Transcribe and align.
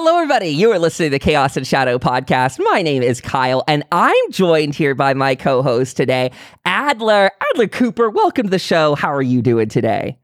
Hello, 0.00 0.14
everybody. 0.14 0.50
You 0.50 0.70
are 0.70 0.78
listening 0.78 1.08
to 1.08 1.16
the 1.16 1.18
Chaos 1.18 1.56
and 1.56 1.66
Shadow 1.66 1.98
podcast. 1.98 2.60
My 2.60 2.82
name 2.82 3.02
is 3.02 3.20
Kyle, 3.20 3.64
and 3.66 3.82
I'm 3.90 4.30
joined 4.30 4.76
here 4.76 4.94
by 4.94 5.12
my 5.12 5.34
co 5.34 5.60
host 5.60 5.96
today, 5.96 6.30
Adler. 6.64 7.32
Adler 7.50 7.66
Cooper, 7.66 8.08
welcome 8.08 8.44
to 8.44 8.50
the 8.50 8.60
show. 8.60 8.94
How 8.94 9.12
are 9.12 9.20
you 9.20 9.42
doing 9.42 9.68
today? 9.68 10.16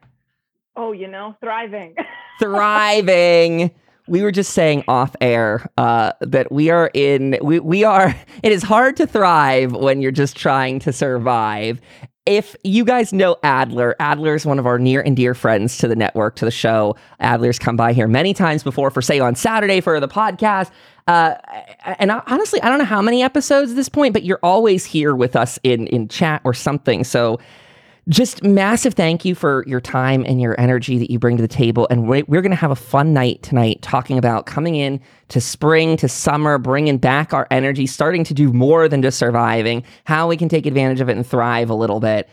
Oh, 0.77 0.93
you 0.93 1.09
know, 1.09 1.35
thriving. 1.41 1.97
Thriving. 2.39 3.73
We 4.07 4.23
were 4.23 4.31
just 4.31 4.53
saying 4.53 4.85
off 4.87 5.17
air 5.21 5.69
uh, 5.77 6.13
that 6.21 6.53
we 6.53 6.71
are 6.71 6.93
in, 6.95 7.37
we, 7.43 7.59
we 7.59 7.83
are, 7.83 8.15
it 8.45 8.53
is 8.53 8.63
hard 8.63 8.97
to 8.99 9.09
thrive 9.09 9.73
when 9.73 10.01
you're 10.01 10.13
just 10.13 10.37
trying 10.37 10.79
to 10.81 10.93
survive 10.93 11.81
if 12.27 12.57
you 12.65 12.85
guys 12.85 13.13
know 13.13 13.37
Adler, 13.43 13.95
Adler 14.01 14.35
is 14.35 14.47
one 14.47 14.59
of 14.59 14.67
our 14.67 14.79
near 14.79 15.03
and 15.03 15.17
dear 15.17 15.35
friends 15.35 15.77
to 15.79 15.89
the 15.89 15.97
network, 15.97 16.37
to 16.37 16.45
the 16.45 16.51
show. 16.51 16.97
Adler's 17.21 17.59
come 17.59 17.77
by 17.77 17.93
here 17.93 18.09
many 18.09 18.33
times 18.33 18.63
before 18.63 18.91
for, 18.91 19.03
say, 19.03 19.21
on 19.21 19.35
Saturday 19.35 19.81
for 19.81 20.01
the 20.01 20.09
podcast. 20.09 20.71
Uh, 21.07 21.35
and 21.99 22.11
honestly, 22.11 22.63
I 22.63 22.71
don't 22.71 22.79
know 22.79 22.87
how 22.87 23.03
many 23.03 23.23
episodes 23.23 23.73
at 23.73 23.77
this 23.77 23.91
point, 23.91 24.15
but 24.15 24.25
you're 24.25 24.41
always 24.43 24.87
here 24.87 25.15
with 25.15 25.37
us 25.37 25.59
in 25.63 25.87
in 25.89 26.09
chat 26.09 26.41
or 26.45 26.55
something. 26.55 27.05
So 27.05 27.39
just 28.09 28.43
massive 28.43 28.95
thank 28.95 29.25
you 29.25 29.35
for 29.35 29.65
your 29.67 29.81
time 29.81 30.25
and 30.27 30.41
your 30.41 30.59
energy 30.61 30.99
that 30.99 31.11
you 31.11 31.19
bring 31.19 31.37
to 31.37 31.43
the 31.43 31.49
table. 31.49 31.87
And 31.91 32.07
we're, 32.07 32.25
going 32.25 32.51
to 32.51 32.57
have 32.57 32.71
a 32.71 32.77
fun 32.77 33.15
night 33.15 33.43
tonight 33.43 33.81
talking 33.81 34.19
about 34.19 34.47
coming 34.47 34.75
in 34.75 35.01
to 35.29 35.41
spring, 35.41 35.97
to 35.99 36.09
summer, 36.09 36.59
bringing 36.59 36.99
back 36.99 37.33
our 37.33 37.47
energy, 37.51 37.87
starting 37.87 38.25
to 38.25 38.35
do 38.35 38.53
more 38.53 38.89
than 38.89 39.01
just 39.01 39.19
surviving, 39.19 39.83
how 40.05 40.29
we 40.29 40.37
can 40.37 40.49
take 40.49 40.67
advantage 40.67 41.01
of 41.01 41.09
it 41.09 41.17
and 41.17 41.27
thrive 41.27 41.71
a 41.71 41.75
little 41.75 42.01
bit. 42.01 42.29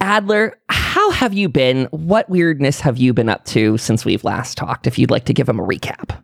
Adler, 0.00 0.58
how 0.68 1.10
have 1.10 1.34
you 1.34 1.48
been? 1.48 1.86
What 1.90 2.28
weirdness 2.30 2.80
have 2.80 2.96
you 2.96 3.12
been 3.12 3.28
up 3.28 3.44
to 3.46 3.76
since 3.78 4.04
we've 4.04 4.24
last 4.24 4.56
talked? 4.56 4.86
If 4.86 4.98
you'd 4.98 5.10
like 5.10 5.24
to 5.26 5.34
give 5.34 5.46
them 5.46 5.60
a 5.60 5.66
recap. 5.66 6.22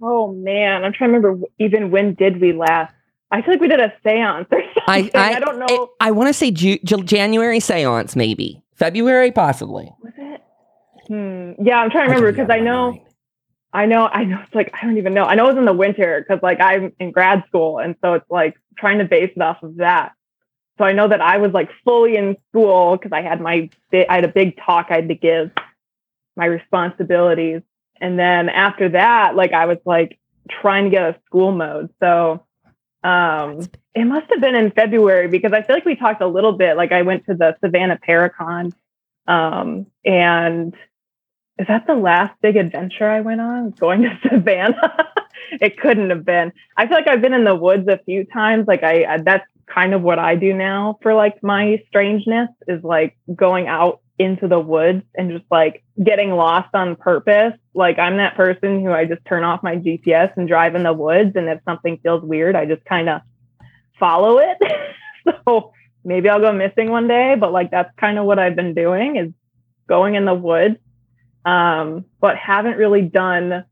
Oh 0.00 0.32
man, 0.32 0.84
I'm 0.84 0.92
trying 0.92 1.12
to 1.12 1.18
remember 1.18 1.46
even 1.58 1.90
when 1.90 2.14
did 2.14 2.40
we 2.40 2.52
last 2.52 2.92
I 3.30 3.42
feel 3.42 3.54
like 3.54 3.60
we 3.60 3.68
did 3.68 3.80
a 3.80 3.92
seance 4.02 4.48
or 4.50 4.62
something. 4.74 4.82
I, 4.86 5.10
I, 5.14 5.34
I 5.34 5.40
don't 5.40 5.58
know. 5.58 5.90
I, 6.00 6.08
I 6.08 6.10
want 6.12 6.28
to 6.28 6.32
say 6.32 6.50
Ju- 6.50 6.78
January 6.78 7.60
seance, 7.60 8.16
maybe 8.16 8.62
February, 8.74 9.32
possibly. 9.32 9.92
Was 10.02 10.12
it? 10.16 10.40
Hmm. 11.08 11.62
Yeah, 11.62 11.78
I'm 11.78 11.90
trying 11.90 12.08
to 12.08 12.14
remember 12.14 12.32
because 12.32 12.50
I 12.50 12.60
know, 12.60 13.02
I 13.72 13.86
know, 13.86 14.06
I 14.06 14.24
know. 14.24 14.40
It's 14.44 14.54
like 14.54 14.72
I 14.74 14.86
don't 14.86 14.96
even 14.98 15.14
know. 15.14 15.24
I 15.24 15.34
know 15.34 15.44
it 15.44 15.54
was 15.54 15.58
in 15.58 15.64
the 15.66 15.72
winter 15.72 16.24
because 16.26 16.42
like 16.42 16.60
I'm 16.60 16.92
in 16.98 17.10
grad 17.10 17.44
school, 17.48 17.78
and 17.78 17.96
so 18.02 18.14
it's 18.14 18.30
like 18.30 18.56
trying 18.78 18.98
to 18.98 19.04
base 19.04 19.32
it 19.34 19.42
off 19.42 19.62
of 19.62 19.76
that. 19.76 20.12
So 20.78 20.84
I 20.84 20.92
know 20.92 21.08
that 21.08 21.20
I 21.20 21.38
was 21.38 21.52
like 21.52 21.70
fully 21.84 22.16
in 22.16 22.36
school 22.48 22.96
because 22.96 23.12
I 23.12 23.20
had 23.22 23.40
my 23.40 23.68
I 23.92 24.06
had 24.08 24.24
a 24.24 24.28
big 24.28 24.58
talk 24.58 24.86
I 24.90 24.96
had 24.96 25.08
to 25.08 25.14
give, 25.14 25.50
my 26.36 26.46
responsibilities, 26.46 27.62
and 28.00 28.18
then 28.18 28.48
after 28.48 28.90
that, 28.90 29.34
like 29.34 29.52
I 29.52 29.66
was 29.66 29.78
like 29.84 30.18
trying 30.48 30.84
to 30.84 30.90
get 30.90 31.02
a 31.02 31.20
school 31.26 31.52
mode. 31.52 31.90
So 32.00 32.44
um, 33.04 33.60
it 33.94 34.04
must 34.04 34.26
have 34.30 34.40
been 34.40 34.54
in 34.54 34.70
February 34.72 35.28
because 35.28 35.52
I 35.52 35.62
feel 35.62 35.76
like 35.76 35.84
we 35.84 35.96
talked 35.96 36.20
a 36.20 36.26
little 36.26 36.52
bit. 36.52 36.76
Like 36.76 36.92
I 36.92 37.02
went 37.02 37.26
to 37.26 37.34
the 37.34 37.56
Savannah 37.60 37.98
Paracon, 38.06 38.72
um, 39.26 39.86
and 40.04 40.74
is 41.58 41.66
that 41.66 41.86
the 41.86 41.94
last 41.94 42.34
big 42.40 42.56
adventure 42.56 43.08
I 43.08 43.20
went 43.20 43.40
on? 43.40 43.70
Going 43.70 44.02
to 44.02 44.18
Savannah? 44.28 45.08
it 45.60 45.78
couldn't 45.78 46.10
have 46.10 46.24
been. 46.24 46.52
I 46.76 46.86
feel 46.86 46.96
like 46.96 47.08
I've 47.08 47.22
been 47.22 47.34
in 47.34 47.44
the 47.44 47.54
woods 47.54 47.88
a 47.88 47.98
few 48.04 48.24
times. 48.24 48.66
Like 48.66 48.82
I, 48.82 49.04
I 49.04 49.18
that's 49.18 49.46
kind 49.66 49.94
of 49.94 50.02
what 50.02 50.18
I 50.18 50.34
do 50.34 50.54
now 50.54 50.98
for 51.02 51.14
like 51.14 51.42
my 51.42 51.82
strangeness 51.88 52.48
is 52.66 52.82
like 52.82 53.16
going 53.34 53.68
out 53.68 54.00
into 54.18 54.48
the 54.48 54.58
woods 54.58 55.02
and 55.14 55.30
just 55.30 55.44
like 55.50 55.84
getting 56.02 56.32
lost 56.32 56.74
on 56.74 56.96
purpose. 56.96 57.52
Like 57.74 57.98
I'm 57.98 58.16
that 58.16 58.36
person 58.36 58.84
who 58.84 58.90
I 58.90 59.04
just 59.04 59.24
turn 59.24 59.44
off 59.44 59.62
my 59.62 59.76
GPS 59.76 60.36
and 60.36 60.48
drive 60.48 60.74
in 60.74 60.82
the 60.82 60.92
woods. 60.92 61.32
And 61.36 61.48
if 61.48 61.60
something 61.64 61.98
feels 62.02 62.22
weird, 62.22 62.56
I 62.56 62.66
just 62.66 62.84
kind 62.84 63.08
of 63.08 63.20
follow 63.98 64.38
it. 64.38 64.58
so 65.46 65.72
maybe 66.04 66.28
I'll 66.28 66.40
go 66.40 66.52
missing 66.52 66.90
one 66.90 67.06
day, 67.06 67.36
but 67.38 67.52
like 67.52 67.70
that's 67.70 67.94
kind 67.98 68.18
of 68.18 68.24
what 68.24 68.38
I've 68.38 68.56
been 68.56 68.74
doing 68.74 69.16
is 69.16 69.32
going 69.88 70.14
in 70.16 70.24
the 70.24 70.34
woods. 70.34 70.76
Um, 71.44 72.04
but 72.20 72.36
haven't 72.36 72.76
really 72.76 73.02
done 73.02 73.64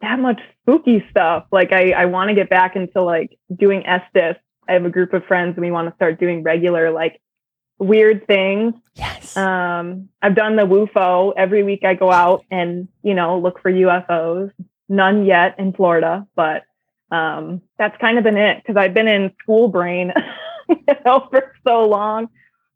that 0.00 0.18
much 0.18 0.40
spooky 0.60 1.04
stuff. 1.10 1.46
Like 1.50 1.72
I, 1.72 1.90
I 1.90 2.04
want 2.06 2.28
to 2.28 2.34
get 2.34 2.48
back 2.48 2.76
into 2.76 3.02
like 3.02 3.38
doing 3.54 3.86
Estes. 3.86 4.36
I 4.68 4.72
have 4.72 4.84
a 4.84 4.90
group 4.90 5.12
of 5.12 5.24
friends 5.24 5.54
and 5.56 5.64
we 5.64 5.72
want 5.72 5.88
to 5.88 5.94
start 5.96 6.20
doing 6.20 6.42
regular 6.42 6.90
like 6.90 7.20
weird 7.78 8.26
things. 8.26 8.74
Yes. 8.94 9.36
Um, 9.36 10.08
I've 10.20 10.34
done 10.34 10.56
the 10.56 10.62
WUFO. 10.62 11.32
Every 11.36 11.62
week 11.62 11.84
I 11.84 11.94
go 11.94 12.10
out 12.10 12.44
and, 12.50 12.88
you 13.02 13.14
know, 13.14 13.38
look 13.38 13.60
for 13.60 13.70
UFOs. 13.70 14.52
None 14.88 15.24
yet 15.24 15.58
in 15.58 15.72
Florida, 15.72 16.26
but 16.34 16.64
um, 17.10 17.62
that's 17.78 17.96
kind 18.00 18.18
of 18.18 18.24
been 18.24 18.36
it 18.36 18.58
because 18.58 18.76
I've 18.76 18.94
been 18.94 19.08
in 19.08 19.32
school 19.42 19.68
brain, 19.68 20.12
you 20.68 20.76
know, 21.04 21.28
for 21.30 21.54
so 21.66 21.86
long. 21.86 22.28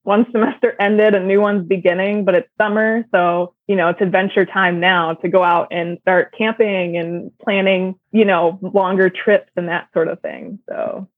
One 0.02 0.24
semester 0.30 0.76
ended, 0.78 1.16
a 1.16 1.20
new 1.20 1.40
one's 1.40 1.66
beginning, 1.66 2.24
but 2.24 2.36
it's 2.36 2.48
summer. 2.60 3.04
So, 3.10 3.54
you 3.66 3.74
know, 3.74 3.88
it's 3.88 4.00
adventure 4.00 4.46
time 4.46 4.78
now 4.78 5.14
to 5.14 5.28
go 5.28 5.42
out 5.42 5.68
and 5.72 5.98
start 6.02 6.32
camping 6.38 6.96
and 6.96 7.32
planning, 7.42 7.96
you 8.12 8.24
know, 8.24 8.58
longer 8.62 9.10
trips 9.10 9.50
and 9.56 9.68
that 9.68 9.88
sort 9.92 10.06
of 10.06 10.20
thing. 10.20 10.60
So, 10.68 11.08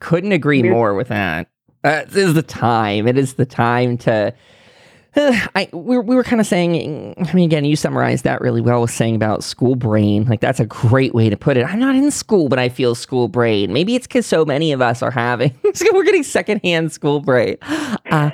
couldn't 0.00 0.32
agree 0.32 0.64
more 0.64 0.94
with 0.94 1.08
that. 1.08 1.48
Uh, 1.84 2.04
this 2.06 2.28
is 2.28 2.34
the 2.34 2.42
time. 2.42 3.06
It 3.06 3.18
is 3.18 3.34
the 3.34 3.44
time 3.46 3.98
to. 3.98 4.34
Uh, 5.14 5.38
I 5.54 5.68
we, 5.72 5.98
we 5.98 6.16
were 6.16 6.24
kind 6.24 6.40
of 6.40 6.46
saying. 6.46 7.14
I 7.18 7.32
mean, 7.34 7.44
again, 7.44 7.64
you 7.64 7.76
summarized 7.76 8.24
that 8.24 8.40
really 8.40 8.62
well 8.62 8.80
with 8.80 8.90
saying 8.90 9.14
about 9.14 9.44
school 9.44 9.76
brain. 9.76 10.24
Like 10.24 10.40
that's 10.40 10.60
a 10.60 10.66
great 10.66 11.14
way 11.14 11.28
to 11.28 11.36
put 11.36 11.56
it. 11.56 11.66
I'm 11.66 11.78
not 11.78 11.94
in 11.94 12.10
school, 12.10 12.48
but 12.48 12.58
I 12.58 12.70
feel 12.70 12.94
school 12.94 13.28
brain. 13.28 13.72
Maybe 13.72 13.94
it's 13.94 14.06
because 14.06 14.26
so 14.26 14.44
many 14.44 14.72
of 14.72 14.80
us 14.80 15.02
are 15.02 15.10
having. 15.10 15.54
we're 15.92 16.04
getting 16.04 16.22
secondhand 16.22 16.92
school 16.92 17.20
brain. 17.20 17.58
Uh, 18.10 18.30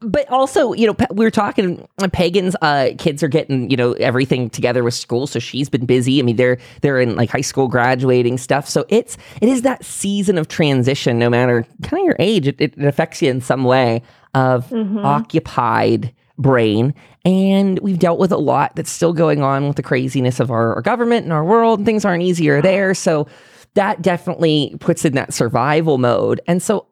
but 0.00 0.28
also, 0.30 0.72
you 0.74 0.86
know, 0.86 0.96
we 1.10 1.24
were 1.24 1.30
talking. 1.30 1.86
Uh, 2.00 2.08
Pagan's 2.12 2.54
uh, 2.62 2.90
kids 2.98 3.22
are 3.22 3.28
getting, 3.28 3.68
you 3.68 3.76
know, 3.76 3.92
everything 3.94 4.48
together 4.48 4.84
with 4.84 4.94
school, 4.94 5.26
so 5.26 5.38
she's 5.38 5.68
been 5.68 5.86
busy. 5.86 6.20
I 6.20 6.22
mean, 6.22 6.36
they're 6.36 6.58
they're 6.82 7.00
in 7.00 7.16
like 7.16 7.30
high 7.30 7.40
school 7.40 7.66
graduating 7.66 8.38
stuff. 8.38 8.68
So 8.68 8.84
it's 8.88 9.16
it 9.40 9.48
is 9.48 9.62
that 9.62 9.84
season 9.84 10.38
of 10.38 10.46
transition. 10.46 11.18
No 11.18 11.28
matter 11.28 11.66
kind 11.82 12.00
of 12.00 12.06
your 12.06 12.16
age, 12.20 12.46
it, 12.46 12.60
it 12.60 12.78
affects 12.84 13.22
you 13.22 13.30
in 13.30 13.40
some 13.40 13.64
way 13.64 14.02
of 14.34 14.68
mm-hmm. 14.68 14.98
occupied 15.04 16.14
brain. 16.38 16.94
And 17.24 17.78
we've 17.80 17.98
dealt 17.98 18.20
with 18.20 18.30
a 18.30 18.38
lot 18.38 18.76
that's 18.76 18.90
still 18.90 19.12
going 19.12 19.42
on 19.42 19.66
with 19.66 19.76
the 19.76 19.82
craziness 19.82 20.38
of 20.38 20.50
our, 20.52 20.74
our 20.76 20.82
government 20.82 21.24
and 21.24 21.32
our 21.32 21.44
world. 21.44 21.80
And 21.80 21.86
things 21.86 22.04
aren't 22.04 22.22
easier 22.22 22.62
there. 22.62 22.94
So 22.94 23.26
that 23.74 24.00
definitely 24.00 24.76
puts 24.78 25.04
in 25.04 25.14
that 25.14 25.34
survival 25.34 25.98
mode. 25.98 26.40
And 26.46 26.62
so 26.62 26.86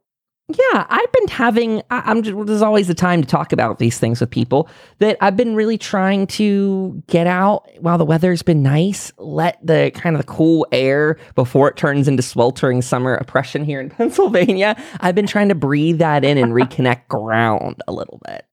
yeah, 0.49 0.87
I've 0.89 1.11
been 1.11 1.29
having. 1.29 1.83
I, 1.91 2.09
am 2.09 2.23
just, 2.23 2.47
there's 2.47 2.63
always 2.63 2.87
the 2.87 2.95
time 2.95 3.21
to 3.21 3.27
talk 3.27 3.53
about 3.53 3.81
these 3.81 3.99
things 3.99 4.21
with 4.21 4.31
people. 4.31 4.69
That 5.01 5.17
I've 5.21 5.37
been 5.37 5.57
really 5.57 5.77
trying 5.77 6.29
to 6.29 7.03
get 7.09 7.27
out 7.27 7.69
while 7.81 7.99
the 7.99 8.05
weather's 8.05 8.43
been 8.43 8.63
nice. 8.63 9.13
Let 9.19 9.59
the 9.67 9.91
kind 9.93 10.15
of 10.15 10.23
the 10.25 10.33
cool 10.33 10.65
air 10.71 11.19
before 11.35 11.69
it 11.69 11.77
turns 11.77 12.07
into 12.07 12.23
sweltering 12.23 12.81
summer 12.81 13.15
oppression 13.15 13.65
here 13.65 13.81
in 13.81 13.91
Pennsylvania. 13.91 14.81
I've 15.01 15.17
been 15.17 15.27
trying 15.27 15.49
to 15.49 15.57
breathe 15.57 15.99
that 15.99 16.25
in 16.25 16.39
and 16.39 16.53
reconnect 16.53 17.09
ground 17.09 17.83
a 17.89 17.93
little 17.93 18.21
bit. 18.25 18.47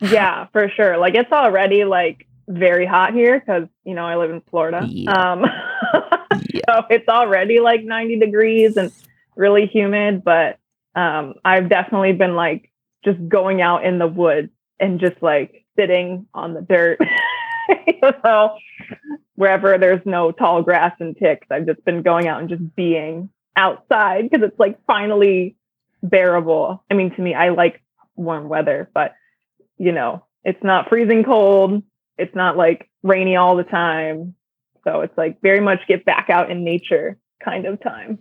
Yeah, 0.00 0.46
for 0.52 0.68
sure. 0.68 0.96
Like 0.96 1.16
it's 1.16 1.32
already 1.32 1.84
like 1.84 2.28
very 2.46 2.86
hot 2.86 3.14
here 3.14 3.40
because 3.40 3.66
you 3.82 3.94
know 3.94 4.06
I 4.06 4.14
live 4.14 4.30
in 4.30 4.42
Florida. 4.42 4.86
Yeah. 4.88 5.10
Um, 5.10 5.40
yeah. 6.54 6.60
so 6.68 6.84
it's 6.88 7.08
already 7.08 7.58
like 7.58 7.82
90 7.82 8.20
degrees 8.20 8.76
and 8.76 8.92
really 9.34 9.66
humid, 9.66 10.22
but 10.22 10.59
um, 10.94 11.34
I've 11.44 11.68
definitely 11.68 12.12
been 12.12 12.34
like 12.34 12.70
just 13.04 13.18
going 13.28 13.62
out 13.62 13.84
in 13.84 13.98
the 13.98 14.06
woods 14.06 14.50
and 14.78 15.00
just 15.00 15.22
like 15.22 15.64
sitting 15.78 16.26
on 16.34 16.54
the 16.54 16.62
dirt. 16.62 16.98
so 18.24 18.56
wherever 19.34 19.78
there's 19.78 20.04
no 20.04 20.32
tall 20.32 20.62
grass 20.62 20.94
and 21.00 21.16
ticks, 21.16 21.46
I've 21.50 21.66
just 21.66 21.84
been 21.84 22.02
going 22.02 22.28
out 22.28 22.40
and 22.40 22.48
just 22.48 22.74
being 22.74 23.30
outside 23.56 24.28
because 24.28 24.46
it's 24.46 24.58
like 24.58 24.78
finally 24.86 25.56
bearable. 26.02 26.84
I 26.90 26.94
mean, 26.94 27.14
to 27.14 27.22
me, 27.22 27.34
I 27.34 27.50
like 27.50 27.82
warm 28.16 28.48
weather, 28.48 28.90
but 28.94 29.14
you 29.78 29.92
know, 29.92 30.24
it's 30.44 30.62
not 30.62 30.88
freezing 30.88 31.24
cold. 31.24 31.82
It's 32.18 32.34
not 32.34 32.56
like 32.56 32.90
rainy 33.02 33.36
all 33.36 33.56
the 33.56 33.64
time. 33.64 34.34
So 34.84 35.00
it's 35.00 35.16
like 35.16 35.40
very 35.40 35.60
much 35.60 35.80
get 35.86 36.04
back 36.04 36.30
out 36.30 36.50
in 36.50 36.64
nature 36.64 37.18
kind 37.42 37.66
of 37.66 37.80
time. 37.82 38.18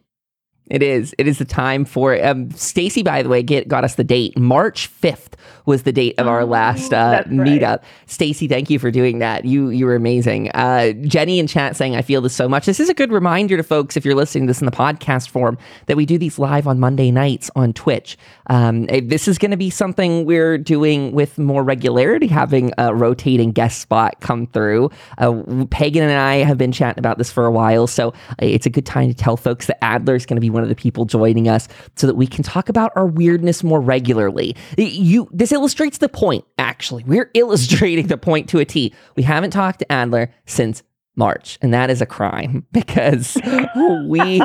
It 0.69 0.83
is. 0.83 1.15
It 1.17 1.27
is 1.27 1.39
the 1.39 1.45
time 1.45 1.83
for 1.85 2.23
um, 2.23 2.51
Stacy. 2.51 3.03
By 3.03 3.23
the 3.23 3.29
way, 3.29 3.41
get 3.41 3.67
got 3.67 3.83
us 3.83 3.95
the 3.95 4.03
date. 4.03 4.37
March 4.37 4.87
fifth 4.87 5.35
was 5.65 5.83
the 5.83 5.91
date 5.91 6.15
of 6.17 6.27
our 6.27 6.45
last 6.45 6.93
uh, 6.93 7.23
meetup. 7.25 7.61
Right. 7.61 7.83
Stacy, 8.07 8.47
thank 8.47 8.69
you 8.69 8.79
for 8.79 8.91
doing 8.91 9.19
that. 9.19 9.45
You 9.45 9.69
you 9.69 9.85
were 9.85 9.95
amazing. 9.95 10.51
Uh, 10.51 10.91
Jenny 10.91 11.39
in 11.39 11.47
chat 11.47 11.75
saying, 11.75 11.95
"I 11.95 12.01
feel 12.01 12.21
this 12.21 12.35
so 12.35 12.47
much." 12.47 12.65
This 12.65 12.79
is 12.79 12.89
a 12.89 12.93
good 12.93 13.11
reminder 13.11 13.57
to 13.57 13.63
folks 13.63 13.97
if 13.97 14.05
you're 14.05 14.15
listening 14.15 14.45
to 14.45 14.51
this 14.51 14.61
in 14.61 14.65
the 14.65 14.71
podcast 14.71 15.29
form 15.29 15.57
that 15.87 15.97
we 15.97 16.05
do 16.05 16.17
these 16.17 16.37
live 16.37 16.67
on 16.67 16.79
Monday 16.79 17.11
nights 17.11 17.49
on 17.55 17.73
Twitch. 17.73 18.17
Um, 18.47 18.85
this 18.85 19.27
is 19.27 19.37
going 19.37 19.51
to 19.51 19.57
be 19.57 19.69
something 19.69 20.25
we're 20.25 20.57
doing 20.57 21.11
with 21.11 21.37
more 21.37 21.63
regularity, 21.63 22.27
having 22.27 22.73
a 22.77 22.93
rotating 22.93 23.51
guest 23.51 23.81
spot 23.81 24.19
come 24.19 24.47
through. 24.47 24.91
Uh, 25.17 25.65
Pagan 25.69 26.03
and 26.03 26.19
I 26.19 26.37
have 26.37 26.57
been 26.57 26.71
chatting 26.71 26.99
about 26.99 27.17
this 27.17 27.31
for 27.31 27.45
a 27.45 27.51
while, 27.51 27.87
so 27.87 28.13
it's 28.39 28.65
a 28.65 28.69
good 28.69 28.85
time 28.85 29.07
to 29.07 29.13
tell 29.13 29.37
folks 29.37 29.67
that 29.67 29.83
Adler 29.83 30.15
is 30.15 30.25
going 30.25 30.37
to 30.37 30.41
be 30.41 30.49
one 30.59 30.63
of 30.63 30.69
the 30.69 30.75
people 30.75 31.05
joining 31.05 31.47
us 31.47 31.69
so 31.95 32.05
that 32.05 32.15
we 32.15 32.27
can 32.27 32.43
talk 32.43 32.67
about 32.67 32.91
our 32.95 33.07
weirdness 33.07 33.63
more 33.63 33.79
regularly. 33.79 34.55
You, 34.77 35.29
this 35.31 35.53
illustrates 35.53 35.99
the 35.99 36.09
point, 36.09 36.43
actually. 36.57 37.03
We're 37.05 37.31
illustrating 37.33 38.07
the 38.07 38.17
point 38.17 38.49
to 38.49 38.59
a 38.59 38.65
T. 38.65 38.93
We 39.15 39.23
haven't 39.23 39.51
talked 39.51 39.79
to 39.79 39.91
Adler 39.91 40.33
since 40.45 40.83
March, 41.15 41.57
and 41.61 41.73
that 41.73 41.89
is 41.89 42.01
a 42.01 42.05
crime 42.05 42.65
because 42.73 43.37
we 44.05 44.41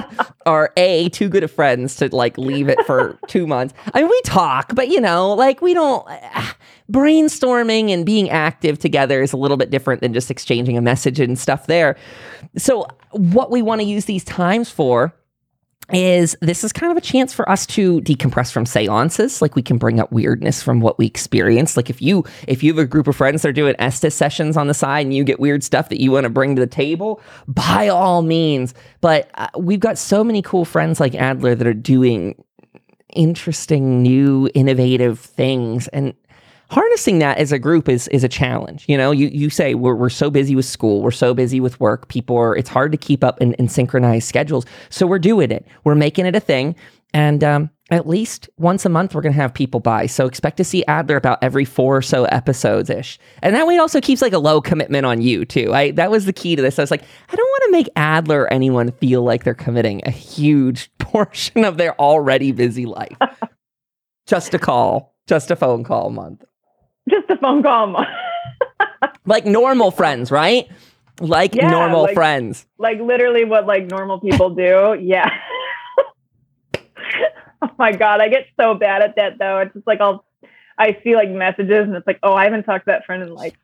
are 0.47 0.73
a 0.77 1.09
too 1.09 1.29
good 1.29 1.43
of 1.43 1.51
friends 1.51 1.97
to 1.97 2.15
like 2.15 2.39
leave 2.39 2.69
it 2.69 2.79
for 2.87 3.19
two 3.27 3.47
months. 3.47 3.75
I 3.93 4.01
mean, 4.01 4.11
we 4.11 4.21
talk, 4.23 4.73
but 4.75 4.89
you 4.89 5.01
know, 5.01 5.33
like 5.35 5.61
we 5.61 5.75
don't. 5.75 6.09
Uh, 6.09 6.43
brainstorming 6.93 7.91
and 7.91 8.05
being 8.05 8.29
active 8.29 8.79
together 8.79 9.23
is 9.23 9.33
a 9.33 9.39
little 9.39 9.57
bit 9.57 9.71
different 9.71 10.03
than 10.03 10.13
just 10.13 10.31
exchanging 10.31 10.77
a 10.77 10.83
message 10.83 11.19
and 11.19 11.39
stuff 11.39 11.67
there. 11.67 11.97
So, 12.59 12.87
what 13.13 13.51
we 13.51 13.63
want 13.63 13.81
to 13.81 13.87
use 13.87 14.05
these 14.05 14.23
times 14.23 14.71
for 14.71 15.15
is 15.93 16.37
this 16.41 16.65
is 16.65 16.73
kind 16.73 16.91
of 16.91 16.97
a 16.97 17.01
chance 17.01 17.33
for 17.33 17.49
us 17.49 17.67
to 17.67 18.01
decompress 18.01 18.51
from 18.51 18.65
seances. 18.65 19.43
Like 19.43 19.55
we 19.55 19.63
can 19.63 19.77
bring 19.77 20.01
up 20.01 20.11
weirdness 20.11 20.63
from 20.63 20.81
what 20.81 20.99
we 20.99 21.07
experience. 21.07 21.77
Like 21.77 21.91
if 21.91 22.01
you 22.01 22.25
if 22.49 22.63
you 22.63 22.73
have 22.73 22.79
a 22.79 22.87
group 22.87 23.07
of 23.07 23.17
friends 23.17 23.43
that 23.43 23.49
are 23.49 23.53
doing 23.53 23.75
estes 23.79 24.15
sessions 24.15 24.57
on 24.57 24.69
the 24.69 24.75
side 24.75 25.07
and 25.07 25.15
you 25.15 25.25
get 25.25 25.41
weird 25.41 25.63
stuff 25.63 25.89
that 25.91 26.01
you 26.01 26.11
want 26.11 26.25
to 26.25 26.31
bring 26.31 26.57
to 26.57 26.61
the 26.61 26.67
table 26.67 27.21
by 27.47 27.89
all 27.89 28.23
means. 28.23 28.75
But 29.01 29.31
uh, 29.35 29.49
we've 29.59 29.81
got 29.81 29.99
so 29.99 30.25
many 30.25 30.43
cool 30.43 30.65
friends 30.65 31.01
like 31.01 31.15
adler 31.15 31.55
that 31.55 31.67
are 31.67 31.75
doing 31.75 32.43
interesting 33.15 34.03
new 34.03 34.51
innovative 34.55 35.21
things. 35.21 35.89
And 35.89 36.15
harnessing 36.71 37.19
that 37.21 37.39
as 37.39 37.53
a 37.53 37.59
group 37.59 37.89
is 37.89 38.09
is 38.09 38.25
a 38.25 38.29
challenge. 38.29 38.85
You 38.89 38.97
know, 38.97 39.11
you 39.11 39.29
you 39.29 39.51
say 39.51 39.75
we're 39.75 39.95
we're 39.95 40.09
so 40.09 40.31
busy 40.31 40.55
with 40.57 40.67
school, 40.67 41.03
we're 41.03 41.11
so 41.11 41.35
busy 41.35 41.61
with 41.61 41.79
work, 41.81 42.09
people 42.09 42.37
are 42.37 42.57
it's 42.57 42.69
hard 42.69 42.93
to 42.93 42.99
keep 42.99 43.23
up 43.23 43.41
and, 43.41 43.55
and 43.59 43.71
synchronize 43.71 44.25
schedules. 44.25 44.65
So 44.91 45.07
we're 45.07 45.19
doing 45.19 45.51
it. 45.51 45.67
We're 45.85 45.95
making 45.95 46.27
it 46.27 46.37
a 46.37 46.41
thing. 46.41 46.77
And 47.15 47.45
um, 47.45 47.71
at 47.91 48.09
least 48.09 48.49
once 48.59 48.85
a 48.85 48.89
month, 48.89 49.15
we're 49.15 49.21
going 49.21 49.33
to 49.33 49.41
have 49.41 49.55
people 49.55 49.79
by. 49.79 50.07
So 50.07 50.27
expect 50.27 50.57
to 50.57 50.65
see 50.65 50.85
Adler 50.87 51.17
about 51.17 51.39
every 51.43 51.65
four 51.65 51.99
or 51.99 52.03
so 52.03 52.25
episodes 52.25 52.91
ish. 52.91 53.21
And 53.41 53.55
that 53.55 53.67
way 53.69 53.77
it 53.77 53.79
also 53.79 54.01
keeps 54.01 54.21
like 54.21 54.33
a 54.33 54.39
low 54.39 54.61
commitment 54.61 55.07
on 55.07 55.23
you, 55.23 55.45
too. 55.45 55.73
I, 55.73 55.93
that 55.93 56.11
was 56.11 56.25
the 56.25 56.33
key 56.33 56.57
to 56.57 56.63
this. 56.63 56.79
I 56.79 56.83
was 56.83 56.91
like, 56.91 57.05
I 57.31 57.37
don't 57.37 57.47
want 57.47 57.63
to 57.67 57.71
make 57.71 57.89
Adler 57.95 58.43
or 58.43 58.53
anyone 58.53 58.91
feel 58.91 59.23
like 59.23 59.45
they're 59.45 59.55
committing 59.55 60.01
a 60.05 60.11
huge 60.11 60.91
portion 60.99 61.65
of 61.65 61.77
their 61.77 61.99
already 62.01 62.51
busy 62.51 62.85
life. 62.85 63.17
just 64.27 64.53
a 64.55 64.59
call, 64.59 65.15
just 65.29 65.53
a 65.53 65.57
phone 65.57 65.85
call 65.85 66.09
a 66.09 66.11
month. 66.11 66.45
Just 67.09 67.29
a 67.31 67.37
phone 67.37 67.63
call. 67.63 68.05
like 69.27 69.47
normal 69.47 69.91
friends, 69.91 70.31
right? 70.31 70.69
Like 71.21 71.55
yeah, 71.55 71.71
normal 71.71 72.03
like, 72.03 72.15
friends. 72.15 72.67
Like 72.79 73.01
literally 73.01 73.45
what 73.45 73.67
like 73.67 73.87
normal 73.87 74.21
people 74.21 74.51
do. 74.51 74.99
Yeah. 75.01 75.31
oh 77.63 77.71
my 77.79 77.93
god, 77.93 78.21
I 78.21 78.29
get 78.29 78.47
so 78.59 78.75
bad 78.75 79.03
at 79.03 79.17
that 79.17 79.39
though. 79.39 79.59
It's 79.59 79.75
just 79.75 79.87
like 79.87 80.01
I'll 80.01 80.25
I 80.79 80.99
see 81.05 81.15
like 81.15 81.31
messages 81.31 81.87
and 81.87 81.95
it's 81.95 82.07
like, 82.07 82.19
oh, 82.23 82.35
I 82.35 82.45
haven't 82.45 82.65
talked 82.65 82.87
to 82.87 82.93
that 82.93 83.05
friend 83.05 83.23
in 83.23 83.33
like 83.33 83.55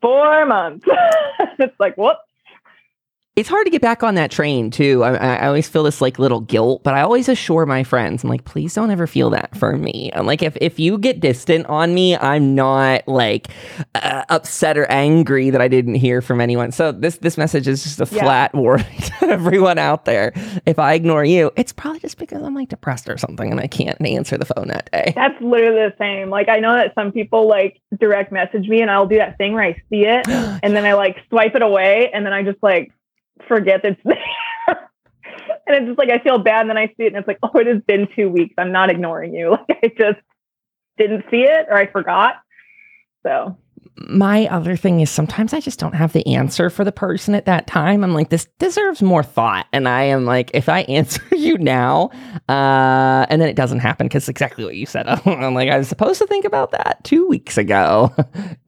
four 0.00 0.46
months. 0.46 0.86
it's 1.58 1.78
like, 1.78 1.96
whoops 1.96 2.20
it's 3.36 3.48
hard 3.48 3.66
to 3.66 3.70
get 3.70 3.82
back 3.82 4.04
on 4.04 4.14
that 4.14 4.30
train 4.30 4.70
too. 4.70 5.02
I, 5.02 5.14
I, 5.14 5.46
always 5.46 5.68
feel 5.68 5.82
this 5.82 6.00
like 6.00 6.20
little 6.20 6.40
guilt, 6.40 6.84
but 6.84 6.94
I 6.94 7.00
always 7.00 7.28
assure 7.28 7.66
my 7.66 7.82
friends, 7.82 8.22
I'm 8.22 8.30
like, 8.30 8.44
please 8.44 8.74
don't 8.74 8.92
ever 8.92 9.08
feel 9.08 9.30
that 9.30 9.56
for 9.56 9.76
me. 9.76 10.12
I'm 10.14 10.24
like, 10.24 10.40
if, 10.40 10.56
if 10.60 10.78
you 10.78 10.98
get 10.98 11.18
distant 11.18 11.66
on 11.66 11.94
me, 11.94 12.16
I'm 12.16 12.54
not 12.54 13.08
like 13.08 13.48
uh, 13.96 14.24
upset 14.28 14.78
or 14.78 14.86
angry 14.86 15.50
that 15.50 15.60
I 15.60 15.66
didn't 15.66 15.96
hear 15.96 16.22
from 16.22 16.40
anyone. 16.40 16.70
So 16.70 16.92
this 16.92 17.18
this 17.18 17.36
message 17.36 17.66
is 17.66 17.82
just 17.82 18.00
a 18.00 18.14
yeah. 18.14 18.22
flat 18.22 18.54
warning 18.54 19.00
to 19.00 19.28
everyone 19.28 19.78
out 19.78 20.04
there. 20.04 20.32
If 20.64 20.78
I 20.78 20.94
ignore 20.94 21.24
you, 21.24 21.50
it's 21.56 21.72
probably 21.72 22.00
just 22.00 22.18
because 22.18 22.40
I'm 22.40 22.54
like 22.54 22.68
depressed 22.68 23.08
or 23.08 23.18
something 23.18 23.50
and 23.50 23.58
I 23.58 23.66
can't 23.66 24.00
answer 24.00 24.38
the 24.38 24.46
phone 24.46 24.68
that 24.68 24.90
day. 24.92 25.12
That's 25.16 25.40
literally 25.42 25.88
the 25.88 25.94
same. 25.98 26.30
Like 26.30 26.48
I 26.48 26.60
know 26.60 26.74
that 26.74 26.94
some 26.94 27.10
people 27.10 27.48
like 27.48 27.80
direct 27.98 28.30
message 28.30 28.68
me 28.68 28.80
and 28.80 28.92
I'll 28.92 29.08
do 29.08 29.16
that 29.16 29.38
thing 29.38 29.54
where 29.54 29.64
I 29.64 29.72
see 29.90 30.04
it 30.06 30.28
and 30.28 30.76
then 30.76 30.84
I 30.84 30.92
like 30.92 31.16
swipe 31.30 31.56
it 31.56 31.62
away 31.62 32.12
and 32.14 32.24
then 32.24 32.32
I 32.32 32.44
just 32.44 32.62
like 32.62 32.92
forget 33.46 33.84
it's 33.84 34.00
there. 34.04 34.90
and 35.66 35.76
it's 35.76 35.86
just 35.86 35.98
like 35.98 36.10
I 36.10 36.18
feel 36.18 36.38
bad, 36.38 36.62
and 36.62 36.70
then 36.70 36.78
I 36.78 36.88
see 36.88 37.04
it, 37.04 37.08
and 37.08 37.16
it's 37.16 37.28
like, 37.28 37.38
oh, 37.42 37.58
it 37.58 37.66
has 37.66 37.82
been 37.86 38.08
two 38.14 38.28
weeks. 38.28 38.54
I'm 38.58 38.72
not 38.72 38.90
ignoring 38.90 39.34
you. 39.34 39.56
Like 39.68 39.78
I 39.82 39.88
just 39.88 40.20
didn't 40.96 41.24
see 41.30 41.42
it, 41.42 41.66
or 41.68 41.76
I 41.76 41.86
forgot. 41.86 42.34
So 43.24 43.56
my 43.96 44.46
other 44.48 44.76
thing 44.76 45.00
is 45.00 45.10
sometimes 45.10 45.52
I 45.52 45.60
just 45.60 45.78
don't 45.78 45.94
have 45.94 46.12
the 46.12 46.26
answer 46.26 46.68
for 46.68 46.84
the 46.84 46.92
person 46.92 47.34
at 47.34 47.46
that 47.46 47.66
time. 47.66 48.02
I'm 48.02 48.12
like, 48.12 48.28
this 48.28 48.46
deserves 48.58 49.02
more 49.02 49.22
thought. 49.22 49.66
And 49.72 49.88
I 49.88 50.02
am 50.04 50.24
like, 50.24 50.50
if 50.54 50.68
I 50.68 50.80
answer 50.88 51.22
you 51.32 51.58
now, 51.58 52.10
uh, 52.48 53.26
and 53.28 53.40
then 53.40 53.48
it 53.48 53.56
doesn't 53.56 53.80
happen 53.80 54.06
because 54.06 54.28
exactly 54.28 54.64
what 54.64 54.76
you 54.76 54.86
said. 54.86 55.06
I'm 55.08 55.54
like, 55.54 55.70
I 55.70 55.78
was 55.78 55.88
supposed 55.88 56.18
to 56.18 56.26
think 56.26 56.44
about 56.44 56.72
that 56.72 57.02
two 57.04 57.26
weeks 57.26 57.56
ago. 57.56 58.14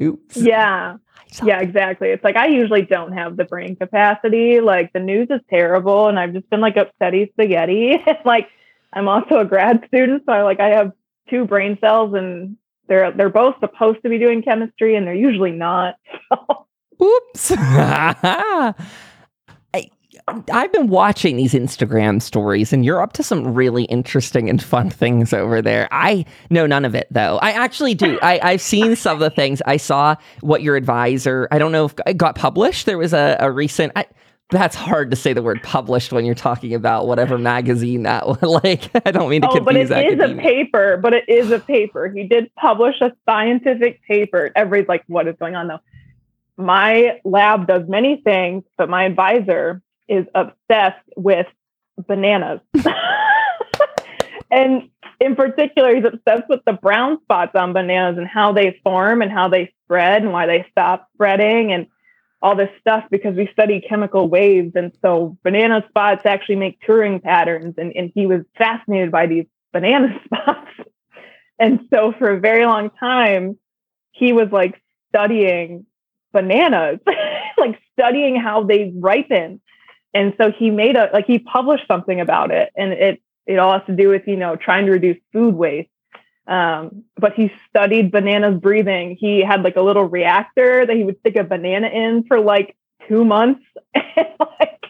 Oops. 0.02 0.36
Yeah. 0.36 0.96
Yeah, 1.42 1.60
exactly. 1.60 2.08
It's 2.08 2.24
like 2.24 2.36
I 2.36 2.46
usually 2.46 2.82
don't 2.82 3.12
have 3.12 3.36
the 3.36 3.44
brain 3.44 3.76
capacity. 3.76 4.60
Like 4.60 4.92
the 4.92 5.00
news 5.00 5.28
is 5.30 5.40
terrible, 5.50 6.08
and 6.08 6.18
I've 6.18 6.32
just 6.32 6.48
been 6.50 6.60
like 6.60 6.76
upsetty 6.76 7.30
spaghetti. 7.32 8.02
like 8.24 8.48
I'm 8.92 9.08
also 9.08 9.38
a 9.38 9.44
grad 9.44 9.84
student, 9.88 10.22
so 10.26 10.32
I 10.32 10.42
like 10.42 10.60
I 10.60 10.68
have 10.68 10.92
two 11.28 11.44
brain 11.44 11.78
cells, 11.80 12.14
and 12.14 12.56
they're 12.88 13.12
they're 13.12 13.28
both 13.28 13.56
supposed 13.60 14.02
to 14.02 14.08
be 14.08 14.18
doing 14.18 14.42
chemistry, 14.42 14.96
and 14.96 15.06
they're 15.06 15.14
usually 15.14 15.52
not. 15.52 15.96
Oops. 17.02 17.50
I've 20.28 20.72
been 20.72 20.88
watching 20.88 21.36
these 21.36 21.52
Instagram 21.54 22.20
stories, 22.20 22.72
and 22.72 22.84
you're 22.84 23.00
up 23.00 23.12
to 23.12 23.22
some 23.22 23.54
really 23.54 23.84
interesting 23.84 24.50
and 24.50 24.60
fun 24.60 24.90
things 24.90 25.32
over 25.32 25.62
there. 25.62 25.86
I 25.92 26.24
know 26.50 26.66
none 26.66 26.84
of 26.84 26.96
it 26.96 27.06
though. 27.12 27.38
I 27.38 27.52
actually 27.52 27.94
do. 27.94 28.18
I, 28.22 28.40
I've 28.42 28.60
seen 28.60 28.96
some 28.96 29.14
of 29.14 29.20
the 29.20 29.30
things. 29.30 29.62
I 29.66 29.76
saw 29.76 30.16
what 30.40 30.62
your 30.62 30.74
advisor. 30.74 31.46
I 31.52 31.58
don't 31.60 31.70
know 31.70 31.84
if 31.84 31.94
it 32.06 32.16
got 32.16 32.34
published. 32.34 32.86
There 32.86 32.98
was 32.98 33.12
a, 33.12 33.36
a 33.38 33.52
recent. 33.52 33.92
I, 33.94 34.06
that's 34.50 34.74
hard 34.74 35.10
to 35.10 35.16
say 35.16 35.32
the 35.32 35.42
word 35.42 35.62
published 35.62 36.12
when 36.12 36.24
you're 36.24 36.34
talking 36.34 36.74
about 36.74 37.06
whatever 37.06 37.38
magazine 37.38 38.02
that 38.02 38.26
was. 38.26 38.42
like 38.64 38.90
I 39.06 39.12
don't 39.12 39.30
mean 39.30 39.42
to 39.42 39.48
oh, 39.48 39.54
confuse 39.54 39.90
but 39.90 40.04
it 40.04 40.18
is 40.18 40.30
a 40.30 40.34
paper. 40.34 40.96
But 40.96 41.14
it 41.14 41.28
is 41.28 41.52
a 41.52 41.60
paper. 41.60 42.08
He 42.08 42.26
did 42.26 42.52
publish 42.56 43.00
a 43.00 43.12
scientific 43.28 44.02
paper. 44.02 44.50
Everybody's 44.56 44.88
like, 44.88 45.04
"What 45.06 45.28
is 45.28 45.36
going 45.38 45.54
on?" 45.54 45.68
though? 45.68 45.80
My 46.56 47.20
lab 47.22 47.68
does 47.68 47.86
many 47.86 48.22
things, 48.24 48.64
but 48.76 48.88
my 48.88 49.04
advisor 49.04 49.82
is 50.08 50.26
obsessed 50.34 51.04
with 51.16 51.46
bananas. 52.06 52.60
and 54.50 54.90
in 55.20 55.34
particular, 55.34 55.94
he's 55.94 56.04
obsessed 56.04 56.48
with 56.48 56.60
the 56.66 56.74
brown 56.74 57.20
spots 57.22 57.52
on 57.54 57.72
bananas 57.72 58.18
and 58.18 58.26
how 58.26 58.52
they 58.52 58.78
form 58.84 59.22
and 59.22 59.32
how 59.32 59.48
they 59.48 59.72
spread 59.84 60.22
and 60.22 60.32
why 60.32 60.46
they 60.46 60.66
stop 60.70 61.08
spreading 61.14 61.72
and 61.72 61.86
all 62.42 62.54
this 62.54 62.70
stuff 62.80 63.04
because 63.10 63.34
we 63.34 63.48
study 63.52 63.80
chemical 63.80 64.28
waves. 64.28 64.72
And 64.74 64.92
so 65.02 65.36
banana 65.42 65.84
spots 65.88 66.26
actually 66.26 66.56
make 66.56 66.78
Turing 66.86 67.22
patterns. 67.22 67.74
And, 67.78 67.92
and 67.96 68.12
he 68.14 68.26
was 68.26 68.42
fascinated 68.58 69.10
by 69.10 69.26
these 69.26 69.46
banana 69.72 70.20
spots. 70.24 70.70
and 71.58 71.80
so 71.92 72.12
for 72.18 72.30
a 72.30 72.40
very 72.40 72.66
long 72.66 72.90
time, 72.90 73.58
he 74.12 74.32
was 74.32 74.48
like 74.52 74.80
studying 75.08 75.86
bananas, 76.32 77.00
like 77.58 77.80
studying 77.98 78.36
how 78.36 78.64
they 78.64 78.92
ripen 78.94 79.60
and 80.16 80.34
so 80.40 80.50
he 80.50 80.70
made 80.70 80.96
a 80.96 81.10
like 81.12 81.26
he 81.26 81.38
published 81.38 81.86
something 81.86 82.20
about 82.20 82.50
it 82.50 82.72
and 82.74 82.92
it 82.94 83.22
it 83.46 83.58
all 83.58 83.72
has 83.72 83.86
to 83.86 83.94
do 83.94 84.08
with 84.08 84.22
you 84.26 84.36
know 84.36 84.56
trying 84.56 84.86
to 84.86 84.92
reduce 84.92 85.18
food 85.32 85.54
waste. 85.54 85.90
Um, 86.46 87.04
but 87.16 87.34
he 87.34 87.52
studied 87.68 88.12
bananas 88.12 88.60
breathing. 88.60 89.16
He 89.18 89.42
had 89.42 89.62
like 89.62 89.76
a 89.76 89.82
little 89.82 90.04
reactor 90.04 90.86
that 90.86 90.96
he 90.96 91.02
would 91.04 91.18
stick 91.20 91.36
a 91.36 91.44
banana 91.44 91.88
in 91.88 92.24
for 92.24 92.40
like 92.40 92.76
two 93.08 93.24
months. 93.24 93.62
And 94.16 94.28
like 94.38 94.84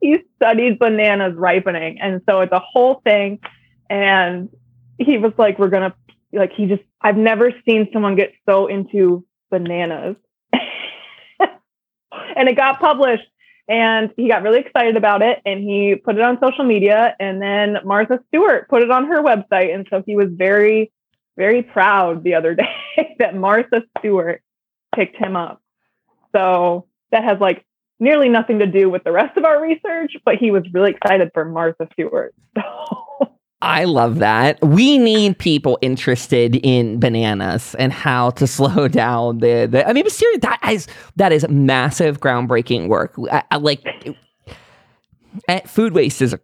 he 0.00 0.18
studied 0.36 0.78
bananas 0.78 1.34
ripening. 1.36 2.00
And 2.00 2.22
so 2.26 2.40
it's 2.40 2.52
a 2.52 2.58
whole 2.60 3.02
thing. 3.04 3.40
And 3.90 4.48
he 4.98 5.18
was 5.18 5.32
like 5.36 5.58
we're 5.58 5.68
gonna 5.68 5.94
like 6.32 6.52
he 6.52 6.64
just 6.66 6.82
i've 7.02 7.16
never 7.16 7.52
seen 7.66 7.88
someone 7.92 8.16
get 8.16 8.32
so 8.48 8.66
into 8.66 9.26
bananas. 9.50 10.16
And 12.34 12.48
it 12.48 12.56
got 12.56 12.80
published 12.80 13.26
and 13.72 14.10
he 14.18 14.28
got 14.28 14.42
really 14.42 14.60
excited 14.60 14.96
about 14.96 15.22
it 15.22 15.40
and 15.46 15.60
he 15.64 15.96
put 15.96 16.16
it 16.16 16.20
on 16.20 16.38
social 16.42 16.62
media 16.62 17.16
and 17.18 17.40
then 17.40 17.78
Martha 17.84 18.20
Stewart 18.28 18.68
put 18.68 18.82
it 18.82 18.90
on 18.90 19.06
her 19.06 19.22
website 19.22 19.74
and 19.74 19.86
so 19.88 20.02
he 20.04 20.14
was 20.14 20.28
very 20.30 20.92
very 21.38 21.62
proud 21.62 22.22
the 22.22 22.34
other 22.34 22.54
day 22.62 23.16
that 23.18 23.34
Martha 23.34 23.82
Stewart 23.98 24.42
picked 24.94 25.16
him 25.16 25.36
up. 25.36 25.62
So 26.36 26.86
that 27.12 27.24
has 27.24 27.40
like 27.40 27.64
nearly 27.98 28.28
nothing 28.28 28.58
to 28.58 28.66
do 28.66 28.90
with 28.90 29.04
the 29.04 29.12
rest 29.12 29.38
of 29.38 29.44
our 29.46 29.62
research, 29.62 30.16
but 30.22 30.36
he 30.36 30.50
was 30.50 30.64
really 30.74 30.90
excited 30.90 31.30
for 31.32 31.46
Martha 31.46 31.88
Stewart. 31.94 32.34
So 32.62 33.01
I 33.62 33.84
love 33.84 34.18
that. 34.18 34.60
We 34.60 34.98
need 34.98 35.38
people 35.38 35.78
interested 35.82 36.56
in 36.64 36.98
bananas 36.98 37.76
and 37.78 37.92
how 37.92 38.30
to 38.30 38.46
slow 38.48 38.88
down 38.88 39.38
the. 39.38 39.68
the 39.70 39.88
I 39.88 39.92
mean, 39.92 40.08
seriously, 40.10 40.40
that 40.40 40.58
is 40.68 40.88
that 41.16 41.32
is 41.32 41.48
massive, 41.48 42.20
groundbreaking 42.20 42.88
work. 42.88 43.14
I, 43.30 43.44
I 43.52 43.56
like 43.58 43.86
eh, 45.48 45.60
food 45.60 45.92
waste 45.92 46.20
is 46.20 46.34
a 46.34 46.40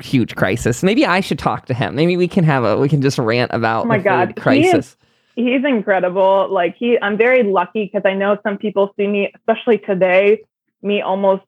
huge 0.00 0.36
crisis. 0.36 0.84
Maybe 0.84 1.04
I 1.04 1.20
should 1.20 1.40
talk 1.40 1.66
to 1.66 1.74
him. 1.74 1.96
Maybe 1.96 2.16
we 2.16 2.28
can 2.28 2.44
have 2.44 2.62
a 2.62 2.78
we 2.78 2.88
can 2.88 3.02
just 3.02 3.18
rant 3.18 3.50
about 3.52 3.84
oh 3.84 3.88
my 3.88 3.98
god 3.98 4.36
crisis. 4.36 4.96
He 5.34 5.42
is, 5.50 5.62
he's 5.62 5.68
incredible. 5.68 6.48
Like 6.48 6.76
he, 6.78 6.96
I'm 7.02 7.18
very 7.18 7.42
lucky 7.42 7.90
because 7.92 8.08
I 8.08 8.14
know 8.14 8.38
some 8.44 8.56
people 8.56 8.94
see 8.96 9.08
me, 9.08 9.32
especially 9.34 9.78
today, 9.78 10.42
me 10.80 11.02
almost 11.02 11.42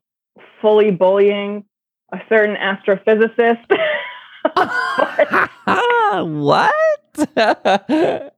fully 0.61 0.91
bullying 0.91 1.63
a 2.11 2.19
certain 2.27 2.57
astrophysicist. 2.57 3.65
what? 6.25 6.73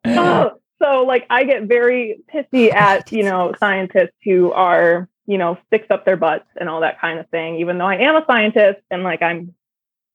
oh, 0.06 0.52
so 0.82 1.04
like 1.04 1.26
I 1.30 1.44
get 1.44 1.64
very 1.64 2.20
pissy 2.34 2.74
at, 2.74 3.12
you 3.12 3.24
know, 3.24 3.54
scientists 3.60 4.16
who 4.24 4.52
are, 4.52 5.08
you 5.26 5.38
know, 5.38 5.58
sticks 5.68 5.88
up 5.90 6.06
their 6.06 6.18
butts 6.18 6.48
and 6.60 6.68
all 6.70 6.82
that 6.82 7.00
kind 7.00 7.20
of 7.20 7.30
thing, 7.30 7.58
even 7.58 7.78
though 7.78 7.86
I 7.86 7.98
am 7.98 8.16
a 8.16 8.26
scientist 8.26 8.80
and 8.90 9.04
like 9.04 9.22
I'm, 9.22 9.54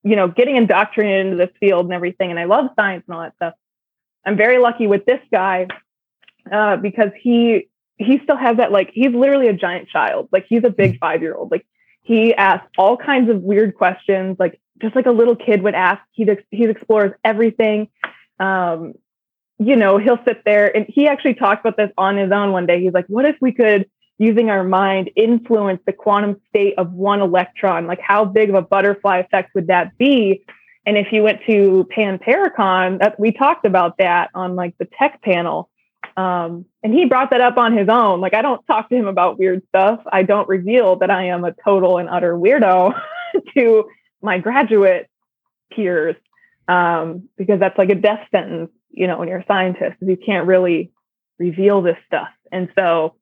you 0.03 0.17
know, 0.17 0.29
getting 0.29 0.57
indoctrinated 0.57 1.27
into 1.27 1.37
this 1.37 1.55
field 1.59 1.87
and 1.87 1.95
everything. 1.95 2.31
And 2.31 2.39
I 2.39 2.45
love 2.45 2.67
science 2.77 3.05
and 3.07 3.17
all 3.17 3.23
that 3.23 3.35
stuff. 3.37 3.55
I'm 4.25 4.37
very 4.37 4.59
lucky 4.59 4.87
with 4.87 5.05
this 5.05 5.21
guy 5.33 5.69
uh, 6.51 6.77
because 6.77 7.11
he 7.21 7.69
he 7.99 8.21
still 8.23 8.37
has 8.37 8.59
that 8.59 8.73
like 8.73 8.91
he's 8.93 9.13
literally 9.13 9.49
a 9.49 9.53
giant 9.53 9.89
child. 9.89 10.29
Like 10.33 10.47
he's 10.49 10.65
a 10.65 10.71
big 10.71 10.95
mm. 10.95 10.99
five 10.99 11.23
year 11.23 11.35
old. 11.35 11.51
Like 11.51 11.67
he 12.03 12.35
asks 12.35 12.69
all 12.77 12.97
kinds 12.97 13.31
of 13.31 13.43
weird 13.43 13.75
questions, 13.75 14.37
like 14.39 14.61
just 14.81 14.95
like 14.95 15.07
a 15.07 15.11
little 15.11 15.37
kid 15.37 15.63
would 15.63 15.75
ask. 15.75 16.03
He 16.13 16.29
he 16.51 16.65
explores 16.65 17.13
everything. 17.25 17.89
Um, 18.39 18.95
you 19.59 19.77
know, 19.77 19.99
he'll 19.99 20.23
sit 20.25 20.43
there 20.45 20.75
and 20.75 20.87
he 20.89 21.09
actually 21.09 21.35
talked 21.35 21.65
about 21.65 21.77
this 21.77 21.91
on 21.97 22.17
his 22.17 22.31
own 22.31 22.53
one 22.53 22.67
day. 22.67 22.81
He's 22.81 22.93
like, 22.93 23.07
"What 23.09 23.25
if 23.25 23.37
we 23.41 23.53
could, 23.53 23.89
using 24.19 24.51
our 24.51 24.65
mind, 24.65 25.11
influence 25.17 25.81
the 25.87 25.93
quantum 25.93 26.41
state 26.49 26.75
of 26.79 26.93
one 26.93 27.21
electron? 27.21 27.87
Like, 27.87 28.01
how 28.01 28.25
big 28.25 28.51
of 28.51 28.55
a 28.55 28.63
butterfly 28.63 29.19
effect 29.19 29.55
would 29.55 29.69
that 29.69 29.97
be?" 29.99 30.43
And 30.85 30.97
if 30.97 31.13
you 31.13 31.23
went 31.23 31.41
to 31.47 31.89
Pan 31.91 32.19
Paracon, 32.19 33.01
that 33.01 33.19
we 33.19 33.33
talked 33.33 33.65
about 33.65 33.99
that 33.99 34.31
on 34.35 34.55
like 34.55 34.77
the 34.79 34.89
tech 34.99 35.21
panel 35.23 35.69
um, 36.17 36.65
and 36.83 36.95
he 36.95 37.05
brought 37.05 37.31
that 37.31 37.41
up 37.41 37.59
on 37.59 37.77
his 37.77 37.89
own. 37.89 38.21
Like, 38.21 38.35
I 38.35 38.43
don't 38.43 38.65
talk 38.67 38.89
to 38.89 38.97
him 38.97 39.07
about 39.07 39.39
weird 39.39 39.63
stuff. 39.69 40.01
I 40.11 40.23
don't 40.23 40.49
reveal 40.49 40.97
that 40.97 41.11
I 41.11 41.27
am 41.27 41.45
a 41.45 41.55
total 41.65 41.99
and 41.99 42.09
utter 42.09 42.35
weirdo 42.35 42.99
to 43.55 43.85
my 44.23 44.39
graduate 44.39 45.09
peers 45.73 46.17
um, 46.69 47.29
because 47.37 47.61
that's 47.61 47.79
like 47.79 47.91
a 47.91 47.95
death 47.95 48.27
sentence, 48.31 48.71
you 48.91 49.07
know, 49.07 49.19
when 49.19 49.29
you're 49.29 49.39
a 49.39 49.47
scientist, 49.47 49.97
you 50.01 50.17
can't 50.17 50.47
really 50.47 50.93
reveal 51.39 51.83
this 51.83 51.97
stuff. 52.07 52.29
And 52.51 52.69
so 52.75 53.15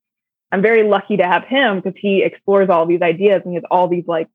I'm 0.50 0.62
very 0.62 0.88
lucky 0.88 1.16
to 1.16 1.24
have 1.24 1.44
him 1.44 1.80
because 1.80 1.98
he 2.00 2.22
explores 2.22 2.70
all 2.70 2.86
these 2.86 3.02
ideas 3.02 3.42
and 3.44 3.52
he 3.52 3.54
has 3.56 3.64
all 3.70 3.88
these 3.88 4.04
like 4.06 4.28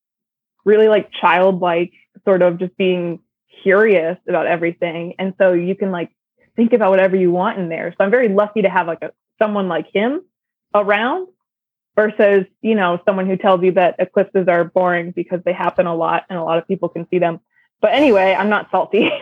really 0.65 0.87
like 0.87 1.09
childlike 1.19 1.93
sort 2.25 2.41
of 2.41 2.59
just 2.59 2.75
being 2.77 3.19
curious 3.63 4.17
about 4.27 4.45
everything. 4.45 5.13
And 5.17 5.33
so 5.37 5.53
you 5.53 5.75
can 5.75 5.91
like 5.91 6.11
think 6.55 6.73
about 6.73 6.91
whatever 6.91 7.15
you 7.15 7.31
want 7.31 7.57
in 7.57 7.69
there. 7.69 7.93
So 7.97 8.03
I'm 8.03 8.11
very 8.11 8.29
lucky 8.29 8.63
to 8.63 8.69
have 8.69 8.85
like 8.87 9.01
a, 9.01 9.11
someone 9.41 9.67
like 9.67 9.87
him 9.93 10.21
around 10.73 11.29
versus, 11.99 12.45
you 12.61 12.75
know, 12.75 12.97
someone 13.03 13.27
who 13.27 13.35
tells 13.35 13.61
you 13.61 13.73
that 13.73 13.95
eclipses 13.99 14.47
are 14.47 14.63
boring 14.63 15.11
because 15.11 15.41
they 15.43 15.51
happen 15.51 15.85
a 15.85 15.93
lot 15.93 16.23
and 16.29 16.39
a 16.39 16.43
lot 16.43 16.57
of 16.57 16.65
people 16.65 16.87
can 16.87 17.05
see 17.09 17.19
them. 17.19 17.41
But 17.81 17.91
anyway, 17.91 18.33
I'm 18.37 18.47
not 18.47 18.71
salty. 18.71 19.11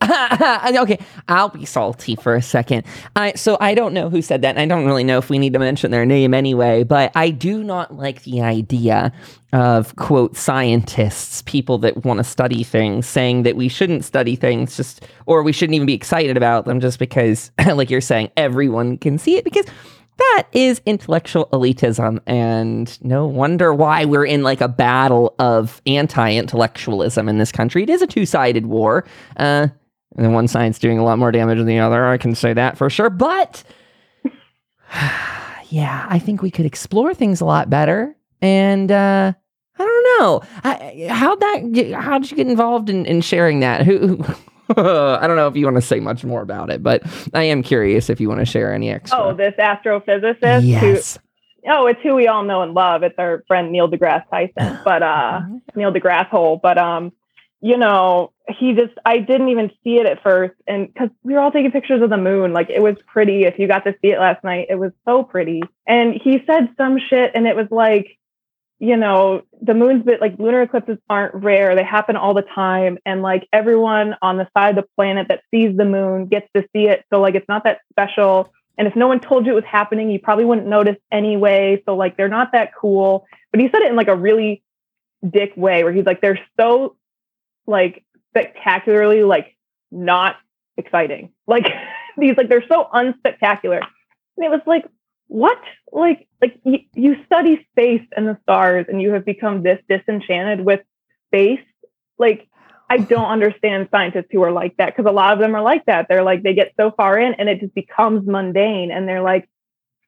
okay, 0.02 0.98
I'll 1.26 1.48
be 1.48 1.64
salty 1.64 2.14
for 2.14 2.36
a 2.36 2.42
second. 2.42 2.84
I 3.16 3.32
so 3.32 3.56
I 3.60 3.74
don't 3.74 3.92
know 3.92 4.08
who 4.08 4.22
said 4.22 4.42
that, 4.42 4.56
and 4.56 4.60
I 4.60 4.66
don't 4.72 4.86
really 4.86 5.02
know 5.02 5.18
if 5.18 5.28
we 5.28 5.40
need 5.40 5.52
to 5.54 5.58
mention 5.58 5.90
their 5.90 6.06
name 6.06 6.34
anyway. 6.34 6.84
But 6.84 7.10
I 7.16 7.30
do 7.30 7.64
not 7.64 7.96
like 7.96 8.22
the 8.22 8.40
idea 8.40 9.12
of 9.52 9.96
quote 9.96 10.36
scientists, 10.36 11.42
people 11.42 11.78
that 11.78 12.04
want 12.04 12.18
to 12.18 12.24
study 12.24 12.62
things, 12.62 13.08
saying 13.08 13.42
that 13.42 13.56
we 13.56 13.68
shouldn't 13.68 14.04
study 14.04 14.36
things 14.36 14.76
just, 14.76 15.04
or 15.26 15.42
we 15.42 15.52
shouldn't 15.52 15.74
even 15.74 15.86
be 15.86 15.94
excited 15.94 16.36
about 16.36 16.64
them 16.64 16.78
just 16.78 17.00
because, 17.00 17.50
like 17.66 17.90
you're 17.90 18.00
saying, 18.00 18.30
everyone 18.36 18.98
can 18.98 19.18
see 19.18 19.36
it 19.36 19.44
because 19.44 19.66
that 20.18 20.46
is 20.52 20.80
intellectual 20.84 21.46
elitism 21.52 22.20
and 22.26 23.02
no 23.02 23.26
wonder 23.26 23.72
why 23.72 24.04
we're 24.04 24.24
in 24.24 24.42
like 24.42 24.60
a 24.60 24.68
battle 24.68 25.34
of 25.38 25.80
anti-intellectualism 25.86 27.28
in 27.28 27.38
this 27.38 27.52
country. 27.52 27.82
It 27.82 27.90
is 27.90 28.02
a 28.02 28.06
two-sided 28.06 28.66
war. 28.66 29.04
Uh, 29.36 29.68
and 30.16 30.34
one 30.34 30.48
side's 30.48 30.78
doing 30.78 30.98
a 30.98 31.04
lot 31.04 31.18
more 31.18 31.30
damage 31.30 31.58
than 31.58 31.66
the 31.66 31.78
other 31.78 32.06
i 32.06 32.16
can 32.16 32.34
say 32.34 32.52
that 32.52 32.78
for 32.78 32.88
sure 32.88 33.10
but 33.10 33.62
yeah 35.68 36.06
i 36.08 36.18
think 36.18 36.42
we 36.42 36.50
could 36.50 36.66
explore 36.66 37.14
things 37.14 37.40
a 37.40 37.44
lot 37.44 37.68
better 37.68 38.16
and 38.40 38.90
uh, 38.90 39.32
i 39.78 39.84
don't 39.84 40.20
know. 40.20 40.42
How'd 41.08 41.40
that 41.40 41.92
how'd 42.00 42.30
you 42.30 42.36
get 42.36 42.48
involved 42.48 42.90
in, 42.90 43.06
in 43.06 43.20
sharing 43.20 43.60
that? 43.60 43.84
Who 43.84 44.24
I 44.76 45.26
don't 45.26 45.36
know 45.36 45.48
if 45.48 45.56
you 45.56 45.64
want 45.64 45.76
to 45.76 45.82
say 45.82 46.00
much 46.00 46.24
more 46.24 46.42
about 46.42 46.70
it, 46.70 46.82
but 46.82 47.02
I 47.34 47.44
am 47.44 47.62
curious 47.62 48.10
if 48.10 48.20
you 48.20 48.28
want 48.28 48.40
to 48.40 48.46
share 48.46 48.72
any 48.72 48.90
extra. 48.90 49.18
Oh, 49.18 49.34
this 49.34 49.54
astrophysicist. 49.58 50.66
Yes. 50.66 51.18
Who, 51.64 51.70
oh, 51.70 51.86
it's 51.86 52.00
who 52.02 52.14
we 52.14 52.28
all 52.28 52.44
know 52.44 52.62
and 52.62 52.74
love. 52.74 53.02
It's 53.02 53.18
our 53.18 53.44
friend 53.48 53.72
Neil 53.72 53.88
deGrasse 53.88 54.28
Tyson, 54.30 54.78
but 54.84 55.02
uh, 55.02 55.40
Neil 55.74 55.92
deGrasse 55.92 56.28
Hole. 56.28 56.60
But 56.62 56.76
um, 56.76 57.12
you 57.60 57.76
know, 57.76 58.32
he 58.48 58.74
just 58.74 58.92
I 59.04 59.18
didn't 59.18 59.48
even 59.48 59.70
see 59.82 59.96
it 59.96 60.06
at 60.06 60.22
first, 60.22 60.54
and 60.66 60.92
because 60.92 61.08
we 61.22 61.34
were 61.34 61.40
all 61.40 61.50
taking 61.50 61.72
pictures 61.72 62.02
of 62.02 62.10
the 62.10 62.18
moon, 62.18 62.52
like 62.52 62.68
it 62.68 62.82
was 62.82 62.96
pretty. 63.06 63.44
If 63.44 63.58
you 63.58 63.66
got 63.66 63.84
to 63.84 63.94
see 64.02 64.12
it 64.12 64.18
last 64.18 64.44
night, 64.44 64.66
it 64.68 64.76
was 64.76 64.92
so 65.06 65.22
pretty. 65.22 65.62
And 65.86 66.14
he 66.14 66.42
said 66.46 66.74
some 66.76 66.98
shit, 66.98 67.32
and 67.34 67.46
it 67.46 67.56
was 67.56 67.68
like 67.70 68.17
you 68.80 68.96
know, 68.96 69.42
the 69.60 69.74
moon's 69.74 70.04
bit 70.04 70.20
like 70.20 70.38
lunar 70.38 70.62
eclipses 70.62 70.98
aren't 71.10 71.34
rare. 71.34 71.74
They 71.74 71.82
happen 71.82 72.16
all 72.16 72.32
the 72.32 72.42
time. 72.42 72.98
And 73.04 73.22
like 73.22 73.48
everyone 73.52 74.14
on 74.22 74.36
the 74.36 74.48
side 74.56 74.78
of 74.78 74.84
the 74.84 74.88
planet 74.94 75.28
that 75.28 75.42
sees 75.50 75.76
the 75.76 75.84
moon 75.84 76.26
gets 76.26 76.46
to 76.54 76.62
see 76.72 76.86
it. 76.88 77.04
So 77.12 77.20
like 77.20 77.34
it's 77.34 77.48
not 77.48 77.64
that 77.64 77.80
special. 77.90 78.52
And 78.76 78.86
if 78.86 78.94
no 78.94 79.08
one 79.08 79.18
told 79.18 79.46
you 79.46 79.52
it 79.52 79.56
was 79.56 79.64
happening, 79.64 80.10
you 80.10 80.20
probably 80.20 80.44
wouldn't 80.44 80.68
notice 80.68 80.96
anyway. 81.10 81.82
So 81.86 81.96
like 81.96 82.16
they're 82.16 82.28
not 82.28 82.52
that 82.52 82.70
cool. 82.80 83.26
But 83.50 83.60
he 83.60 83.68
said 83.68 83.82
it 83.82 83.88
in 83.88 83.96
like 83.96 84.08
a 84.08 84.14
really 84.14 84.62
dick 85.28 85.52
way 85.56 85.82
where 85.82 85.92
he's 85.92 86.06
like, 86.06 86.20
they're 86.20 86.38
so 86.58 86.96
like 87.66 88.04
spectacularly 88.30 89.24
like 89.24 89.56
not 89.90 90.36
exciting. 90.76 91.32
Like 91.48 91.66
these 92.16 92.36
like 92.36 92.48
they're 92.48 92.66
so 92.68 92.88
unspectacular. 92.94 93.80
And 94.36 94.46
it 94.46 94.50
was 94.50 94.60
like, 94.66 94.86
what? 95.28 95.58
Like, 95.92 96.26
like 96.42 96.58
you, 96.64 96.80
you 96.94 97.16
study 97.26 97.66
space 97.72 98.06
and 98.16 98.26
the 98.26 98.38
stars 98.42 98.86
and 98.88 99.00
you 99.00 99.12
have 99.12 99.24
become 99.24 99.62
this 99.62 99.78
disenchanted 99.88 100.64
with 100.64 100.80
space. 101.28 101.64
Like, 102.18 102.48
I 102.90 102.96
don't 102.98 103.26
understand 103.26 103.88
scientists 103.90 104.28
who 104.30 104.42
are 104.42 104.52
like 104.52 104.76
that 104.78 104.96
because 104.96 105.08
a 105.08 105.14
lot 105.14 105.32
of 105.32 105.38
them 105.38 105.54
are 105.54 105.62
like 105.62 105.84
that. 105.86 106.06
They're 106.08 106.24
like, 106.24 106.42
they 106.42 106.54
get 106.54 106.72
so 106.78 106.90
far 106.90 107.18
in 107.18 107.34
and 107.34 107.48
it 107.48 107.60
just 107.60 107.74
becomes 107.74 108.26
mundane. 108.26 108.90
And 108.90 109.06
they're 109.06 109.22
like, 109.22 109.48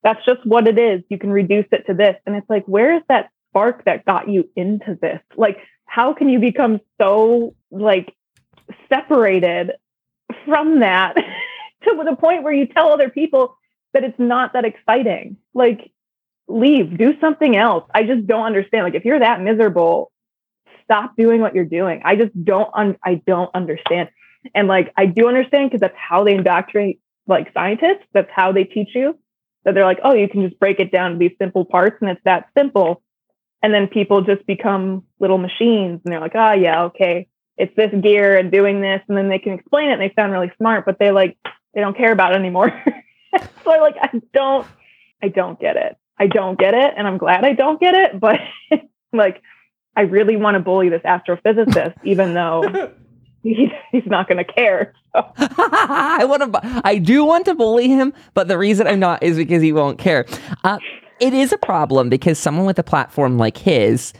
that's 0.02 0.24
just 0.24 0.44
what 0.46 0.66
it 0.66 0.78
is. 0.78 1.02
You 1.08 1.18
can 1.18 1.30
reduce 1.30 1.66
it 1.72 1.86
to 1.86 1.94
this. 1.94 2.16
And 2.26 2.34
it's 2.34 2.48
like, 2.48 2.64
where 2.64 2.96
is 2.96 3.02
that 3.08 3.30
spark 3.50 3.84
that 3.84 4.06
got 4.06 4.28
you 4.28 4.48
into 4.56 4.98
this? 5.00 5.20
Like, 5.36 5.58
how 5.84 6.14
can 6.14 6.28
you 6.28 6.38
become 6.38 6.80
so 7.00 7.54
like 7.70 8.14
separated 8.88 9.72
from 10.46 10.80
that 10.80 11.14
to 11.84 12.02
the 12.04 12.16
point 12.16 12.42
where 12.42 12.52
you 12.52 12.66
tell 12.66 12.92
other 12.92 13.10
people 13.10 13.56
that 13.94 14.04
it's 14.04 14.18
not 14.18 14.52
that 14.52 14.64
exciting. 14.64 15.36
Like, 15.54 15.92
leave, 16.48 16.96
do 16.96 17.18
something 17.20 17.56
else. 17.56 17.84
I 17.94 18.04
just 18.04 18.26
don't 18.26 18.44
understand. 18.44 18.84
Like, 18.84 18.94
if 18.94 19.04
you're 19.04 19.20
that 19.20 19.40
miserable, 19.40 20.12
stop 20.84 21.16
doing 21.16 21.40
what 21.40 21.54
you're 21.54 21.64
doing. 21.64 22.02
I 22.04 22.16
just 22.16 22.32
don't, 22.44 22.70
un- 22.74 22.98
I 23.04 23.22
don't 23.26 23.50
understand. 23.54 24.08
And 24.54 24.68
like, 24.68 24.92
I 24.96 25.06
do 25.06 25.28
understand 25.28 25.70
because 25.70 25.80
that's 25.80 25.96
how 25.96 26.24
they 26.24 26.34
indoctrinate 26.34 27.00
like 27.26 27.52
scientists. 27.52 28.06
That's 28.12 28.30
how 28.34 28.52
they 28.52 28.64
teach 28.64 28.90
you 28.94 29.18
that 29.64 29.74
they're 29.74 29.84
like, 29.84 30.00
oh, 30.02 30.14
you 30.14 30.28
can 30.28 30.46
just 30.46 30.58
break 30.58 30.80
it 30.80 30.90
down 30.90 31.12
to 31.12 31.18
these 31.18 31.36
simple 31.38 31.64
parts 31.64 31.96
and 32.00 32.10
it's 32.10 32.20
that 32.24 32.46
simple. 32.56 33.02
And 33.62 33.74
then 33.74 33.88
people 33.88 34.22
just 34.22 34.46
become 34.46 35.04
little 35.18 35.38
machines 35.38 36.00
and 36.04 36.12
they're 36.12 36.20
like, 36.20 36.34
oh, 36.34 36.52
yeah, 36.52 36.84
okay, 36.84 37.28
it's 37.58 37.74
this 37.76 37.92
gear 38.02 38.38
and 38.38 38.50
doing 38.50 38.80
this. 38.80 39.02
And 39.08 39.16
then 39.16 39.28
they 39.28 39.38
can 39.38 39.52
explain 39.52 39.90
it 39.90 39.94
and 39.94 40.02
they 40.02 40.14
sound 40.14 40.32
really 40.32 40.50
smart, 40.56 40.86
but 40.86 40.98
they 40.98 41.10
like, 41.10 41.36
they 41.74 41.80
don't 41.80 41.96
care 41.96 42.12
about 42.12 42.32
it 42.32 42.38
anymore. 42.38 42.72
so 43.64 43.70
like 43.70 43.96
I 44.00 44.20
don't 44.32 44.66
I 45.22 45.28
don't 45.28 45.58
get 45.60 45.76
it. 45.76 45.96
I 46.18 46.26
don't 46.26 46.58
get 46.58 46.74
it 46.74 46.94
and 46.96 47.06
I'm 47.06 47.18
glad 47.18 47.44
I 47.44 47.52
don't 47.52 47.80
get 47.80 47.94
it, 47.94 48.20
but 48.20 48.38
like 49.12 49.42
I 49.96 50.02
really 50.02 50.36
want 50.36 50.54
to 50.54 50.60
bully 50.60 50.88
this 50.88 51.02
astrophysicist, 51.02 51.94
even 52.04 52.34
though 52.34 52.92
he, 53.42 53.72
he's 53.90 54.06
not 54.06 54.28
going 54.28 54.38
to 54.38 54.44
care. 54.44 54.94
So. 55.14 55.26
I 55.36 56.24
want 56.24 56.52
to. 56.52 56.80
I 56.84 56.98
do 56.98 57.24
want 57.24 57.44
to 57.46 57.54
bully 57.54 57.88
him, 57.88 58.12
but 58.34 58.48
the 58.48 58.56
reason 58.56 58.86
I'm 58.86 59.00
not 59.00 59.22
is 59.22 59.36
because 59.36 59.62
he 59.62 59.72
won't 59.72 59.98
care. 59.98 60.26
Uh, 60.62 60.78
it 61.20 61.34
is 61.34 61.52
a 61.52 61.58
problem 61.58 62.08
because 62.08 62.38
someone 62.38 62.64
with 62.66 62.78
a 62.78 62.84
platform 62.84 63.36
like 63.36 63.56
his, 63.56 64.12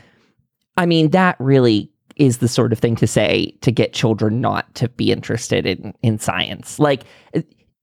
I 0.77 0.87
mean, 0.87 1.11
that 1.11 1.37
really 1.39 1.91
is 2.17 2.39
the 2.39 2.49
sort 2.49 2.73
of 2.73 2.79
thing 2.79 2.97
to 2.97 3.07
say 3.07 3.53
to 3.63 3.73
get 3.73 3.95
children 3.95 4.41
not 4.41 4.75
to 4.75 4.89
be 4.91 5.13
interested 5.13 5.65
in 5.65 5.95
in 6.03 6.19
science. 6.19 6.79
Like 6.79 7.05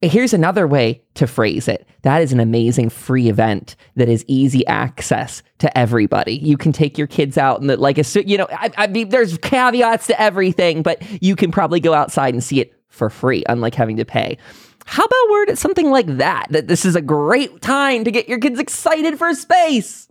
Here's 0.01 0.33
another 0.33 0.67
way 0.67 1.01
to 1.15 1.25
phrase 1.25 1.67
it. 1.67 1.87
That 2.03 2.21
is 2.21 2.31
an 2.31 2.39
amazing 2.39 2.89
free 2.89 3.29
event 3.29 3.75
that 3.95 4.07
is 4.07 4.23
easy 4.27 4.65
access 4.67 5.41
to 5.57 5.75
everybody. 5.75 6.35
You 6.35 6.55
can 6.55 6.71
take 6.71 6.99
your 6.99 7.07
kids 7.07 7.35
out 7.35 7.61
and 7.61 7.79
like 7.79 7.97
a 7.97 8.23
you 8.23 8.37
know, 8.37 8.47
I, 8.51 8.71
I 8.77 8.87
mean, 8.87 9.09
there's 9.09 9.39
caveats 9.39 10.05
to 10.07 10.21
everything, 10.21 10.83
but 10.83 11.01
you 11.23 11.35
can 11.35 11.51
probably 11.51 11.79
go 11.79 11.95
outside 11.95 12.35
and 12.35 12.43
see 12.43 12.61
it 12.61 12.73
for 12.89 13.09
free, 13.09 13.43
unlike 13.49 13.73
having 13.73 13.97
to 13.97 14.05
pay. 14.05 14.37
How 14.85 15.03
about 15.03 15.29
word 15.31 15.49
at 15.49 15.57
something 15.57 15.89
like 15.89 16.17
that? 16.17 16.45
That 16.51 16.67
this 16.67 16.85
is 16.85 16.95
a 16.95 17.01
great 17.01 17.61
time 17.63 18.03
to 18.03 18.11
get 18.11 18.29
your 18.29 18.39
kids 18.39 18.59
excited 18.59 19.17
for 19.17 19.33
space 19.33 20.07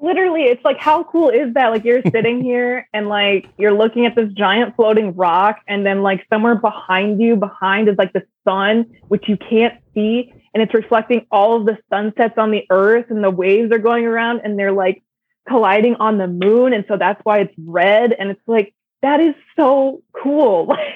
literally 0.00 0.42
it's 0.42 0.64
like 0.64 0.78
how 0.78 1.04
cool 1.04 1.30
is 1.30 1.54
that? 1.54 1.68
Like 1.68 1.84
you're 1.84 2.02
sitting 2.12 2.42
here 2.42 2.88
and 2.92 3.08
like 3.08 3.48
you're 3.58 3.72
looking 3.72 4.06
at 4.06 4.14
this 4.14 4.32
giant 4.32 4.76
floating 4.76 5.14
rock 5.14 5.60
and 5.68 5.84
then 5.84 6.02
like 6.02 6.26
somewhere 6.32 6.54
behind 6.54 7.20
you 7.20 7.36
behind 7.36 7.88
is 7.88 7.96
like 7.98 8.12
the 8.12 8.22
sun 8.44 8.86
which 9.08 9.28
you 9.28 9.36
can't 9.36 9.74
see 9.94 10.32
and 10.54 10.62
it's 10.62 10.74
reflecting 10.74 11.26
all 11.30 11.56
of 11.56 11.66
the 11.66 11.78
sunsets 11.90 12.34
on 12.36 12.50
the 12.50 12.64
earth 12.70 13.06
and 13.10 13.22
the 13.22 13.30
waves 13.30 13.70
are 13.72 13.78
going 13.78 14.04
around 14.04 14.40
and 14.44 14.58
they're 14.58 14.72
like 14.72 15.02
colliding 15.48 15.96
on 15.96 16.18
the 16.18 16.26
moon 16.26 16.72
and 16.72 16.84
so 16.88 16.96
that's 16.96 17.20
why 17.24 17.40
it's 17.40 17.54
red 17.58 18.12
and 18.12 18.30
it's 18.30 18.40
like 18.46 18.74
that 19.02 19.20
is 19.20 19.34
so 19.56 20.02
cool. 20.12 20.74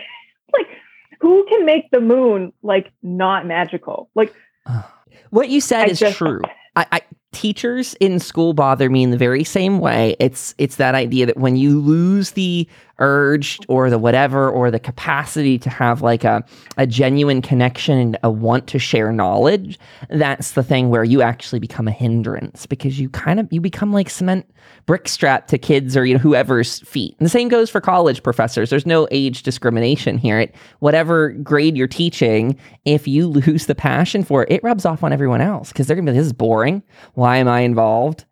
Like 0.56 0.68
who 1.20 1.44
can 1.48 1.66
make 1.66 1.90
the 1.90 2.00
moon 2.00 2.52
like 2.62 2.92
not 3.02 3.44
magical? 3.44 4.08
Like 4.14 4.32
what 5.30 5.48
you 5.48 5.60
said 5.60 5.88
I 5.88 5.90
is 5.90 5.98
just, 5.98 6.16
true. 6.16 6.40
I, 6.76 6.86
I 6.92 7.00
teachers 7.34 7.94
in 7.94 8.18
school 8.18 8.54
bother 8.54 8.88
me 8.88 9.02
in 9.02 9.10
the 9.10 9.16
very 9.18 9.44
same 9.44 9.78
way. 9.78 10.16
It's 10.18 10.54
it's 10.58 10.76
that 10.76 10.94
idea 10.94 11.26
that 11.26 11.36
when 11.36 11.56
you 11.56 11.80
lose 11.80 12.32
the 12.32 12.66
urge 12.98 13.58
or 13.68 13.90
the 13.90 13.98
whatever 13.98 14.48
or 14.48 14.70
the 14.70 14.78
capacity 14.78 15.58
to 15.58 15.70
have 15.70 16.02
like 16.02 16.24
a, 16.24 16.44
a 16.76 16.86
genuine 16.86 17.42
connection 17.42 17.98
and 17.98 18.18
a 18.22 18.30
want 18.30 18.66
to 18.68 18.78
share 18.78 19.12
knowledge, 19.12 19.78
that's 20.10 20.52
the 20.52 20.62
thing 20.62 20.90
where 20.90 21.04
you 21.04 21.22
actually 21.22 21.58
become 21.58 21.88
a 21.88 21.92
hindrance 21.92 22.66
because 22.66 22.98
you 22.98 23.08
kind 23.08 23.40
of 23.40 23.52
you 23.52 23.60
become 23.60 23.92
like 23.92 24.10
cement 24.10 24.46
brick 24.86 25.08
strapped 25.08 25.48
to 25.50 25.58
kids 25.58 25.96
or 25.96 26.04
you 26.04 26.14
know 26.14 26.20
whoever's 26.20 26.80
feet. 26.80 27.16
And 27.18 27.26
the 27.26 27.30
same 27.30 27.48
goes 27.48 27.70
for 27.70 27.80
college 27.80 28.22
professors. 28.22 28.70
There's 28.70 28.86
no 28.86 29.08
age 29.10 29.42
discrimination 29.42 30.18
here. 30.18 30.38
At 30.38 30.54
whatever 30.80 31.30
grade 31.30 31.76
you're 31.76 31.86
teaching, 31.86 32.58
if 32.84 33.08
you 33.08 33.26
lose 33.26 33.66
the 33.66 33.74
passion 33.74 34.24
for 34.24 34.42
it, 34.44 34.52
it 34.52 34.64
rubs 34.64 34.84
off 34.84 35.02
on 35.02 35.12
everyone 35.12 35.40
else 35.40 35.68
because 35.68 35.86
they're 35.86 35.96
gonna 35.96 36.10
be 36.10 36.16
this 36.16 36.26
is 36.26 36.32
boring. 36.32 36.82
Why 37.14 37.38
am 37.38 37.48
I 37.48 37.60
involved? 37.60 38.24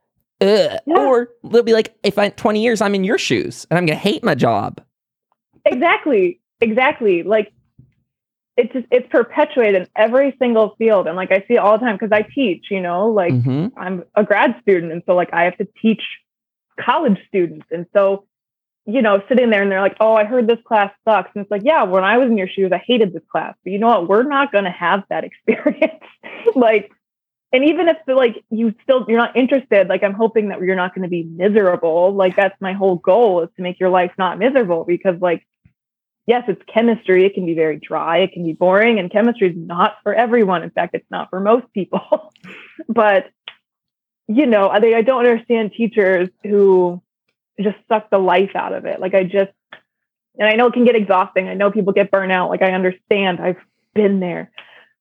Yeah. 0.43 0.79
Or 0.87 1.29
they'll 1.45 1.63
be 1.63 1.73
like, 1.73 1.95
if 2.03 2.19
I 2.19 2.31
20 2.31 2.63
years 2.63 2.81
I'm 2.81 2.95
in 2.95 3.05
your 3.05 3.19
shoes 3.19 3.67
and 3.71 3.79
I'm 3.79 3.87
gonna 3.87 3.99
hate 3.99 4.25
my 4.25 4.35
job. 4.35 4.81
Exactly. 5.65 6.41
Exactly. 6.61 7.23
Like 7.23 7.53
it's 8.57 8.73
just 8.73 8.87
it's 8.91 9.09
perpetuated 9.09 9.83
in 9.83 9.89
every 9.97 10.37
single 10.39 10.75
field. 10.77 11.07
And 11.07 11.17
like 11.17 11.33
I 11.33 11.45
see 11.49 11.55
it 11.55 11.59
all 11.59 11.79
the 11.79 11.85
time 11.85 11.97
because 11.97 12.13
I 12.13 12.23
teach, 12.23 12.67
you 12.71 12.81
know, 12.81 13.09
like 13.09 13.33
mm-hmm. 13.33 13.79
I'm 13.79 14.05
a 14.15 14.25
grad 14.25 14.57
student. 14.63 14.93
And 14.93 15.03
so 15.07 15.15
like 15.15 15.33
I 15.33 15.45
have 15.45 15.57
to 15.59 15.67
teach 15.81 16.03
college 16.79 17.19
students. 17.29 17.67
And 17.71 17.87
so, 17.95 18.27
you 18.85 19.01
know, 19.01 19.23
sitting 19.29 19.51
there 19.51 19.63
and 19.63 19.71
they're 19.71 19.81
like, 19.81 19.97
oh, 20.01 20.15
I 20.15 20.25
heard 20.25 20.49
this 20.49 20.59
class 20.67 20.93
sucks. 21.09 21.31
And 21.35 21.43
it's 21.43 21.51
like, 21.51 21.63
yeah, 21.65 21.85
when 21.85 22.05
I 22.05 22.19
was 22.19 22.29
in 22.29 22.37
your 22.37 22.49
shoes, 22.49 22.73
I 22.73 22.83
hated 22.85 23.13
this 23.13 23.23
class. 23.31 23.55
But 23.65 23.73
you 23.73 23.79
know 23.79 23.89
what? 23.89 24.09
We're 24.09 24.23
not 24.25 24.53
gonna 24.53 24.73
have 24.73 25.05
that 25.09 25.25
experience. 25.49 26.05
like 26.55 26.93
and 27.53 27.65
even 27.65 27.89
if 27.89 27.99
like 28.07 28.43
you 28.51 28.75
still 28.83 29.05
you're 29.09 29.19
not 29.19 29.37
interested 29.37 29.89
like 29.89 30.03
i'm 30.03 30.15
hoping 30.15 30.49
that 30.49 30.61
you're 30.61 30.77
not 30.77 30.95
going 30.95 31.03
to 31.03 31.09
be 31.09 31.25
miserable. 31.25 32.15
Like 32.15 32.37
that's 32.37 32.59
my 32.61 32.73
whole 32.73 32.97
goal 32.97 33.43
is 33.43 33.51
to 33.57 33.63
make 33.63 33.79
your 33.79 33.91
life 33.91 34.13
not 34.19 34.39
miserable 34.39 34.85
because 34.85 35.21
like 35.21 35.47
yes 36.27 36.45
it's 36.49 36.63
chemistry. 36.73 37.27
It 37.27 37.35
can 37.35 37.47
be 37.47 37.55
very 37.55 37.79
dry. 37.79 38.19
It 38.19 38.33
can 38.33 38.45
be 38.45 38.53
boring. 38.53 38.99
And 38.99 39.11
chemistry 39.11 39.51
is 39.51 39.57
not 39.57 39.97
for 40.03 40.15
everyone. 40.15 40.63
In 40.63 40.71
fact 40.71 40.95
it's 40.95 41.11
not 41.11 41.31
for 41.31 41.41
most 41.41 41.71
people. 41.73 42.33
But 42.89 43.31
you 44.29 44.47
know 44.47 44.69
i 44.69 44.77
i 44.77 45.03
don't 45.03 45.27
understand 45.27 45.73
teachers 45.73 46.29
who 46.43 47.03
just 47.61 47.77
suck 47.89 48.09
the 48.11 48.19
life 48.19 48.53
out 48.55 48.73
of 48.73 48.87
it. 48.87 48.99
Like 49.01 49.15
i 49.15 49.25
just 49.25 49.53
and 50.39 50.49
i 50.49 50.55
know 50.55 50.67
it 50.69 50.73
can 50.73 50.85
get 50.85 50.97
exhausting. 50.97 51.49
I 51.49 51.55
know 51.55 51.71
people 51.71 51.93
get 51.93 52.11
burnt 52.11 52.33
out 52.33 52.49
like 52.49 52.63
i 52.63 52.73
understand. 52.73 53.41
I've 53.41 53.63
been 53.95 54.21
there. 54.21 54.51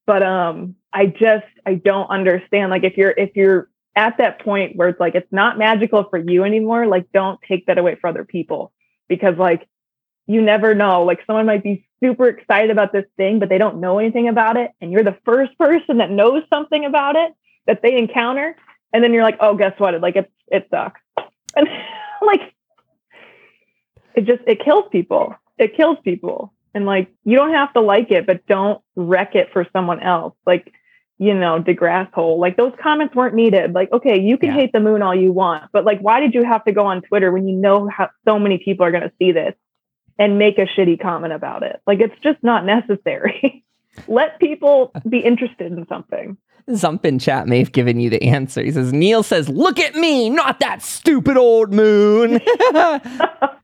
But 0.05 0.21
um 0.23 0.75
I 0.93 1.05
just 1.07 1.45
I 1.65 1.75
don't 1.75 2.09
understand. 2.09 2.71
Like 2.71 2.83
if 2.83 2.97
you're 2.97 3.11
if 3.11 3.35
you're 3.35 3.69
at 3.95 4.17
that 4.17 4.41
point 4.41 4.75
where 4.75 4.89
it's 4.89 4.99
like 4.99 5.15
it's 5.15 5.31
not 5.31 5.57
magical 5.57 6.05
for 6.09 6.17
you 6.17 6.43
anymore, 6.43 6.85
like 6.87 7.11
don't 7.13 7.39
take 7.47 7.65
that 7.67 7.77
away 7.77 7.95
for 7.95 8.07
other 8.07 8.25
people 8.25 8.71
because 9.07 9.37
like 9.37 9.67
you 10.27 10.41
never 10.41 10.75
know. 10.75 11.03
Like 11.03 11.19
someone 11.25 11.45
might 11.45 11.63
be 11.63 11.85
super 12.03 12.27
excited 12.27 12.71
about 12.71 12.93
this 12.93 13.05
thing, 13.17 13.39
but 13.39 13.49
they 13.49 13.57
don't 13.57 13.79
know 13.79 13.99
anything 13.99 14.27
about 14.27 14.57
it, 14.57 14.71
and 14.81 14.91
you're 14.91 15.03
the 15.03 15.17
first 15.25 15.57
person 15.57 15.97
that 15.97 16.11
knows 16.11 16.43
something 16.49 16.85
about 16.85 17.15
it 17.15 17.33
that 17.67 17.81
they 17.81 17.97
encounter, 17.97 18.55
and 18.93 19.03
then 19.03 19.13
you're 19.13 19.23
like, 19.23 19.37
oh, 19.39 19.55
guess 19.55 19.73
what? 19.77 19.99
Like 20.01 20.15
it's 20.15 20.31
it 20.47 20.67
sucks, 20.71 21.01
and 21.55 21.67
like 22.21 22.53
it 24.15 24.25
just 24.25 24.41
it 24.47 24.63
kills 24.63 24.85
people. 24.91 25.35
It 25.57 25.75
kills 25.75 25.97
people. 26.03 26.53
And 26.73 26.85
like, 26.85 27.09
you 27.23 27.37
don't 27.37 27.53
have 27.53 27.73
to 27.73 27.81
like 27.81 28.11
it, 28.11 28.25
but 28.25 28.45
don't 28.47 28.81
wreck 28.95 29.35
it 29.35 29.49
for 29.51 29.67
someone 29.73 29.99
else. 29.99 30.33
Like, 30.45 30.71
you 31.21 31.35
know, 31.35 31.61
DeGrasse 31.61 32.11
hole. 32.13 32.39
Like 32.39 32.57
those 32.57 32.73
comments 32.81 33.13
weren't 33.13 33.35
needed. 33.35 33.73
Like, 33.73 33.91
okay, 33.91 34.19
you 34.19 34.39
can 34.39 34.49
yeah. 34.49 34.55
hate 34.55 34.71
the 34.73 34.79
moon 34.79 35.03
all 35.03 35.13
you 35.13 35.31
want, 35.31 35.65
but 35.71 35.85
like, 35.85 35.99
why 35.99 36.19
did 36.19 36.33
you 36.33 36.43
have 36.43 36.65
to 36.65 36.71
go 36.71 36.87
on 36.87 37.03
Twitter 37.03 37.31
when 37.31 37.47
you 37.47 37.55
know 37.55 37.87
how 37.87 38.09
so 38.25 38.39
many 38.39 38.57
people 38.57 38.87
are 38.87 38.91
going 38.91 39.03
to 39.03 39.11
see 39.19 39.31
this 39.31 39.53
and 40.17 40.39
make 40.39 40.57
a 40.57 40.65
shitty 40.65 40.99
comment 40.99 41.31
about 41.31 41.61
it? 41.61 41.79
Like, 41.85 41.99
it's 41.99 42.19
just 42.23 42.39
not 42.41 42.65
necessary. 42.65 43.63
Let 44.07 44.39
people 44.39 44.91
be 45.07 45.19
interested 45.19 45.71
in 45.71 45.85
something. 45.87 46.37
Zump 46.71 47.05
in 47.05 47.19
chat 47.19 47.47
may 47.47 47.59
have 47.59 47.71
given 47.71 47.99
you 47.99 48.09
the 48.09 48.23
answer. 48.23 48.63
He 48.63 48.71
says, 48.71 48.91
Neil 48.91 49.21
says, 49.21 49.47
look 49.47 49.79
at 49.79 49.93
me, 49.93 50.27
not 50.27 50.59
that 50.61 50.81
stupid 50.81 51.37
old 51.37 51.71
moon. 51.71 52.39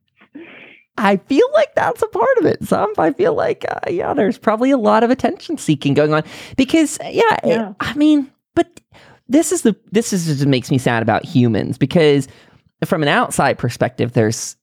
I 0.98 1.18
feel 1.18 1.48
like 1.54 1.74
that's 1.76 2.02
a 2.02 2.08
part 2.08 2.38
of 2.40 2.46
it. 2.46 2.64
Some 2.64 2.94
I 2.98 3.14
feel 3.14 3.34
like 3.36 3.66
uh, 3.70 3.90
yeah, 3.90 4.14
there's 4.14 4.38
probably 4.38 4.72
a 4.72 4.78
lot 4.78 5.04
of 5.04 5.12
attention 5.12 5.58
seeking 5.58 5.94
going 5.94 6.14
on 6.14 6.24
because 6.56 6.98
yeah, 7.04 7.38
yeah. 7.44 7.70
It, 7.70 7.76
I 7.80 7.94
mean, 7.94 8.32
but 8.56 8.82
this 9.28 9.52
is 9.52 9.62
the 9.62 9.76
this 9.92 10.14
is 10.14 10.26
just 10.26 10.46
makes 10.46 10.72
me 10.72 10.78
sad 10.78 11.04
about 11.04 11.24
humans 11.24 11.78
because 11.78 12.28
from 12.86 13.04
an 13.04 13.10
outside 13.10 13.58
perspective, 13.58 14.14
there's 14.14 14.56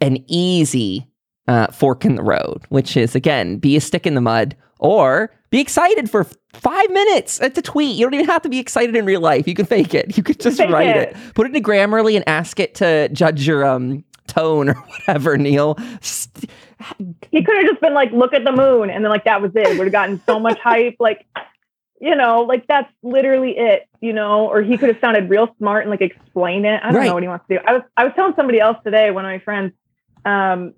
an 0.00 0.18
easy 0.26 1.06
uh, 1.46 1.66
fork 1.68 2.04
in 2.04 2.14
the 2.14 2.22
road, 2.22 2.62
which 2.68 2.96
is 2.96 3.14
again 3.14 3.58
be 3.58 3.76
a 3.76 3.80
stick 3.80 4.06
in 4.06 4.14
the 4.14 4.20
mud 4.20 4.56
or 4.78 5.30
be 5.50 5.60
excited 5.60 6.10
for 6.10 6.24
five 6.52 6.90
minutes 6.90 7.40
at 7.40 7.54
the 7.54 7.62
tweet. 7.62 7.96
You 7.96 8.04
don't 8.04 8.14
even 8.14 8.26
have 8.26 8.42
to 8.42 8.48
be 8.48 8.58
excited 8.58 8.94
in 8.94 9.04
real 9.04 9.20
life. 9.20 9.48
You 9.48 9.54
can 9.54 9.66
fake 9.66 9.94
it. 9.94 10.16
You 10.16 10.22
could 10.22 10.40
just 10.40 10.58
fake 10.58 10.70
write 10.70 10.96
it. 10.96 11.10
it. 11.10 11.34
Put 11.34 11.46
it 11.46 11.56
in 11.56 11.62
Grammarly 11.62 12.16
and 12.16 12.28
ask 12.28 12.60
it 12.60 12.74
to 12.76 13.08
judge 13.10 13.46
your 13.46 13.64
um 13.64 14.04
tone 14.28 14.68
or 14.68 14.74
whatever, 15.06 15.36
Neil. 15.36 15.76
He 17.30 17.42
could 17.42 17.56
have 17.56 17.66
just 17.66 17.80
been 17.80 17.94
like, 17.94 18.12
look 18.12 18.32
at 18.32 18.44
the 18.44 18.52
moon. 18.52 18.90
And 18.90 19.04
then, 19.04 19.10
like, 19.10 19.24
that 19.24 19.42
was 19.42 19.50
it. 19.54 19.76
Would 19.76 19.86
have 19.86 19.92
gotten 19.92 20.22
so 20.26 20.38
much 20.38 20.58
hype. 20.60 20.96
Like, 21.00 21.26
you 22.00 22.14
know, 22.14 22.42
like 22.42 22.66
that's 22.66 22.92
literally 23.02 23.56
it, 23.56 23.88
you 24.00 24.12
know, 24.12 24.46
or 24.46 24.62
he 24.62 24.76
could 24.76 24.88
have 24.88 24.98
sounded 25.00 25.28
real 25.28 25.54
smart 25.58 25.82
and 25.82 25.90
like 25.90 26.00
explain 26.00 26.64
it. 26.64 26.80
I 26.82 26.88
don't 26.88 26.96
right. 26.96 27.06
know 27.06 27.14
what 27.14 27.22
he 27.22 27.28
wants 27.28 27.46
to 27.48 27.58
do. 27.58 27.64
I 27.66 27.72
was, 27.72 27.82
I 27.96 28.04
was 28.04 28.12
telling 28.14 28.34
somebody 28.36 28.60
else 28.60 28.76
today, 28.84 29.10
one 29.10 29.24
of 29.24 29.30
my 29.30 29.40
friends, 29.40 29.72
um, 30.24 30.74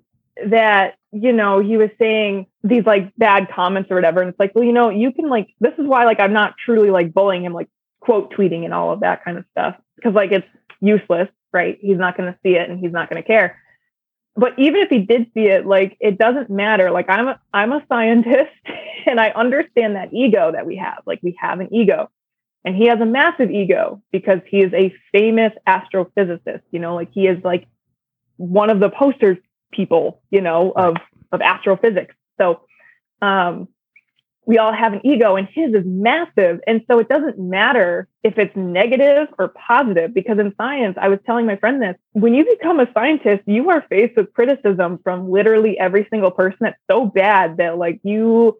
that, 0.47 0.95
you 1.11 1.31
know, 1.33 1.59
he 1.59 1.77
was 1.77 1.89
saying 1.99 2.47
these 2.63 2.85
like 2.85 3.13
bad 3.17 3.49
comments 3.53 3.91
or 3.91 3.95
whatever. 3.95 4.21
And 4.21 4.29
it's 4.29 4.39
like, 4.39 4.55
well, 4.55 4.63
you 4.63 4.73
know, 4.73 4.89
you 4.89 5.11
can 5.11 5.29
like, 5.29 5.49
this 5.59 5.73
is 5.77 5.85
why 5.85 6.05
like 6.05 6.19
I'm 6.19 6.33
not 6.33 6.55
truly 6.57 6.89
like 6.89 7.13
bullying 7.13 7.45
him, 7.45 7.53
like 7.53 7.69
quote 7.99 8.33
tweeting 8.33 8.65
and 8.65 8.73
all 8.73 8.91
of 8.91 9.01
that 9.01 9.23
kind 9.23 9.37
of 9.37 9.45
stuff. 9.51 9.75
Cause 10.03 10.13
like 10.13 10.31
it's 10.31 10.47
useless 10.79 11.29
right? 11.53 11.77
He's 11.81 11.97
not 11.97 12.17
going 12.17 12.31
to 12.31 12.39
see 12.43 12.55
it 12.55 12.69
and 12.69 12.79
he's 12.79 12.91
not 12.91 13.09
going 13.09 13.21
to 13.21 13.27
care. 13.27 13.57
But 14.35 14.57
even 14.57 14.81
if 14.81 14.89
he 14.89 14.99
did 14.99 15.27
see 15.33 15.47
it, 15.47 15.65
like 15.65 15.97
it 15.99 16.17
doesn't 16.17 16.49
matter. 16.49 16.89
Like 16.89 17.09
I'm 17.09 17.27
a 17.27 17.39
I'm 17.53 17.73
a 17.73 17.83
scientist 17.89 18.51
and 19.05 19.19
I 19.19 19.29
understand 19.29 19.95
that 19.95 20.13
ego 20.13 20.51
that 20.51 20.65
we 20.65 20.77
have. 20.77 21.03
Like 21.05 21.19
we 21.21 21.37
have 21.39 21.59
an 21.59 21.73
ego. 21.73 22.09
And 22.63 22.75
he 22.75 22.87
has 22.87 22.99
a 23.01 23.05
massive 23.05 23.49
ego 23.49 24.03
because 24.11 24.39
he 24.47 24.59
is 24.59 24.71
a 24.73 24.93
famous 25.11 25.51
astrophysicist, 25.67 26.61
you 26.69 26.79
know, 26.79 26.93
like 26.93 27.11
he 27.11 27.25
is 27.27 27.43
like 27.43 27.67
one 28.37 28.69
of 28.69 28.79
the 28.79 28.89
poster 28.89 29.39
people, 29.71 30.21
you 30.29 30.41
know, 30.41 30.71
of 30.75 30.95
of 31.31 31.41
astrophysics. 31.41 32.15
So 32.39 32.61
um 33.21 33.67
we 34.45 34.57
all 34.57 34.73
have 34.73 34.93
an 34.93 35.01
ego 35.03 35.35
and 35.35 35.47
his 35.47 35.73
is 35.73 35.85
massive. 35.85 36.59
And 36.65 36.83
so 36.89 36.99
it 36.99 37.07
doesn't 37.07 37.37
matter 37.37 38.07
if 38.23 38.37
it's 38.37 38.55
negative 38.55 39.27
or 39.37 39.49
positive, 39.49 40.13
because 40.13 40.39
in 40.39 40.53
science, 40.57 40.97
I 40.99 41.09
was 41.09 41.19
telling 41.25 41.45
my 41.45 41.57
friend 41.57 41.81
this 41.81 41.95
when 42.13 42.33
you 42.33 42.45
become 42.45 42.79
a 42.79 42.91
scientist, 42.93 43.43
you 43.45 43.69
are 43.69 43.85
faced 43.89 44.17
with 44.17 44.33
criticism 44.33 44.99
from 45.03 45.29
literally 45.29 45.77
every 45.77 46.07
single 46.09 46.31
person 46.31 46.57
that's 46.61 46.79
so 46.89 47.05
bad 47.05 47.57
that 47.57 47.77
like 47.77 47.99
you 48.03 48.57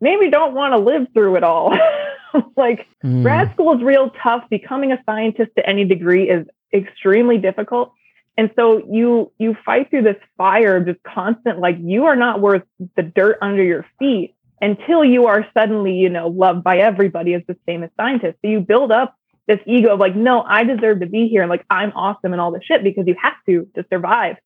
maybe 0.00 0.30
don't 0.30 0.54
want 0.54 0.72
to 0.72 0.78
live 0.78 1.08
through 1.12 1.36
it 1.36 1.44
all. 1.44 1.76
like 2.56 2.86
mm. 3.04 3.22
grad 3.22 3.52
school 3.52 3.76
is 3.76 3.82
real 3.82 4.10
tough. 4.22 4.44
Becoming 4.48 4.92
a 4.92 5.02
scientist 5.04 5.50
to 5.56 5.68
any 5.68 5.84
degree 5.84 6.30
is 6.30 6.46
extremely 6.72 7.38
difficult. 7.38 7.92
And 8.38 8.50
so 8.54 8.78
you 8.88 9.32
you 9.38 9.56
fight 9.66 9.90
through 9.90 10.02
this 10.02 10.16
fire 10.38 10.76
of 10.76 10.86
just 10.86 11.02
constant 11.02 11.58
like 11.58 11.76
you 11.80 12.06
are 12.06 12.16
not 12.16 12.40
worth 12.40 12.62
the 12.96 13.02
dirt 13.02 13.38
under 13.42 13.62
your 13.62 13.84
feet 13.98 14.34
until 14.60 15.04
you 15.04 15.26
are 15.26 15.46
suddenly, 15.56 15.94
you 15.94 16.08
know, 16.08 16.28
loved 16.28 16.62
by 16.62 16.78
everybody 16.78 17.34
as 17.34 17.42
this 17.46 17.56
famous 17.66 17.90
scientist. 17.98 18.38
So 18.42 18.50
you 18.50 18.60
build 18.60 18.92
up 18.92 19.14
this 19.46 19.58
ego 19.66 19.94
of 19.94 20.00
like, 20.00 20.14
no, 20.14 20.42
I 20.42 20.64
deserve 20.64 21.00
to 21.00 21.06
be 21.06 21.28
here 21.28 21.42
and 21.42 21.50
like 21.50 21.64
I'm 21.70 21.92
awesome 21.92 22.32
and 22.32 22.40
all 22.40 22.52
this 22.52 22.62
shit 22.64 22.84
because 22.84 23.06
you 23.06 23.16
have 23.20 23.34
to 23.46 23.66
to 23.74 23.84
survive. 23.90 24.36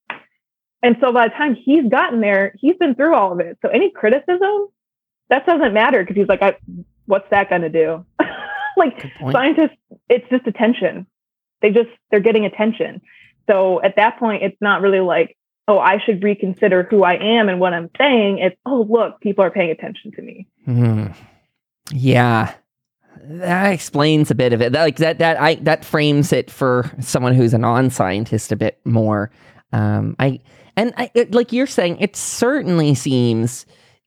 And 0.83 0.97
so 1.01 1.13
by 1.13 1.29
the 1.29 1.35
time 1.35 1.55
he's 1.55 1.89
gotten 1.89 2.21
there, 2.21 2.55
he's 2.59 2.77
been 2.77 2.95
through 2.95 3.15
all 3.15 3.33
of 3.33 3.41
it. 3.41 3.59
So 3.63 3.69
any 3.71 3.91
criticism, 3.91 4.69
that 5.31 5.47
doesn't 5.47 5.73
matter 5.73 6.03
because 6.03 6.17
he's 6.17 6.29
like, 6.29 6.43
I, 6.43 6.57
what's 7.07 7.29
that 7.31 7.49
going 7.49 7.63
to 7.63 7.71
do? 7.71 8.05
like 8.77 9.11
scientists, 9.33 9.77
it's 10.09 10.29
just 10.31 10.47
attention. 10.47 11.07
They 11.63 11.71
just 11.71 11.89
they're 12.11 12.21
getting 12.21 12.45
attention. 12.45 13.01
So 13.49 13.83
at 13.83 13.97
that 13.97 14.19
point, 14.19 14.43
it's 14.43 14.61
not 14.61 14.83
really 14.83 15.01
like, 15.01 15.37
oh, 15.69 15.79
I 15.79 15.99
should 16.05 16.23
reconsider 16.23 16.83
who 16.85 17.05
I 17.05 17.15
am 17.15 17.49
and 17.49 17.61
what 17.61 17.75
I'm 17.75 17.91
saying. 17.97 18.39
It's, 18.39 18.57
oh, 18.67 18.87
look, 18.89 19.21
people 19.21 19.45
are 19.45 19.51
paying 19.51 19.71
attention 19.71 20.13
to 20.13 20.23
me. 20.23 20.47
Mm-hmm. 20.67 21.13
Yeah. 21.91 22.55
That 23.23 23.73
explains 23.73 24.31
a 24.31 24.35
bit 24.35 24.53
of 24.53 24.61
it. 24.61 24.73
That, 24.73 24.83
like 24.83 24.97
that, 24.97 25.19
that 25.19 25.41
I 25.41 25.55
that 25.57 25.85
frames 25.85 26.33
it 26.33 26.51
for 26.51 26.91
someone 27.01 27.33
who's 27.33 27.55
a 27.55 27.59
non-scientist 27.59 28.53
a 28.53 28.57
bit 28.57 28.79
more. 28.85 29.31
Um, 29.73 30.15
I 30.19 30.41
and 30.77 30.93
I, 30.97 31.11
it, 31.15 31.33
like 31.33 31.53
you're 31.53 31.67
saying, 31.67 31.99
it 32.01 32.17
certainly 32.17 32.95
seems 32.95 33.65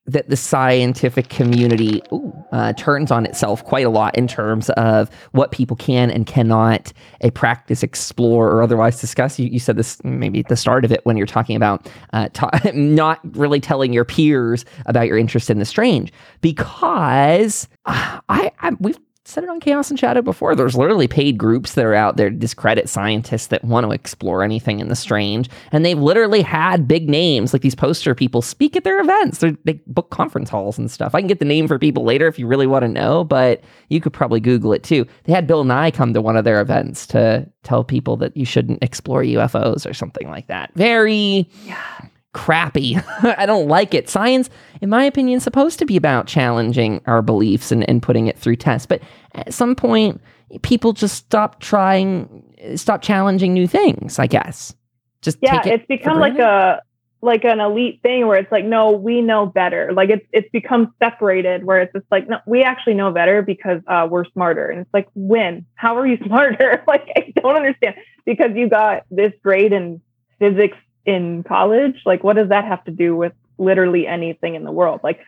that 0.08 0.30
the 0.30 0.38
scientific 0.38 1.30
community 1.30 2.02
ooh, 2.14 2.34
uh, 2.52 2.74
turns 2.74 3.12
on 3.12 3.26
itself 3.26 3.64
quite 3.66 3.86
a 3.86 3.90
lot 3.90 4.18
in 4.18 4.28
terms 4.28 4.70
of 4.72 5.10
what 5.32 5.52
people 5.52 5.76
can 5.76 6.10
and 6.10 6.26
cannot 6.26 6.94
a 7.22 7.30
practice, 7.32 7.84
explore, 7.84 8.50
or 8.50 8.62
otherwise 8.62 9.02
discuss. 9.02 9.38
You, 9.38 9.48
you 9.48 9.60
said 9.60 9.76
this 9.76 10.02
maybe 10.04 10.40
at 10.40 10.48
the 10.48 10.56
start 10.56 10.86
of 10.86 10.92
it 10.92 11.06
when 11.06 11.18
you're 11.18 11.26
talking 11.26 11.56
about 11.56 11.90
uh, 12.14 12.30
ta- 12.34 12.50
not 12.74 13.20
really 13.36 13.60
telling 13.60 13.92
your 13.92 14.06
peers 14.06 14.64
about 14.86 15.08
your 15.08 15.18
interest 15.18 15.50
in 15.50 15.60
the 15.60 15.66
strange 15.66 16.14
because 16.42 17.68
uh, 17.86 18.22
I, 18.30 18.52
I 18.60 18.72
we've 18.80 18.98
said 19.28 19.44
it 19.44 19.50
on 19.50 19.60
Chaos 19.60 19.90
and 19.90 20.00
Shadow 20.00 20.22
before. 20.22 20.56
There's 20.56 20.78
literally 20.78 21.08
paid 21.08 21.38
groups 21.38 21.74
that 21.74 21.84
are 21.84 21.94
out 21.94 22.16
there 22.16 22.30
to 22.30 22.36
discredit 22.36 22.88
scientists 22.88 23.48
that 23.48 23.64
want 23.64 23.86
to 23.86 23.92
explore 23.92 24.42
anything 24.42 24.80
in 24.80 24.88
the 24.88 24.96
strange. 24.96 25.50
And 25.74 25.84
they've 25.84 26.00
literally 26.00 26.42
had 26.42 26.88
big 26.88 27.10
names 27.10 27.52
like 27.52 27.62
these 27.62 27.76
poster 27.76 28.16
people 28.16 28.42
speak 28.42 28.78
at 28.78 28.86
their 28.86 29.02
events. 29.02 29.40
They're, 29.40 29.58
they 29.66 29.74
book 29.86 30.12
conference 30.12 30.50
halls 30.50 30.78
and 30.78 30.90
stuff. 30.90 31.14
I 31.14 31.20
can 31.20 31.28
get 31.28 31.40
the 31.40 31.46
name 31.46 31.68
for 31.68 31.78
people 31.78 32.06
later 32.06 32.28
if 32.28 32.40
you 32.40 32.48
really 32.48 32.68
want 32.68 32.84
to 32.84 32.88
know, 32.88 33.26
but 33.26 33.62
you 33.90 34.00
could 34.00 34.14
probably 34.14 34.40
Google 34.40 34.72
it 34.72 34.84
too. 34.84 35.06
They 35.26 35.34
had 35.34 35.46
Bill 35.46 35.66
Nye 35.66 35.92
come 35.92 36.14
to 36.14 36.22
one 36.22 36.38
of 36.38 36.46
their 36.46 36.62
events 36.62 37.06
to 37.08 37.50
tell 37.64 37.84
people 37.84 38.16
that 38.18 38.38
you 38.38 38.46
shouldn't 38.46 38.82
explore 38.82 39.24
UFOs 39.24 39.90
or 39.90 39.94
something 39.94 40.30
like 40.30 40.48
that. 40.48 40.72
Very. 40.76 41.50
Yeah 41.66 42.08
crappy. 42.34 42.98
I 43.24 43.46
don't 43.46 43.68
like 43.68 43.94
it. 43.94 44.10
Science, 44.10 44.50
in 44.82 44.90
my 44.90 45.04
opinion, 45.04 45.38
is 45.38 45.44
supposed 45.44 45.80
to 45.80 45.86
be 45.86 45.98
about 45.98 46.28
challenging 46.28 47.02
our 47.06 47.22
beliefs 47.22 47.72
and, 47.72 47.88
and 47.90 48.02
putting 48.02 48.28
it 48.28 48.38
through 48.38 48.58
tests. 48.58 48.86
But 48.86 49.02
at 49.34 49.54
some 49.54 49.76
point, 49.76 50.22
people 50.62 50.94
just 50.94 51.16
stop 51.16 51.60
trying, 51.60 52.44
stop 52.76 53.02
challenging 53.02 53.54
new 53.54 53.68
things, 53.68 54.20
I 54.20 54.28
guess. 54.28 54.74
Just 55.22 55.40
yeah, 55.42 55.62
it 55.62 55.68
it's 55.68 55.86
become 55.88 56.20
like 56.20 56.38
a 56.38 56.82
like 57.22 57.44
an 57.44 57.60
elite 57.60 58.00
thing 58.04 58.28
where 58.28 58.38
it's 58.38 58.52
like, 58.52 58.66
no, 58.66 58.92
we 58.92 59.22
know 59.22 59.46
better. 59.46 59.92
Like 59.94 60.10
it's 60.10 60.26
it's 60.32 60.50
become 60.52 60.94
separated 61.00 61.64
where 61.64 61.82
it's 61.82 61.94
just 61.94 62.06
like, 62.12 62.30
no, 62.30 62.38
we 62.46 62.64
actually 62.64 62.94
know 62.94 63.12
better 63.12 63.42
because 63.42 63.82
uh, 63.88 64.08
we're 64.10 64.26
smarter. 64.26 64.70
And 64.70 64.82
it's 64.82 64.94
like, 64.94 65.08
when? 65.16 65.66
How 65.76 65.98
are 65.98 66.06
you 66.06 66.18
smarter? 66.26 66.84
like 66.88 67.08
I 67.16 67.34
don't 67.36 67.56
understand 67.56 67.96
because 68.26 68.52
you 68.56 68.70
got 68.70 69.04
this 69.10 69.34
grade 69.44 69.74
in 69.74 70.02
physics 70.40 70.78
in 71.08 71.42
college 71.42 71.96
like 72.06 72.24
what 72.24 72.36
does 72.36 72.50
that 72.50 72.66
have 72.66 72.84
to 72.84 72.92
do 72.92 73.16
with 73.16 73.32
literally 73.58 74.06
anything 74.06 74.54
in 74.54 74.64
the 74.64 74.72
world? 74.72 75.00
Like 75.04 75.22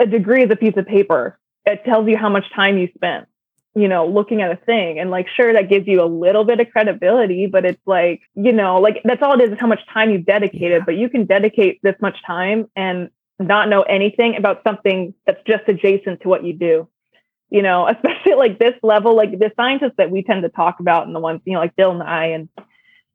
a 0.00 0.06
degree 0.06 0.44
is 0.44 0.50
a 0.50 0.56
piece 0.56 0.76
of 0.76 0.86
paper. 0.86 1.38
It 1.66 1.84
tells 1.84 2.08
you 2.08 2.16
how 2.16 2.30
much 2.30 2.44
time 2.54 2.78
you 2.78 2.88
spent 2.94 3.26
you 3.74 3.88
know 3.88 4.06
looking 4.06 4.40
at 4.40 4.50
a 4.50 4.56
thing. 4.56 4.98
And 4.98 5.10
like 5.10 5.26
sure 5.28 5.52
that 5.52 5.68
gives 5.68 5.86
you 5.86 6.02
a 6.02 6.06
little 6.06 6.44
bit 6.44 6.60
of 6.60 6.70
credibility 6.70 7.46
but 7.46 7.64
it's 7.64 7.82
like 7.84 8.22
you 8.34 8.52
know 8.52 8.80
like 8.80 9.02
that's 9.04 9.22
all 9.22 9.38
it 9.38 9.42
is 9.42 9.50
is 9.50 9.60
how 9.60 9.66
much 9.66 9.80
time 9.92 10.10
you've 10.10 10.24
dedicated. 10.24 10.78
Yeah. 10.78 10.84
but 10.86 10.96
you 10.96 11.10
can 11.10 11.26
dedicate 11.26 11.80
this 11.82 11.96
much 12.00 12.16
time 12.24 12.70
and 12.76 13.10
not 13.40 13.68
know 13.68 13.82
anything 13.82 14.36
about 14.36 14.62
something 14.64 15.14
that's 15.26 15.42
just 15.46 15.64
adjacent 15.68 16.22
to 16.22 16.28
what 16.28 16.44
you 16.44 16.52
do. 16.52 16.88
You 17.50 17.62
know 17.62 17.88
especially 17.94 18.34
like 18.34 18.58
this 18.58 18.74
level 18.84 19.16
like 19.16 19.32
the 19.32 19.52
scientists 19.56 19.96
that 19.98 20.12
we 20.12 20.22
tend 20.22 20.44
to 20.44 20.48
talk 20.48 20.78
about 20.78 21.06
and 21.06 21.14
the 21.14 21.20
ones 21.20 21.40
you 21.44 21.54
know 21.54 21.60
like 21.60 21.74
bill 21.74 21.94
nye 21.94 22.26
and 22.26 22.48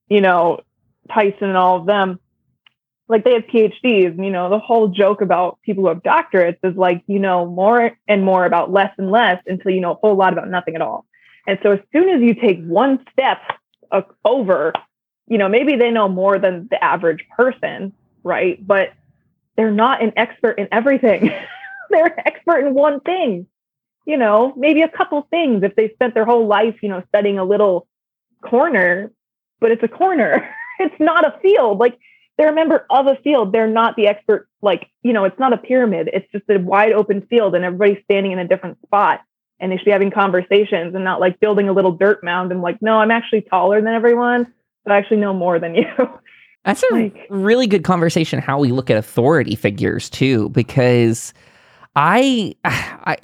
you 0.10 0.20
know 0.20 0.60
Tyson 1.12 1.50
and 1.50 1.58
all 1.58 1.78
of 1.78 1.86
them, 1.86 2.20
like 3.08 3.24
they 3.24 3.34
have 3.34 3.44
PhDs. 3.44 4.08
And, 4.08 4.26
you 4.26 4.32
know, 4.32 4.50
the 4.50 4.60
whole 4.60 4.88
joke 4.88 5.22
about 5.22 5.60
people 5.64 5.84
who 5.84 5.90
have 5.90 6.04
doctorates 6.04 6.58
is 6.64 6.76
like 6.76 7.04
you 7.08 7.20
know 7.20 7.46
more 7.46 7.92
and 8.08 8.24
more 8.24 8.46
about 8.46 8.72
less 8.72 8.94
and 8.98 9.12
less 9.12 9.42
until 9.46 9.72
you 9.72 9.82
know 9.82 9.94
a 9.94 9.96
whole 9.96 10.16
lot 10.16 10.34
about 10.34 10.50
nothing 10.50 10.76
at 10.76 10.82
all. 10.82 11.06
And 11.48 11.60
so 11.62 11.72
as 11.72 11.80
soon 11.92 12.10
as 12.10 12.22
you 12.22 12.36
take 12.36 12.64
one 12.64 13.06
step 13.12 13.40
uh, 13.92 14.02
over, 14.24 14.74
you 15.28 15.38
know, 15.38 15.50
maybe 15.50 15.76
they 15.76 15.92
know 15.92 16.08
more 16.08 16.40
than 16.40 16.68
the 16.70 16.82
average 16.84 17.26
person, 17.36 17.94
right? 18.24 18.66
But 18.66 18.94
they're 19.56 19.72
not 19.72 20.02
an 20.02 20.14
expert 20.16 20.58
in 20.58 20.68
everything. 20.72 21.32
they're 21.90 22.06
an 22.06 22.24
expert 22.26 22.66
in 22.66 22.74
one 22.74 23.00
thing. 23.02 23.48
You 24.06 24.18
know, 24.18 24.54
maybe 24.58 24.82
a 24.82 24.90
couple 24.90 25.26
things 25.30 25.64
if 25.64 25.76
they 25.76 25.90
spent 25.90 26.14
their 26.14 26.26
whole 26.26 26.48
life, 26.48 26.76
you 26.82 26.90
know, 26.90 27.04
studying 27.10 27.40
a 27.40 27.46
little 27.46 27.88
corner, 28.42 29.12
but 29.60 29.72
it's 29.72 29.84
a 29.84 29.88
corner. 29.88 30.50
it's 30.80 31.00
not 31.00 31.26
a 31.26 31.38
field. 31.42 31.80
Like 31.80 31.98
they're 32.38 32.52
a 32.52 32.56
member 32.56 32.86
of 32.90 33.08
a 33.08 33.16
field. 33.24 33.52
They're 33.52 33.68
not 33.68 33.96
the 33.96 34.08
expert. 34.08 34.48
Like, 34.62 34.90
you 35.04 35.14
know, 35.14 35.26
it's 35.26 35.40
not 35.40 35.54
a 35.54 35.58
pyramid. 35.58 36.10
It's 36.14 36.30
just 36.32 36.46
a 36.50 36.58
wide 36.58 36.94
open 36.94 37.22
field 37.28 37.56
and 37.56 37.64
everybody's 37.64 38.04
standing 38.04 38.32
in 38.32 38.40
a 38.40 38.48
different 38.48 38.78
spot. 38.86 39.22
And 39.60 39.72
they 39.72 39.78
should 39.78 39.86
be 39.86 39.92
having 39.92 40.12
conversations 40.12 40.96
and 40.96 41.04
not 41.04 41.20
like 41.20 41.40
building 41.40 41.70
a 41.70 41.74
little 41.74 41.92
dirt 41.92 42.24
mound 42.24 42.52
and 42.52 42.62
like, 42.62 42.82
no, 42.82 43.00
I'm 43.00 43.12
actually 43.12 43.42
taller 43.42 43.82
than 43.82 43.94
everyone, 43.94 44.52
but 44.84 44.92
I 44.92 44.98
actually 44.98 45.18
know 45.18 45.34
more 45.34 45.60
than 45.60 45.76
you. 45.76 45.86
That's 46.66 46.84
a 46.84 46.94
like, 46.94 47.28
really 47.30 47.68
good 47.68 47.84
conversation 47.84 48.40
how 48.40 48.60
we 48.60 48.72
look 48.72 48.90
at 48.90 48.98
authority 48.98 49.56
figures 49.56 50.10
too, 50.10 50.50
because 50.50 51.34
I, 51.96 52.56
I 52.66 53.18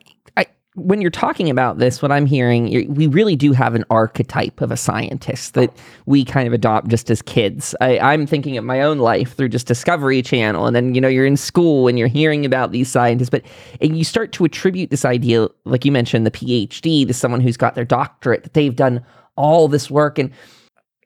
when 0.80 1.02
you're 1.02 1.12
talking 1.12 1.50
about 1.50 1.78
this, 1.78 2.02
what 2.02 2.12
I'm 2.12 2.26
hearing, 2.26 2.94
we 2.94 3.08
really 3.08 3.36
do 3.36 3.52
have 3.52 3.76
an 3.76 3.86
archetype 3.90 4.62
of 4.62 4.72
a 4.72 4.78
scientist 4.78 5.54
that 5.54 5.76
we 6.06 6.26
kind 6.26 6.48
of 6.48 6.54
adopt 6.54 6.88
just 6.88 7.10
as 7.10 7.22
kids. 7.22 7.76
I, 7.82 8.14
am 8.14 8.26
thinking 8.26 8.58
of 8.58 8.64
my 8.64 8.82
own 8.82 8.98
life 8.98 9.36
through 9.36 9.50
just 9.50 9.68
Discovery 9.68 10.22
Channel, 10.22 10.66
and 10.66 10.76
then 10.76 10.96
you 10.96 11.02
know 11.02 11.08
you're 11.08 11.26
in 11.26 11.38
school 11.38 11.88
and 11.88 12.00
you're 12.00 12.08
hearing 12.08 12.46
about 12.46 12.72
these 12.72 12.90
scientists, 12.90 13.30
but 13.30 13.44
and 13.82 13.98
you 13.98 14.04
start 14.04 14.32
to 14.34 14.46
attribute 14.46 14.90
this 14.90 15.06
idea, 15.06 15.48
like 15.66 15.86
you 15.86 15.92
mentioned, 15.92 16.26
the 16.26 16.32
PhD 16.32 17.06
to 17.06 17.14
someone 17.14 17.42
who's 17.42 17.58
got 17.58 17.76
their 17.76 17.86
doctorate, 17.86 18.44
that 18.44 18.54
they've 18.54 18.76
done 18.76 19.04
all 19.36 19.68
this 19.68 19.92
work, 19.92 20.18
and 20.18 20.32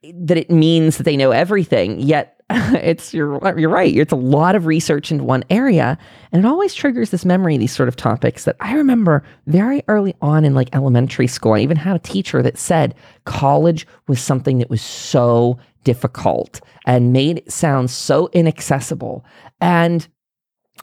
eh, 0.03 0.11
that 0.15 0.37
it 0.37 0.49
means 0.49 0.97
that 0.97 1.03
they 1.03 1.17
know 1.17 1.31
everything. 1.31 1.99
Yet 1.99 2.32
it's 2.83 3.13
you're 3.13 3.39
you're 3.57 3.69
right. 3.69 3.95
It's 3.95 4.11
a 4.11 4.17
lot 4.17 4.55
of 4.55 4.67
research 4.67 5.11
in 5.11 5.25
one 5.25 5.43
area, 5.49 5.97
and 6.31 6.43
it 6.43 6.47
always 6.47 6.73
triggers 6.73 7.09
this 7.09 7.25
memory. 7.25 7.57
These 7.57 7.75
sort 7.75 7.89
of 7.89 7.95
topics 7.95 8.45
that 8.45 8.55
I 8.59 8.75
remember 8.75 9.23
very 9.47 9.83
early 9.87 10.15
on 10.21 10.45
in 10.45 10.53
like 10.53 10.69
elementary 10.73 11.25
school. 11.25 11.53
I 11.53 11.59
even 11.59 11.77
had 11.77 11.95
a 11.95 11.99
teacher 11.99 12.43
that 12.43 12.57
said 12.57 12.93
college 13.25 13.87
was 14.07 14.21
something 14.21 14.59
that 14.59 14.69
was 14.69 14.83
so 14.83 15.57
difficult 15.83 16.61
and 16.85 17.11
made 17.11 17.39
it 17.39 17.51
sound 17.51 17.89
so 17.89 18.29
inaccessible. 18.33 19.25
And 19.59 20.07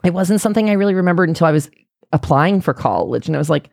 it 0.03 0.13
wasn't 0.13 0.41
something 0.41 0.69
I 0.69 0.75
really 0.75 0.95
remembered 0.95 1.29
until 1.29 1.47
I 1.47 1.53
was 1.53 1.71
applying 2.13 2.61
for 2.61 2.75
college, 2.75 3.29
and 3.29 3.37
I 3.37 3.39
was 3.39 3.51
like, 3.51 3.71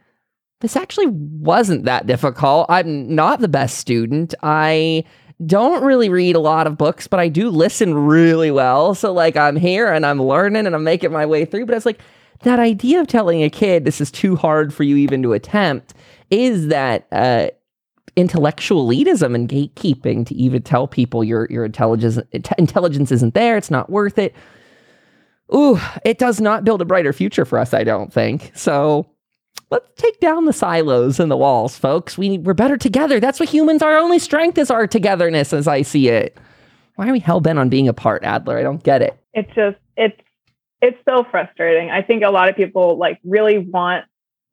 this 0.62 0.76
actually 0.76 1.08
wasn't 1.08 1.86
that 1.86 2.06
difficult. 2.06 2.68
I'm 2.70 3.14
not 3.16 3.40
the 3.40 3.48
best 3.48 3.78
student. 3.78 4.36
I 4.44 5.04
don't 5.46 5.84
really 5.84 6.10
read 6.10 6.36
a 6.36 6.40
lot 6.40 6.68
of 6.68 6.78
books, 6.78 7.08
but 7.08 7.20
I 7.20 7.28
do 7.28 7.50
listen 7.50 7.94
really 7.94 8.50
well. 8.50 8.96
So 8.96 9.14
like 9.14 9.38
I'm 9.38 9.56
here 9.56 9.92
and 9.92 10.06
I'm 10.06 10.22
learning 10.22 10.66
and 10.66 10.76
I'm 10.76 10.84
making 10.84 11.12
my 11.12 11.26
way 11.26 11.46
through. 11.46 11.68
But 11.68 11.76
it's 11.76 11.86
like 11.86 12.00
that 12.42 12.60
idea 12.60 13.00
of 13.00 13.08
telling 13.08 13.44
a 13.44 13.50
kid 13.50 13.86
this 13.86 14.02
is 14.02 14.12
too 14.12 14.36
hard 14.36 14.74
for 14.74 14.84
you 14.84 14.96
even 14.96 15.22
to 15.24 15.34
attempt 15.34 15.94
is 16.32 16.68
that 16.68 17.08
uh, 17.12 17.50
intellectual 18.16 18.88
elitism 18.88 19.36
and 19.36 19.48
gatekeeping 19.48 20.26
to 20.26 20.36
even 20.36 20.64
tell 20.64 20.88
people 20.88 21.24
your 21.24 21.48
your 21.52 21.64
intelligence 21.66 22.20
intelligence 22.58 23.12
isn't 23.12 23.34
there, 23.36 23.58
it's 23.58 23.72
not 23.72 23.90
worth 23.90 24.18
it. 24.18 24.36
ooh, 25.54 25.80
it 26.04 26.18
does 26.18 26.42
not 26.42 26.64
build 26.64 26.82
a 26.82 26.86
brighter 26.86 27.14
future 27.14 27.46
for 27.46 27.60
us, 27.60 27.74
I 27.74 27.84
don't 27.84 28.12
think. 28.12 28.52
So 28.56 29.06
let's 29.70 29.88
take 29.96 30.20
down 30.20 30.46
the 30.46 30.54
silos 30.54 31.20
and 31.20 31.30
the 31.30 31.38
walls, 31.38 31.78
folks. 31.78 32.18
We, 32.18 32.38
we're 32.38 32.54
better 32.54 32.78
together. 32.78 33.20
That's 33.20 33.40
what 33.40 33.50
humans, 33.50 33.82
our 33.82 33.98
only 33.98 34.20
strength 34.20 34.58
is 34.58 34.72
our 34.72 34.88
togetherness 34.88 35.54
as 35.54 35.68
I 35.68 35.82
see 35.82 36.10
it. 36.10 36.38
Why 36.96 37.10
are 37.10 37.12
we 37.12 37.20
hell 37.20 37.42
bent 37.42 37.60
on 37.60 37.70
being 37.70 37.88
apart, 37.88 38.24
Adler? 38.24 38.58
I 38.58 38.64
don't 38.64 38.84
get 38.84 39.02
it. 39.02 39.20
It's 39.34 39.54
just, 39.54 39.78
it's, 39.96 40.20
it's 40.82 40.98
so 41.08 41.26
frustrating. 41.30 41.90
I 41.92 42.02
think 42.02 42.24
a 42.24 42.30
lot 42.30 42.50
of 42.50 42.56
people 42.56 42.98
like 42.98 43.20
really 43.24 43.58
want 43.58 44.06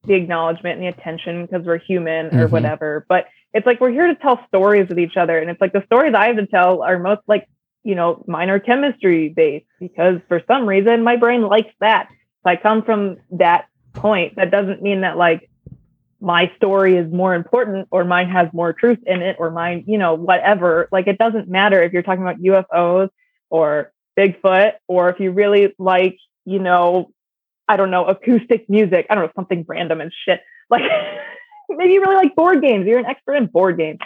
the 0.07 0.15
acknowledgement 0.15 0.79
and 0.79 0.83
the 0.83 0.89
attention 0.89 1.47
because 1.47 1.65
we're 1.65 1.79
human 1.79 2.27
or 2.27 2.45
mm-hmm. 2.45 2.53
whatever. 2.53 3.07
But 3.09 3.27
it's 3.53 3.67
like 3.67 3.81
we're 3.81 3.93
here 3.93 4.09
to 4.09 4.15
tell 4.17 4.45
stories 4.49 4.89
with 4.89 4.99
each 4.99 5.17
other. 5.17 5.39
And 5.39 5.51
it's 5.51 5.61
like 5.61 5.73
the 5.73 5.85
stories 5.87 6.15
I 6.15 6.27
have 6.27 6.37
to 6.37 6.47
tell 6.47 6.83
are 6.83 6.99
most 6.99 7.23
like, 7.27 7.49
you 7.83 7.95
know, 7.95 8.25
minor 8.27 8.59
chemistry 8.59 9.29
based 9.29 9.67
because 9.81 10.21
for 10.29 10.43
some 10.47 10.67
reason 10.67 11.05
my 11.05 11.17
brain 11.17 11.43
likes 11.43 11.73
that. 11.81 12.09
If 12.11 12.47
I 12.47 12.57
come 12.57 12.83
from 12.83 13.17
that 13.33 13.67
point, 13.95 14.37
that 14.37 14.51
doesn't 14.51 14.83
mean 14.83 15.03
that 15.03 15.17
like 15.17 15.49
my 16.21 16.51
story 16.57 16.97
is 16.97 17.13
more 17.13 17.35
important 17.35 17.87
or 17.91 18.05
mine 18.05 18.29
has 18.29 18.49
more 18.53 18.73
truth 18.73 18.99
in 19.07 19.23
it 19.23 19.37
or 19.39 19.51
mine, 19.51 19.85
you 19.87 19.99
know, 19.99 20.15
whatever. 20.15 20.89
Like 20.91 21.07
it 21.07 21.19
doesn't 21.19 21.49
matter 21.49 21.83
if 21.83 21.93
you're 21.93 22.03
talking 22.03 22.23
about 22.23 22.41
UFOs 22.41 23.11
or 23.51 23.93
Bigfoot 24.19 24.73
or 24.89 25.11
if 25.11 25.21
you 25.21 25.33
really 25.33 25.75
like, 25.79 26.19
you 26.45 26.59
know, 26.59 27.13
I 27.69 27.77
don't 27.77 27.91
know, 27.91 28.05
acoustic 28.07 28.69
music. 28.69 29.07
I 29.11 29.15
don't 29.15 29.25
know, 29.25 29.33
something 29.37 29.65
random 29.69 30.01
and 30.01 30.13
shit. 30.25 30.41
Like 30.71 30.83
maybe 31.69 31.93
you 31.93 32.01
really 32.01 32.17
like 32.17 32.35
board 32.35 32.63
games. 32.63 32.87
You're 32.87 32.99
an 32.99 33.07
expert 33.07 33.35
in 33.35 33.47
board 33.47 33.77
games. 33.77 34.01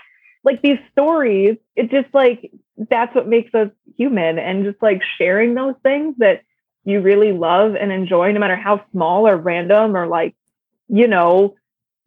Like 0.44 0.62
these 0.62 0.79
stories, 0.92 1.57
it 1.77 1.90
just 1.90 2.12
like 2.14 2.51
that's 2.90 3.14
what 3.14 3.29
makes 3.29 3.55
us 3.55 3.70
human 3.96 4.38
and 4.38 4.64
just 4.64 4.81
like 4.83 5.03
sharing 5.18 5.55
those 5.55 5.74
things 5.83 6.14
that 6.18 6.42
you 6.88 7.03
really 7.03 7.33
love 7.33 7.74
and 7.74 7.92
enjoy, 7.92 8.33
no 8.33 8.40
matter 8.40 8.57
how 8.57 8.83
small 8.92 9.29
or 9.29 9.37
random 9.37 9.94
or 9.94 10.07
like, 10.07 10.35
you 10.88 11.07
know, 11.07 11.55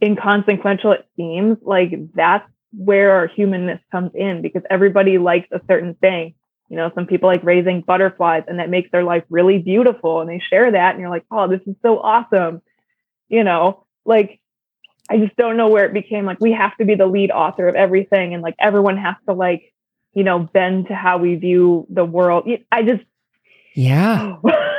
inconsequential 0.04 0.94
it 0.94 1.08
seems, 1.15 1.58
like 1.62 1.91
that's 2.15 2.50
where 2.74 3.12
our 3.12 3.28
humanness 3.28 3.80
comes 3.91 4.10
in 4.15 4.41
because 4.41 4.63
everybody 4.72 5.20
likes 5.20 5.48
a 5.52 5.62
certain 5.67 5.94
thing. 5.94 6.34
You 6.67 6.78
know, 6.78 6.91
some 6.96 7.06
people 7.06 7.30
like 7.30 7.44
raising 7.44 7.82
butterflies 7.82 8.46
and 8.48 8.58
that 8.58 8.72
makes 8.72 8.89
their 8.89 9.04
life 9.04 9.24
really 9.30 9.60
beautiful 9.60 10.22
and 10.22 10.30
they 10.30 10.41
share 10.50 10.72
that 10.72 10.91
and 10.91 11.00
you're 11.00 11.12
like, 11.12 11.26
oh, 11.30 11.48
this 11.48 11.62
is 11.67 11.76
so 11.84 12.00
awesome. 12.00 12.63
You 13.30 13.44
know, 13.44 13.86
like 14.04 14.39
I 15.12 15.17
just 15.17 15.36
don't 15.36 15.58
know 15.58 15.67
where 15.67 15.86
it 15.86 15.94
became 15.94 16.26
like 16.26 16.39
we 16.39 16.54
have 16.54 16.76
to 16.78 16.86
be 16.86 16.96
the 16.96 17.06
lead 17.06 17.30
author 17.30 17.67
of 17.67 17.76
everything 17.76 18.34
and 18.34 18.41
like 18.41 18.56
everyone 18.58 18.98
has 18.98 19.15
to 19.28 19.36
like, 19.36 19.74
you 20.15 20.24
know, 20.24 20.39
bend 20.39 20.88
to 20.88 20.96
how 20.96 21.20
we 21.20 21.36
view 21.36 21.86
the 21.88 22.04
world. 22.04 22.50
I 22.72 22.82
just 22.82 23.04
Yeah. 23.76 24.38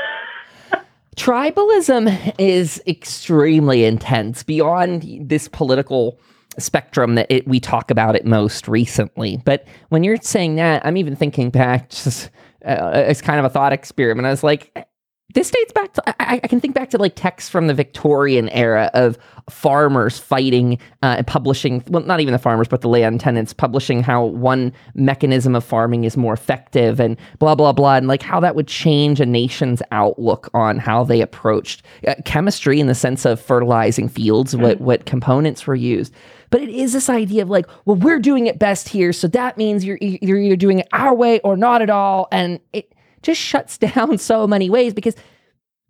Tribalism 1.16 2.34
is 2.38 2.82
extremely 2.86 3.84
intense 3.84 4.42
beyond 4.42 5.28
this 5.28 5.48
political 5.48 6.18
spectrum 6.58 7.14
that 7.16 7.26
it, 7.30 7.46
we 7.46 7.60
talk 7.60 7.90
about 7.90 8.16
it 8.16 8.24
most 8.24 8.68
recently. 8.68 9.38
But 9.44 9.66
when 9.90 10.04
you're 10.04 10.16
saying 10.16 10.56
that, 10.56 10.84
I'm 10.84 10.96
even 10.96 11.16
thinking 11.16 11.50
back 11.50 11.90
just 11.90 12.30
uh, 12.64 12.90
as 12.94 13.20
kind 13.20 13.38
of 13.38 13.44
a 13.44 13.50
thought 13.50 13.72
experiment. 13.72 14.26
I 14.26 14.30
was 14.30 14.42
like, 14.42 14.86
this 15.34 15.50
dates 15.50 15.72
back 15.72 15.92
to 15.94 16.02
I, 16.22 16.40
I, 16.42 16.48
can 16.48 16.60
think 16.60 16.74
back 16.74 16.90
to 16.90 16.98
like 16.98 17.14
texts 17.14 17.48
from 17.48 17.66
the 17.66 17.74
Victorian 17.74 18.48
era 18.50 18.90
of 18.94 19.18
farmers 19.50 20.18
fighting 20.18 20.78
uh, 21.02 21.16
and 21.18 21.26
publishing 21.26 21.82
well 21.88 22.02
not 22.02 22.20
even 22.20 22.32
the 22.32 22.38
farmers 22.38 22.68
but 22.68 22.80
the 22.80 22.88
land 22.88 23.20
tenants 23.20 23.52
publishing 23.52 24.02
how 24.02 24.24
one 24.24 24.72
mechanism 24.94 25.54
of 25.54 25.64
farming 25.64 26.04
is 26.04 26.16
more 26.16 26.32
effective 26.32 27.00
and 27.00 27.16
blah 27.38 27.54
blah 27.54 27.72
blah 27.72 27.96
and 27.96 28.08
like 28.08 28.22
how 28.22 28.40
that 28.40 28.54
would 28.54 28.68
change 28.68 29.20
a 29.20 29.26
nation's 29.26 29.82
outlook 29.90 30.48
on 30.54 30.78
how 30.78 31.04
they 31.04 31.20
approached 31.20 31.82
uh, 32.06 32.14
chemistry 32.24 32.78
in 32.80 32.86
the 32.86 32.94
sense 32.94 33.24
of 33.24 33.40
fertilizing 33.40 34.08
fields 34.08 34.54
what 34.56 34.78
mm. 34.78 34.82
what 34.82 35.06
components 35.06 35.66
were 35.66 35.74
used 35.74 36.12
but 36.50 36.60
it 36.60 36.68
is 36.68 36.92
this 36.92 37.08
idea 37.08 37.42
of 37.42 37.50
like 37.50 37.66
well 37.84 37.96
we're 37.96 38.20
doing 38.20 38.46
it 38.46 38.58
best 38.58 38.88
here 38.88 39.12
so 39.12 39.26
that 39.26 39.56
means 39.56 39.84
you're 39.84 39.98
you're 40.00 40.38
either 40.38 40.56
doing 40.56 40.80
it 40.80 40.88
our 40.92 41.14
way 41.14 41.40
or 41.40 41.56
not 41.56 41.82
at 41.82 41.90
all 41.90 42.28
and 42.30 42.60
it 42.72 42.92
just 43.22 43.40
shuts 43.40 43.78
down 43.94 44.18
so 44.18 44.46
many 44.46 44.70
ways 44.70 44.94
because 44.94 45.16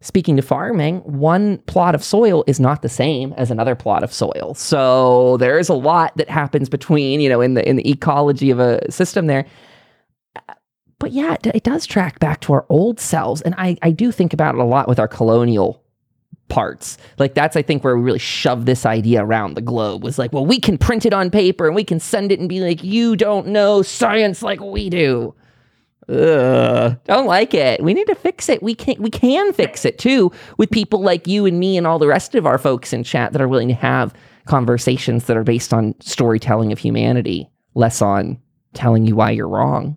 speaking 0.01 0.37
to 0.37 0.43
farming, 0.43 0.99
one 0.99 1.59
plot 1.59 1.95
of 1.95 2.05
soil 2.05 2.45
is 2.47 2.61
not 2.61 2.83
the 2.83 2.89
same 2.89 3.33
as 3.35 3.51
another 3.51 3.75
plot 3.75 4.03
of 4.03 4.13
soil. 4.13 4.55
So 4.55 5.37
there 5.39 5.59
is 5.59 5.69
a 5.69 5.75
lot 5.75 6.17
that 6.17 6.29
happens 6.29 6.69
between, 6.69 7.21
you 7.21 7.29
know, 7.29 7.41
in 7.41 7.55
the 7.55 7.67
in 7.69 7.77
the 7.77 7.89
ecology 7.89 8.51
of 8.51 8.59
a 8.59 8.91
system 8.91 9.27
there. 9.27 9.47
But 10.99 11.13
yeah, 11.13 11.35
it, 11.35 11.47
it 11.47 11.63
does 11.65 11.87
track 11.87 12.21
back 12.21 12.41
to 12.43 12.53
our 12.53 12.67
old 12.69 13.01
selves. 13.01 13.43
And 13.43 13.57
I, 13.59 13.77
I 13.83 13.91
do 13.91 14.13
think 14.13 14.33
about 14.33 14.55
it 14.55 14.61
a 14.61 14.65
lot 14.65 14.87
with 14.87 15.01
our 15.01 15.09
colonial 15.09 15.83
parts. 16.49 16.99
Like 17.19 17.35
that's 17.35 17.57
I 17.57 17.63
think 17.63 17.83
where 17.83 17.97
we 17.97 18.03
really 18.03 18.19
shove 18.19 18.67
this 18.67 18.87
idea 18.87 19.25
around 19.25 19.55
the 19.55 19.63
globe 19.63 20.05
was 20.05 20.19
like, 20.19 20.33
well, 20.33 20.47
we 20.47 20.61
can 20.61 20.79
print 20.79 21.07
it 21.07 21.13
on 21.13 21.31
paper 21.31 21.67
and 21.67 21.75
we 21.75 21.85
can 21.85 21.99
send 21.99 22.31
it 22.31 22.39
and 22.39 22.49
be 22.49 22.61
like, 22.61 22.85
you 22.85 23.17
don't 23.17 23.49
know 23.49 23.83
science 23.83 24.43
like 24.43 24.61
we 24.61 24.91
do. 24.91 25.35
Ugh, 26.13 26.99
don't 27.05 27.27
like 27.27 27.55
it. 27.55 27.83
We 27.83 27.95
need 27.95 28.07
to 28.07 28.15
fix 28.15 28.49
it. 28.49 28.63
We 28.63 28.75
can 28.75 29.01
we 29.01 29.11
can 29.11 29.53
fix 29.53 29.85
it 29.85 29.99
too 29.99 30.31
with 30.59 30.71
people 30.71 31.01
like 31.01 31.27
you 31.27 31.47
and 31.47 31.59
me 31.59 31.79
and 31.79 31.87
all 31.87 31.99
the 31.99 32.07
rest 32.07 32.35
of 32.35 32.47
our 32.47 32.59
folks 32.59 32.93
in 32.93 33.03
chat 33.03 33.33
that 33.33 33.41
are 33.41 33.49
willing 33.49 33.69
to 33.69 33.75
have 33.75 34.13
conversations 34.45 35.25
that 35.25 35.37
are 35.37 35.45
based 35.45 35.73
on 35.73 35.95
storytelling 36.01 36.73
of 36.73 36.79
humanity, 36.79 37.49
less 37.75 38.03
on 38.03 38.39
telling 38.75 39.07
you 39.07 39.17
why 39.17 39.31
you're 39.31 39.49
wrong 39.49 39.97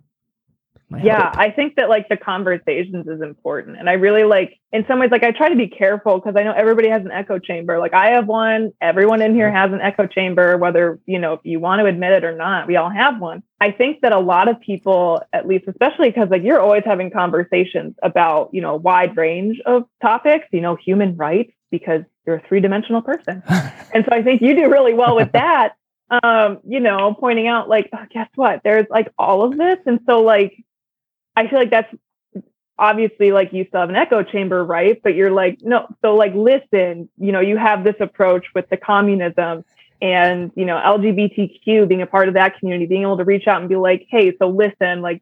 yeah 1.02 1.26
hope. 1.26 1.38
i 1.38 1.50
think 1.50 1.76
that 1.76 1.90
like 1.90 2.08
the 2.10 2.18
conversations 2.18 3.08
is 3.08 3.22
important 3.22 3.78
and 3.78 3.90
i 3.90 3.94
really 3.94 4.24
like 4.24 4.60
in 4.72 4.86
some 4.88 5.00
ways 5.00 5.10
like 5.12 5.24
i 5.24 5.32
try 5.32 5.50
to 5.50 5.56
be 5.56 5.68
careful 5.68 6.20
because 6.20 6.36
i 6.36 6.44
know 6.44 6.52
everybody 6.52 6.90
has 6.90 7.04
an 7.04 7.12
echo 7.12 7.40
chamber. 7.40 7.80
Like 7.80 7.94
i 7.94 8.12
have 8.12 8.28
one 8.28 8.72
everyone 8.82 9.22
in 9.22 9.34
here 9.34 9.52
has 9.52 9.72
an 9.72 9.82
echo 9.82 10.06
chamber 10.06 10.58
whether 10.58 11.00
you 11.06 11.20
know 11.20 11.34
if 11.34 11.40
you 11.44 11.60
want 11.60 11.80
to 11.80 11.86
admit 11.86 12.12
it 12.14 12.24
or 12.24 12.36
not 12.36 12.68
we 12.68 12.76
all 12.76 12.90
have 12.90 13.20
one. 13.20 13.44
I 13.60 13.72
think 13.72 14.02
that 14.02 14.12
a 14.12 14.20
lot 14.20 14.48
of 14.48 14.60
people 14.60 15.24
at 15.34 15.48
least 15.48 15.66
especially 15.68 16.10
because 16.10 16.30
like 16.30 16.44
you're 16.44 16.60
always 16.60 16.84
having 16.86 17.10
conversations 17.10 17.96
about 18.04 18.50
you 18.54 18.62
know 18.62 18.76
a 18.76 18.78
wide 18.78 19.16
range 19.18 19.60
of 19.66 19.86
topics 20.02 20.48
you 20.52 20.62
know 20.62 20.76
human 20.76 21.16
rights 21.16 21.52
because 21.72 22.04
you're 22.26 22.38
a 22.38 22.48
three-dimensional 22.48 23.02
person. 23.02 23.44
And 23.94 24.04
so 24.04 24.14
i 24.14 24.22
think 24.22 24.42
you 24.42 24.56
do 24.56 24.70
really 24.70 24.94
well 24.94 25.16
with 25.16 25.32
that 25.32 25.76
um 26.10 26.60
you 26.68 26.82
know 26.82 27.16
pointing 27.18 27.48
out 27.48 27.70
like 27.70 27.90
oh, 27.94 28.06
guess 28.12 28.30
what? 28.36 28.62
There's 28.64 28.88
like 28.90 29.08
all 29.18 29.44
of 29.44 29.58
this. 29.58 29.80
And 29.86 30.00
so 30.06 30.22
like 30.22 30.64
I 31.36 31.48
feel 31.48 31.60
like 31.60 31.72
that's 31.72 31.94
obviously 32.78 33.32
like 33.32 33.54
you 33.54 33.66
still 33.68 33.82
have 33.82 33.90
an 33.90 33.96
echo 33.96 34.24
chamber, 34.24 34.64
right? 34.64 35.00
But 35.02 35.16
you're 35.16 35.32
like, 35.32 35.60
no, 35.62 35.88
so 36.02 36.16
like 36.16 36.34
listen, 36.34 37.10
you 37.18 37.32
know, 37.32 37.40
you 37.40 37.58
have 37.58 37.84
this 37.84 37.96
approach 38.00 38.46
with 38.54 38.70
the 38.70 38.78
communism 38.78 39.64
and, 40.02 40.52
you 40.56 40.66
know, 40.66 40.76
LGBTQ 40.76 41.88
being 41.88 42.02
a 42.02 42.08
part 42.08 42.28
of 42.28 42.34
that 42.34 42.60
community, 42.60 42.86
being 42.86 43.04
able 43.04 43.18
to 43.18 43.24
reach 43.24 43.48
out 43.48 43.62
and 43.62 43.70
be 43.70 43.78
like, 43.78 44.08
hey, 44.10 44.36
so 44.38 44.50
listen, 44.50 45.02
like 45.02 45.22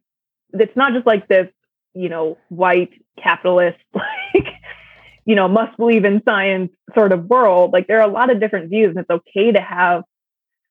it's 0.52 0.76
not 0.76 0.94
just 0.94 1.06
like 1.06 1.28
this, 1.28 1.48
you 1.94 2.10
know, 2.10 2.38
white 2.50 2.92
capitalist, 3.22 3.78
like, 3.94 4.48
you 5.26 5.36
know, 5.36 5.48
must 5.48 5.78
believe 5.78 6.06
in 6.06 6.22
science 6.26 6.72
sort 6.96 7.12
of 7.12 7.26
world. 7.26 7.72
Like 7.72 7.88
there 7.88 8.00
are 8.00 8.10
a 8.10 8.12
lot 8.12 8.32
of 8.32 8.40
different 8.40 8.70
views 8.70 8.90
and 8.90 9.00
it's 9.00 9.10
okay 9.10 9.52
to 9.52 9.62
have 9.62 10.04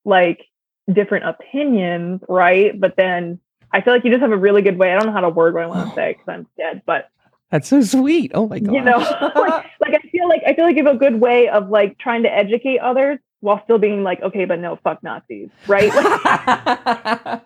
like 0.05 0.45
different 0.93 1.27
opinions, 1.27 2.21
right? 2.29 2.79
But 2.79 2.97
then 2.97 3.39
I 3.73 3.81
feel 3.81 3.95
like 3.95 4.05
you 4.05 4.11
just 4.11 4.21
have 4.21 4.33
a 4.33 4.37
really 4.37 4.63
good 4.63 4.79
way. 4.79 4.93
I 4.93 4.97
don't 4.97 5.07
know 5.07 5.13
how 5.13 5.21
to 5.21 5.31
word 5.31 5.55
what 5.55 5.65
I 5.65 5.67
want 5.67 5.89
to 5.91 5.95
say 5.95 6.13
because 6.13 6.29
I'm 6.29 6.47
dead, 6.57 6.83
but 6.85 7.09
that's 7.51 7.69
so 7.69 7.83
sweet. 7.83 8.33
Oh 8.35 8.49
my 8.49 8.59
god. 8.59 8.75
You 8.75 8.83
know, 8.83 8.99
like, 9.37 9.65
like, 9.81 9.95
I 9.95 10.09
feel 10.11 10.29
like 10.29 10.43
I 10.47 10.55
feel 10.55 10.65
like 10.65 10.77
you 10.77 10.85
have 10.85 10.95
a 10.95 10.99
good 10.99 11.21
way 11.21 11.49
of 11.49 11.69
like 11.69 11.99
trying 11.99 12.23
to 12.25 12.33
educate 12.33 12.79
others 12.79 13.19
while 13.41 13.63
still 13.65 13.79
being 13.79 14.03
like, 14.03 14.23
okay, 14.23 14.45
but 14.45 14.59
no, 14.59 14.77
fuck 14.77 15.03
Nazis, 15.03 15.51
right? 15.67 15.93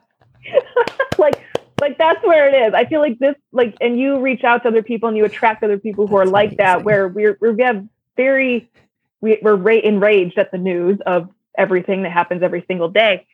Like, 0.49 1.19
like, 1.19 1.43
like 1.81 1.99
that's 1.99 2.25
where 2.25 2.49
it 2.49 2.69
is. 2.69 2.73
I 2.73 2.85
feel 2.85 3.01
like 3.01 3.19
this, 3.19 3.35
like, 3.51 3.75
and 3.81 3.99
you 3.99 4.21
reach 4.21 4.45
out 4.45 4.63
to 4.63 4.69
other 4.69 4.83
people 4.83 5.09
and 5.09 5.19
you 5.19 5.25
attract 5.25 5.65
other 5.65 5.77
people 5.77 6.07
who 6.07 6.17
that's 6.19 6.29
are 6.29 6.31
like 6.31 6.51
amazing. 6.51 6.57
that, 6.59 6.85
where 6.85 7.09
we're 7.09 7.37
we 7.41 7.63
have 7.65 7.85
very 8.17 8.71
we, 9.21 9.39
we're 9.43 9.57
ra- 9.57 9.73
enraged 9.83 10.39
at 10.39 10.53
the 10.53 10.59
news 10.59 11.01
of 11.05 11.29
everything 11.59 12.05
that 12.05 12.13
happens 12.13 12.45
every 12.45 12.65
single 12.69 12.89
day, 12.89 13.27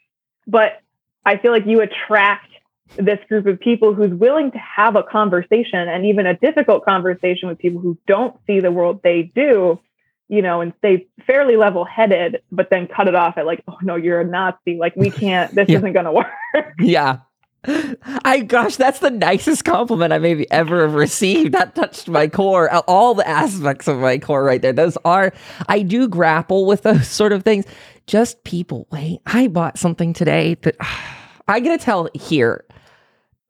but 0.47 0.81
I 1.27 1.37
feel 1.37 1.53
like 1.53 1.67
you 1.67 1.83
attract 1.83 2.49
this 2.97 3.19
group 3.29 3.47
of 3.47 3.59
people 3.61 3.95
who's 3.95 4.13
willing 4.13 4.51
to 4.51 4.59
have 4.59 4.97
a 4.97 5.03
conversation 5.03 5.89
and 5.89 6.07
even 6.07 6.27
a 6.27 6.37
difficult 6.37 6.85
conversation 6.85 7.49
with 7.49 7.59
people 7.59 7.81
who 7.81 7.99
don't 8.07 8.37
see 8.47 8.61
the 8.61 8.71
world 8.71 9.01
they 9.03 9.31
do, 9.35 9.81
you 10.29 10.43
know, 10.43 10.61
and 10.61 10.73
stay 10.79 11.07
fairly 11.27 11.57
level 11.57 11.85
headed, 11.85 12.43
but 12.51 12.71
then 12.71 12.87
cut 12.87 13.09
it 13.09 13.15
off 13.15 13.39
at 13.39 13.47
like, 13.47 13.63
oh 13.69 13.79
no, 13.83 13.97
you're 13.97 14.21
a 14.21 14.25
Nazi. 14.25 14.77
Like 14.79 14.95
we 14.97 15.11
can't, 15.11 15.55
this 15.55 15.67
yeah. 15.69 15.79
isn't 15.79 15.93
going 15.93 16.07
to 16.07 16.13
work. 16.13 16.75
Yeah. 16.79 17.19
I 18.25 18.41
gosh, 18.41 18.77
that's 18.77 18.99
the 18.99 19.11
nicest 19.11 19.65
compliment 19.65 20.13
I 20.13 20.19
maybe 20.19 20.51
ever 20.51 20.83
have 20.83 20.95
received. 20.95 21.53
That 21.53 21.75
touched 21.75 22.09
my 22.09 22.27
core, 22.27 22.69
all 22.89 23.15
the 23.15 23.29
aspects 23.29 23.87
of 23.87 23.99
my 23.99 24.19
core 24.19 24.43
right 24.43 24.61
there. 24.61 24.73
Those 24.73 24.99
are 25.05 25.33
I 25.69 25.83
do 25.83 26.09
grapple 26.09 26.67
with 26.67 26.83
those 26.83 27.07
sort 27.09 27.33
of 27.33 27.45
things. 27.45 27.65
Just 28.09 28.43
people, 28.43 28.89
wait, 28.91 29.21
I 29.27 29.47
bought 29.47 29.79
something 29.79 30.13
today 30.13 30.55
that 30.63 30.77
I 31.49 31.61
gotta 31.61 31.79
tell 31.79 32.09
here 32.15 32.65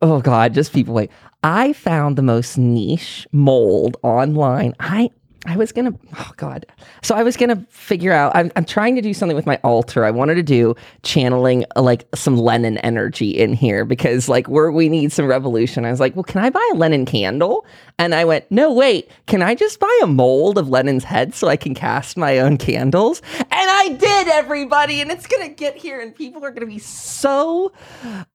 oh 0.02 0.20
god, 0.20 0.54
just 0.54 0.72
people 0.72 0.94
wait. 0.94 1.10
I 1.42 1.72
found 1.72 2.16
the 2.16 2.22
most 2.22 2.58
niche 2.58 3.26
mold 3.32 3.96
online. 4.02 4.74
I 4.78 5.10
I 5.44 5.56
was 5.56 5.72
gonna, 5.72 5.92
oh 6.16 6.30
God. 6.36 6.66
So 7.02 7.16
I 7.16 7.24
was 7.24 7.36
gonna 7.36 7.66
figure 7.68 8.12
out, 8.12 8.30
I'm, 8.36 8.52
I'm 8.54 8.64
trying 8.64 8.94
to 8.94 9.02
do 9.02 9.12
something 9.12 9.34
with 9.34 9.46
my 9.46 9.58
altar. 9.64 10.04
I 10.04 10.10
wanted 10.12 10.36
to 10.36 10.42
do 10.42 10.76
channeling 11.02 11.64
like 11.74 12.06
some 12.14 12.36
Lenin 12.36 12.78
energy 12.78 13.30
in 13.30 13.52
here 13.52 13.84
because 13.84 14.28
like 14.28 14.46
we're, 14.46 14.70
we 14.70 14.88
need 14.88 15.10
some 15.10 15.26
revolution. 15.26 15.84
I 15.84 15.90
was 15.90 15.98
like, 15.98 16.14
well, 16.14 16.22
can 16.22 16.44
I 16.44 16.50
buy 16.50 16.70
a 16.72 16.76
Lenin 16.76 17.06
candle? 17.06 17.66
And 17.98 18.14
I 18.14 18.24
went, 18.24 18.48
no, 18.50 18.72
wait, 18.72 19.10
can 19.26 19.42
I 19.42 19.56
just 19.56 19.80
buy 19.80 20.00
a 20.02 20.06
mold 20.06 20.58
of 20.58 20.68
Lenin's 20.68 21.04
head 21.04 21.34
so 21.34 21.48
I 21.48 21.56
can 21.56 21.74
cast 21.74 22.16
my 22.16 22.38
own 22.38 22.56
candles? 22.56 23.20
And 23.38 23.46
I 23.50 23.96
did, 23.98 24.28
everybody. 24.28 25.00
And 25.00 25.10
it's 25.10 25.26
gonna 25.26 25.48
get 25.48 25.76
here 25.76 26.00
and 26.00 26.14
people 26.14 26.44
are 26.44 26.52
gonna 26.52 26.66
be 26.66 26.78
so, 26.78 27.72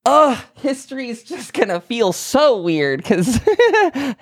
oh, 0.05 0.45
history 0.55 1.09
is 1.09 1.23
just 1.23 1.53
gonna 1.53 1.79
feel 1.79 2.11
so 2.11 2.61
weird 2.61 3.01
because. 3.01 3.39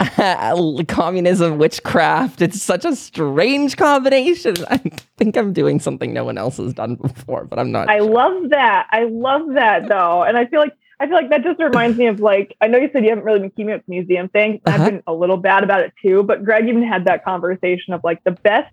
communism, 0.88 1.58
witchcraft. 1.58 2.40
It's 2.40 2.62
such 2.62 2.84
a 2.84 2.96
strange 2.96 3.76
combination. 3.76 4.56
I 4.70 4.78
think 5.16 5.36
I'm 5.36 5.52
doing 5.52 5.80
something 5.80 6.12
no 6.12 6.24
one 6.24 6.38
else 6.38 6.56
has 6.56 6.72
done 6.72 6.94
before, 6.94 7.44
but 7.44 7.58
I'm 7.58 7.70
not. 7.70 7.88
I 7.88 7.98
sure. 7.98 8.10
love 8.10 8.50
that. 8.50 8.88
I 8.90 9.04
love 9.04 9.54
that 9.54 9.88
though, 9.88 10.22
and 10.22 10.36
I 10.36 10.46
feel 10.46 10.60
like 10.60 10.74
I 11.00 11.06
feel 11.06 11.14
like 11.14 11.30
that 11.30 11.42
just 11.42 11.60
reminds 11.60 11.98
me 11.98 12.06
of 12.06 12.20
like 12.20 12.56
I 12.60 12.66
know 12.66 12.78
you 12.78 12.88
said 12.92 13.04
you 13.04 13.10
haven't 13.10 13.24
really 13.24 13.40
been 13.40 13.50
keeping 13.50 13.72
up 13.72 13.80
with 13.80 13.88
museum 13.88 14.28
things. 14.28 14.60
Uh-huh. 14.64 14.76
I've 14.76 14.90
been 14.90 15.02
a 15.06 15.14
little 15.14 15.36
bad 15.36 15.64
about 15.64 15.80
it 15.80 15.92
too, 16.02 16.22
but 16.22 16.44
Greg 16.44 16.68
even 16.68 16.82
had 16.82 17.04
that 17.04 17.24
conversation 17.24 17.92
of 17.92 18.02
like 18.02 18.24
the 18.24 18.32
best 18.32 18.72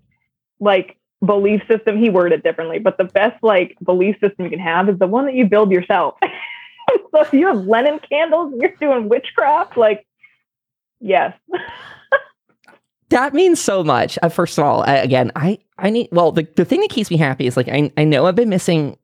like 0.60 0.98
belief 1.26 1.62
system. 1.68 1.98
He 1.98 2.10
worded 2.10 2.40
it 2.40 2.44
differently, 2.44 2.80
but 2.80 2.98
the 2.98 3.04
best 3.04 3.44
like 3.44 3.76
belief 3.84 4.16
system 4.22 4.46
you 4.46 4.50
can 4.50 4.60
have 4.60 4.88
is 4.88 4.98
the 4.98 5.08
one 5.08 5.26
that 5.26 5.36
you 5.36 5.46
build 5.46 5.72
yourself. 5.72 6.16
so 7.12 7.22
if 7.22 7.34
you 7.34 7.48
have 7.48 7.66
Lenin 7.66 8.00
candles 8.00 8.54
and 8.54 8.62
you're 8.62 8.76
doing 8.80 9.10
witchcraft, 9.10 9.76
like 9.76 10.07
Yes. 11.00 11.34
that 13.10 13.34
means 13.34 13.62
so 13.62 13.84
much. 13.84 14.18
Uh, 14.22 14.30
first 14.30 14.58
of 14.58 14.64
all, 14.64 14.84
I, 14.84 14.96
again, 14.96 15.32
I 15.36 15.60
I 15.78 15.90
need 15.90 16.10
well 16.12 16.32
the 16.32 16.48
the 16.56 16.66
thing 16.66 16.82
that 16.82 16.90
keeps 16.90 17.10
me 17.10 17.18
happy 17.18 17.48
is 17.48 17.58
like 17.58 17.68
I 17.68 17.92
I 17.98 18.04
know 18.04 18.26
I've 18.26 18.36
been 18.36 18.50
missing 18.50 18.98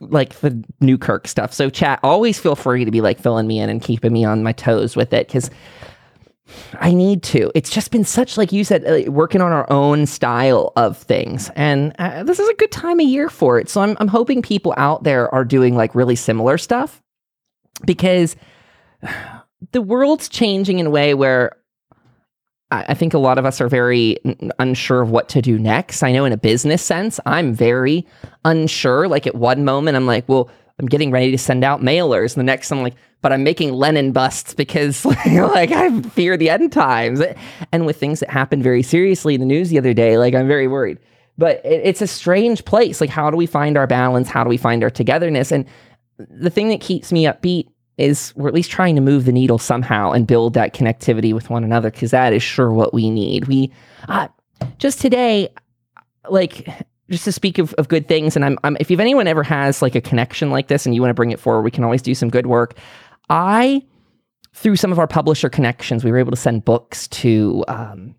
like 0.00 0.34
the 0.40 0.62
Newkirk 0.80 1.26
stuff. 1.26 1.52
So 1.52 1.70
chat, 1.70 2.00
always 2.02 2.38
feel 2.38 2.56
free 2.56 2.84
to 2.84 2.90
be 2.90 3.00
like 3.00 3.18
filling 3.18 3.46
me 3.46 3.58
in 3.60 3.70
and 3.70 3.80
keeping 3.80 4.12
me 4.12 4.24
on 4.24 4.42
my 4.42 4.52
toes 4.52 4.94
with 4.94 5.12
it 5.12 5.26
because 5.26 5.50
I 6.74 6.92
need 6.92 7.22
to. 7.24 7.50
It's 7.54 7.70
just 7.70 7.90
been 7.90 8.04
such 8.04 8.36
like 8.36 8.52
you 8.52 8.64
said, 8.64 8.84
uh, 8.84 9.10
working 9.10 9.40
on 9.40 9.52
our 9.52 9.70
own 9.70 10.06
style 10.06 10.72
of 10.76 10.98
things, 10.98 11.50
and 11.56 11.94
uh, 11.98 12.22
this 12.24 12.38
is 12.38 12.48
a 12.48 12.54
good 12.54 12.70
time 12.70 13.00
of 13.00 13.06
year 13.06 13.28
for 13.28 13.58
it. 13.58 13.68
So 13.68 13.80
I'm 13.80 13.96
I'm 14.00 14.08
hoping 14.08 14.42
people 14.42 14.74
out 14.76 15.04
there 15.04 15.32
are 15.34 15.44
doing 15.44 15.76
like 15.76 15.94
really 15.94 16.16
similar 16.16 16.58
stuff 16.58 17.02
because 17.84 18.36
the 19.72 19.82
world's 19.82 20.28
changing 20.28 20.78
in 20.78 20.86
a 20.86 20.90
way 20.90 21.14
where 21.14 21.56
I 22.72 22.94
think 22.94 23.14
a 23.14 23.18
lot 23.18 23.38
of 23.38 23.46
us 23.46 23.60
are 23.60 23.68
very 23.68 24.18
unsure 24.58 25.00
of 25.00 25.10
what 25.10 25.28
to 25.30 25.40
do 25.40 25.56
next. 25.56 26.02
I 26.02 26.10
know 26.10 26.24
in 26.24 26.32
a 26.32 26.36
business 26.36 26.82
sense, 26.82 27.20
I'm 27.24 27.54
very 27.54 28.04
unsure. 28.44 29.06
Like 29.06 29.26
at 29.26 29.36
one 29.36 29.64
moment, 29.64 29.96
I'm 29.96 30.06
like, 30.06 30.28
well, 30.28 30.50
I'm 30.80 30.86
getting 30.86 31.12
ready 31.12 31.30
to 31.30 31.38
send 31.38 31.62
out 31.62 31.80
mailers. 31.80 32.36
And 32.36 32.40
the 32.40 32.44
next, 32.44 32.72
I'm 32.72 32.82
like, 32.82 32.96
but 33.22 33.32
I'm 33.32 33.44
making 33.44 33.72
Lenin 33.72 34.10
busts 34.10 34.52
because 34.52 35.04
like 35.04 35.70
I 35.70 36.00
fear 36.02 36.36
the 36.36 36.50
end 36.50 36.72
times. 36.72 37.22
And 37.70 37.86
with 37.86 37.98
things 37.98 38.18
that 38.18 38.30
happened 38.30 38.64
very 38.64 38.82
seriously 38.82 39.34
in 39.34 39.40
the 39.40 39.46
news 39.46 39.68
the 39.70 39.78
other 39.78 39.94
day, 39.94 40.18
like 40.18 40.34
I'm 40.34 40.48
very 40.48 40.66
worried. 40.66 40.98
But 41.38 41.60
it's 41.64 42.02
a 42.02 42.06
strange 42.06 42.64
place. 42.64 43.00
Like, 43.00 43.10
how 43.10 43.30
do 43.30 43.36
we 43.36 43.46
find 43.46 43.76
our 43.76 43.86
balance? 43.86 44.28
How 44.28 44.42
do 44.42 44.48
we 44.48 44.56
find 44.56 44.82
our 44.82 44.90
togetherness? 44.90 45.52
And 45.52 45.66
the 46.18 46.50
thing 46.50 46.68
that 46.70 46.80
keeps 46.80 47.12
me 47.12 47.24
upbeat 47.24 47.68
is 47.98 48.32
we're 48.36 48.48
at 48.48 48.54
least 48.54 48.70
trying 48.70 48.94
to 48.94 49.00
move 49.00 49.24
the 49.24 49.32
needle 49.32 49.58
somehow 49.58 50.12
and 50.12 50.26
build 50.26 50.54
that 50.54 50.74
connectivity 50.74 51.32
with 51.32 51.48
one 51.48 51.64
another 51.64 51.90
because 51.90 52.10
that 52.10 52.32
is 52.32 52.42
sure 52.42 52.72
what 52.72 52.92
we 52.92 53.10
need. 53.10 53.46
We 53.46 53.72
uh, 54.08 54.28
just 54.78 55.00
today, 55.00 55.48
like 56.28 56.68
just 57.10 57.24
to 57.24 57.32
speak 57.32 57.58
of, 57.58 57.72
of 57.74 57.88
good 57.88 58.08
things, 58.08 58.36
and 58.36 58.44
I'm, 58.44 58.58
I'm 58.64 58.76
if 58.80 58.90
anyone 58.90 59.26
ever 59.26 59.42
has 59.42 59.80
like 59.80 59.94
a 59.94 60.00
connection 60.00 60.50
like 60.50 60.68
this 60.68 60.86
and 60.86 60.94
you 60.94 61.00
want 61.00 61.10
to 61.10 61.14
bring 61.14 61.30
it 61.30 61.40
forward, 61.40 61.62
we 61.62 61.70
can 61.70 61.84
always 61.84 62.02
do 62.02 62.14
some 62.14 62.28
good 62.28 62.46
work. 62.46 62.74
I 63.30 63.82
through 64.52 64.76
some 64.76 64.90
of 64.90 64.98
our 64.98 65.06
publisher 65.06 65.50
connections, 65.50 66.02
we 66.02 66.10
were 66.10 66.16
able 66.16 66.30
to 66.30 66.36
send 66.36 66.64
books 66.64 67.08
to 67.08 67.62
um, 67.68 68.14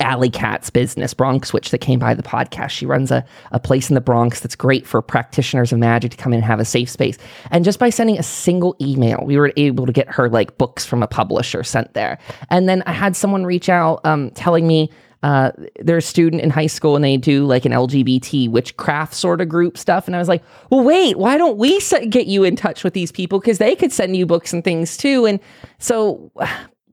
Alley 0.00 0.30
Cat's 0.30 0.70
business, 0.70 1.14
Bronx 1.14 1.52
Witch, 1.52 1.70
that 1.70 1.78
came 1.78 1.98
by 1.98 2.14
the 2.14 2.22
podcast. 2.22 2.70
She 2.70 2.86
runs 2.86 3.10
a, 3.10 3.24
a 3.50 3.60
place 3.60 3.90
in 3.90 3.94
the 3.94 4.00
Bronx 4.00 4.40
that's 4.40 4.54
great 4.54 4.86
for 4.86 5.02
practitioners 5.02 5.72
of 5.72 5.78
magic 5.78 6.12
to 6.12 6.16
come 6.16 6.32
in 6.32 6.38
and 6.38 6.44
have 6.44 6.60
a 6.60 6.64
safe 6.64 6.88
space. 6.88 7.18
And 7.50 7.64
just 7.64 7.78
by 7.78 7.90
sending 7.90 8.18
a 8.18 8.22
single 8.22 8.76
email, 8.80 9.22
we 9.24 9.36
were 9.36 9.52
able 9.56 9.86
to 9.86 9.92
get 9.92 10.08
her 10.08 10.28
like 10.28 10.56
books 10.58 10.84
from 10.84 11.02
a 11.02 11.06
publisher 11.06 11.62
sent 11.62 11.94
there. 11.94 12.18
And 12.50 12.68
then 12.68 12.82
I 12.86 12.92
had 12.92 13.16
someone 13.16 13.44
reach 13.44 13.68
out 13.68 14.04
um, 14.04 14.30
telling 14.30 14.66
me 14.66 14.90
uh, 15.22 15.52
they're 15.78 15.98
a 15.98 16.02
student 16.02 16.42
in 16.42 16.50
high 16.50 16.66
school 16.66 16.96
and 16.96 17.04
they 17.04 17.16
do 17.16 17.44
like 17.46 17.64
an 17.64 17.72
LGBT 17.72 18.50
witchcraft 18.50 19.14
sort 19.14 19.40
of 19.40 19.48
group 19.48 19.78
stuff. 19.78 20.06
And 20.06 20.16
I 20.16 20.18
was 20.18 20.28
like, 20.28 20.42
well, 20.70 20.82
wait, 20.82 21.16
why 21.16 21.38
don't 21.38 21.58
we 21.58 21.80
get 22.08 22.26
you 22.26 22.42
in 22.42 22.56
touch 22.56 22.82
with 22.82 22.92
these 22.92 23.12
people? 23.12 23.38
Because 23.38 23.58
they 23.58 23.76
could 23.76 23.92
send 23.92 24.16
you 24.16 24.26
books 24.26 24.52
and 24.52 24.64
things 24.64 24.96
too. 24.96 25.26
And 25.26 25.38
so 25.78 26.32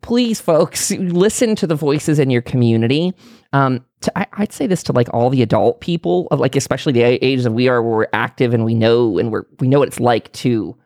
please, 0.02 0.40
folks, 0.42 0.92
listen 0.92 1.56
to 1.56 1.68
the 1.68 1.76
voices 1.76 2.20
in 2.20 2.30
your 2.30 2.42
community. 2.42 3.14
Um, 3.54 3.86
to, 4.02 4.18
I, 4.18 4.28
would 4.40 4.54
say 4.54 4.68
this 4.68 4.84
to 4.84 4.94
like 4.94 5.14
all 5.14 5.30
the 5.30 5.42
adult 5.42 5.82
people, 5.82 6.28
of 6.32 6.40
like 6.40 6.56
especially 6.56 6.94
the 6.94 7.04
ages 7.04 7.44
that 7.44 7.52
we 7.52 7.68
are, 7.68 7.82
where 7.82 7.98
we're 7.98 8.08
active 8.14 8.54
and 8.54 8.66
we 8.66 8.74
know 8.74 9.18
and 9.18 9.32
we're 9.32 9.46
we 9.60 9.68
know 9.68 9.80
what 9.80 9.88
it's 9.88 10.00
like 10.00 10.32
to 10.34 10.78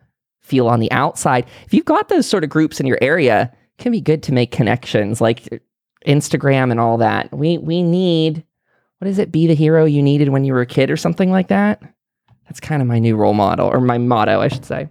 feel 0.41 0.67
on 0.67 0.79
the 0.79 0.91
outside. 0.91 1.45
If 1.65 1.73
you've 1.73 1.85
got 1.85 2.09
those 2.09 2.27
sort 2.27 2.43
of 2.43 2.49
groups 2.49 2.79
in 2.79 2.85
your 2.85 2.97
area, 3.01 3.51
it 3.77 3.81
can 3.81 3.91
be 3.91 4.01
good 4.01 4.23
to 4.23 4.33
make 4.33 4.51
connections, 4.51 5.21
like 5.21 5.63
Instagram 6.07 6.71
and 6.71 6.79
all 6.79 6.97
that. 6.97 7.31
We 7.31 7.57
we 7.57 7.83
need 7.83 8.43
what 8.99 9.09
is 9.09 9.19
it? 9.19 9.33
Be 9.33 9.47
the 9.47 9.55
hero 9.55 9.83
you 9.83 10.01
needed 10.01 10.29
when 10.29 10.45
you 10.45 10.53
were 10.53 10.61
a 10.61 10.65
kid, 10.65 10.89
or 10.89 10.95
something 10.97 11.29
like 11.29 11.49
that. 11.49 11.81
That's 12.45 12.61
kind 12.61 12.81
of 12.81 12.87
my 12.87 12.99
new 12.99 13.15
role 13.15 13.33
model, 13.33 13.67
or 13.67 13.81
my 13.81 13.97
motto, 13.97 14.39
I 14.39 14.47
should 14.47 14.65
say. 14.65 14.87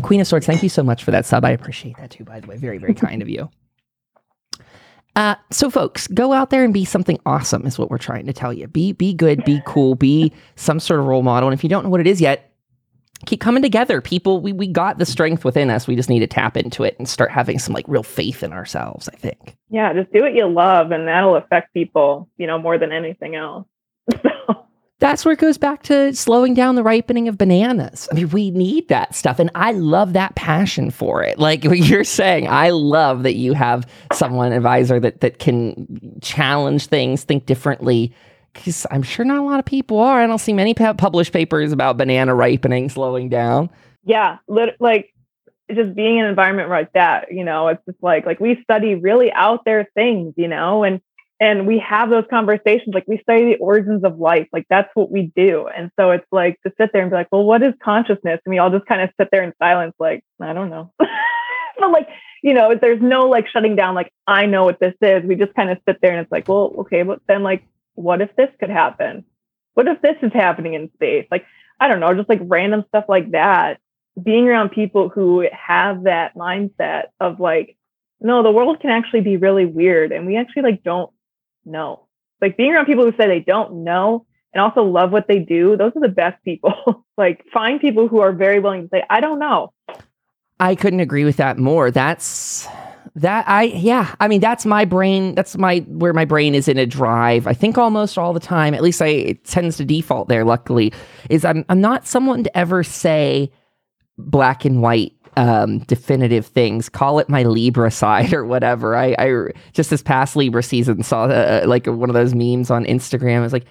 Queen 0.00 0.20
of 0.20 0.26
Swords, 0.26 0.46
thank 0.46 0.62
you 0.62 0.68
so 0.68 0.82
much 0.82 1.04
for 1.04 1.10
that 1.10 1.26
sub. 1.26 1.44
I 1.44 1.50
appreciate 1.50 1.96
that 1.98 2.10
too, 2.10 2.24
by 2.24 2.40
the 2.40 2.46
way. 2.46 2.56
Very, 2.56 2.78
very 2.78 2.94
kind 2.94 3.22
of 3.22 3.28
you. 3.28 3.50
Uh, 5.14 5.34
so 5.50 5.68
folks, 5.68 6.06
go 6.08 6.32
out 6.32 6.48
there 6.48 6.64
and 6.64 6.72
be 6.72 6.86
something 6.86 7.18
awesome 7.26 7.66
is 7.66 7.78
what 7.78 7.90
we're 7.90 7.98
trying 7.98 8.24
to 8.24 8.32
tell 8.32 8.50
you. 8.50 8.66
Be 8.66 8.92
be 8.92 9.12
good, 9.12 9.44
be 9.44 9.60
cool, 9.66 9.94
be 9.94 10.32
some 10.56 10.80
sort 10.80 11.00
of 11.00 11.06
role 11.06 11.22
model. 11.22 11.50
And 11.50 11.54
if 11.58 11.62
you 11.62 11.68
don't 11.68 11.84
know 11.84 11.90
what 11.90 12.00
it 12.00 12.06
is 12.06 12.18
yet, 12.18 12.50
keep 13.26 13.40
coming 13.40 13.62
together. 13.62 14.00
People, 14.00 14.40
we 14.40 14.52
we 14.52 14.66
got 14.66 14.98
the 14.98 15.04
strength 15.04 15.44
within 15.44 15.68
us. 15.70 15.86
We 15.86 15.96
just 15.96 16.08
need 16.08 16.20
to 16.20 16.26
tap 16.26 16.56
into 16.56 16.82
it 16.82 16.96
and 16.98 17.08
start 17.08 17.30
having 17.30 17.58
some 17.58 17.74
like 17.74 17.84
real 17.88 18.02
faith 18.02 18.42
in 18.42 18.52
ourselves, 18.52 19.08
I 19.12 19.16
think. 19.16 19.56
Yeah, 19.68 19.92
just 19.92 20.12
do 20.12 20.22
what 20.22 20.34
you 20.34 20.46
love 20.46 20.92
and 20.92 21.06
that'll 21.06 21.36
affect 21.36 21.74
people, 21.74 22.28
you 22.38 22.46
know, 22.46 22.58
more 22.58 22.78
than 22.78 22.92
anything 22.92 23.34
else. 23.34 23.66
That's 25.02 25.24
where 25.24 25.32
it 25.32 25.40
goes 25.40 25.58
back 25.58 25.82
to 25.82 26.14
slowing 26.14 26.54
down 26.54 26.76
the 26.76 26.82
ripening 26.84 27.26
of 27.26 27.36
bananas. 27.36 28.08
I 28.12 28.14
mean, 28.14 28.28
we 28.28 28.52
need 28.52 28.86
that 28.86 29.16
stuff. 29.16 29.40
And 29.40 29.50
I 29.56 29.72
love 29.72 30.12
that 30.12 30.36
passion 30.36 30.92
for 30.92 31.24
it. 31.24 31.40
Like 31.40 31.64
what 31.64 31.78
you're 31.78 32.04
saying, 32.04 32.46
I 32.46 32.70
love 32.70 33.24
that 33.24 33.34
you 33.34 33.52
have 33.52 33.84
someone 34.12 34.52
advisor 34.52 35.00
that, 35.00 35.20
that 35.20 35.40
can 35.40 36.20
challenge 36.22 36.86
things, 36.86 37.24
think 37.24 37.46
differently. 37.46 38.14
Because 38.52 38.86
I'm 38.92 39.02
sure 39.02 39.24
not 39.24 39.38
a 39.38 39.42
lot 39.42 39.58
of 39.58 39.64
people 39.64 39.98
are. 39.98 40.22
I 40.22 40.26
don't 40.28 40.38
see 40.38 40.52
many 40.52 40.72
published 40.72 41.32
papers 41.32 41.72
about 41.72 41.96
banana 41.96 42.32
ripening 42.32 42.88
slowing 42.88 43.28
down. 43.28 43.70
Yeah, 44.04 44.38
like 44.46 45.12
just 45.74 45.96
being 45.96 46.18
in 46.18 46.24
an 46.24 46.30
environment 46.30 46.68
like 46.68 46.92
that, 46.92 47.32
you 47.32 47.44
know, 47.44 47.68
it's 47.68 47.84
just 47.86 48.00
like 48.02 48.24
like 48.24 48.38
we 48.38 48.60
study 48.62 48.94
really 48.94 49.32
out 49.32 49.64
there 49.64 49.88
things, 49.94 50.34
you 50.36 50.48
know, 50.48 50.84
and 50.84 51.00
and 51.42 51.66
we 51.66 51.80
have 51.80 52.08
those 52.08 52.24
conversations 52.30 52.94
like 52.94 53.08
we 53.08 53.18
study 53.18 53.44
the 53.46 53.56
origins 53.56 54.04
of 54.04 54.16
life 54.20 54.46
like 54.52 54.64
that's 54.70 54.88
what 54.94 55.10
we 55.10 55.32
do. 55.34 55.66
And 55.66 55.90
so 55.98 56.12
it's 56.12 56.26
like 56.30 56.56
to 56.62 56.72
sit 56.80 56.90
there 56.92 57.02
and 57.02 57.10
be 57.10 57.16
like 57.16 57.26
well 57.32 57.44
what 57.44 57.64
is 57.64 57.74
consciousness? 57.82 58.40
And 58.46 58.52
we 58.52 58.58
all 58.58 58.70
just 58.70 58.86
kind 58.86 59.02
of 59.02 59.10
sit 59.20 59.28
there 59.32 59.42
in 59.42 59.52
silence 59.58 59.94
like 59.98 60.24
i 60.40 60.52
don't 60.52 60.70
know. 60.70 60.92
But 61.80 61.90
like 61.90 62.08
you 62.44 62.54
know 62.54 62.76
there's 62.80 63.02
no 63.02 63.22
like 63.28 63.48
shutting 63.48 63.74
down 63.74 63.96
like 63.96 64.12
i 64.28 64.46
know 64.46 64.64
what 64.64 64.78
this 64.78 64.94
is. 65.00 65.24
We 65.24 65.34
just 65.34 65.54
kind 65.54 65.68
of 65.68 65.78
sit 65.88 65.98
there 66.00 66.12
and 66.12 66.20
it's 66.20 66.30
like 66.30 66.46
well 66.48 66.72
okay 66.80 67.02
but 67.02 67.20
then 67.26 67.42
like 67.42 67.64
what 67.94 68.20
if 68.20 68.34
this 68.36 68.50
could 68.60 68.70
happen? 68.70 69.24
What 69.74 69.88
if 69.88 70.00
this 70.00 70.16
is 70.22 70.32
happening 70.32 70.74
in 70.74 70.92
space? 70.94 71.26
Like 71.30 71.44
i 71.80 71.88
don't 71.88 71.98
know 71.98 72.14
just 72.14 72.28
like 72.28 72.40
random 72.44 72.84
stuff 72.88 73.06
like 73.08 73.32
that. 73.32 73.80
Being 74.22 74.46
around 74.46 74.70
people 74.70 75.08
who 75.08 75.48
have 75.50 76.04
that 76.04 76.36
mindset 76.36 77.06
of 77.18 77.40
like 77.40 77.76
no 78.20 78.44
the 78.44 78.52
world 78.52 78.78
can 78.78 78.90
actually 78.90 79.22
be 79.22 79.38
really 79.38 79.66
weird 79.66 80.12
and 80.12 80.24
we 80.24 80.36
actually 80.36 80.62
like 80.62 80.84
don't 80.84 81.10
know. 81.64 82.06
Like 82.40 82.56
being 82.56 82.72
around 82.72 82.86
people 82.86 83.04
who 83.04 83.16
say 83.16 83.26
they 83.26 83.40
don't 83.46 83.84
know 83.84 84.26
and 84.52 84.62
also 84.62 84.82
love 84.82 85.12
what 85.12 85.28
they 85.28 85.38
do, 85.38 85.76
those 85.76 85.92
are 85.96 86.00
the 86.00 86.08
best 86.08 86.42
people. 86.44 87.04
like 87.16 87.44
find 87.52 87.80
people 87.80 88.08
who 88.08 88.20
are 88.20 88.32
very 88.32 88.58
willing 88.60 88.82
to 88.82 88.88
say, 88.88 89.02
I 89.08 89.20
don't 89.20 89.38
know. 89.38 89.72
I 90.60 90.74
couldn't 90.74 91.00
agree 91.00 91.24
with 91.24 91.36
that 91.36 91.58
more. 91.58 91.90
That's 91.90 92.68
that 93.16 93.46
I 93.48 93.64
yeah, 93.64 94.14
I 94.20 94.28
mean 94.28 94.40
that's 94.40 94.64
my 94.64 94.84
brain, 94.84 95.34
that's 95.34 95.56
my 95.58 95.78
where 95.88 96.12
my 96.12 96.24
brain 96.24 96.54
is 96.54 96.68
in 96.68 96.78
a 96.78 96.86
drive. 96.86 97.46
I 97.46 97.52
think 97.52 97.76
almost 97.76 98.16
all 98.16 98.32
the 98.32 98.40
time, 98.40 98.72
at 98.74 98.82
least 98.82 99.02
I 99.02 99.06
it 99.06 99.44
tends 99.44 99.76
to 99.78 99.84
default 99.84 100.28
there 100.28 100.44
luckily, 100.44 100.92
is 101.28 101.44
I'm 101.44 101.64
I'm 101.68 101.80
not 101.80 102.06
someone 102.06 102.44
to 102.44 102.56
ever 102.56 102.82
say 102.82 103.50
black 104.18 104.64
and 104.64 104.80
white 104.80 105.14
um, 105.36 105.78
definitive 105.80 106.46
things. 106.46 106.88
Call 106.88 107.18
it 107.18 107.28
my 107.28 107.42
Libra 107.42 107.90
side 107.90 108.32
or 108.34 108.44
whatever. 108.44 108.96
I, 108.96 109.14
I 109.18 109.50
just 109.72 109.90
this 109.90 110.02
past 110.02 110.36
Libra 110.36 110.62
season 110.62 111.02
saw 111.02 111.24
uh, 111.24 111.64
like 111.66 111.86
one 111.86 112.10
of 112.10 112.14
those 112.14 112.34
memes 112.34 112.70
on 112.70 112.84
Instagram. 112.84 113.44
It's 113.44 113.52
like, 113.52 113.66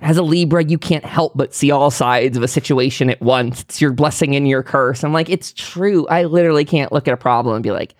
as 0.00 0.18
a 0.18 0.22
Libra, 0.22 0.62
you 0.64 0.76
can't 0.76 1.04
help 1.04 1.32
but 1.34 1.54
see 1.54 1.70
all 1.70 1.90
sides 1.90 2.36
of 2.36 2.42
a 2.42 2.48
situation 2.48 3.08
at 3.08 3.20
once. 3.22 3.62
It's 3.62 3.80
your 3.80 3.92
blessing 3.92 4.36
and 4.36 4.46
your 4.46 4.62
curse. 4.62 5.02
I'm 5.02 5.12
like, 5.12 5.30
it's 5.30 5.52
true. 5.52 6.06
I 6.08 6.24
literally 6.24 6.66
can't 6.66 6.92
look 6.92 7.08
at 7.08 7.14
a 7.14 7.16
problem 7.16 7.54
and 7.54 7.62
be 7.62 7.70
like, 7.70 7.94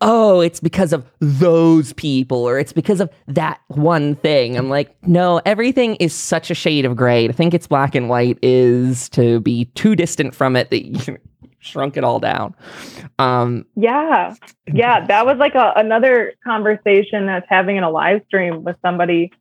oh, 0.00 0.40
it's 0.40 0.60
because 0.60 0.92
of 0.92 1.10
those 1.20 1.92
people 1.94 2.38
or 2.46 2.58
it's 2.58 2.72
because 2.72 3.00
of 3.00 3.08
that 3.28 3.60
one 3.68 4.16
thing. 4.16 4.56
I'm 4.56 4.68
like, 4.68 4.94
no, 5.06 5.40
everything 5.46 5.94
is 5.96 6.14
such 6.14 6.50
a 6.50 6.54
shade 6.54 6.84
of 6.84 6.96
gray. 6.96 7.26
To 7.26 7.32
think 7.32 7.54
it's 7.54 7.66
black 7.66 7.94
and 7.94 8.08
white 8.08 8.38
is 8.42 9.08
to 9.10 9.40
be 9.40 9.66
too 9.74 9.96
distant 9.96 10.34
from 10.34 10.56
it 10.56 10.70
that 10.70 10.84
you 10.84 11.18
shrunk 11.66 11.96
it 11.96 12.04
all 12.04 12.20
down. 12.20 12.54
Um, 13.18 13.66
yeah. 13.76 14.34
Yeah. 14.72 15.06
That 15.06 15.26
was 15.26 15.38
like 15.38 15.54
a, 15.54 15.72
another 15.76 16.34
conversation 16.44 17.26
that's 17.26 17.46
having 17.48 17.76
in 17.76 17.82
a 17.82 17.90
live 17.90 18.22
stream 18.26 18.64
with 18.64 18.76
somebody 18.82 19.32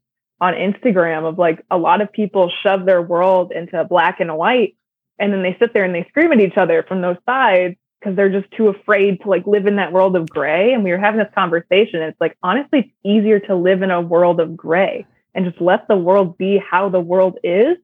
on 0.41 0.53
Instagram 0.53 1.27
of 1.27 1.37
like 1.37 1.63
a 1.71 1.77
lot 1.77 2.01
of 2.01 2.11
people 2.11 2.51
shove 2.63 2.85
their 2.85 3.01
world 3.01 3.51
into 3.51 3.83
black 3.85 4.19
and 4.19 4.35
white 4.35 4.75
and 5.19 5.31
then 5.31 5.43
they 5.43 5.55
sit 5.59 5.73
there 5.73 5.85
and 5.85 5.95
they 5.95 6.05
scream 6.09 6.31
at 6.31 6.41
each 6.41 6.57
other 6.57 6.83
from 6.83 7.01
those 7.01 7.17
sides 7.25 7.75
because 7.99 8.15
they're 8.15 8.29
just 8.29 8.51
too 8.51 8.67
afraid 8.67 9.21
to 9.21 9.29
like 9.29 9.47
live 9.47 9.65
in 9.65 9.77
that 9.77 9.91
world 9.91 10.15
of 10.15 10.29
gray. 10.29 10.73
And 10.73 10.83
we 10.83 10.91
were 10.91 10.97
having 10.97 11.19
this 11.19 11.33
conversation. 11.33 12.01
it's 12.01 12.19
like, 12.19 12.37
honestly, 12.43 12.79
it's 12.79 12.89
easier 13.03 13.39
to 13.41 13.55
live 13.55 13.81
in 13.81 13.91
a 13.91 14.01
world 14.01 14.39
of 14.39 14.55
gray 14.55 15.05
and 15.33 15.45
just 15.45 15.61
let 15.61 15.87
the 15.87 15.95
world 15.95 16.37
be 16.37 16.57
how 16.69 16.89
the 16.89 16.99
world 16.99 17.37
is 17.43 17.77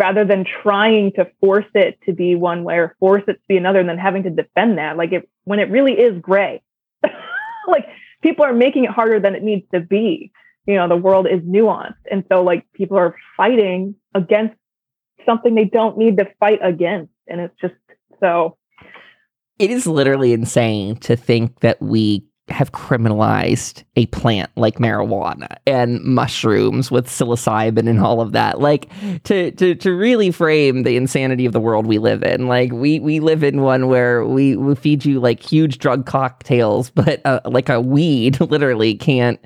rather 0.00 0.24
than 0.24 0.46
trying 0.62 1.12
to 1.12 1.30
force 1.40 1.66
it 1.74 1.98
to 2.06 2.14
be 2.14 2.34
one 2.34 2.64
way 2.64 2.76
or 2.76 2.96
force 2.98 3.22
it 3.28 3.34
to 3.34 3.46
be 3.48 3.58
another 3.58 3.80
and 3.80 3.88
then 3.88 3.98
having 3.98 4.22
to 4.22 4.30
defend 4.30 4.78
that. 4.78 4.96
Like 4.96 5.12
it, 5.12 5.28
when 5.44 5.58
it 5.58 5.70
really 5.70 5.92
is 5.92 6.18
gray, 6.22 6.62
like 7.68 7.86
people 8.22 8.46
are 8.46 8.54
making 8.54 8.84
it 8.84 8.90
harder 8.90 9.20
than 9.20 9.34
it 9.34 9.42
needs 9.42 9.66
to 9.74 9.80
be. 9.80 10.32
You 10.66 10.76
know, 10.76 10.88
the 10.88 10.96
world 10.96 11.26
is 11.30 11.40
nuanced. 11.40 12.00
And 12.10 12.24
so 12.32 12.42
like 12.42 12.64
people 12.72 12.96
are 12.96 13.14
fighting 13.36 13.94
against 14.14 14.56
something 15.26 15.54
they 15.54 15.66
don't 15.66 15.98
need 15.98 16.16
to 16.16 16.28
fight 16.40 16.60
against. 16.62 17.12
And 17.28 17.42
it's 17.42 17.54
just 17.60 17.74
so 18.20 18.56
it 19.58 19.70
is 19.70 19.86
literally 19.86 20.32
insane 20.32 20.96
to 21.00 21.14
think 21.14 21.60
that 21.60 21.82
we 21.82 22.24
have 22.50 22.72
criminalized 22.72 23.84
a 23.96 24.06
plant 24.06 24.50
like 24.56 24.78
marijuana 24.78 25.56
and 25.66 26.02
mushrooms 26.02 26.90
with 26.90 27.06
psilocybin 27.06 27.88
and 27.88 28.00
all 28.00 28.20
of 28.20 28.32
that. 28.32 28.60
Like 28.60 28.90
to 29.24 29.50
to 29.52 29.74
to 29.74 29.92
really 29.92 30.30
frame 30.30 30.82
the 30.82 30.96
insanity 30.96 31.46
of 31.46 31.52
the 31.52 31.60
world 31.60 31.86
we 31.86 31.98
live 31.98 32.22
in 32.22 32.48
like 32.48 32.72
we 32.72 33.00
we 33.00 33.20
live 33.20 33.42
in 33.42 33.62
one 33.62 33.88
where 33.88 34.24
we 34.24 34.56
we 34.56 34.74
feed 34.74 35.04
you 35.04 35.20
like 35.20 35.42
huge 35.42 35.78
drug 35.78 36.06
cocktails 36.06 36.90
but 36.90 37.20
uh, 37.24 37.40
like 37.44 37.68
a 37.68 37.80
weed 37.80 38.40
literally 38.50 38.94
can't 38.94 39.40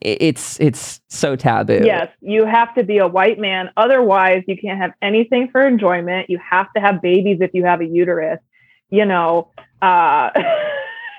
it's 0.00 0.58
it's 0.60 1.00
so 1.08 1.36
taboo. 1.36 1.80
Yes 1.84 2.08
you 2.20 2.46
have 2.46 2.74
to 2.74 2.84
be 2.84 2.98
a 2.98 3.08
white 3.08 3.38
man. 3.38 3.70
Otherwise 3.76 4.42
you 4.46 4.56
can't 4.56 4.80
have 4.80 4.92
anything 5.02 5.48
for 5.50 5.66
enjoyment. 5.66 6.30
You 6.30 6.38
have 6.38 6.72
to 6.74 6.80
have 6.80 7.00
babies 7.02 7.38
if 7.40 7.50
you 7.54 7.64
have 7.64 7.80
a 7.80 7.86
uterus 7.86 8.38
you 8.94 9.04
know, 9.04 9.50
uh, 9.82 10.30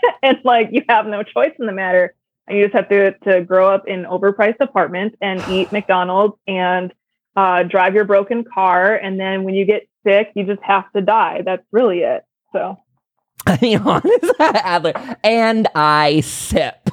and 0.24 0.38
like 0.44 0.70
you 0.72 0.84
have 0.90 1.06
no 1.08 1.24
choice 1.24 1.54
in 1.60 1.66
the 1.66 1.72
matter. 1.72 2.16
And 2.48 2.58
you 2.58 2.66
just 2.66 2.76
have 2.76 2.90
to 2.90 3.12
to 3.30 3.42
grow 3.42 3.70
up 3.70 3.88
in 3.88 4.04
overpriced 4.04 4.60
apartments 4.60 5.18
and 5.22 5.44
eat 5.50 5.72
McDonald's 5.72 6.36
and 6.48 6.94
uh, 7.36 7.64
drive 7.64 7.96
your 7.96 8.06
broken 8.06 8.44
car. 8.44 8.96
And 8.96 9.20
then 9.20 9.44
when 9.44 9.56
you 9.56 9.66
get 9.66 9.88
sick, 10.06 10.32
you 10.36 10.46
just 10.46 10.62
have 10.64 10.92
to 10.94 11.02
die. 11.02 11.42
That's 11.46 11.64
really 11.72 12.00
it. 12.00 12.24
So. 12.52 12.78
I 13.48 13.60
mean, 13.62 13.80
honest 13.80 14.34
Adler, 14.40 14.94
and 15.24 15.68
I 15.76 16.22
sip. 16.22 16.90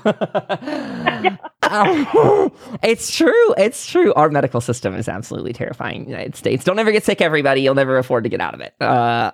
it's 2.82 3.16
true. 3.16 3.54
It's 3.56 3.86
true. 3.86 4.12
Our 4.14 4.28
medical 4.28 4.60
system 4.60 4.94
is 4.94 5.08
absolutely 5.08 5.54
terrifying. 5.54 6.00
In 6.00 6.04
the 6.04 6.10
United 6.10 6.36
States. 6.36 6.64
Don't 6.64 6.78
ever 6.78 6.92
get 6.92 7.04
sick, 7.04 7.22
everybody. 7.22 7.62
You'll 7.62 7.76
never 7.76 7.96
afford 7.96 8.24
to 8.24 8.30
get 8.30 8.40
out 8.42 8.52
of 8.52 8.60
it. 8.60 8.74
Uh, 8.80 9.30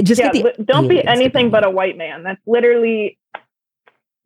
just 0.00 0.20
yeah, 0.20 0.32
the, 0.32 0.54
don't 0.64 0.88
be 0.88 1.04
anything 1.04 1.50
but 1.50 1.64
a 1.64 1.70
white 1.70 1.96
man. 1.96 2.22
That's 2.22 2.40
literally. 2.46 3.18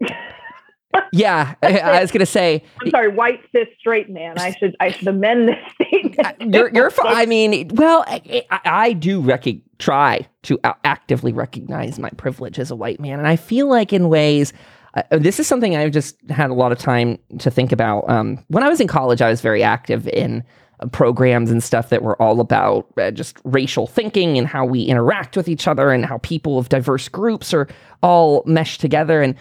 yeah, 1.12 1.54
I 1.62 2.00
was 2.00 2.10
gonna 2.10 2.26
say. 2.26 2.62
I'm 2.80 2.90
sorry, 2.90 3.08
white 3.08 3.40
cis 3.52 3.68
straight 3.78 4.08
man. 4.08 4.38
I 4.38 4.52
should 4.52 4.76
I 4.80 4.90
should 4.90 5.08
amend 5.08 5.48
this 5.48 5.56
statement. 5.88 6.54
you're 6.54 6.72
you're. 6.72 6.92
I 7.02 7.26
mean, 7.26 7.68
well, 7.74 8.04
I, 8.06 8.44
I 8.50 8.92
do 8.92 9.20
rec- 9.20 9.44
try 9.78 10.26
to 10.44 10.58
actively 10.84 11.32
recognize 11.32 11.98
my 11.98 12.10
privilege 12.10 12.58
as 12.58 12.70
a 12.70 12.76
white 12.76 13.00
man, 13.00 13.18
and 13.18 13.28
I 13.28 13.36
feel 13.36 13.68
like 13.68 13.92
in 13.92 14.08
ways. 14.08 14.52
Uh, 14.94 15.18
this 15.18 15.38
is 15.38 15.46
something 15.46 15.76
I've 15.76 15.92
just 15.92 16.16
had 16.30 16.48
a 16.48 16.54
lot 16.54 16.72
of 16.72 16.78
time 16.78 17.18
to 17.40 17.50
think 17.50 17.70
about. 17.70 18.08
Um, 18.08 18.42
when 18.48 18.64
I 18.64 18.70
was 18.70 18.80
in 18.80 18.88
college, 18.88 19.20
I 19.20 19.28
was 19.28 19.42
very 19.42 19.62
active 19.62 20.08
in 20.08 20.42
programs 20.92 21.50
and 21.50 21.62
stuff 21.62 21.88
that 21.88 22.02
were 22.02 22.20
all 22.20 22.40
about 22.40 22.86
uh, 22.98 23.10
just 23.10 23.38
racial 23.44 23.86
thinking 23.86 24.36
and 24.36 24.46
how 24.46 24.64
we 24.64 24.82
interact 24.82 25.36
with 25.36 25.48
each 25.48 25.66
other 25.66 25.90
and 25.90 26.04
how 26.04 26.18
people 26.18 26.58
of 26.58 26.68
diverse 26.68 27.08
groups 27.08 27.54
are 27.54 27.66
all 28.02 28.42
meshed 28.46 28.80
together. 28.80 29.22
And 29.22 29.34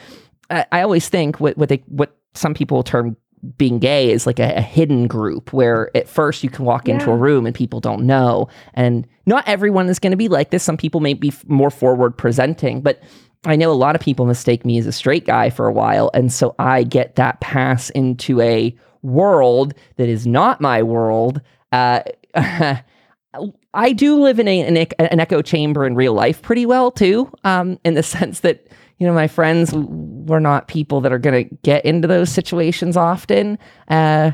I, 0.50 0.66
I 0.72 0.82
always 0.82 1.10
think 1.10 1.40
what 1.40 1.58
what 1.58 1.70
they 1.70 1.84
what 1.88 2.16
some 2.34 2.54
people 2.54 2.84
term 2.84 3.18
being 3.58 3.80
gay 3.80 4.12
is 4.12 4.26
like 4.26 4.40
a, 4.40 4.56
a, 4.56 4.62
hidden 4.62 5.08
group 5.08 5.54
where 5.54 5.96
at 5.96 6.10
first 6.10 6.44
you 6.44 6.50
can 6.50 6.66
walk 6.66 6.88
yeah. 6.88 6.96
into 6.96 7.12
a 7.12 7.16
room 7.16 7.46
and 7.46 7.54
people 7.54 7.80
don't 7.80 8.06
know. 8.06 8.48
And 8.74 9.08
not 9.26 9.48
everyone 9.48 9.88
is 9.88 10.00
going 10.00 10.12
to 10.12 10.18
be 10.18 10.28
like 10.28 10.50
this. 10.50 10.64
Some 10.64 10.78
people 10.78 11.00
may 11.00 11.14
be 11.14 11.28
f- 11.28 11.48
more 11.48 11.70
forward 11.70 12.18
presenting, 12.18 12.82
but 12.82 13.04
I 13.46 13.56
know 13.56 13.72
a 13.72 13.74
lot 13.74 13.96
of 13.96 14.02
people 14.02 14.26
mistake 14.26 14.66
me 14.66 14.78
as 14.80 14.88
a 14.88 14.92
straight 14.92 15.26
guy 15.26 15.50
for 15.50 15.68
a 15.68 15.72
while. 15.72 16.10
And 16.14 16.34
so 16.34 16.56
I 16.58 16.84
get 16.84 17.16
that 17.16 17.40
pass 17.40 17.92
into 17.92 18.42
a 18.42 18.76
world 19.06 19.74
that 19.98 20.10
is 20.10 20.26
not 20.28 20.62
my 20.62 20.84
world. 20.84 21.42
Uh, 21.72 22.02
I 23.74 23.92
do 23.94 24.22
live 24.22 24.40
in 24.40 24.48
a, 24.48 24.62
an, 24.62 24.78
an, 24.78 25.20
echo 25.20 25.42
chamber 25.42 25.86
in 25.86 25.96
real 25.96 26.14
life 26.14 26.42
pretty 26.42 26.66
well 26.66 26.92
too, 26.92 27.32
um, 27.44 27.80
in 27.84 27.94
the 27.94 28.04
sense 28.16 28.42
that 28.42 28.68
you 28.98 29.06
know 29.06 29.14
my 29.14 29.28
friends 29.28 29.74
were 29.74 30.40
not 30.40 30.68
people 30.68 31.02
that 31.02 31.12
are 31.12 31.20
going 31.20 31.50
to 31.50 31.56
get 31.64 31.86
into 31.86 32.08
those 32.08 32.30
situations 32.30 32.96
often. 32.96 33.60
Uh, 33.90 34.32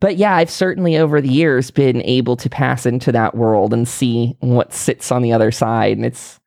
but 0.00 0.16
yeah, 0.16 0.34
I've 0.34 0.50
certainly 0.50 0.96
over 0.96 1.20
the 1.20 1.28
years 1.28 1.70
been 1.70 2.02
able 2.02 2.36
to 2.36 2.48
pass 2.48 2.86
into 2.86 3.12
that 3.12 3.34
world 3.34 3.74
and 3.74 3.86
see 3.86 4.36
what 4.40 4.72
sits 4.72 5.12
on 5.12 5.22
the 5.22 5.32
other 5.32 5.52
side, 5.52 5.96
and 5.96 6.06
it's 6.06 6.40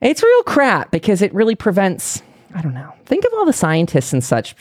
it's 0.00 0.22
real 0.22 0.42
crap 0.44 0.90
because 0.90 1.22
it 1.22 1.34
really 1.34 1.54
prevents 1.54 2.22
I 2.56 2.62
don't 2.62 2.72
know. 2.72 2.90
Think 3.04 3.26
of 3.26 3.32
all 3.34 3.44
the 3.44 3.52
scientists 3.52 4.14
and 4.14 4.24
such 4.24 4.56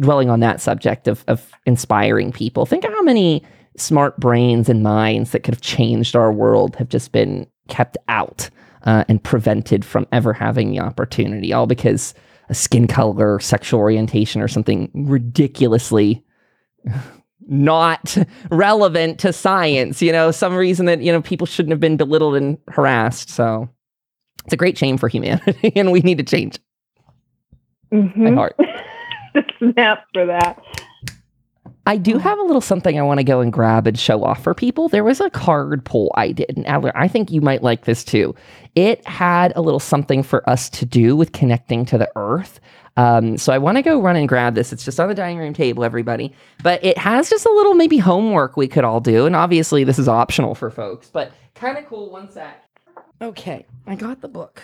dwelling 0.00 0.30
on 0.30 0.40
that 0.40 0.62
subject 0.62 1.06
of, 1.06 1.22
of 1.28 1.52
inspiring 1.66 2.32
people. 2.32 2.64
Think 2.64 2.84
of 2.84 2.92
how 2.92 3.02
many 3.02 3.44
smart 3.76 4.18
brains 4.18 4.70
and 4.70 4.82
minds 4.82 5.32
that 5.32 5.40
could 5.40 5.52
have 5.52 5.60
changed 5.60 6.16
our 6.16 6.32
world 6.32 6.74
have 6.76 6.88
just 6.88 7.12
been 7.12 7.46
kept 7.68 7.98
out 8.08 8.48
uh, 8.84 9.04
and 9.08 9.22
prevented 9.22 9.84
from 9.84 10.06
ever 10.10 10.32
having 10.32 10.70
the 10.70 10.80
opportunity, 10.80 11.52
all 11.52 11.66
because 11.66 12.14
a 12.48 12.54
skin 12.54 12.86
color, 12.86 13.38
sexual 13.40 13.78
orientation, 13.78 14.40
or 14.40 14.48
something 14.48 14.90
ridiculously 14.94 16.24
not 17.46 18.16
relevant 18.50 19.18
to 19.18 19.34
science. 19.34 20.00
You 20.00 20.12
know, 20.12 20.30
some 20.30 20.54
reason 20.54 20.86
that 20.86 21.02
you 21.02 21.12
know 21.12 21.20
people 21.20 21.46
shouldn't 21.46 21.72
have 21.72 21.80
been 21.80 21.98
belittled 21.98 22.36
and 22.36 22.56
harassed. 22.68 23.28
So 23.28 23.68
it's 24.44 24.54
a 24.54 24.58
great 24.58 24.78
shame 24.78 24.96
for 24.96 25.08
humanity, 25.08 25.72
and 25.76 25.92
we 25.92 26.00
need 26.00 26.16
to 26.16 26.24
change 26.24 26.58
mm-hmm. 27.94 28.24
my 28.24 28.32
heart. 28.32 28.56
Snap 29.58 30.06
for 30.12 30.26
that. 30.26 30.62
I 31.86 31.98
do 31.98 32.16
have 32.16 32.38
a 32.38 32.42
little 32.42 32.62
something 32.62 32.98
I 32.98 33.02
want 33.02 33.20
to 33.20 33.24
go 33.24 33.40
and 33.40 33.52
grab 33.52 33.86
and 33.86 33.98
show 33.98 34.24
off 34.24 34.42
for 34.42 34.54
people. 34.54 34.88
There 34.88 35.04
was 35.04 35.20
a 35.20 35.28
card 35.28 35.84
pull 35.84 36.10
I 36.16 36.32
did, 36.32 36.56
and 36.56 36.66
Adler, 36.66 36.92
I 36.94 37.08
think 37.08 37.30
you 37.30 37.42
might 37.42 37.62
like 37.62 37.84
this 37.84 38.02
too. 38.02 38.34
It 38.74 39.06
had 39.06 39.52
a 39.54 39.60
little 39.60 39.80
something 39.80 40.22
for 40.22 40.48
us 40.48 40.70
to 40.70 40.86
do 40.86 41.14
with 41.14 41.32
connecting 41.32 41.84
to 41.86 41.98
the 41.98 42.10
earth. 42.16 42.58
Um, 42.96 43.36
so 43.36 43.52
I 43.52 43.58
want 43.58 43.76
to 43.76 43.82
go 43.82 44.00
run 44.00 44.16
and 44.16 44.28
grab 44.28 44.54
this. 44.54 44.72
It's 44.72 44.84
just 44.84 44.98
on 44.98 45.08
the 45.08 45.14
dining 45.14 45.38
room 45.38 45.52
table, 45.52 45.84
everybody. 45.84 46.32
But 46.62 46.82
it 46.82 46.96
has 46.96 47.28
just 47.28 47.44
a 47.44 47.50
little 47.50 47.74
maybe 47.74 47.98
homework 47.98 48.56
we 48.56 48.68
could 48.68 48.84
all 48.84 49.00
do. 49.00 49.26
And 49.26 49.36
obviously, 49.36 49.84
this 49.84 49.98
is 49.98 50.08
optional 50.08 50.54
for 50.54 50.70
folks, 50.70 51.08
but 51.08 51.32
kind 51.54 51.76
of 51.76 51.86
cool. 51.86 52.10
One 52.10 52.30
sec. 52.30 52.62
Okay, 53.20 53.66
I 53.86 53.94
got 53.94 54.20
the 54.20 54.28
book 54.28 54.62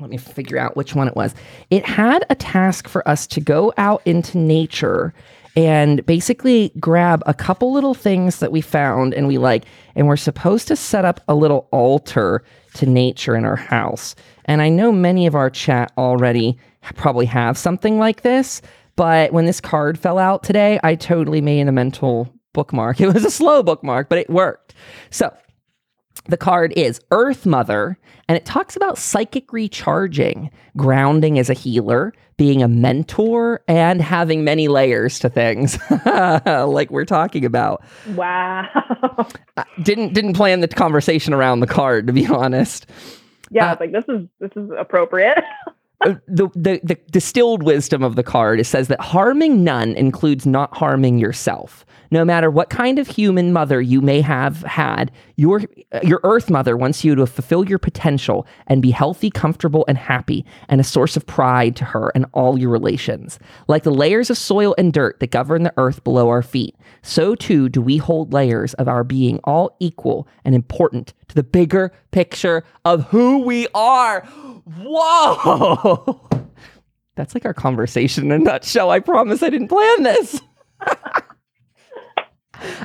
let 0.00 0.10
me 0.10 0.16
figure 0.16 0.58
out 0.58 0.76
which 0.76 0.94
one 0.94 1.08
it 1.08 1.16
was. 1.16 1.34
It 1.70 1.84
had 1.84 2.24
a 2.30 2.34
task 2.34 2.88
for 2.88 3.06
us 3.08 3.26
to 3.28 3.40
go 3.40 3.72
out 3.76 4.02
into 4.04 4.38
nature 4.38 5.12
and 5.56 6.04
basically 6.06 6.72
grab 6.78 7.22
a 7.26 7.34
couple 7.34 7.72
little 7.72 7.94
things 7.94 8.38
that 8.38 8.52
we 8.52 8.60
found 8.60 9.14
and 9.14 9.26
we 9.26 9.38
like, 9.38 9.64
and 9.94 10.06
we're 10.06 10.16
supposed 10.16 10.68
to 10.68 10.76
set 10.76 11.04
up 11.04 11.20
a 11.28 11.34
little 11.34 11.68
altar 11.72 12.42
to 12.74 12.86
nature 12.86 13.34
in 13.34 13.44
our 13.44 13.56
house. 13.56 14.14
And 14.44 14.62
I 14.62 14.68
know 14.68 14.92
many 14.92 15.26
of 15.26 15.34
our 15.34 15.50
chat 15.50 15.92
already 15.98 16.56
probably 16.94 17.26
have 17.26 17.58
something 17.58 17.98
like 17.98 18.22
this, 18.22 18.62
but 18.96 19.32
when 19.32 19.46
this 19.46 19.60
card 19.60 19.98
fell 19.98 20.18
out 20.18 20.42
today, 20.42 20.78
I 20.82 20.94
totally 20.94 21.40
made 21.40 21.66
a 21.66 21.72
mental 21.72 22.32
bookmark. 22.52 23.00
It 23.00 23.12
was 23.12 23.24
a 23.24 23.30
slow 23.30 23.62
bookmark, 23.62 24.08
but 24.08 24.18
it 24.18 24.30
worked. 24.30 24.74
So 25.10 25.34
the 26.26 26.36
card 26.36 26.72
is 26.76 27.00
Earth 27.10 27.46
Mother, 27.46 27.98
and 28.28 28.36
it 28.36 28.44
talks 28.44 28.76
about 28.76 28.98
psychic 28.98 29.52
recharging, 29.52 30.50
grounding 30.76 31.38
as 31.38 31.50
a 31.50 31.54
healer, 31.54 32.12
being 32.36 32.62
a 32.62 32.68
mentor, 32.68 33.60
and 33.68 34.00
having 34.00 34.44
many 34.44 34.68
layers 34.68 35.18
to 35.20 35.28
things, 35.28 35.78
like 36.06 36.90
we're 36.90 37.04
talking 37.04 37.44
about. 37.44 37.82
Wow. 38.14 38.66
didn't 39.82 40.14
didn't 40.14 40.34
plan 40.34 40.60
the 40.60 40.68
conversation 40.68 41.34
around 41.34 41.60
the 41.60 41.66
card, 41.66 42.06
to 42.06 42.12
be 42.12 42.26
honest. 42.26 42.86
Yeah, 43.50 43.72
uh, 43.72 43.76
like 43.80 43.92
this 43.92 44.04
is 44.08 44.26
this 44.38 44.52
is 44.56 44.70
appropriate. 44.78 45.38
Uh, 46.02 46.14
the, 46.26 46.48
the 46.54 46.80
the 46.82 46.98
distilled 47.10 47.62
wisdom 47.62 48.02
of 48.02 48.16
the 48.16 48.22
card 48.22 48.58
it 48.58 48.64
says 48.64 48.88
that 48.88 48.98
harming 49.02 49.62
none 49.62 49.94
includes 49.96 50.46
not 50.46 50.74
harming 50.74 51.18
yourself 51.18 51.84
no 52.10 52.24
matter 52.24 52.50
what 52.50 52.70
kind 52.70 52.98
of 52.98 53.06
human 53.06 53.52
mother 53.52 53.80
you 53.80 54.00
may 54.00 54.20
have 54.20 54.62
had, 54.62 55.10
your 55.36 55.62
your 56.02 56.20
earth 56.24 56.50
mother 56.50 56.76
wants 56.76 57.04
you 57.04 57.14
to 57.14 57.26
fulfill 57.26 57.68
your 57.68 57.78
potential 57.78 58.46
and 58.66 58.82
be 58.82 58.90
healthy, 58.90 59.30
comfortable, 59.30 59.84
and 59.88 59.96
happy, 59.96 60.44
and 60.68 60.80
a 60.80 60.84
source 60.84 61.16
of 61.16 61.26
pride 61.26 61.76
to 61.76 61.84
her 61.84 62.10
and 62.14 62.26
all 62.32 62.58
your 62.58 62.70
relations. 62.70 63.38
Like 63.68 63.84
the 63.84 63.90
layers 63.90 64.30
of 64.30 64.38
soil 64.38 64.74
and 64.76 64.92
dirt 64.92 65.20
that 65.20 65.30
govern 65.30 65.62
the 65.62 65.74
earth 65.76 66.04
below 66.04 66.28
our 66.28 66.42
feet, 66.42 66.76
so 67.02 67.34
too 67.34 67.68
do 67.68 67.80
we 67.80 67.96
hold 67.96 68.32
layers 68.32 68.74
of 68.74 68.88
our 68.88 69.04
being 69.04 69.40
all 69.44 69.76
equal 69.80 70.26
and 70.44 70.54
important 70.54 71.14
to 71.28 71.34
the 71.34 71.42
bigger 71.42 71.92
picture 72.10 72.64
of 72.84 73.04
who 73.04 73.38
we 73.38 73.68
are. 73.74 74.22
Whoa! 74.22 76.28
That's 77.14 77.34
like 77.34 77.44
our 77.44 77.54
conversation 77.54 78.26
in 78.26 78.32
a 78.32 78.38
nutshell. 78.38 78.90
I 78.90 79.00
promise 79.00 79.42
I 79.42 79.50
didn't 79.50 79.68
plan 79.68 80.02
this. 80.02 80.40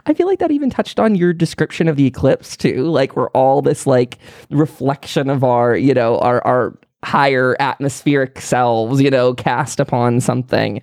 I 0.05 0.13
feel 0.13 0.27
like 0.27 0.39
that 0.39 0.51
even 0.51 0.69
touched 0.69 0.99
on 0.99 1.15
your 1.15 1.33
description 1.33 1.87
of 1.87 1.95
the 1.95 2.05
eclipse 2.05 2.55
too. 2.57 2.83
Like 2.83 3.15
we're 3.15 3.29
all 3.29 3.61
this 3.61 3.87
like 3.87 4.17
reflection 4.49 5.29
of 5.29 5.43
our, 5.43 5.75
you 5.75 5.93
know, 5.93 6.17
our 6.19 6.45
our 6.45 6.77
higher 7.03 7.55
atmospheric 7.59 8.41
selves, 8.41 9.01
you 9.01 9.09
know, 9.09 9.33
cast 9.33 9.79
upon 9.79 10.19
something. 10.19 10.81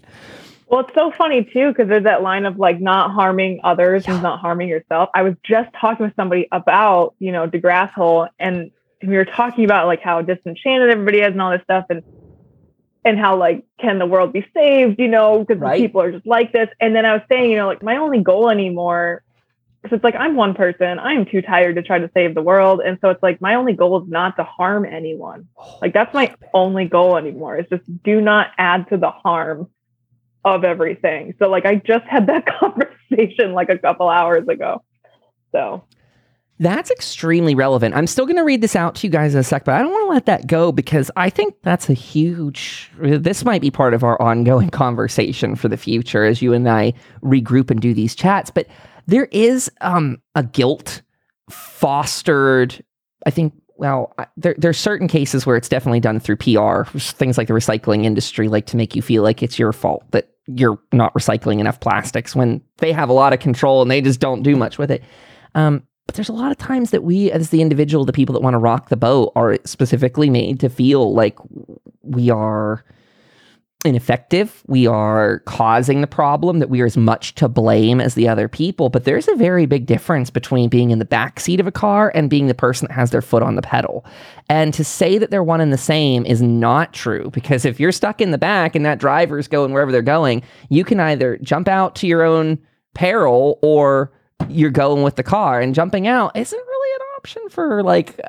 Well, 0.68 0.80
it's 0.80 0.94
so 0.94 1.10
funny 1.10 1.44
too 1.52 1.68
because 1.68 1.88
there's 1.88 2.04
that 2.04 2.22
line 2.22 2.46
of 2.46 2.58
like 2.58 2.80
not 2.80 3.10
harming 3.10 3.60
others 3.62 4.06
yeah. 4.06 4.14
and 4.14 4.22
not 4.22 4.40
harming 4.40 4.68
yourself. 4.68 5.10
I 5.14 5.22
was 5.22 5.34
just 5.44 5.68
talking 5.78 6.06
with 6.06 6.16
somebody 6.16 6.48
about, 6.50 7.14
you 7.18 7.32
know, 7.32 7.46
DeGrasse 7.46 7.92
hole 7.92 8.28
and 8.38 8.70
we 9.06 9.16
were 9.16 9.24
talking 9.24 9.64
about 9.64 9.86
like 9.86 10.00
how 10.00 10.22
disenchanted 10.22 10.90
everybody 10.90 11.18
is 11.18 11.32
and 11.32 11.42
all 11.42 11.50
this 11.50 11.62
stuff 11.64 11.86
and 11.90 12.02
and 13.04 13.18
how 13.18 13.36
like 13.36 13.64
can 13.80 13.98
the 13.98 14.06
world 14.06 14.32
be 14.32 14.46
saved 14.54 14.98
you 14.98 15.08
know 15.08 15.40
because 15.40 15.60
right. 15.60 15.80
people 15.80 16.00
are 16.00 16.12
just 16.12 16.26
like 16.26 16.52
this. 16.52 16.68
And 16.80 16.94
then 16.94 17.04
i 17.04 17.12
was 17.12 17.22
saying 17.30 17.50
you 17.50 17.56
know 17.56 17.66
like 17.66 17.82
my 17.82 17.96
only 17.96 18.20
goal 18.20 18.50
anymore 18.50 19.22
because 19.82 19.96
it's 19.96 20.04
like 20.04 20.14
i'm 20.14 20.36
one 20.36 20.54
person. 20.54 20.98
I'm 20.98 21.24
too 21.24 21.42
tired 21.42 21.76
to 21.76 21.82
try 21.82 21.98
to 21.98 22.10
save 22.14 22.34
the 22.34 22.42
world. 22.42 22.80
And 22.84 22.98
so 23.00 23.10
it's 23.10 23.22
like 23.22 23.40
my 23.40 23.54
only 23.54 23.72
goal 23.72 24.02
is 24.02 24.08
not 24.08 24.36
to 24.36 24.44
harm 24.44 24.84
anyone. 24.84 25.48
Oh, 25.56 25.78
like 25.82 25.92
that's 25.92 26.14
my 26.14 26.34
only 26.54 26.86
goal 26.86 27.16
anymore 27.16 27.58
is 27.58 27.66
just 27.68 27.84
do 28.02 28.20
not 28.20 28.48
add 28.58 28.88
to 28.90 28.96
the 28.96 29.10
harm 29.10 29.68
of 30.44 30.64
everything. 30.64 31.34
So 31.38 31.48
like 31.48 31.66
i 31.66 31.76
just 31.76 32.04
had 32.06 32.26
that 32.28 32.46
conversation 32.60 33.52
like 33.52 33.68
a 33.68 33.78
couple 33.78 34.08
hours 34.08 34.46
ago. 34.48 34.82
So 35.52 35.84
that's 36.58 36.90
extremely 36.90 37.54
relevant. 37.54 37.94
I'm 37.94 38.06
still 38.06 38.26
going 38.26 38.36
to 38.36 38.44
read 38.44 38.60
this 38.60 38.76
out 38.76 38.94
to 38.96 39.06
you 39.06 39.10
guys 39.10 39.34
in 39.34 39.40
a 39.40 39.44
sec, 39.44 39.64
but 39.64 39.74
I 39.74 39.78
don't 39.78 39.90
want 39.90 40.04
to 40.04 40.12
let 40.12 40.26
that 40.26 40.46
go 40.46 40.70
because 40.70 41.10
I 41.16 41.30
think 41.30 41.54
that's 41.62 41.88
a 41.88 41.94
huge. 41.94 42.90
This 42.98 43.44
might 43.44 43.60
be 43.60 43.70
part 43.70 43.94
of 43.94 44.04
our 44.04 44.20
ongoing 44.20 44.70
conversation 44.70 45.56
for 45.56 45.68
the 45.68 45.76
future 45.76 46.24
as 46.24 46.42
you 46.42 46.52
and 46.52 46.68
I 46.68 46.94
regroup 47.22 47.70
and 47.70 47.80
do 47.80 47.94
these 47.94 48.14
chats. 48.14 48.50
But 48.50 48.68
there 49.06 49.26
is 49.32 49.70
um, 49.80 50.22
a 50.34 50.42
guilt 50.42 51.02
fostered. 51.50 52.84
I 53.26 53.30
think. 53.30 53.54
Well, 53.76 54.14
there 54.36 54.54
there's 54.58 54.78
certain 54.78 55.08
cases 55.08 55.44
where 55.44 55.56
it's 55.56 55.68
definitely 55.68 56.00
done 56.00 56.20
through 56.20 56.36
PR. 56.36 56.84
Things 56.98 57.36
like 57.36 57.48
the 57.48 57.54
recycling 57.54 58.04
industry 58.04 58.46
like 58.46 58.66
to 58.66 58.76
make 58.76 58.94
you 58.94 59.02
feel 59.02 59.24
like 59.24 59.42
it's 59.42 59.58
your 59.58 59.72
fault 59.72 60.04
that 60.12 60.28
you're 60.46 60.78
not 60.92 61.14
recycling 61.14 61.58
enough 61.58 61.80
plastics 61.80 62.36
when 62.36 62.60
they 62.78 62.92
have 62.92 63.08
a 63.08 63.12
lot 63.12 63.32
of 63.32 63.40
control 63.40 63.82
and 63.82 63.90
they 63.90 64.00
just 64.00 64.20
don't 64.20 64.42
do 64.42 64.56
much 64.56 64.78
with 64.78 64.90
it. 64.90 65.02
Um, 65.54 65.84
but 66.12 66.16
there's 66.16 66.28
a 66.28 66.34
lot 66.34 66.52
of 66.52 66.58
times 66.58 66.90
that 66.90 67.04
we, 67.04 67.30
as 67.30 67.48
the 67.48 67.62
individual, 67.62 68.04
the 68.04 68.12
people 68.12 68.34
that 68.34 68.42
want 68.42 68.52
to 68.52 68.58
rock 68.58 68.90
the 68.90 68.98
boat, 68.98 69.32
are 69.34 69.56
specifically 69.64 70.28
made 70.28 70.60
to 70.60 70.68
feel 70.68 71.14
like 71.14 71.38
we 72.02 72.28
are 72.28 72.84
ineffective. 73.86 74.62
We 74.66 74.86
are 74.86 75.38
causing 75.46 76.02
the 76.02 76.06
problem, 76.06 76.58
that 76.58 76.68
we 76.68 76.82
are 76.82 76.86
as 76.86 76.98
much 76.98 77.34
to 77.36 77.48
blame 77.48 77.98
as 77.98 78.14
the 78.14 78.28
other 78.28 78.46
people. 78.46 78.90
But 78.90 79.04
there's 79.04 79.26
a 79.26 79.34
very 79.36 79.64
big 79.64 79.86
difference 79.86 80.28
between 80.28 80.68
being 80.68 80.90
in 80.90 80.98
the 80.98 81.06
back 81.06 81.40
seat 81.40 81.60
of 81.60 81.66
a 81.66 81.72
car 81.72 82.12
and 82.14 82.28
being 82.28 82.46
the 82.46 82.52
person 82.52 82.88
that 82.88 82.94
has 82.94 83.10
their 83.10 83.22
foot 83.22 83.42
on 83.42 83.54
the 83.54 83.62
pedal. 83.62 84.04
And 84.50 84.74
to 84.74 84.84
say 84.84 85.16
that 85.16 85.30
they're 85.30 85.42
one 85.42 85.62
and 85.62 85.72
the 85.72 85.78
same 85.78 86.26
is 86.26 86.42
not 86.42 86.92
true 86.92 87.30
because 87.30 87.64
if 87.64 87.80
you're 87.80 87.90
stuck 87.90 88.20
in 88.20 88.32
the 88.32 88.38
back 88.38 88.74
and 88.74 88.84
that 88.84 88.98
driver's 88.98 89.48
going 89.48 89.72
wherever 89.72 89.90
they're 89.90 90.02
going, 90.02 90.42
you 90.68 90.84
can 90.84 91.00
either 91.00 91.38
jump 91.38 91.68
out 91.68 91.94
to 91.96 92.06
your 92.06 92.22
own 92.22 92.58
peril 92.92 93.58
or 93.62 94.12
you're 94.48 94.70
going 94.70 95.02
with 95.02 95.16
the 95.16 95.22
car 95.22 95.60
and 95.60 95.74
jumping 95.74 96.06
out 96.06 96.36
isn't 96.36 96.58
really 96.58 96.94
an 96.94 97.06
option 97.16 97.48
for 97.48 97.82
like 97.82 98.20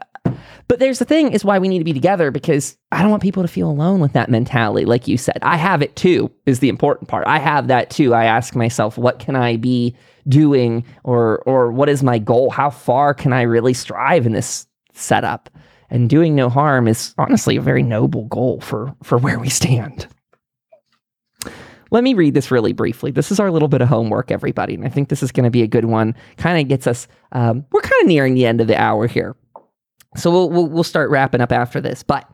but 0.68 0.80
there's 0.80 0.99
the 0.99 1.05
thing 1.05 1.32
is 1.32 1.43
why 1.43 1.59
we 1.59 1.68
need 1.68 1.80
to 1.80 1.84
be 1.84 1.93
together 1.93 2.32
because 2.32 2.78
I 2.91 3.01
don't 3.01 3.11
want 3.11 3.24
people 3.24 3.43
to 3.43 3.47
feel 3.47 3.70
alone 3.70 3.99
with 3.99 4.14
that 4.14 4.30
mentality 4.30 4.86
like 4.86 5.07
you 5.07 5.18
said. 5.18 5.39
I 5.41 5.57
have 5.57 5.82
it 5.82 5.95
too 5.95 6.32
is 6.45 6.59
the 6.59 6.70
important 6.70 7.09
part. 7.09 7.28
I 7.28 7.39
have 7.39 7.68
that 7.68 7.89
too. 7.89 8.14
I 8.14 8.26
ask 8.26 8.55
myself 8.55 8.97
what 8.97 9.20
can 9.20 9.36
I 9.36 9.57
be 9.57 9.95
doing 10.28 10.86
or 11.03 11.39
or 11.39 11.72
what 11.72 11.89
is 11.89 12.03
my 12.03 12.20
goal? 12.20 12.49
How 12.49 12.70
far 12.70 13.14
can 13.14 13.34
I 13.34 13.41
really 13.41 13.74
strive 13.74 14.26
in 14.26 14.34
this 14.34 14.68
setup? 14.93 15.49
And 15.89 16.09
doing 16.09 16.34
no 16.34 16.49
harm 16.49 16.88
is 16.88 17.14
honestly 17.18 17.55
a 17.55 17.61
very 17.61 17.84
noble 17.84 18.26
goal 18.26 18.61
for 18.61 18.95
for 19.03 19.18
where 19.18 19.39
we 19.39 19.49
stand. 19.49 20.07
Let 21.93 22.03
me 22.03 22.15
read 22.15 22.33
this 22.33 22.49
really 22.49 22.73
briefly. 22.73 23.11
This 23.11 23.31
is 23.31 23.39
our 23.39 23.51
little 23.51 23.67
bit 23.67 23.81
of 23.81 23.87
homework, 23.87 24.31
everybody. 24.31 24.73
And 24.73 24.83
I 24.83 24.89
think 24.89 25.09
this 25.09 25.21
is 25.21 25.31
going 25.31 25.43
to 25.43 25.51
be 25.51 25.61
a 25.61 25.67
good 25.67 25.85
one. 25.85 26.15
Kind 26.37 26.59
of 26.59 26.67
gets 26.67 26.87
us, 26.87 27.07
um, 27.33 27.65
we're 27.71 27.81
kind 27.81 28.01
of 28.01 28.07
nearing 28.07 28.33
the 28.33 28.47
end 28.47 28.59
of 28.61 28.67
the 28.67 28.75
hour 28.75 29.05
here. 29.05 29.35
So 30.15 30.31
we'll, 30.31 30.49
we'll, 30.49 30.67
we'll 30.67 30.83
start 30.83 31.11
wrapping 31.11 31.39
up 31.39 31.51
after 31.51 31.79
this. 31.79 32.01
But 32.01 32.27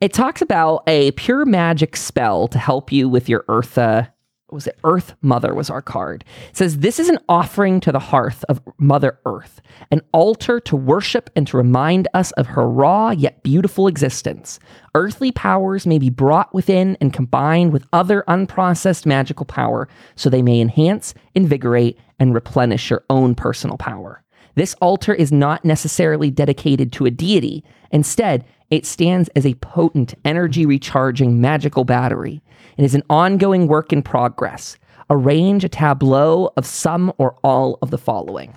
it 0.00 0.12
talks 0.12 0.42
about 0.42 0.84
a 0.86 1.10
pure 1.12 1.44
magic 1.44 1.96
spell 1.96 2.46
to 2.48 2.58
help 2.58 2.92
you 2.92 3.08
with 3.08 3.28
your 3.28 3.42
Eartha 3.48 4.12
was 4.52 4.66
it 4.66 4.78
Earth 4.84 5.14
Mother 5.22 5.54
was 5.54 5.70
our 5.70 5.82
card. 5.82 6.24
It 6.50 6.56
says 6.56 6.78
this 6.78 6.98
is 6.98 7.08
an 7.08 7.18
offering 7.28 7.80
to 7.80 7.92
the 7.92 7.98
hearth 7.98 8.44
of 8.48 8.60
Mother 8.78 9.18
Earth, 9.26 9.60
an 9.90 10.02
altar 10.12 10.60
to 10.60 10.76
worship 10.76 11.30
and 11.36 11.46
to 11.46 11.56
remind 11.56 12.08
us 12.14 12.32
of 12.32 12.48
her 12.48 12.68
raw 12.68 13.10
yet 13.10 13.42
beautiful 13.42 13.86
existence. 13.86 14.58
Earthly 14.94 15.32
powers 15.32 15.86
may 15.86 15.98
be 15.98 16.10
brought 16.10 16.52
within 16.54 16.96
and 17.00 17.12
combined 17.12 17.72
with 17.72 17.86
other 17.92 18.24
unprocessed 18.28 19.06
magical 19.06 19.46
power 19.46 19.88
so 20.16 20.28
they 20.28 20.42
may 20.42 20.60
enhance, 20.60 21.14
invigorate, 21.34 21.98
and 22.18 22.34
replenish 22.34 22.90
your 22.90 23.04
own 23.08 23.34
personal 23.34 23.76
power. 23.76 24.22
This 24.60 24.74
altar 24.82 25.14
is 25.14 25.32
not 25.32 25.64
necessarily 25.64 26.30
dedicated 26.30 26.92
to 26.92 27.06
a 27.06 27.10
deity. 27.10 27.64
Instead, 27.92 28.44
it 28.68 28.84
stands 28.84 29.30
as 29.30 29.46
a 29.46 29.54
potent, 29.54 30.12
energy 30.22 30.66
recharging 30.66 31.40
magical 31.40 31.84
battery. 31.84 32.42
It 32.76 32.84
is 32.84 32.94
an 32.94 33.02
ongoing 33.08 33.68
work 33.68 33.90
in 33.90 34.02
progress. 34.02 34.76
Arrange 35.08 35.64
a 35.64 35.70
tableau 35.70 36.52
of 36.58 36.66
some 36.66 37.10
or 37.16 37.38
all 37.42 37.78
of 37.80 37.90
the 37.90 37.96
following 37.96 38.54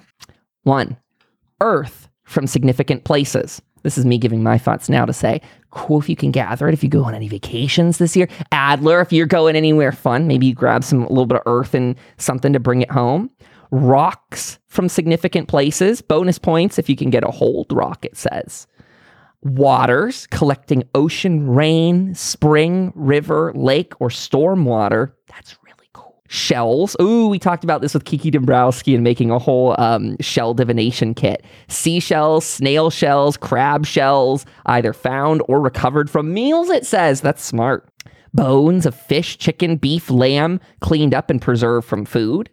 one, 0.63 0.97
Earth 1.61 2.09
from 2.25 2.47
significant 2.47 3.05
places. 3.05 3.61
This 3.83 3.97
is 3.97 4.05
me 4.05 4.17
giving 4.17 4.43
my 4.43 4.57
thoughts 4.57 4.89
now 4.89 5.05
to 5.05 5.13
say, 5.13 5.39
cool 5.71 6.01
if 6.01 6.09
you 6.09 6.17
can 6.17 6.31
gather 6.31 6.67
it. 6.67 6.73
If 6.73 6.83
you 6.83 6.89
go 6.89 7.05
on 7.05 7.15
any 7.15 7.29
vacations 7.29 7.97
this 7.97 8.17
year, 8.17 8.27
Adler, 8.51 8.99
if 8.99 9.13
you're 9.13 9.25
going 9.25 9.55
anywhere 9.55 9.93
fun, 9.93 10.27
maybe 10.27 10.47
you 10.47 10.53
grab 10.53 10.83
some 10.83 11.03
a 11.03 11.09
little 11.09 11.27
bit 11.27 11.37
of 11.37 11.43
earth 11.45 11.73
and 11.73 11.95
something 12.17 12.51
to 12.51 12.59
bring 12.59 12.81
it 12.81 12.91
home. 12.91 13.29
Rocks 13.75 14.59
from 14.67 14.87
significant 14.87 15.47
places, 15.47 16.01
bonus 16.01 16.37
points 16.37 16.77
if 16.77 16.89
you 16.89 16.95
can 16.95 17.09
get 17.09 17.23
a 17.23 17.31
hold 17.31 17.65
rock, 17.71 18.05
it 18.05 18.15
says 18.15 18.67
waters, 19.43 20.27
collecting 20.27 20.83
ocean 20.95 21.49
rain, 21.49 22.15
spring, 22.15 22.91
river, 22.95 23.51
lake, 23.55 23.93
or 23.99 24.09
storm 24.09 24.65
water. 24.65 25.15
That's 25.27 25.57
really 25.63 25.89
cool. 25.93 26.21
Shells. 26.29 26.95
Ooh, 27.01 27.27
we 27.27 27.39
talked 27.39 27.63
about 27.63 27.81
this 27.81 27.93
with 27.93 28.05
Kiki 28.05 28.31
Dombrowski 28.31 28.95
and 28.95 29.03
making 29.03 29.31
a 29.31 29.39
whole 29.39 29.75
um, 29.79 30.17
shell 30.19 30.53
divination 30.53 31.13
kit. 31.13 31.43
Seashells, 31.67 32.45
snail 32.45 32.89
shells, 32.89 33.37
crab 33.37 33.85
shells, 33.85 34.45
either 34.67 34.93
found 34.93 35.41
or 35.47 35.59
recovered 35.61 36.09
from 36.09 36.33
meals, 36.33 36.69
it 36.69 36.85
says. 36.85 37.21
That's 37.21 37.43
smart. 37.43 37.89
Bones 38.33 38.85
of 38.85 38.95
fish, 38.95 39.37
chicken, 39.37 39.75
beef, 39.75 40.09
lamb, 40.09 40.59
cleaned 40.79 41.13
up 41.13 41.29
and 41.29 41.41
preserved 41.41 41.87
from 41.87 42.05
food. 42.05 42.49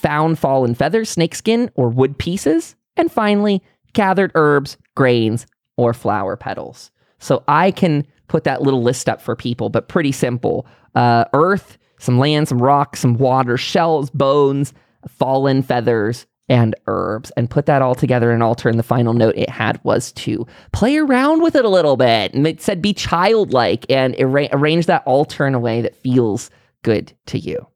Found 0.00 0.38
fallen 0.38 0.74
feathers, 0.74 1.10
snakeskin, 1.10 1.70
or 1.74 1.88
wood 1.88 2.18
pieces. 2.18 2.76
And 2.96 3.10
finally, 3.10 3.62
gathered 3.92 4.32
herbs, 4.34 4.76
grains, 4.94 5.46
or 5.76 5.92
flower 5.94 6.36
petals. 6.36 6.90
So 7.18 7.44
I 7.46 7.70
can 7.70 8.06
put 8.28 8.44
that 8.44 8.62
little 8.62 8.82
list 8.82 9.08
up 9.08 9.20
for 9.20 9.36
people, 9.36 9.68
but 9.68 9.88
pretty 9.88 10.12
simple. 10.12 10.66
Uh, 10.94 11.26
earth, 11.34 11.78
some 11.98 12.18
land, 12.18 12.48
some 12.48 12.60
rocks, 12.60 13.00
some 13.00 13.14
water, 13.14 13.56
shells, 13.56 14.10
bones, 14.10 14.72
fallen 15.08 15.62
feathers, 15.62 16.26
and 16.48 16.74
herbs 16.86 17.30
and 17.36 17.48
put 17.48 17.66
that 17.66 17.82
all 17.82 17.94
together 17.94 18.30
in 18.30 18.36
an 18.36 18.42
altar. 18.42 18.68
And 18.68 18.78
the 18.78 18.82
final 18.82 19.14
note 19.14 19.36
it 19.36 19.48
had 19.48 19.82
was 19.84 20.12
to 20.12 20.46
play 20.72 20.96
around 20.96 21.42
with 21.42 21.54
it 21.54 21.64
a 21.64 21.68
little 21.68 21.96
bit. 21.96 22.34
And 22.34 22.46
it 22.46 22.60
said 22.60 22.82
be 22.82 22.92
childlike 22.92 23.86
and 23.88 24.16
arra- 24.18 24.48
arrange 24.52 24.86
that 24.86 25.06
altar 25.06 25.46
in 25.46 25.54
a 25.54 25.60
way 25.60 25.80
that 25.82 25.96
feels 25.96 26.50
good 26.82 27.12
to 27.26 27.38
you. 27.38 27.66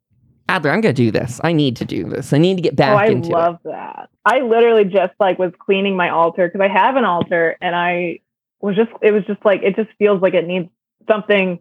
Adler, 0.49 0.71
I'm 0.71 0.81
going 0.81 0.95
to 0.95 1.03
do 1.03 1.11
this. 1.11 1.41
I 1.43 1.53
need 1.53 1.77
to 1.77 1.85
do 1.85 2.05
this. 2.05 2.33
I 2.33 2.39
need 2.39 2.57
to 2.57 2.63
get 2.63 2.77
back 2.77 2.89
into 2.89 2.97
oh, 2.97 2.99
I 2.99 3.17
into 3.17 3.29
love 3.31 3.55
it. 3.65 3.69
that. 3.69 4.11
I 4.25 4.41
literally 4.41 4.85
just 4.85 5.13
like 5.19 5.39
was 5.39 5.53
cleaning 5.59 5.97
my 5.97 6.11
altar 6.11 6.49
because 6.49 6.61
I 6.61 6.69
have 6.69 6.97
an 6.97 7.05
altar 7.05 7.57
and 7.61 7.75
I 7.75 8.21
was 8.61 8.77
just, 8.77 8.91
it 9.03 9.13
was 9.13 9.25
just 9.25 9.45
like, 9.45 9.63
it 9.63 9.77
just 9.77 9.91
feels 9.99 10.23
like 10.23 10.35
it 10.35 10.47
needs 10.47 10.69
something 11.09 11.59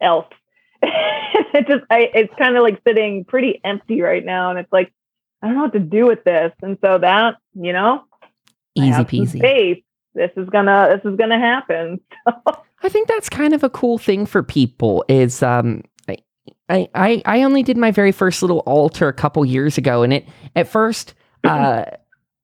else. 0.00 0.26
it 0.82 1.66
just, 1.66 1.84
I, 1.90 2.10
it's 2.14 2.32
kind 2.38 2.56
of 2.56 2.62
like 2.62 2.80
sitting 2.86 3.24
pretty 3.24 3.60
empty 3.64 4.02
right 4.02 4.24
now. 4.24 4.50
And 4.50 4.58
it's 4.58 4.72
like, 4.72 4.92
I 5.42 5.46
don't 5.46 5.56
know 5.56 5.62
what 5.62 5.72
to 5.72 5.80
do 5.80 6.06
with 6.06 6.24
this. 6.24 6.52
And 6.62 6.76
so 6.82 6.98
that, 6.98 7.36
you 7.54 7.72
know, 7.72 8.04
easy 8.74 9.02
peasy. 9.02 9.38
Space. 9.38 9.82
This 10.14 10.30
is 10.36 10.48
gonna, 10.48 10.88
this 10.90 11.10
is 11.10 11.16
gonna 11.18 11.38
happen. 11.38 12.00
I 12.82 12.88
think 12.88 13.08
that's 13.08 13.28
kind 13.28 13.54
of 13.54 13.62
a 13.62 13.70
cool 13.70 13.98
thing 13.98 14.26
for 14.26 14.42
people 14.42 15.04
is, 15.08 15.42
um, 15.42 15.82
I, 16.68 16.88
I, 16.94 17.22
I 17.24 17.42
only 17.42 17.62
did 17.62 17.76
my 17.76 17.90
very 17.90 18.12
first 18.12 18.42
little 18.42 18.60
altar 18.60 19.08
a 19.08 19.12
couple 19.12 19.44
years 19.44 19.78
ago, 19.78 20.02
and 20.02 20.12
it 20.12 20.28
at 20.54 20.68
first, 20.68 21.14
uh, 21.44 21.84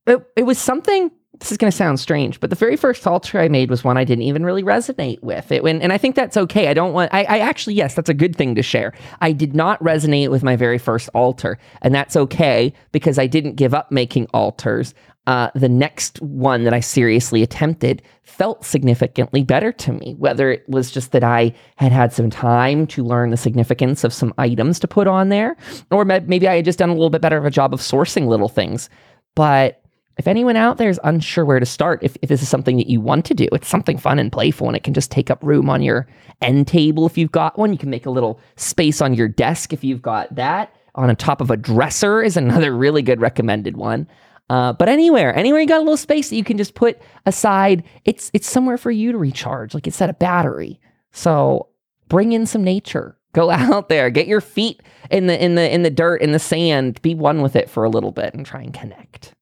it, 0.07 0.25
it 0.37 0.43
was 0.45 0.59
something. 0.59 1.11
This 1.39 1.51
is 1.51 1.59
going 1.59 1.73
to 1.73 1.77
sound 1.77 1.99
strange, 1.99 2.39
but 2.39 2.51
the 2.51 2.57
very 2.57 2.77
first 2.77 3.05
altar 3.05 3.41
I 3.41 3.49
made 3.49 3.69
was 3.69 3.83
one 3.83 3.97
I 3.97 4.05
didn't 4.05 4.23
even 4.23 4.45
really 4.45 4.63
resonate 4.63 5.21
with. 5.25 5.51
It, 5.51 5.65
and, 5.65 5.83
and 5.83 5.93
I 5.93 5.99
think 5.99 6.15
that's 6.15 6.37
okay. 6.37 6.69
I 6.69 6.75
don't 6.75 6.93
want. 6.93 7.13
I, 7.13 7.25
I 7.25 7.39
actually, 7.39 7.75
yes, 7.75 7.95
that's 7.95 8.09
a 8.09 8.15
good 8.15 8.37
thing 8.37 8.55
to 8.55 8.63
share. 8.63 8.93
I 9.21 9.33
did 9.33 9.57
not 9.57 9.83
resonate 9.83 10.31
with 10.31 10.45
my 10.45 10.55
very 10.55 10.79
first 10.79 11.09
altar, 11.15 11.59
and 11.81 11.93
that's 11.93 12.15
okay 12.15 12.73
because 12.93 13.19
I 13.19 13.27
didn't 13.27 13.57
give 13.57 13.75
up 13.75 13.91
making 13.91 14.29
altars 14.33 14.95
uh, 15.27 15.51
the 15.55 15.69
next 15.69 16.21
one 16.21 16.65
that 16.65 16.75
I 16.75 16.81
seriously 16.81 17.43
attempted 17.43 18.03
felt 18.25 18.65
significantly 18.65 19.45
better 19.45 19.71
to 19.73 19.93
me. 19.93 20.15
Whether 20.19 20.51
it 20.51 20.69
was 20.69 20.91
just 20.91 21.13
that 21.13 21.23
I 21.23 21.55
had 21.77 21.93
had 21.93 22.13
some 22.13 22.29
time 22.29 22.87
to 22.89 23.05
learn 23.05 23.31
the 23.31 23.37
significance 23.37 24.03
of 24.03 24.13
some 24.13 24.35
items 24.39 24.81
to 24.81 24.89
put 24.89 25.07
on 25.07 25.29
there, 25.29 25.57
or 25.91 26.05
maybe 26.05 26.49
I 26.49 26.57
had 26.57 26.65
just 26.65 26.79
done 26.79 26.91
a 26.91 26.95
little 26.95 27.11
bit 27.11 27.23
better 27.23 27.39
of 27.39 27.45
a 27.45 27.51
job 27.51 27.73
of 27.73 27.81
sourcing 27.81 28.27
little 28.27 28.49
things. 28.49 28.91
But 29.35 29.81
if 30.19 30.27
anyone 30.27 30.57
out 30.57 30.77
there 30.77 30.91
is 30.91 31.01
unsure 31.05 31.45
where 31.45 31.61
to 31.61 31.67
start, 31.67 32.03
if, 32.03 32.17
if 32.21 32.29
this 32.29 32.43
is 32.43 32.49
something 32.49 32.77
that 32.77 32.91
you 32.91 33.01
want 33.01 33.25
to 33.27 33.35
do, 33.35 33.49
it's 33.53 33.69
something 33.69 33.99
fun 33.99 34.19
and 34.19 34.31
playful, 34.31 34.67
and 34.67 34.77
it 34.77 34.83
can 34.83 34.95
just 34.95 35.11
take 35.11 35.31
up 35.31 35.43
room 35.43 35.71
on 35.71 35.83
your 35.83 36.07
end 36.41 36.67
table 36.67 37.07
if 37.07 37.17
you've 37.17 37.33
got 37.33 37.59
one. 37.59 37.73
You 37.73 37.79
can 37.79 37.91
make 37.91 38.07
a 38.07 38.11
little 38.11 38.41
space 38.57 39.01
on 39.01 39.15
your 39.15 39.29
desk 39.29 39.73
if 39.73 39.85
you've 39.85 40.03
got 40.03 40.35
that. 40.35 40.75
On 40.95 41.15
top 41.17 41.41
of 41.41 41.51
a 41.51 41.57
dresser 41.57 42.23
is 42.23 42.37
another 42.37 42.73
really 42.77 43.03
good 43.03 43.21
recommended 43.21 43.77
one. 43.77 44.07
Uh, 44.53 44.71
but 44.71 44.87
anywhere, 44.87 45.35
anywhere 45.35 45.63
you 45.63 45.67
got 45.67 45.79
a 45.79 45.81
little 45.81 45.97
space 45.97 46.29
that 46.29 46.37
you 46.37 46.45
can 46.45 46.59
just 46.59 46.75
put 46.75 47.01
aside, 47.25 47.83
it's 48.05 48.31
it's 48.35 48.51
somewhere 48.51 48.77
for 48.77 48.91
you 48.91 49.11
to 49.11 49.17
recharge. 49.17 49.73
Like 49.73 49.87
it's 49.87 50.03
at 50.03 50.11
a 50.11 50.13
battery. 50.13 50.79
So 51.11 51.69
bring 52.09 52.35
in 52.35 52.45
some 52.45 52.63
nature. 52.63 53.17
Go 53.33 53.51
out 53.51 53.89
there, 53.89 54.11
get 54.11 54.27
your 54.27 54.43
feet 54.43 54.83
in 55.11 55.27
the 55.27 55.43
in 55.43 55.55
the 55.55 55.73
in 55.73 55.85
the 55.85 55.91
dirt, 55.91 56.21
in 56.21 56.33
the 56.33 56.39
sand, 56.39 57.01
be 57.01 57.15
one 57.15 57.41
with 57.41 57.57
it 57.57 57.71
for 57.71 57.83
a 57.83 57.89
little 57.89 58.13
bit, 58.13 58.35
and 58.35 58.45
try 58.45 58.61
and 58.61 58.75
connect. 58.75 59.33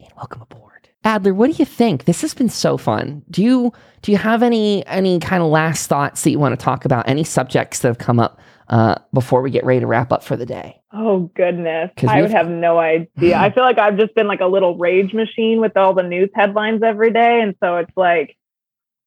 And 0.00 0.10
welcome 0.16 0.42
aboard, 0.42 0.88
Adler. 1.04 1.32
What 1.32 1.52
do 1.52 1.56
you 1.56 1.64
think? 1.64 2.06
This 2.06 2.22
has 2.22 2.34
been 2.34 2.48
so 2.48 2.76
fun. 2.76 3.22
Do 3.30 3.44
you 3.44 3.72
do 4.02 4.10
you 4.10 4.18
have 4.18 4.42
any 4.42 4.84
any 4.88 5.20
kind 5.20 5.40
of 5.40 5.50
last 5.50 5.86
thoughts 5.86 6.22
that 6.22 6.32
you 6.32 6.40
want 6.40 6.58
to 6.58 6.64
talk 6.64 6.84
about? 6.84 7.08
Any 7.08 7.22
subjects 7.22 7.78
that 7.78 7.88
have 7.88 7.98
come 7.98 8.18
up 8.18 8.40
uh, 8.68 8.96
before 9.12 9.42
we 9.42 9.50
get 9.50 9.64
ready 9.64 9.80
to 9.80 9.86
wrap 9.86 10.12
up 10.12 10.22
for 10.22 10.36
the 10.36 10.46
day? 10.46 10.80
Oh 10.92 11.30
goodness, 11.34 11.90
I 12.06 12.22
would 12.22 12.30
have 12.30 12.48
no 12.48 12.78
idea. 12.78 13.38
I 13.38 13.50
feel 13.54 13.62
like 13.62 13.78
I've 13.78 13.98
just 13.98 14.14
been 14.14 14.26
like 14.26 14.40
a 14.40 14.46
little 14.46 14.76
rage 14.76 15.12
machine 15.14 15.60
with 15.60 15.76
all 15.76 15.94
the 15.94 16.02
news 16.02 16.30
headlines 16.34 16.82
every 16.82 17.12
day, 17.12 17.40
and 17.40 17.54
so 17.62 17.76
it's 17.76 17.96
like 17.96 18.36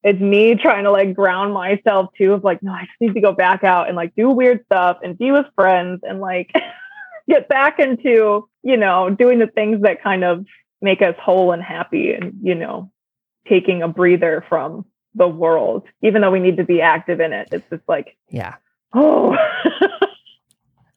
it's 0.03 0.19
me 0.19 0.55
trying 0.55 0.85
to 0.85 0.91
like 0.91 1.13
ground 1.13 1.53
myself 1.53 2.09
too. 2.17 2.33
Of 2.33 2.43
like, 2.43 2.63
no, 2.63 2.71
I 2.71 2.81
just 2.81 3.01
need 3.01 3.13
to 3.13 3.21
go 3.21 3.33
back 3.33 3.63
out 3.63 3.87
and 3.87 3.95
like 3.95 4.15
do 4.15 4.29
weird 4.29 4.65
stuff 4.65 4.97
and 5.03 5.17
be 5.17 5.31
with 5.31 5.45
friends 5.55 6.01
and 6.03 6.19
like 6.19 6.51
get 7.29 7.47
back 7.47 7.79
into 7.79 8.47
you 8.63 8.77
know 8.77 9.09
doing 9.09 9.39
the 9.39 9.47
things 9.47 9.81
that 9.81 10.03
kind 10.03 10.23
of 10.23 10.45
make 10.81 11.01
us 11.01 11.15
whole 11.19 11.51
and 11.51 11.61
happy 11.61 12.13
and 12.13 12.33
you 12.41 12.55
know 12.55 12.91
taking 13.47 13.81
a 13.81 13.87
breather 13.87 14.43
from 14.49 14.85
the 15.15 15.27
world 15.27 15.83
even 16.01 16.21
though 16.21 16.31
we 16.31 16.39
need 16.39 16.57
to 16.57 16.63
be 16.63 16.81
active 16.81 17.19
in 17.19 17.33
it 17.33 17.49
it's 17.51 17.69
just 17.69 17.83
like 17.87 18.15
yeah 18.29 18.55
Oh. 18.93 19.35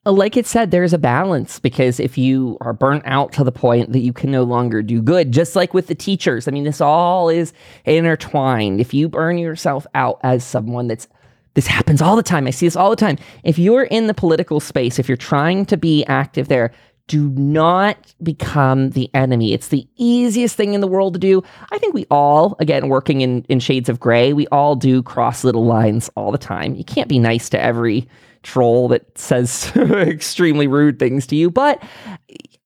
Uh, 0.06 0.12
like 0.12 0.36
it 0.36 0.46
said, 0.46 0.70
there's 0.70 0.92
a 0.92 0.98
balance 0.98 1.58
because 1.58 1.98
if 1.98 2.18
you 2.18 2.58
are 2.60 2.74
burnt 2.74 3.02
out 3.06 3.32
to 3.32 3.42
the 3.42 3.52
point 3.52 3.92
that 3.92 4.00
you 4.00 4.12
can 4.12 4.30
no 4.30 4.42
longer 4.42 4.82
do 4.82 5.00
good, 5.00 5.32
just 5.32 5.56
like 5.56 5.72
with 5.72 5.86
the 5.86 5.94
teachers, 5.94 6.46
I 6.46 6.50
mean, 6.50 6.64
this 6.64 6.80
all 6.80 7.30
is 7.30 7.54
intertwined. 7.86 8.80
If 8.80 8.92
you 8.92 9.08
burn 9.08 9.38
yourself 9.38 9.86
out 9.94 10.20
as 10.22 10.44
someone 10.44 10.88
that's 10.88 11.08
this 11.54 11.66
happens 11.68 12.02
all 12.02 12.16
the 12.16 12.22
time. 12.22 12.48
I 12.48 12.50
see 12.50 12.66
this 12.66 12.76
all 12.76 12.90
the 12.90 12.96
time. 12.96 13.16
If 13.44 13.58
you're 13.60 13.84
in 13.84 14.08
the 14.08 14.14
political 14.14 14.58
space, 14.58 14.98
if 14.98 15.08
you're 15.08 15.16
trying 15.16 15.66
to 15.66 15.76
be 15.76 16.04
active 16.06 16.48
there, 16.48 16.72
do 17.06 17.28
not 17.30 18.14
become 18.22 18.90
the 18.90 19.10
enemy. 19.14 19.52
It's 19.52 19.68
the 19.68 19.86
easiest 19.96 20.56
thing 20.56 20.74
in 20.74 20.80
the 20.80 20.86
world 20.86 21.12
to 21.14 21.18
do. 21.18 21.42
I 21.70 21.78
think 21.78 21.94
we 21.94 22.06
all, 22.10 22.56
again, 22.60 22.88
working 22.88 23.20
in, 23.20 23.42
in 23.48 23.60
shades 23.60 23.88
of 23.88 24.00
gray, 24.00 24.32
we 24.32 24.46
all 24.48 24.74
do 24.74 25.02
cross 25.02 25.44
little 25.44 25.66
lines 25.66 26.10
all 26.16 26.32
the 26.32 26.38
time. 26.38 26.74
You 26.74 26.84
can't 26.84 27.08
be 27.08 27.18
nice 27.18 27.48
to 27.50 27.60
every 27.60 28.08
troll 28.42 28.88
that 28.88 29.18
says 29.18 29.70
extremely 29.76 30.66
rude 30.66 30.98
things 30.98 31.26
to 31.28 31.36
you, 31.36 31.50
but 31.50 31.82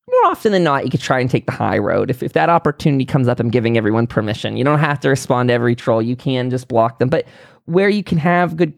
more 0.08 0.30
often 0.30 0.52
than 0.52 0.64
not, 0.64 0.84
you 0.84 0.90
could 0.90 1.00
try 1.00 1.20
and 1.20 1.30
take 1.30 1.46
the 1.46 1.52
high 1.52 1.78
road. 1.78 2.10
If, 2.10 2.22
if 2.22 2.32
that 2.32 2.48
opportunity 2.48 3.04
comes 3.04 3.28
up, 3.28 3.40
I'm 3.40 3.50
giving 3.50 3.76
everyone 3.76 4.06
permission. 4.06 4.56
You 4.56 4.64
don't 4.64 4.78
have 4.78 5.00
to 5.00 5.08
respond 5.08 5.48
to 5.48 5.52
every 5.52 5.76
troll. 5.76 6.00
You 6.00 6.16
can 6.16 6.48
just 6.48 6.68
block 6.68 6.98
them. 6.98 7.08
But 7.08 7.26
where 7.66 7.88
you 7.88 8.02
can 8.02 8.18
have 8.18 8.56
good 8.56 8.76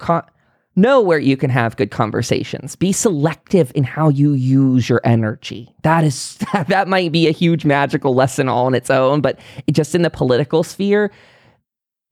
know 0.77 1.01
where 1.01 1.19
you 1.19 1.37
can 1.37 1.51
have 1.51 1.77
good 1.77 1.91
conversations. 1.91 2.77
Be 2.77 2.93
selective 2.93 3.73
in 3.75 3.85
how 3.85 4.09
you 4.09 4.33
use 4.33 4.89
your 4.89 5.01
energy. 5.05 5.75
That 5.83 6.05
is 6.05 6.39
that 6.69 6.89
might 6.89 7.13
be 7.13 7.29
a 7.29 7.33
huge 7.33 7.65
magical 7.65 8.15
lesson 8.15 8.49
all 8.49 8.67
on 8.67 8.75
its 8.75 8.91
own, 8.91 9.21
but 9.21 9.39
just 9.71 9.95
in 9.95 10.03
the 10.03 10.11
political 10.11 10.63
sphere, 10.63 11.11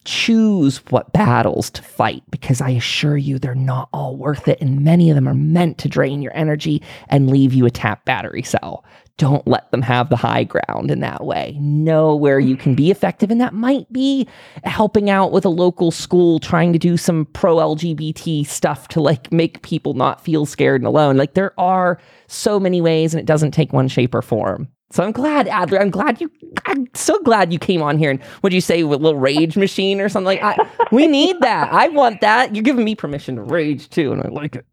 choose 0.05 0.79
what 0.91 1.13
battles 1.13 1.69
to 1.71 1.83
fight 1.83 2.23
because 2.31 2.61
I 2.61 2.71
assure 2.71 3.17
you 3.17 3.39
they're 3.39 3.55
not 3.55 3.91
all 3.93 4.17
worth 4.17 4.49
it 4.49 4.59
and 4.61 4.83
many 4.83 5.11
of 5.11 5.17
them 5.17 5.29
are 5.29 5.35
meant 5.35 5.77
to 5.79 5.89
drain 5.89 6.23
your 6.23 6.35
energy 6.35 6.83
and 7.09 7.29
leave 7.29 7.53
you 7.53 7.67
a 7.67 7.71
tap 7.71 8.07
battery 8.07 8.43
cell 8.43 8.85
don't 9.19 9.47
let 9.47 9.71
them 9.73 9.83
have 9.83 10.09
the 10.09 10.17
high 10.17 10.45
ground 10.45 10.91
in 10.91 11.01
that 11.01 11.25
way. 11.25 11.57
Know 11.61 12.15
where 12.15 12.39
you 12.41 12.57
can 12.57 12.75
be 12.75 12.91
effective. 12.91 13.31
And 13.31 13.41
that 13.41 13.53
might 13.53 13.93
be 13.93 14.27
helping 14.65 15.11
out 15.11 15.33
with 15.33 15.45
a 15.45 15.51
local 15.51 15.91
school, 15.91 16.39
trying 16.39 16.73
to 16.73 16.79
do 16.79 16.97
some 16.97 17.27
pro 17.27 17.57
LGBT 17.57 18.47
stuff 18.47 18.89
to 18.89 19.01
like 19.01 19.31
make 19.33 19.61
people 19.63 19.95
not 19.95 20.21
feel 20.21 20.47
scared 20.47 20.81
and 20.81 20.87
alone. 20.87 21.17
Like 21.17 21.35
there 21.35 21.53
are 21.59 21.99
so 22.29 22.59
many 22.59 22.81
ways 22.81 23.13
and 23.13 23.21
it 23.21 23.27
doesn't 23.27 23.51
take 23.51 23.73
one 23.73 23.89
shape 23.89 24.15
or 24.15 24.23
form. 24.23 24.69
So 24.91 25.03
I'm 25.03 25.13
glad, 25.13 25.49
Adler. 25.49 25.81
I'm 25.81 25.91
glad 25.91 26.21
you. 26.21 26.31
I'm 26.65 26.89
so 26.95 27.19
glad 27.23 27.53
you 27.53 27.59
came 27.59 27.83
on 27.83 27.99
here 27.99 28.11
and 28.11 28.21
would 28.43 28.55
you 28.55 28.61
say 28.61 28.85
with 28.85 29.01
a 29.01 29.03
little 29.03 29.21
rage 29.21 29.57
machine 29.57 30.01
or 30.01 30.09
something 30.09 30.39
like? 30.41 30.43
I, 30.43 30.57
we 30.93 31.07
need 31.07 31.41
that. 31.41 31.73
I 31.73 31.89
want 31.89 32.21
that. 32.23 32.55
You're 32.55 32.63
giving 32.63 32.85
me 32.85 32.95
permission 32.95 33.37
to 33.37 33.43
rage 33.43 33.91
too, 33.91 34.13
and 34.13 34.23
I 34.23 34.29
like 34.29 34.57
it. 34.57 34.65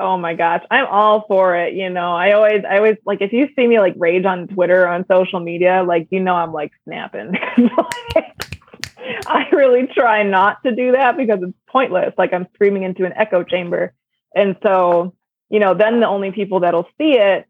Oh 0.00 0.16
my 0.16 0.34
gosh, 0.34 0.64
I'm 0.70 0.86
all 0.86 1.26
for 1.28 1.54
it. 1.56 1.74
You 1.74 1.90
know, 1.90 2.14
I 2.14 2.32
always, 2.32 2.62
I 2.68 2.78
always 2.78 2.96
like 3.04 3.20
if 3.20 3.32
you 3.32 3.48
see 3.54 3.66
me 3.66 3.78
like 3.78 3.94
rage 3.98 4.24
on 4.24 4.48
Twitter 4.48 4.88
on 4.88 5.04
social 5.06 5.40
media, 5.40 5.84
like 5.86 6.08
you 6.10 6.20
know, 6.20 6.34
I'm 6.34 6.52
like 6.52 6.72
snapping. 6.84 7.34
I 9.26 9.48
really 9.52 9.86
try 9.86 10.22
not 10.22 10.62
to 10.64 10.74
do 10.74 10.92
that 10.92 11.16
because 11.16 11.40
it's 11.42 11.52
pointless. 11.68 12.14
Like 12.16 12.32
I'm 12.32 12.46
screaming 12.54 12.84
into 12.84 13.04
an 13.04 13.12
echo 13.14 13.44
chamber, 13.44 13.92
and 14.34 14.56
so 14.62 15.14
you 15.50 15.60
know, 15.60 15.74
then 15.74 16.00
the 16.00 16.08
only 16.08 16.32
people 16.32 16.60
that'll 16.60 16.88
see 16.96 17.18
it 17.18 17.46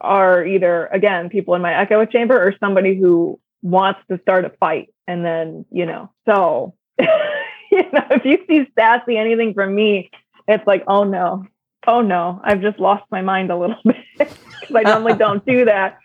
are 0.00 0.44
either 0.44 0.86
again 0.86 1.28
people 1.28 1.54
in 1.54 1.62
my 1.62 1.74
echo 1.80 2.04
chamber 2.04 2.36
or 2.36 2.54
somebody 2.58 2.98
who 2.98 3.38
wants 3.62 4.00
to 4.10 4.18
start 4.22 4.44
a 4.44 4.50
fight, 4.50 4.92
and 5.06 5.24
then 5.24 5.64
you 5.70 5.86
know, 5.86 6.10
so 6.26 6.74
you 6.98 7.82
know, 7.92 8.06
if 8.10 8.24
you 8.24 8.44
see 8.48 8.68
sassy 8.76 9.16
anything 9.16 9.54
from 9.54 9.72
me, 9.72 10.10
it's 10.48 10.66
like, 10.66 10.82
oh 10.88 11.04
no, 11.04 11.46
oh 11.86 12.00
no, 12.00 12.40
I've 12.44 12.60
just 12.60 12.78
lost 12.78 13.04
my 13.10 13.22
mind 13.22 13.50
a 13.50 13.56
little 13.56 13.76
bit 13.84 13.98
because 14.18 14.76
I 14.76 14.82
normally 14.82 15.14
don't 15.14 15.44
do 15.44 15.64
that. 15.66 15.98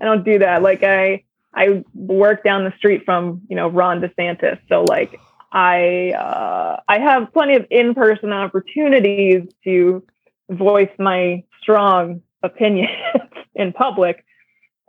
I 0.00 0.04
don't 0.04 0.24
do 0.24 0.38
that. 0.40 0.62
Like 0.62 0.82
I, 0.82 1.24
I 1.54 1.84
work 1.94 2.44
down 2.44 2.64
the 2.64 2.72
street 2.76 3.02
from, 3.04 3.42
you 3.48 3.56
know, 3.56 3.68
Ron 3.68 4.00
DeSantis. 4.00 4.58
So 4.68 4.84
like 4.84 5.20
I, 5.52 6.12
uh, 6.12 6.80
I 6.88 6.98
have 6.98 7.32
plenty 7.32 7.56
of 7.56 7.66
in-person 7.70 8.32
opportunities 8.32 9.42
to 9.64 10.02
voice 10.50 10.90
my 10.98 11.44
strong 11.60 12.22
opinion 12.42 12.88
in 13.54 13.72
public. 13.72 14.24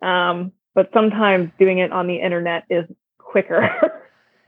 Um, 0.02 0.52
but 0.74 0.90
sometimes 0.94 1.52
doing 1.60 1.78
it 1.78 1.92
on 1.92 2.08
the 2.08 2.16
internet 2.16 2.64
is 2.70 2.86
quicker. 3.20 3.70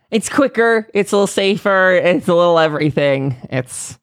it's 0.10 0.30
quicker. 0.30 0.90
It's 0.94 1.12
a 1.12 1.16
little 1.16 1.28
safer. 1.28 1.92
It's 1.92 2.28
a 2.28 2.34
little 2.34 2.58
everything. 2.58 3.36
It's, 3.52 4.00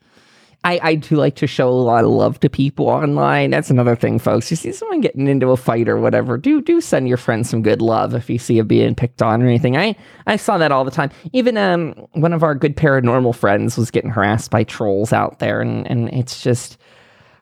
I, 0.65 0.79
I 0.83 0.95
do 0.95 1.17
like 1.17 1.35
to 1.37 1.47
show 1.47 1.69
a 1.69 1.71
lot 1.71 2.05
of 2.05 2.11
love 2.11 2.39
to 2.41 2.49
people 2.49 2.89
online. 2.89 3.51
That's 3.51 3.71
another 3.71 3.97
thing, 3.97 4.19
folks. 4.21 4.51
You 4.51 4.57
see 4.57 4.71
someone 4.73 5.01
getting 5.01 5.27
into 5.27 5.51
a 5.51 5.57
fight 5.57 5.89
or 5.89 5.99
whatever, 5.99 6.39
do 6.39 6.61
do 6.63 6.81
send 6.81 7.09
your 7.09 7.17
friends 7.17 7.51
some 7.51 7.63
good 7.63 7.83
love 7.83 8.15
if 8.15 8.31
you 8.31 8.39
see 8.39 8.59
a 8.59 8.65
being 8.65 8.95
picked 8.95 9.23
on 9.23 9.43
or 9.43 9.47
anything. 9.47 9.77
I, 9.77 9.97
I 10.27 10.37
saw 10.37 10.59
that 10.59 10.71
all 10.71 10.85
the 10.85 10.91
time. 10.93 11.11
Even 11.33 11.57
um 11.57 11.93
one 12.13 12.33
of 12.33 12.43
our 12.45 12.55
good 12.55 12.77
paranormal 12.77 13.35
friends 13.35 13.77
was 13.77 13.91
getting 13.91 14.11
harassed 14.11 14.51
by 14.53 14.63
trolls 14.63 15.13
out 15.13 15.41
there, 15.41 15.61
and, 15.61 15.91
and 15.91 16.09
it's 16.11 16.43
just 16.43 16.79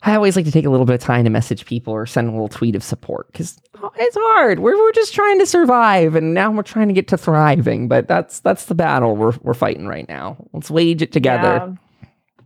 I 0.02 0.14
always 0.14 0.34
like 0.34 0.46
to 0.46 0.52
take 0.52 0.64
a 0.64 0.70
little 0.70 0.86
bit 0.86 0.94
of 0.94 1.00
time 1.00 1.24
to 1.24 1.30
message 1.30 1.66
people 1.66 1.92
or 1.92 2.06
send 2.06 2.28
a 2.28 2.32
little 2.32 2.48
tweet 2.48 2.74
of 2.74 2.82
support 2.82 3.30
because 3.32 3.60
it's 3.96 4.16
hard. 4.18 4.60
We're, 4.60 4.76
we're 4.78 4.92
just 4.92 5.14
trying 5.14 5.38
to 5.40 5.46
survive, 5.46 6.14
and 6.14 6.32
now 6.32 6.50
we're 6.50 6.62
trying 6.62 6.88
to 6.88 6.94
get 6.94 7.08
to 7.08 7.18
thriving. 7.18 7.86
But 7.86 8.08
that's 8.08 8.40
that's 8.40 8.64
the 8.64 8.74
battle 8.74 9.14
we're 9.14 9.34
we're 9.42 9.52
fighting 9.52 9.86
right 9.86 10.08
now. 10.08 10.38
Let's 10.54 10.70
wage 10.70 11.02
it 11.02 11.12
together. 11.12 11.66
Yeah. 11.68 11.74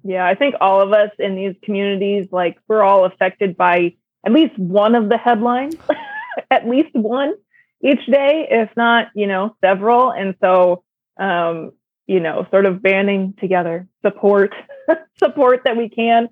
Yeah, 0.04 0.26
I 0.26 0.34
think 0.34 0.54
all 0.60 0.80
of 0.80 0.92
us 0.92 1.10
in 1.18 1.34
these 1.34 1.54
communities, 1.62 2.28
like 2.30 2.58
we're 2.68 2.82
all 2.82 3.04
affected 3.04 3.56
by 3.56 3.94
at 4.24 4.32
least 4.32 4.58
one 4.58 4.94
of 4.94 5.08
the 5.08 5.18
headlines, 5.18 5.76
at 6.50 6.68
least 6.68 6.90
one 6.92 7.34
each 7.82 8.04
day, 8.06 8.46
if 8.50 8.70
not 8.76 9.08
you 9.14 9.26
know 9.26 9.56
several. 9.64 10.12
And 10.12 10.34
so, 10.40 10.84
um, 11.18 11.72
you 12.06 12.20
know, 12.20 12.46
sort 12.50 12.66
of 12.66 12.82
banding 12.82 13.34
together, 13.40 13.88
support 14.04 14.54
support 15.18 15.62
that 15.64 15.76
we 15.76 15.88
can 15.88 16.28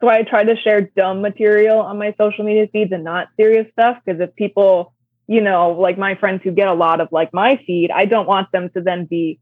so 0.00 0.08
I 0.08 0.22
try 0.22 0.44
to 0.44 0.56
share 0.56 0.82
dumb 0.82 1.22
material 1.22 1.78
on 1.78 1.98
my 1.98 2.14
social 2.20 2.44
media 2.44 2.68
feeds 2.70 2.92
and 2.92 3.04
not 3.04 3.28
serious 3.36 3.66
stuff 3.72 3.98
because 4.04 4.20
if 4.20 4.34
people, 4.34 4.94
you 5.26 5.40
know, 5.40 5.70
like 5.70 5.96
my 5.96 6.16
friends 6.16 6.42
who 6.44 6.50
get 6.50 6.68
a 6.68 6.74
lot 6.74 7.00
of 7.00 7.08
like 7.12 7.32
my 7.32 7.58
feed, 7.66 7.90
I 7.90 8.04
don't 8.04 8.26
want 8.26 8.52
them 8.52 8.68
to 8.74 8.82
then 8.82 9.06
be 9.06 9.40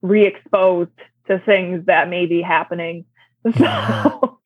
re-exposed 0.00 0.92
to 1.26 1.40
things 1.40 1.86
that 1.86 2.08
may 2.08 2.26
be 2.26 2.42
happening. 2.42 3.06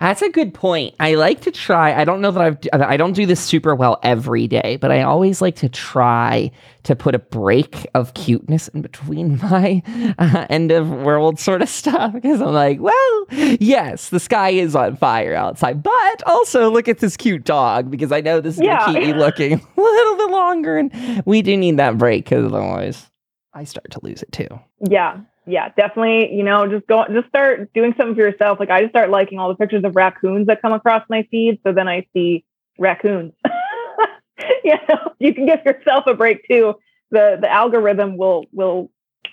So 0.00 0.06
that's 0.06 0.22
a 0.22 0.30
good 0.30 0.54
point. 0.54 0.94
I 0.98 1.14
like 1.14 1.42
to 1.42 1.50
try. 1.50 1.92
I 1.94 2.06
don't 2.06 2.22
know 2.22 2.30
that 2.30 2.42
I've. 2.42 2.82
I 2.82 2.96
don't 2.96 3.12
do 3.12 3.26
this 3.26 3.38
super 3.38 3.74
well 3.74 4.00
every 4.02 4.48
day, 4.48 4.78
but 4.80 4.90
I 4.90 5.02
always 5.02 5.42
like 5.42 5.56
to 5.56 5.68
try 5.68 6.50
to 6.84 6.96
put 6.96 7.14
a 7.14 7.18
break 7.18 7.86
of 7.94 8.14
cuteness 8.14 8.68
in 8.68 8.80
between 8.80 9.36
my 9.42 9.82
uh, 10.18 10.46
end 10.48 10.72
of 10.72 10.88
world 10.88 11.38
sort 11.38 11.60
of 11.60 11.68
stuff 11.68 12.14
because 12.14 12.40
I'm 12.40 12.54
like, 12.54 12.80
well, 12.80 13.26
yes, 13.30 14.08
the 14.08 14.18
sky 14.18 14.50
is 14.50 14.74
on 14.74 14.96
fire 14.96 15.34
outside, 15.34 15.82
but 15.82 16.22
also 16.26 16.70
look 16.70 16.88
at 16.88 17.00
this 17.00 17.18
cute 17.18 17.44
dog 17.44 17.90
because 17.90 18.10
I 18.10 18.22
know 18.22 18.40
this 18.40 18.54
is 18.54 18.62
yeah. 18.62 18.86
gonna 18.86 19.00
keep 19.00 19.08
you 19.08 19.14
looking 19.14 19.52
a 19.76 19.80
little 19.80 20.16
bit 20.16 20.30
longer, 20.30 20.78
and 20.78 21.22
we 21.26 21.42
do 21.42 21.58
need 21.58 21.76
that 21.76 21.98
break 21.98 22.24
because 22.24 22.46
otherwise, 22.46 23.10
I 23.52 23.64
start 23.64 23.90
to 23.90 24.00
lose 24.02 24.22
it 24.22 24.32
too. 24.32 24.48
Yeah, 24.88 25.20
yeah, 25.50 25.70
definitely, 25.70 26.34
you 26.34 26.42
know, 26.42 26.66
just 26.68 26.86
go, 26.86 27.04
just 27.12 27.28
start 27.28 27.72
doing 27.72 27.94
something 27.96 28.14
for 28.14 28.22
yourself. 28.22 28.60
Like 28.60 28.70
I 28.70 28.80
just 28.82 28.92
start 28.92 29.10
liking 29.10 29.38
all 29.38 29.48
the 29.48 29.54
pictures 29.54 29.84
of 29.84 29.96
raccoons 29.96 30.46
that 30.46 30.62
come 30.62 30.72
across 30.72 31.04
my 31.08 31.26
feed. 31.30 31.60
So 31.66 31.72
then 31.72 31.88
I 31.88 32.06
see 32.12 32.44
raccoons. 32.78 33.32
you 34.64 34.74
know, 34.88 35.12
you 35.18 35.34
can 35.34 35.46
give 35.46 35.64
yourself 35.64 36.04
a 36.06 36.14
break 36.14 36.46
too. 36.48 36.74
The, 37.10 37.38
the 37.40 37.50
algorithm 37.50 38.16
will, 38.16 38.46
will, 38.52 38.90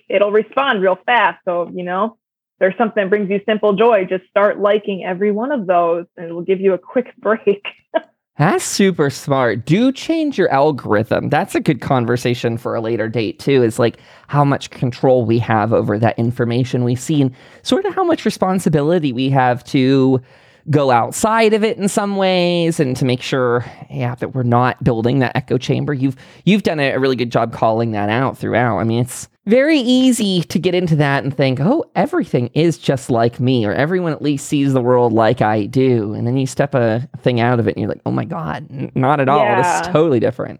it'll 0.10 0.32
respond 0.32 0.82
real 0.82 0.98
fast. 1.06 1.40
So, 1.46 1.70
you 1.74 1.84
know, 1.84 2.18
there's 2.60 2.76
something 2.78 3.04
that 3.04 3.10
brings 3.10 3.30
you 3.30 3.40
simple 3.46 3.74
joy. 3.74 4.06
Just 4.06 4.26
start 4.30 4.60
liking 4.60 5.04
every 5.06 5.32
one 5.32 5.52
of 5.52 5.68
those 5.68 6.06
and 6.18 6.30
it 6.30 6.34
will 6.34 6.42
give 6.42 6.60
you 6.60 6.74
a 6.74 6.80
quick 6.80 7.16
break. 7.18 7.64
That's 8.38 8.64
super 8.64 9.10
smart. 9.10 9.66
Do 9.66 9.92
change 9.92 10.38
your 10.38 10.50
algorithm. 10.50 11.30
That's 11.30 11.56
a 11.56 11.60
good 11.60 11.82
conversation 11.82 12.58
for 12.58 12.76
a 12.76 12.82
later 12.82 13.10
date, 13.10 13.40
too, 13.40 13.64
is 13.64 13.80
like 13.80 13.98
how 14.28 14.44
much 14.44 14.70
control 14.70 15.26
we 15.26 15.40
have 15.40 15.74
over 15.74 15.98
that 15.98 16.20
information 16.20 16.84
we 16.84 16.96
see 16.96 17.22
and 17.22 17.34
sort 17.64 17.86
of 17.86 17.96
how 17.96 18.04
much 18.04 18.26
responsibility 18.26 19.12
we 19.12 19.30
have 19.32 19.64
to 19.66 20.22
go 20.70 20.92
outside 20.92 21.54
of 21.54 21.64
it 21.64 21.78
in 21.78 21.88
some 21.88 22.18
ways 22.18 22.80
and 22.80 22.96
to 22.98 23.06
make 23.06 23.22
sure 23.22 23.66
yeah 23.90 24.16
that 24.16 24.36
we're 24.36 24.44
not 24.44 24.84
building 24.84 25.20
that 25.20 25.34
echo 25.34 25.58
chamber 25.58 25.94
you've 25.94 26.18
you've 26.44 26.64
done 26.64 26.78
a, 26.78 26.98
really 26.98 27.16
good 27.16 27.32
job 27.32 27.54
calling 27.54 27.92
that 27.92 28.10
out 28.10 28.38
throughout 28.38 28.78
i 28.78 28.84
mean 28.84 29.00
it's 29.00 29.30
very 29.48 29.80
easy 29.80 30.42
to 30.44 30.60
get 30.60 30.76
into 30.76 30.96
that 30.96 31.24
and 31.24 31.36
think 31.36 31.60
oh 31.60 31.90
everything 31.96 32.48
is 32.54 32.78
just 32.78 33.10
like 33.10 33.40
me 33.40 33.66
or 33.66 33.74
everyone 33.74 34.12
at 34.12 34.22
least 34.22 34.46
sees 34.48 34.74
the 34.74 34.82
world 34.82 35.14
like 35.14 35.42
i 35.42 35.66
do 35.66 36.14
and 36.14 36.28
then 36.28 36.38
you 36.38 36.46
step 36.46 36.76
a 36.76 37.08
thing 37.20 37.40
out 37.40 37.60
of 37.60 37.68
it 37.68 37.76
and 37.76 37.82
you're 37.82 37.90
like 37.90 38.02
oh 38.06 38.12
my 38.12 38.26
god 38.26 38.66
not 38.94 39.20
at 39.20 39.30
all 39.30 39.40
yeah. 39.40 39.62
this 39.62 39.88
is 39.88 39.94
totally 39.94 40.20
different 40.20 40.60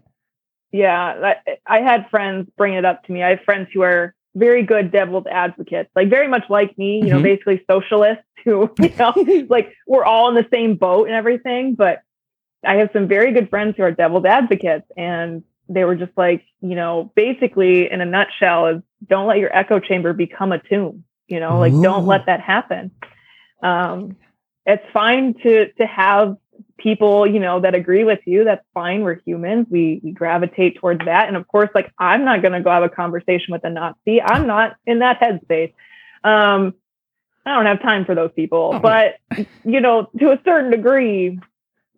yeah 0.72 1.34
i 1.66 1.80
had 1.80 2.08
friends 2.10 2.48
bring 2.56 2.74
it 2.74 2.84
up 2.84 3.04
to 3.04 3.12
me 3.12 3.22
i 3.22 3.30
have 3.30 3.40
friends 3.42 3.68
who 3.72 3.82
are 3.82 4.14
very 4.38 4.62
good 4.62 4.90
devil's 4.90 5.26
advocates, 5.30 5.90
like 5.94 6.08
very 6.08 6.28
much 6.28 6.44
like 6.48 6.76
me, 6.78 6.98
you 6.98 7.02
mm-hmm. 7.04 7.16
know, 7.16 7.22
basically 7.22 7.64
socialists 7.70 8.24
who, 8.44 8.70
you 8.78 8.92
know, 8.98 9.12
like 9.48 9.74
we're 9.86 10.04
all 10.04 10.28
in 10.28 10.34
the 10.34 10.46
same 10.52 10.76
boat 10.76 11.08
and 11.08 11.16
everything. 11.16 11.74
But 11.74 12.02
I 12.64 12.76
have 12.76 12.90
some 12.92 13.08
very 13.08 13.32
good 13.32 13.50
friends 13.50 13.74
who 13.76 13.82
are 13.82 13.92
devil's 13.92 14.24
advocates. 14.24 14.86
And 14.96 15.42
they 15.68 15.84
were 15.84 15.96
just 15.96 16.12
like, 16.16 16.44
you 16.60 16.74
know, 16.74 17.12
basically 17.14 17.90
in 17.90 18.00
a 18.00 18.06
nutshell 18.06 18.66
is 18.66 18.82
don't 19.06 19.26
let 19.26 19.38
your 19.38 19.54
echo 19.56 19.78
chamber 19.78 20.12
become 20.12 20.52
a 20.52 20.58
tomb, 20.58 21.04
you 21.26 21.40
know, 21.40 21.58
like 21.58 21.72
Ooh. 21.72 21.82
don't 21.82 22.06
let 22.06 22.26
that 22.26 22.40
happen. 22.40 22.90
Um, 23.62 24.16
it's 24.66 24.84
fine 24.92 25.34
to 25.42 25.72
to 25.72 25.86
have 25.86 26.36
people, 26.78 27.26
you 27.26 27.40
know, 27.40 27.60
that 27.60 27.74
agree 27.74 28.04
with 28.04 28.20
you, 28.24 28.44
that's 28.44 28.64
fine. 28.72 29.02
We're 29.02 29.20
humans. 29.26 29.66
We, 29.68 30.00
we 30.02 30.12
gravitate 30.12 30.76
towards 30.76 31.04
that. 31.04 31.28
And 31.28 31.36
of 31.36 31.46
course, 31.48 31.68
like 31.74 31.92
I'm 31.98 32.24
not 32.24 32.40
going 32.40 32.52
to 32.52 32.60
go 32.60 32.70
have 32.70 32.82
a 32.82 32.88
conversation 32.88 33.52
with 33.52 33.64
a 33.64 33.70
Nazi. 33.70 34.22
I'm 34.22 34.46
not 34.46 34.76
in 34.86 35.00
that 35.00 35.20
headspace. 35.20 35.74
Um, 36.24 36.74
I 37.44 37.54
don't 37.54 37.66
have 37.66 37.82
time 37.82 38.04
for 38.04 38.14
those 38.14 38.30
people. 38.34 38.72
Oh. 38.74 38.78
But, 38.78 39.16
you 39.64 39.80
know, 39.80 40.08
to 40.18 40.30
a 40.32 40.40
certain 40.44 40.70
degree, 40.70 41.38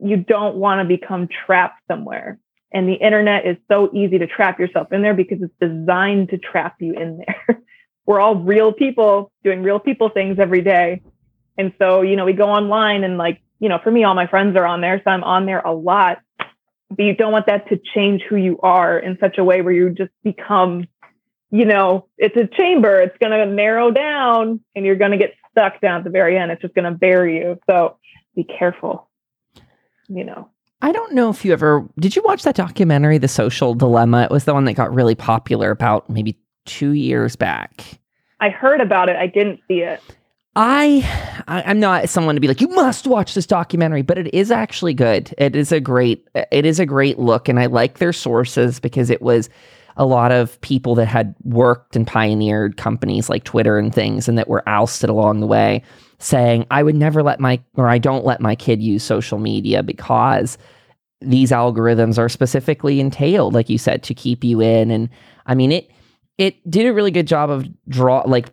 you 0.03 0.17
don't 0.17 0.57
want 0.57 0.81
to 0.81 0.85
become 0.85 1.29
trapped 1.29 1.81
somewhere. 1.89 2.39
And 2.73 2.89
the 2.89 2.95
internet 2.95 3.47
is 3.47 3.57
so 3.71 3.91
easy 3.93 4.19
to 4.19 4.27
trap 4.27 4.61
yourself 4.61 4.93
in 4.93 5.03
there 5.03 5.15
because 5.15 5.39
it's 5.43 5.55
designed 5.61 6.31
to 6.31 6.39
trap 6.39 6.77
you 6.81 6.95
in 6.95 7.19
there. 7.19 7.63
We're 8.07 8.21
all 8.21 8.37
real 8.37 8.73
people 8.73 9.33
doing 9.45 9.63
real 9.63 9.79
people 9.79 10.09
things 10.09 10.39
every 10.39 10.63
day. 10.63 11.03
And 11.59 11.73
so, 11.79 12.03
you 12.03 12.17
know, 12.17 12.25
we 12.25 12.33
go 12.33 12.49
online 12.49 13.05
and 13.05 13.19
like 13.19 13.43
you 13.61 13.69
know, 13.69 13.79
for 13.83 13.91
me, 13.91 14.05
all 14.05 14.15
my 14.15 14.27
friends 14.27 14.57
are 14.57 14.67
on 14.67 14.81
there, 14.81 15.01
so 15.05 15.11
I'm 15.11 15.23
on 15.23 15.47
there 15.47 15.61
a 15.61 15.73
lot. 15.73 16.21
But 16.89 17.05
you 17.05 17.15
don't 17.15 17.31
want 17.31 17.47
that 17.47 17.69
to 17.69 17.79
change 17.95 18.23
who 18.29 18.37
you 18.37 18.59
are 18.63 18.99
in 18.99 19.17
such 19.21 19.39
a 19.39 19.45
way 19.45 19.63
where 19.63 19.73
you 19.73 19.91
just 19.91 20.11
become, 20.25 20.89
you 21.51 21.65
know, 21.65 22.09
it's 22.19 22.37
a 22.37 22.49
chamber. 22.49 23.01
It's 23.01 23.17
going 23.19 23.31
to 23.31 23.47
narrow 23.47 23.93
down 23.93 24.61
and 24.75 24.85
you're 24.85 24.97
going 24.97 25.13
to 25.13 25.17
get 25.17 25.35
stuck 25.53 25.81
down 25.81 25.99
at 25.99 26.05
the 26.05 26.11
very 26.11 26.37
end. 26.37 26.51
It's 26.51 26.63
just 26.63 26.75
going 26.75 26.91
to 26.91 26.99
bury 26.99 27.39
you. 27.39 27.61
So 27.71 27.99
be 28.35 28.43
careful, 28.43 29.09
you 30.09 30.25
know. 30.25 30.51
I 30.83 30.93
don't 30.93 31.13
know 31.13 31.31
if 31.31 31.45
you 31.45 31.53
ever 31.53 31.87
did 31.99 32.17
you 32.17 32.23
watch 32.23 32.43
that 32.45 32.55
documentary, 32.55 33.19
The 33.19 33.29
Social 33.29 33.75
Dilemma? 33.75 34.25
It 34.25 34.31
was 34.31 34.45
the 34.45 34.55
one 34.55 34.65
that 34.65 34.75
got 34.75 34.95
really 34.95 35.15
popular 35.15 35.71
about 35.71 36.09
maybe 36.09 36.39
two 36.65 36.93
years 36.93 37.37
back. 37.37 38.01
I 38.41 38.49
heard 38.49 38.81
about 38.81 39.09
it. 39.09 39.17
I 39.17 39.27
didn't 39.27 39.61
see 39.69 39.81
it. 39.81 40.01
I, 40.57 41.43
I 41.47 41.61
am 41.71 41.79
not 41.79 42.09
someone 42.09 42.35
to 42.35 42.41
be 42.41 42.49
like 42.49 42.61
you 42.61 42.69
must 42.69 43.07
watch 43.07 43.35
this 43.35 43.47
documentary, 43.47 44.03
but 44.03 44.19
it 44.19 44.35
is 44.35 44.51
actually 44.51 44.95
good. 44.95 45.33
It 45.39 45.55
is 45.55 45.71
a 45.71 45.81
great 45.81 46.27
it 46.35 46.67
is 46.67 46.81
a 46.81 46.87
great 46.87 47.19
look, 47.19 47.49
and 47.49 47.61
I 47.61 47.67
like 47.67 47.99
their 47.99 48.13
sources 48.13 48.81
because 48.81 49.11
it 49.11 49.23
was 49.23 49.49
a 49.97 50.07
lot 50.07 50.33
of 50.33 50.61
people 50.61 50.95
that 50.97 51.07
had 51.07 51.35
worked 51.45 51.95
and 51.95 52.07
pioneered 52.07 52.77
companies 52.77 53.29
like 53.29 53.45
Twitter 53.45 53.79
and 53.79 53.95
things, 53.95 54.29
and 54.29 54.39
that 54.39 54.49
were 54.49 54.69
ousted 54.69 55.11
along 55.11 55.41
the 55.41 55.47
way, 55.47 55.83
saying 56.21 56.67
I 56.71 56.83
would 56.83 56.95
never 56.95 57.23
let 57.23 57.41
my 57.41 57.61
or 57.75 57.89
I 57.89 57.99
don't 57.99 58.25
let 58.25 58.41
my 58.41 58.55
kid 58.55 58.81
use 58.81 59.03
social 59.03 59.39
media 59.39 59.83
because 59.83 60.59
these 61.21 61.51
algorithms 61.51 62.19
are 62.19 62.29
specifically 62.29 63.01
entailed, 63.01 63.55
like 63.55 63.69
you 63.69 63.79
said, 63.79 64.03
to 64.05 64.15
keep 64.15 64.45
you 64.45 64.61
in. 64.61 64.91
And 64.91 65.09
I 65.47 65.55
mean 65.55 65.73
it 65.73 65.91
it 66.39 66.71
did 66.71 66.87
a 66.87 66.93
really 66.93 67.11
good 67.11 67.27
job 67.27 67.51
of 67.51 67.67
draw 67.89 68.23
like 68.27 68.51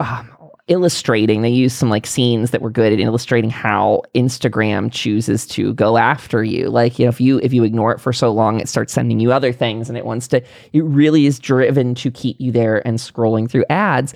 um, 0.00 0.30
illustrating. 0.68 1.42
They 1.42 1.48
used 1.48 1.76
some 1.76 1.90
like 1.90 2.06
scenes 2.06 2.52
that 2.52 2.62
were 2.62 2.70
good 2.70 2.92
at 2.92 3.00
illustrating 3.00 3.50
how 3.50 4.02
instagram 4.14 4.92
chooses 4.92 5.46
to 5.48 5.74
go 5.74 5.96
after 5.96 6.44
you. 6.44 6.70
Like 6.70 7.00
you 7.00 7.06
know 7.06 7.10
if 7.10 7.20
you 7.20 7.40
if 7.42 7.52
you 7.52 7.64
ignore 7.64 7.92
it 7.92 8.00
for 8.00 8.12
so 8.12 8.30
long 8.30 8.60
it 8.60 8.68
starts 8.68 8.92
sending 8.92 9.18
you 9.18 9.32
other 9.32 9.52
things 9.52 9.88
and 9.88 9.98
it 9.98 10.04
wants 10.04 10.28
to 10.28 10.44
it 10.72 10.84
really 10.84 11.26
is 11.26 11.40
driven 11.40 11.96
to 11.96 12.10
keep 12.12 12.36
you 12.38 12.52
there 12.52 12.86
and 12.86 12.98
scrolling 12.98 13.50
through 13.50 13.64
ads. 13.68 14.14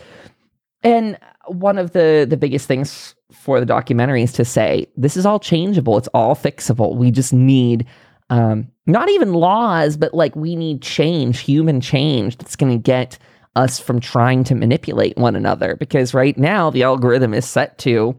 And 0.84 1.18
one 1.52 1.78
of 1.78 1.92
the 1.92 2.26
the 2.28 2.36
biggest 2.36 2.66
things 2.66 3.14
for 3.32 3.60
the 3.60 3.66
documentary 3.66 4.22
is 4.22 4.32
to 4.32 4.44
say 4.44 4.86
this 4.96 5.16
is 5.16 5.26
all 5.26 5.38
changeable. 5.38 5.96
It's 5.98 6.08
all 6.08 6.34
fixable. 6.34 6.96
We 6.96 7.10
just 7.10 7.32
need 7.32 7.86
um 8.30 8.68
not 8.86 9.10
even 9.10 9.34
laws 9.34 9.96
but 9.96 10.14
like 10.14 10.34
we 10.34 10.56
need 10.56 10.80
change 10.80 11.40
human 11.40 11.80
change 11.80 12.36
that's 12.38 12.56
going 12.56 12.72
to 12.72 12.78
get 12.78 13.18
us 13.54 13.78
from 13.78 14.00
trying 14.00 14.44
to 14.44 14.54
manipulate 14.54 15.16
one 15.18 15.36
another. 15.36 15.76
Because 15.76 16.14
right 16.14 16.36
now 16.38 16.70
the 16.70 16.82
algorithm 16.82 17.34
is 17.34 17.46
set 17.46 17.78
to 17.78 18.18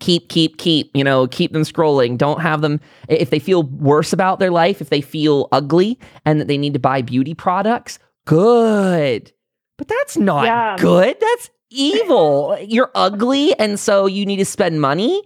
keep 0.00 0.28
keep 0.28 0.58
keep 0.58 0.90
you 0.94 1.04
know 1.04 1.26
keep 1.26 1.52
them 1.52 1.62
scrolling. 1.62 2.18
Don't 2.18 2.40
have 2.40 2.60
them 2.60 2.80
if 3.08 3.30
they 3.30 3.38
feel 3.38 3.62
worse 3.62 4.12
about 4.12 4.38
their 4.38 4.50
life 4.50 4.80
if 4.80 4.90
they 4.90 5.00
feel 5.00 5.48
ugly 5.52 5.98
and 6.24 6.40
that 6.40 6.48
they 6.48 6.58
need 6.58 6.74
to 6.74 6.78
buy 6.78 7.02
beauty 7.02 7.34
products 7.34 7.98
good. 8.24 9.32
But 9.78 9.88
that's 9.88 10.16
not 10.16 10.44
yeah. 10.44 10.76
good. 10.78 11.16
That's 11.20 11.50
evil. 11.72 12.56
You're 12.60 12.90
ugly, 12.94 13.58
and 13.58 13.78
so 13.78 14.06
you 14.06 14.26
need 14.26 14.38
to 14.38 14.44
spend 14.44 14.80
money. 14.80 15.22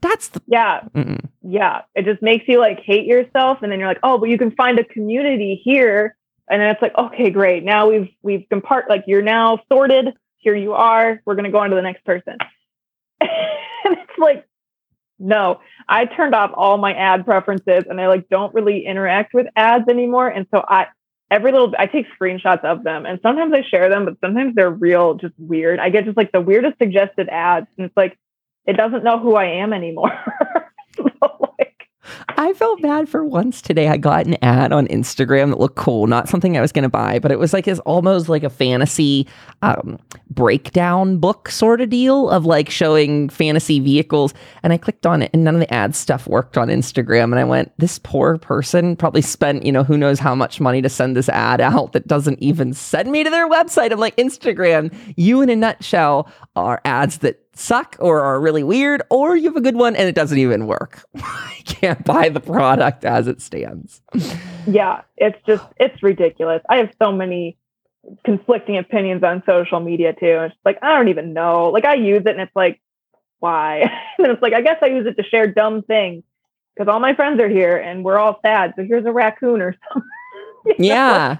That's 0.00 0.28
the 0.28 0.42
yeah, 0.46 0.80
Mm-mm. 0.94 1.24
yeah. 1.42 1.82
It 1.94 2.04
just 2.04 2.20
makes 2.20 2.46
you 2.46 2.58
like 2.58 2.80
hate 2.80 3.06
yourself, 3.06 3.58
and 3.62 3.72
then 3.72 3.78
you're 3.78 3.88
like, 3.88 4.00
oh, 4.02 4.18
but 4.18 4.28
you 4.28 4.38
can 4.38 4.50
find 4.52 4.78
a 4.78 4.84
community 4.84 5.60
here, 5.64 6.16
and 6.48 6.60
then 6.60 6.70
it's 6.70 6.82
like, 6.82 6.96
okay, 6.96 7.30
great. 7.30 7.64
Now 7.64 7.88
we've 7.88 8.08
we've 8.22 8.44
compart 8.52 8.88
like 8.88 9.04
you're 9.06 9.22
now 9.22 9.60
sorted. 9.72 10.08
Here 10.38 10.54
you 10.54 10.74
are. 10.74 11.22
We're 11.24 11.34
gonna 11.34 11.50
go 11.50 11.58
on 11.58 11.70
to 11.70 11.76
the 11.76 11.82
next 11.82 12.04
person. 12.04 12.36
and 13.20 13.30
it's 13.84 14.18
like, 14.18 14.46
no, 15.18 15.60
I 15.88 16.04
turned 16.04 16.34
off 16.34 16.50
all 16.54 16.76
my 16.76 16.92
ad 16.92 17.24
preferences, 17.24 17.84
and 17.88 18.00
I 18.00 18.08
like 18.08 18.28
don't 18.28 18.52
really 18.52 18.84
interact 18.84 19.32
with 19.32 19.46
ads 19.56 19.88
anymore. 19.88 20.28
And 20.28 20.46
so 20.50 20.62
I 20.68 20.88
every 21.30 21.52
little 21.52 21.72
I 21.78 21.86
take 21.86 22.06
screenshots 22.18 22.64
of 22.64 22.84
them 22.84 23.06
and 23.06 23.18
sometimes 23.22 23.52
I 23.52 23.62
share 23.62 23.88
them, 23.88 24.04
but 24.04 24.16
sometimes 24.20 24.54
they're 24.54 24.70
real, 24.70 25.14
just 25.14 25.34
weird. 25.38 25.78
I 25.78 25.90
get 25.90 26.04
just 26.04 26.16
like 26.16 26.32
the 26.32 26.40
weirdest 26.40 26.78
suggested 26.78 27.28
ads, 27.28 27.66
and 27.76 27.86
it's 27.86 27.96
like 27.96 28.18
it 28.66 28.76
doesn't 28.76 29.04
know 29.04 29.18
who 29.18 29.34
I 29.34 29.46
am 29.46 29.72
anymore. 29.72 30.12
I 32.28 32.52
felt 32.54 32.82
bad 32.82 33.08
for 33.08 33.24
once 33.24 33.62
today. 33.62 33.88
I 33.88 33.96
got 33.96 34.26
an 34.26 34.36
ad 34.42 34.72
on 34.72 34.86
Instagram 34.88 35.50
that 35.50 35.60
looked 35.60 35.76
cool, 35.76 36.06
not 36.06 36.28
something 36.28 36.56
I 36.56 36.60
was 36.60 36.72
going 36.72 36.84
to 36.84 36.88
buy, 36.88 37.18
but 37.18 37.32
it 37.32 37.38
was 37.38 37.52
like 37.52 37.68
it's 37.68 37.80
almost 37.80 38.28
like 38.28 38.42
a 38.42 38.50
fantasy 38.50 39.26
um, 39.62 39.98
breakdown 40.30 41.18
book 41.18 41.48
sort 41.48 41.80
of 41.80 41.90
deal 41.90 42.28
of 42.30 42.44
like 42.44 42.70
showing 42.70 43.28
fantasy 43.28 43.80
vehicles. 43.80 44.34
And 44.62 44.72
I 44.72 44.76
clicked 44.76 45.06
on 45.06 45.22
it, 45.22 45.30
and 45.32 45.44
none 45.44 45.54
of 45.54 45.60
the 45.60 45.72
ad 45.72 45.94
stuff 45.94 46.26
worked 46.26 46.58
on 46.58 46.68
Instagram. 46.68 47.24
And 47.24 47.38
I 47.38 47.44
went, 47.44 47.72
this 47.78 47.98
poor 47.98 48.38
person 48.38 48.96
probably 48.96 49.22
spent, 49.22 49.64
you 49.64 49.72
know, 49.72 49.84
who 49.84 49.96
knows 49.96 50.18
how 50.18 50.34
much 50.34 50.60
money 50.60 50.82
to 50.82 50.88
send 50.88 51.16
this 51.16 51.28
ad 51.28 51.60
out 51.60 51.92
that 51.92 52.06
doesn't 52.06 52.42
even 52.42 52.72
send 52.72 53.10
me 53.10 53.24
to 53.24 53.30
their 53.30 53.48
website. 53.48 53.92
I'm 53.92 54.00
like, 54.00 54.16
Instagram, 54.16 54.94
you 55.16 55.40
in 55.42 55.50
a 55.50 55.56
nutshell 55.56 56.30
are 56.56 56.80
ads 56.84 57.18
that 57.18 57.43
suck 57.54 57.96
or 57.98 58.20
are 58.20 58.40
really 58.40 58.62
weird, 58.62 59.02
or 59.10 59.36
you 59.36 59.44
have 59.48 59.56
a 59.56 59.60
good 59.60 59.76
one 59.76 59.96
and 59.96 60.08
it 60.08 60.14
doesn't 60.14 60.38
even 60.38 60.66
work. 60.66 61.04
I 61.16 61.60
can't 61.64 62.04
buy 62.04 62.28
the 62.28 62.40
product 62.40 63.04
as 63.04 63.28
it 63.28 63.40
stands. 63.40 64.02
Yeah, 64.66 65.02
it's 65.16 65.38
just, 65.46 65.64
it's 65.78 66.02
ridiculous. 66.02 66.62
I 66.68 66.76
have 66.76 66.90
so 67.02 67.12
many 67.12 67.56
conflicting 68.24 68.78
opinions 68.78 69.22
on 69.22 69.42
social 69.46 69.80
media 69.80 70.12
too. 70.12 70.42
It's 70.46 70.56
like, 70.64 70.78
I 70.82 70.96
don't 70.96 71.08
even 71.08 71.32
know. 71.32 71.70
Like, 71.70 71.84
I 71.84 71.94
use 71.94 72.22
it 72.26 72.28
and 72.28 72.40
it's 72.40 72.56
like, 72.56 72.80
why? 73.38 73.80
and 74.18 74.28
it's 74.28 74.42
like, 74.42 74.52
I 74.52 74.60
guess 74.60 74.78
I 74.82 74.86
use 74.86 75.06
it 75.06 75.16
to 75.20 75.28
share 75.28 75.46
dumb 75.46 75.82
things 75.82 76.22
because 76.74 76.90
all 76.90 77.00
my 77.00 77.14
friends 77.14 77.40
are 77.40 77.48
here 77.48 77.76
and 77.76 78.04
we're 78.04 78.18
all 78.18 78.38
sad. 78.44 78.74
So 78.76 78.84
here's 78.84 79.06
a 79.06 79.12
raccoon 79.12 79.60
or 79.60 79.74
something. 79.92 80.10
yeah. 80.78 81.38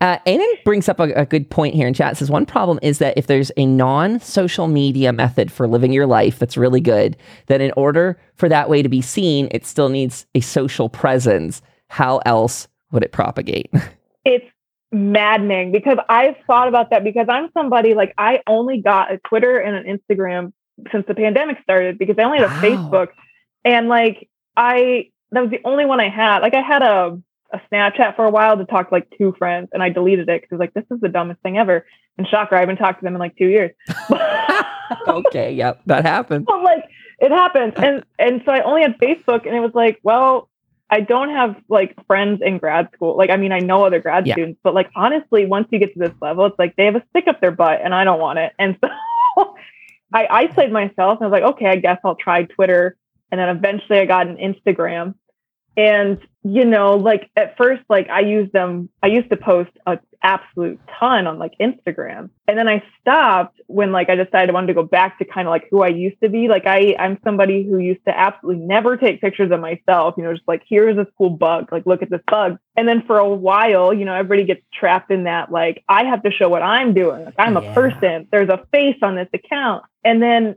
Uh, 0.00 0.18
Aiden 0.26 0.64
brings 0.64 0.88
up 0.88 1.00
a, 1.00 1.04
a, 1.14 1.24
good 1.24 1.48
point 1.48 1.74
here 1.74 1.88
in 1.88 1.94
chat. 1.94 2.16
Says 2.16 2.30
one 2.30 2.44
problem 2.44 2.78
is 2.82 2.98
that 2.98 3.16
if 3.16 3.28
there's 3.28 3.50
a 3.56 3.64
non-social 3.64 4.68
media 4.68 5.10
method 5.10 5.50
for 5.50 5.66
living 5.66 5.90
your 5.90 6.06
life 6.06 6.38
that's 6.38 6.56
really 6.56 6.82
good, 6.82 7.16
then 7.46 7.62
in 7.62 7.72
order 7.78 8.20
for 8.34 8.48
that 8.48 8.68
way 8.68 8.82
to 8.82 8.90
be 8.90 9.00
seen, 9.00 9.48
it 9.52 9.64
still 9.64 9.88
needs 9.88 10.26
a 10.34 10.40
social 10.40 10.90
presence. 10.90 11.62
How 11.88 12.18
else 12.26 12.68
would 12.92 13.02
it 13.02 13.12
propagate? 13.12 13.70
It's 14.28 14.44
maddening 14.90 15.70
because 15.70 15.98
I've 16.08 16.34
thought 16.48 16.66
about 16.66 16.90
that 16.90 17.04
because 17.04 17.26
I'm 17.28 17.48
somebody 17.54 17.94
like 17.94 18.12
I 18.18 18.40
only 18.48 18.80
got 18.80 19.12
a 19.12 19.18
Twitter 19.18 19.56
and 19.58 19.76
an 19.76 19.98
Instagram 19.98 20.52
since 20.90 21.06
the 21.06 21.14
pandemic 21.14 21.58
started 21.62 21.96
because 21.96 22.16
I 22.18 22.24
only 22.24 22.38
had 22.38 22.50
a 22.50 22.54
wow. 22.54 22.60
Facebook 22.60 23.08
and 23.64 23.88
like 23.88 24.28
I 24.56 25.10
that 25.30 25.42
was 25.42 25.50
the 25.50 25.60
only 25.64 25.84
one 25.84 26.00
I 26.00 26.08
had. 26.08 26.40
Like 26.40 26.54
I 26.54 26.60
had 26.60 26.82
a 26.82 27.20
a 27.56 27.74
Snapchat 27.74 28.16
for 28.16 28.24
a 28.24 28.30
while 28.30 28.56
to 28.56 28.64
talk 28.64 28.88
to 28.88 28.94
like 28.94 29.08
two 29.16 29.34
friends, 29.38 29.68
and 29.72 29.82
I 29.82 29.88
deleted 29.88 30.28
it 30.28 30.42
because 30.42 30.52
I 30.52 30.54
was 30.56 30.60
like, 30.60 30.74
"This 30.74 30.84
is 30.90 31.00
the 31.00 31.08
dumbest 31.08 31.40
thing 31.42 31.58
ever." 31.58 31.86
And 32.18 32.26
shocker, 32.26 32.56
I 32.56 32.60
haven't 32.60 32.76
talked 32.76 33.00
to 33.00 33.04
them 33.04 33.14
in 33.14 33.20
like 33.20 33.36
two 33.36 33.48
years. 33.48 33.72
okay, 35.08 35.52
yep, 35.52 35.80
that 35.86 36.04
happened. 36.04 36.46
But 36.46 36.62
like, 36.62 36.84
it 37.18 37.30
happened, 37.30 37.74
and 37.76 38.04
and 38.18 38.42
so 38.44 38.52
I 38.52 38.62
only 38.62 38.82
had 38.82 38.98
Facebook, 38.98 39.46
and 39.46 39.54
it 39.54 39.60
was 39.60 39.72
like, 39.74 39.98
well, 40.02 40.48
I 40.88 41.00
don't 41.00 41.30
have 41.30 41.56
like 41.68 41.94
friends 42.06 42.40
in 42.44 42.58
grad 42.58 42.88
school. 42.94 43.16
Like, 43.16 43.30
I 43.30 43.36
mean, 43.36 43.52
I 43.52 43.58
know 43.58 43.84
other 43.84 44.00
grad 44.00 44.26
yeah. 44.26 44.34
students, 44.34 44.60
but 44.62 44.74
like 44.74 44.90
honestly, 44.94 45.46
once 45.46 45.68
you 45.70 45.78
get 45.78 45.92
to 45.94 45.98
this 45.98 46.14
level, 46.20 46.46
it's 46.46 46.58
like 46.58 46.76
they 46.76 46.86
have 46.86 46.96
a 46.96 47.04
stick 47.10 47.26
up 47.28 47.40
their 47.40 47.50
butt, 47.50 47.80
and 47.82 47.94
I 47.94 48.04
don't 48.04 48.20
want 48.20 48.38
it, 48.38 48.52
and 48.58 48.78
so 48.82 48.90
I 50.12 50.26
isolated 50.30 50.72
myself, 50.72 51.18
and 51.18 51.26
I 51.26 51.28
was 51.28 51.32
like, 51.32 51.54
okay, 51.54 51.66
I 51.66 51.76
guess 51.76 51.98
I'll 52.04 52.14
try 52.14 52.44
Twitter, 52.44 52.96
and 53.30 53.40
then 53.40 53.48
eventually 53.48 53.98
I 53.98 54.06
got 54.06 54.26
an 54.26 54.36
Instagram 54.36 55.14
and, 55.76 56.18
you 56.42 56.64
know, 56.64 56.96
like 56.96 57.30
at 57.36 57.56
first, 57.56 57.82
like 57.88 58.08
I 58.08 58.20
used 58.20 58.52
them, 58.52 58.88
I 59.02 59.08
used 59.08 59.30
to 59.30 59.36
post 59.36 59.70
an 59.86 59.98
absolute 60.22 60.80
ton 60.98 61.26
on 61.26 61.38
like 61.38 61.52
Instagram. 61.60 62.30
And 62.48 62.58
then 62.58 62.66
I 62.66 62.82
stopped 63.00 63.60
when 63.66 63.92
like 63.92 64.08
I 64.08 64.14
decided 64.14 64.50
I 64.50 64.52
wanted 64.52 64.68
to 64.68 64.74
go 64.74 64.82
back 64.82 65.18
to 65.18 65.24
kind 65.24 65.46
of 65.46 65.50
like 65.50 65.68
who 65.70 65.82
I 65.82 65.88
used 65.88 66.20
to 66.22 66.28
be. 66.28 66.48
Like 66.48 66.66
I, 66.66 66.96
I'm 66.98 67.18
somebody 67.22 67.64
who 67.64 67.78
used 67.78 68.04
to 68.06 68.18
absolutely 68.18 68.64
never 68.64 68.96
take 68.96 69.20
pictures 69.20 69.50
of 69.50 69.60
myself, 69.60 70.14
you 70.16 70.24
know, 70.24 70.32
just 70.32 70.48
like, 70.48 70.62
here's 70.66 70.96
this 70.96 71.08
cool 71.18 71.30
bug, 71.30 71.70
like 71.72 71.84
look 71.84 72.02
at 72.02 72.10
this 72.10 72.22
bug. 72.26 72.58
And 72.76 72.88
then 72.88 73.02
for 73.06 73.18
a 73.18 73.28
while, 73.28 73.92
you 73.92 74.04
know, 74.04 74.14
everybody 74.14 74.44
gets 74.44 74.62
trapped 74.72 75.10
in 75.10 75.24
that, 75.24 75.50
like, 75.50 75.82
I 75.88 76.04
have 76.04 76.22
to 76.22 76.30
show 76.30 76.48
what 76.48 76.62
I'm 76.62 76.94
doing. 76.94 77.24
Like, 77.24 77.34
I'm 77.38 77.54
yeah. 77.54 77.70
a 77.70 77.74
person. 77.74 78.28
There's 78.30 78.50
a 78.50 78.66
face 78.72 78.98
on 79.02 79.14
this 79.14 79.28
account. 79.32 79.84
And 80.04 80.22
then 80.22 80.56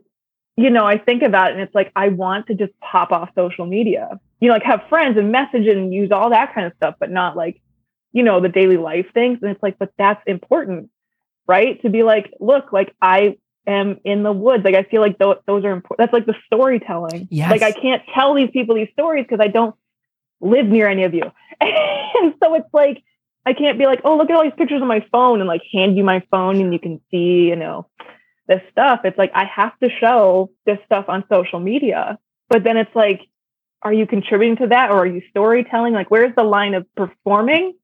you 0.60 0.70
know, 0.70 0.86
I 0.86 0.98
think 0.98 1.24
about 1.24 1.52
it 1.52 1.54
and 1.54 1.62
it's 1.62 1.74
like, 1.74 1.90
I 1.96 2.10
want 2.10 2.48
to 2.48 2.54
just 2.54 2.78
pop 2.82 3.12
off 3.12 3.30
social 3.34 3.66
media, 3.66 4.20
you 4.42 4.50
know, 4.50 4.56
like 4.56 4.64
have 4.64 4.82
friends 4.90 5.18
and 5.18 5.32
message 5.32 5.68
and 5.68 5.94
use 5.94 6.12
all 6.12 6.32
that 6.32 6.54
kind 6.54 6.68
of 6.68 6.74
stuff, 6.76 6.96
but 7.00 7.10
not 7.10 7.38
like, 7.38 7.62
you 8.12 8.24
know, 8.24 8.42
the 8.42 8.50
daily 8.50 8.76
life 8.76 9.06
things. 9.14 9.40
And 9.42 9.52
it's 9.52 9.64
like, 9.64 9.80
but 9.80 9.94
that's 9.98 10.22
important, 10.28 10.90
right? 11.48 11.82
To 11.84 11.90
be 11.90 12.04
like, 12.04 12.34
look, 12.42 12.74
like 12.74 12.94
I 13.02 13.38
am 13.66 14.02
in 14.04 14.24
the 14.24 14.34
woods. 14.34 14.66
Like, 14.66 14.76
I 14.76 14.84
feel 14.84 15.00
like 15.00 15.18
th- 15.18 15.38
those 15.48 15.64
are 15.64 15.72
important. 15.72 16.00
That's 16.00 16.14
like 16.14 16.26
the 16.26 16.36
storytelling. 16.46 17.30
Yes. 17.32 17.52
Like, 17.52 17.62
I 17.62 17.72
can't 17.72 18.04
tell 18.14 18.34
these 18.34 18.50
people 18.52 18.76
these 18.76 18.90
stories 18.92 19.24
because 19.24 19.40
I 19.42 19.48
don't 19.48 19.76
live 20.42 20.66
near 20.66 20.90
any 20.90 21.04
of 21.06 21.14
you. 21.14 21.24
and 21.62 22.34
so 22.44 22.56
it's 22.56 22.74
like, 22.74 23.02
I 23.46 23.54
can't 23.54 23.80
be 23.80 23.86
like, 23.86 24.02
oh, 24.04 24.18
look 24.18 24.30
at 24.30 24.36
all 24.36 24.44
these 24.44 24.52
pictures 24.58 24.82
on 24.82 24.90
my 24.90 25.06
phone 25.10 25.40
and 25.40 25.48
like 25.48 25.62
hand 25.72 25.96
you 25.96 26.04
my 26.04 26.22
phone 26.30 26.60
and 26.60 26.74
you 26.74 26.80
can 26.80 27.00
see, 27.10 27.48
you 27.48 27.56
know, 27.56 27.88
this 28.50 28.62
stuff, 28.72 29.02
it's 29.06 29.18
like 29.18 29.32
I 29.34 29.46
have 29.46 29.78
to 29.80 29.90
show 30.02 30.50
this 30.66 30.80
stuff 30.86 31.06
on 31.08 31.24
social 31.32 31.60
media. 31.60 32.18
But 32.50 32.64
then 32.64 32.76
it's 32.76 32.94
like, 32.96 33.22
are 33.84 33.94
you 33.94 34.08
contributing 34.08 34.58
to 34.58 34.68
that 34.68 34.90
or 34.90 34.98
are 34.98 35.06
you 35.06 35.22
storytelling? 35.30 35.94
Like, 35.94 36.12
where's 36.12 36.36
the 36.36 36.44
line 36.44 36.74
of 36.74 36.86
performing 36.96 37.76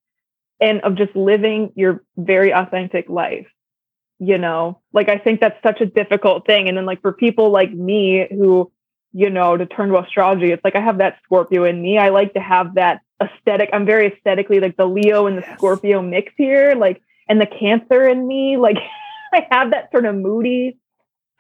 and 0.60 0.82
of 0.82 0.96
just 0.96 1.16
living 1.16 1.72
your 1.76 2.04
very 2.18 2.52
authentic 2.52 3.08
life? 3.08 3.48
You 4.20 4.40
know, 4.40 4.82
like 4.92 5.08
I 5.08 5.18
think 5.18 5.40
that's 5.40 5.62
such 5.62 5.82
a 5.82 5.86
difficult 5.86 6.48
thing. 6.48 6.68
And 6.68 6.78
then, 6.78 6.86
like, 6.86 7.02
for 7.02 7.14
people 7.14 7.52
like 7.52 7.72
me 7.72 8.28
who, 8.30 8.72
you 9.14 9.30
know, 9.30 9.56
to 9.56 9.66
turn 9.66 9.90
to 9.90 10.00
astrology, 10.00 10.52
it's 10.52 10.64
like 10.64 10.76
I 10.76 10.82
have 10.82 10.98
that 10.98 11.20
Scorpio 11.24 11.64
in 11.66 11.82
me. 11.82 11.98
I 11.98 12.10
like 12.10 12.34
to 12.34 12.40
have 12.40 12.76
that 12.76 13.02
aesthetic. 13.22 13.70
I'm 13.72 13.86
very 13.86 14.08
aesthetically 14.08 14.60
like 14.60 14.78
the 14.78 14.86
Leo 14.86 15.28
and 15.28 15.38
the 15.38 15.42
yes. 15.42 15.58
Scorpio 15.58 16.02
mix 16.02 16.34
here, 16.38 16.76
like, 16.76 17.02
and 17.30 17.40
the 17.40 17.46
Cancer 17.46 18.08
in 18.08 18.26
me. 18.28 18.58
Like, 18.58 18.78
I 19.36 19.48
have 19.52 19.72
that 19.72 19.92
sort 19.92 20.06
of 20.06 20.16
moody, 20.16 20.78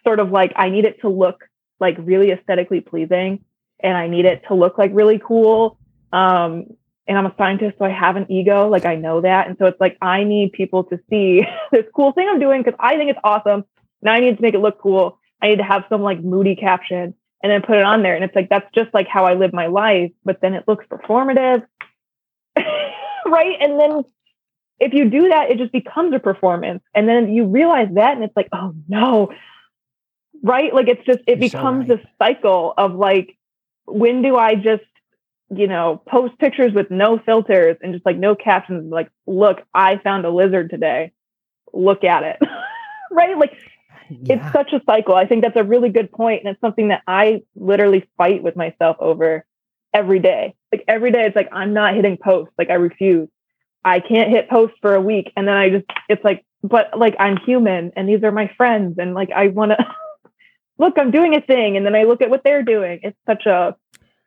sort 0.04 0.20
of 0.20 0.32
like 0.32 0.54
I 0.56 0.70
need 0.70 0.86
it 0.86 1.02
to 1.02 1.10
look 1.10 1.46
like 1.80 1.96
really 2.00 2.32
aesthetically 2.32 2.82
pleasing 2.82 3.44
and 3.80 3.98
I 3.98 4.08
need 4.08 4.26
it 4.26 4.44
to 4.48 4.54
look 4.54 4.78
like 4.78 4.92
really 4.94 5.20
cool. 5.20 5.78
Um, 6.12 6.66
and 7.08 7.18
I'm 7.18 7.26
a 7.26 7.36
scientist, 7.38 7.78
so 7.78 7.86
I 7.86 7.90
have 7.90 8.16
an 8.16 8.32
ego, 8.32 8.68
like 8.68 8.86
I 8.86 8.96
know 8.96 9.22
that. 9.22 9.48
And 9.48 9.58
so 9.60 9.66
it's 9.66 9.80
like 9.80 9.98
I 10.02 10.24
need 10.24 10.54
people 10.54 10.86
to 10.86 11.00
see 11.10 11.44
this 11.72 11.86
cool 11.96 12.12
thing 12.14 12.28
I'm 12.30 12.40
doing 12.40 12.64
because 12.64 12.78
I 12.80 12.98
think 12.98 13.12
it's 13.12 13.20
awesome. 13.24 13.66
Now 14.02 14.14
I 14.14 14.20
need 14.20 14.38
to 14.38 14.42
make 14.42 14.56
it 14.56 14.60
look 14.60 14.80
cool. 14.80 15.20
I 15.42 15.50
need 15.50 15.58
to 15.58 15.64
have 15.64 15.86
some 15.90 16.02
like 16.02 16.24
moody 16.24 16.56
caption 16.56 17.14
and 17.44 17.52
then 17.52 17.62
put 17.62 17.78
it 17.78 17.84
on 17.84 18.02
there. 18.02 18.16
And 18.16 18.24
it's 18.24 18.36
like 18.36 18.50
that's 18.50 18.70
just 18.74 18.94
like 18.94 19.08
how 19.08 19.26
I 19.26 19.36
live 19.36 19.54
my 19.54 19.68
life, 19.68 20.12
but 20.24 20.42
then 20.42 20.54
it 20.54 20.64
looks 20.68 20.86
performative. 20.88 21.64
right. 22.58 23.58
And 23.62 23.80
then 23.80 24.04
if 24.80 24.94
you 24.94 25.10
do 25.10 25.30
that, 25.30 25.52
it 25.52 25.58
just 25.58 25.72
becomes 25.72 26.14
a 26.14 26.20
performance. 26.20 26.84
And 26.94 27.08
then 27.08 27.34
you 27.34 27.46
realize 27.46 27.88
that, 27.94 28.16
and 28.16 28.24
it's 28.24 28.36
like, 28.36 28.50
oh 28.52 28.74
no, 28.88 29.32
right? 30.44 30.74
Like 30.74 30.88
it's 30.88 31.06
just, 31.06 31.20
it 31.28 31.40
You're 31.40 31.50
becomes 31.50 31.88
so 31.88 31.96
right. 31.96 32.04
a 32.04 32.24
cycle 32.24 32.74
of 32.78 32.96
like, 32.96 33.38
when 33.86 34.22
do 34.22 34.36
I 34.36 34.56
just, 34.56 34.84
you 35.50 35.68
know, 35.68 36.02
post 36.08 36.38
pictures 36.40 36.74
with 36.74 36.90
no 36.92 37.20
filters 37.20 37.78
and 37.82 37.94
just 37.94 38.06
like 38.06 38.18
no 38.18 38.36
captions, 38.36 38.92
like, 38.92 39.10
look, 39.26 39.62
I 39.74 39.98
found 39.98 40.26
a 40.26 40.30
lizard 40.30 40.70
today. 40.70 41.12
Look 41.72 42.04
at 42.04 42.24
it. 42.24 42.40
right? 43.12 43.38
Like, 43.38 43.54
yeah. 44.10 44.36
it's 44.36 44.54
such 44.54 44.74
a 44.74 44.82
cycle. 44.86 45.16
I 45.16 45.26
think 45.26 45.44
that's 45.44 45.56
a 45.56 45.64
really 45.64 45.90
good 45.90 46.12
point, 46.12 46.42
And 46.44 46.52
it's 46.52 46.62
something 46.62 46.90
that 46.90 47.04
I 47.08 47.44
literally 47.56 48.08
fight 48.18 48.44
with 48.44 48.56
myself 48.56 48.98
over 49.00 49.46
every 49.94 50.20
day. 50.20 50.56
Like 50.72 50.84
every 50.88 51.12
day, 51.12 51.26
it's 51.26 51.36
like, 51.36 51.50
I'm 51.52 51.74
not 51.74 51.96
hitting 51.96 52.18
post. 52.18 52.52
Like 52.58 52.70
I 52.70 52.76
refuse 52.76 53.30
I 53.86 54.00
can't 54.00 54.32
hit 54.32 54.50
post 54.50 54.74
for 54.82 54.96
a 54.96 55.02
week. 55.02 55.32
And 55.38 55.48
then 55.48 55.56
I 55.56 55.70
just, 55.70 55.86
it's 56.10 56.24
like, 56.24 56.44
but 56.64 56.98
like 56.98 57.16
I'm 57.20 57.38
human 57.38 57.92
and 57.96 58.10
these 58.10 58.24
are 58.24 58.32
my 58.32 58.52
friends. 58.58 58.98
And 58.98 59.14
like, 59.14 59.30
I 59.32 59.48
want 59.50 59.72
to 59.72 59.78
look, 60.80 60.96
I'm 60.98 61.12
doing 61.12 61.36
a 61.36 61.42
thing. 61.42 61.78
And 61.78 61.86
then 61.86 61.96
I 61.96 62.04
look 62.04 62.22
at 62.22 62.32
what 62.32 62.44
they're 62.44 62.64
doing. 62.64 63.02
It's 63.04 63.18
such 63.28 63.46
a, 63.46 63.76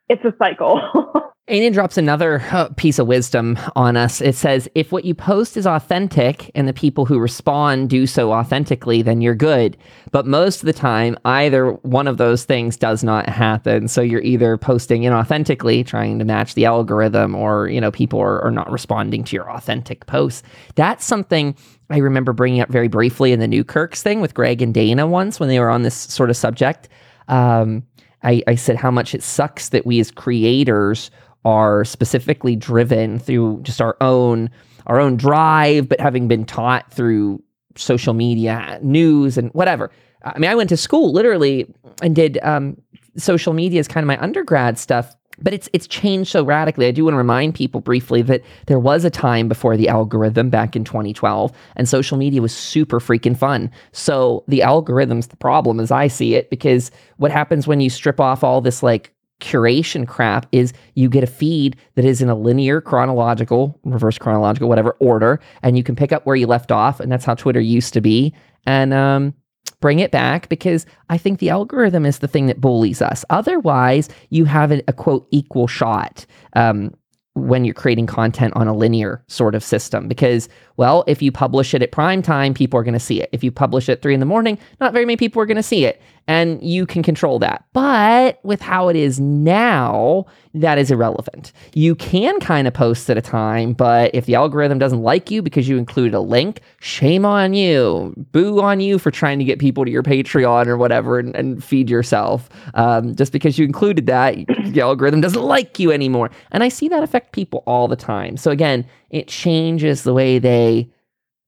it's 0.07 0.23
a 0.23 0.33
cycle. 0.39 0.81
Aiden 1.49 1.73
drops 1.73 1.97
another 1.97 2.43
piece 2.75 2.99
of 2.99 3.07
wisdom 3.07 3.57
on 3.75 3.97
us. 3.97 4.21
It 4.21 4.35
says, 4.35 4.69
if 4.75 4.91
what 4.91 5.03
you 5.03 5.15
post 5.15 5.57
is 5.57 5.65
authentic 5.65 6.51
and 6.53 6.67
the 6.67 6.73
people 6.73 7.05
who 7.05 7.17
respond 7.17 7.89
do 7.89 8.05
so 8.05 8.31
authentically, 8.31 9.01
then 9.01 9.19
you're 9.19 9.33
good. 9.33 9.75
But 10.11 10.27
most 10.27 10.61
of 10.61 10.67
the 10.67 10.73
time, 10.73 11.17
either 11.25 11.71
one 11.71 12.07
of 12.07 12.17
those 12.17 12.45
things 12.45 12.77
does 12.77 13.03
not 13.03 13.27
happen. 13.27 13.87
So 13.87 14.01
you're 14.01 14.21
either 14.21 14.57
posting 14.57 15.01
inauthentically, 15.01 15.85
trying 15.87 16.19
to 16.19 16.25
match 16.25 16.53
the 16.53 16.65
algorithm, 16.65 17.33
or, 17.33 17.67
you 17.67 17.81
know, 17.81 17.91
people 17.91 18.19
are, 18.19 18.41
are 18.43 18.51
not 18.51 18.71
responding 18.71 19.23
to 19.23 19.35
your 19.35 19.49
authentic 19.51 20.05
posts. 20.05 20.43
That's 20.75 21.03
something 21.03 21.55
I 21.89 21.97
remember 21.97 22.31
bringing 22.31 22.61
up 22.61 22.69
very 22.69 22.87
briefly 22.87 23.31
in 23.31 23.39
the 23.39 23.47
New 23.47 23.63
Newkirks 23.63 24.03
thing 24.03 24.21
with 24.21 24.35
Greg 24.35 24.61
and 24.61 24.73
Dana 24.73 25.07
once 25.07 25.39
when 25.39 25.49
they 25.49 25.59
were 25.59 25.71
on 25.71 25.81
this 25.81 25.95
sort 25.95 26.29
of 26.29 26.37
subject. 26.37 26.89
Um, 27.27 27.83
I, 28.21 28.43
I 28.47 28.55
said 28.55 28.75
how 28.75 28.91
much 28.91 29.15
it 29.15 29.23
sucks 29.23 29.69
that 29.69 29.85
we 29.85 29.99
as 29.99 30.11
creators 30.11 31.09
are 31.49 31.83
specifically 31.83 32.55
driven 32.55 33.17
through 33.17 33.59
just 33.63 33.81
our 33.81 33.97
own 33.99 34.51
our 34.85 34.99
own 34.99 35.17
drive, 35.17 35.89
but 35.89 35.99
having 35.99 36.27
been 36.27 36.45
taught 36.45 36.91
through 36.91 37.43
social 37.75 38.13
media, 38.13 38.79
news, 38.81 39.37
and 39.37 39.51
whatever. 39.51 39.91
I 40.23 40.37
mean, 40.37 40.49
I 40.49 40.55
went 40.55 40.69
to 40.69 40.77
school 40.77 41.11
literally 41.11 41.73
and 42.01 42.15
did 42.15 42.37
um, 42.43 42.77
social 43.17 43.53
media 43.53 43.79
as 43.79 43.87
kind 43.87 44.03
of 44.03 44.07
my 44.07 44.21
undergrad 44.21 44.77
stuff 44.77 45.15
but 45.41 45.53
it's 45.53 45.69
it's 45.73 45.87
changed 45.87 46.31
so 46.31 46.43
radically. 46.43 46.85
I 46.87 46.91
do 46.91 47.05
want 47.05 47.13
to 47.13 47.17
remind 47.17 47.55
people 47.55 47.81
briefly 47.81 48.21
that 48.23 48.41
there 48.67 48.79
was 48.79 49.05
a 49.05 49.09
time 49.09 49.47
before 49.47 49.77
the 49.77 49.87
algorithm 49.87 50.49
back 50.49 50.75
in 50.75 50.83
2012 50.83 51.51
and 51.75 51.87
social 51.87 52.17
media 52.17 52.41
was 52.41 52.55
super 52.55 52.99
freaking 52.99 53.37
fun. 53.37 53.71
So 53.91 54.43
the 54.47 54.61
algorithm's 54.61 55.27
the 55.27 55.37
problem 55.37 55.79
as 55.79 55.91
I 55.91 56.07
see 56.07 56.35
it 56.35 56.49
because 56.49 56.91
what 57.17 57.31
happens 57.31 57.67
when 57.67 57.79
you 57.79 57.89
strip 57.89 58.19
off 58.19 58.43
all 58.43 58.61
this 58.61 58.83
like 58.83 59.13
curation 59.39 60.07
crap 60.07 60.45
is 60.51 60.73
you 60.95 61.09
get 61.09 61.23
a 61.23 61.27
feed 61.27 61.75
that 61.95 62.05
is 62.05 62.21
in 62.21 62.29
a 62.29 62.35
linear 62.35 62.81
chronological 62.81 63.79
reverse 63.85 64.17
chronological 64.17 64.67
whatever 64.67 64.91
order 64.99 65.39
and 65.63 65.77
you 65.77 65.83
can 65.83 65.95
pick 65.95 66.11
up 66.11 66.25
where 66.25 66.35
you 66.35 66.45
left 66.45 66.71
off 66.71 66.99
and 66.99 67.09
that's 67.09 67.23
how 67.23 67.33
twitter 67.33 67.61
used 67.61 67.93
to 67.93 68.01
be 68.01 68.33
and 68.65 68.93
um, 68.93 69.33
bring 69.79 69.99
it 69.99 70.11
back 70.11 70.49
because 70.49 70.85
I 71.09 71.17
think 71.17 71.39
the 71.39 71.49
algorithm 71.49 72.05
is 72.05 72.19
the 72.19 72.27
thing 72.27 72.47
that 72.47 72.61
bullies 72.61 73.01
us. 73.01 73.23
Otherwise, 73.29 74.09
you 74.29 74.45
have 74.45 74.71
a, 74.71 74.81
a 74.87 74.93
quote 74.93 75.27
equal 75.31 75.67
shot. 75.67 76.25
Um, 76.53 76.93
when 77.35 77.63
you're 77.63 77.75
creating 77.75 78.07
content 78.07 78.53
on 78.55 78.67
a 78.67 78.75
linear 78.75 79.23
sort 79.27 79.55
of 79.55 79.63
system 79.63 80.09
because 80.09 80.49
well 80.75 81.05
if 81.07 81.21
you 81.21 81.31
publish 81.31 81.73
it 81.73 81.81
at 81.81 81.91
prime 81.91 82.21
time 82.21 82.53
people 82.53 82.77
are 82.77 82.83
going 82.83 82.91
to 82.91 82.99
see 82.99 83.21
it 83.21 83.29
if 83.31 83.43
you 83.43 83.51
publish 83.51 83.87
it 83.87 83.93
at 83.93 84.01
three 84.01 84.13
in 84.13 84.19
the 84.19 84.25
morning 84.25 84.57
not 84.81 84.91
very 84.91 85.05
many 85.05 85.15
people 85.15 85.41
are 85.41 85.45
going 85.45 85.55
to 85.55 85.63
see 85.63 85.85
it 85.85 86.01
and 86.29 86.61
you 86.61 86.85
can 86.85 87.01
control 87.01 87.39
that. 87.39 87.65
But 87.73 88.39
with 88.43 88.61
how 88.61 88.87
it 88.87 88.95
is 88.95 89.19
now 89.19 90.27
that 90.53 90.77
is 90.77 90.91
irrelevant. 90.91 91.51
You 91.73 91.95
can 91.95 92.39
kind 92.39 92.67
of 92.67 92.73
post 92.73 93.09
at 93.09 93.17
a 93.17 93.21
time 93.21 93.73
but 93.73 94.13
if 94.13 94.27
the 94.27 94.35
algorithm 94.35 94.77
doesn't 94.77 95.01
like 95.01 95.31
you 95.31 95.41
because 95.41 95.67
you 95.67 95.79
included 95.79 96.13
a 96.13 96.19
link 96.19 96.61
shame 96.81 97.25
on 97.25 97.55
you. 97.55 98.13
Boo 98.31 98.61
on 98.61 98.79
you 98.79 98.99
for 98.99 99.09
trying 99.09 99.39
to 99.39 99.45
get 99.45 99.57
people 99.57 99.83
to 99.85 99.89
your 99.89 100.03
patreon 100.03 100.67
or 100.67 100.77
whatever 100.77 101.17
and, 101.17 101.35
and 101.35 101.63
feed 101.63 101.89
yourself. 101.89 102.47
Um, 102.75 103.15
just 103.15 103.31
because 103.31 103.57
you 103.57 103.65
included 103.65 104.05
that 104.05 104.35
the 104.65 104.81
algorithm 104.81 105.21
doesn't 105.21 105.41
like 105.41 105.79
you 105.79 105.91
anymore. 105.91 106.29
And 106.51 106.61
i 106.61 106.69
see 106.69 106.87
that 106.89 107.01
affect 107.01 107.31
people 107.31 107.63
all 107.65 107.87
the 107.87 107.95
time. 107.95 108.37
So 108.37 108.51
again 108.51 108.85
it 109.09 109.27
changes 109.27 110.03
the 110.03 110.13
way 110.13 110.37
they 110.37 110.91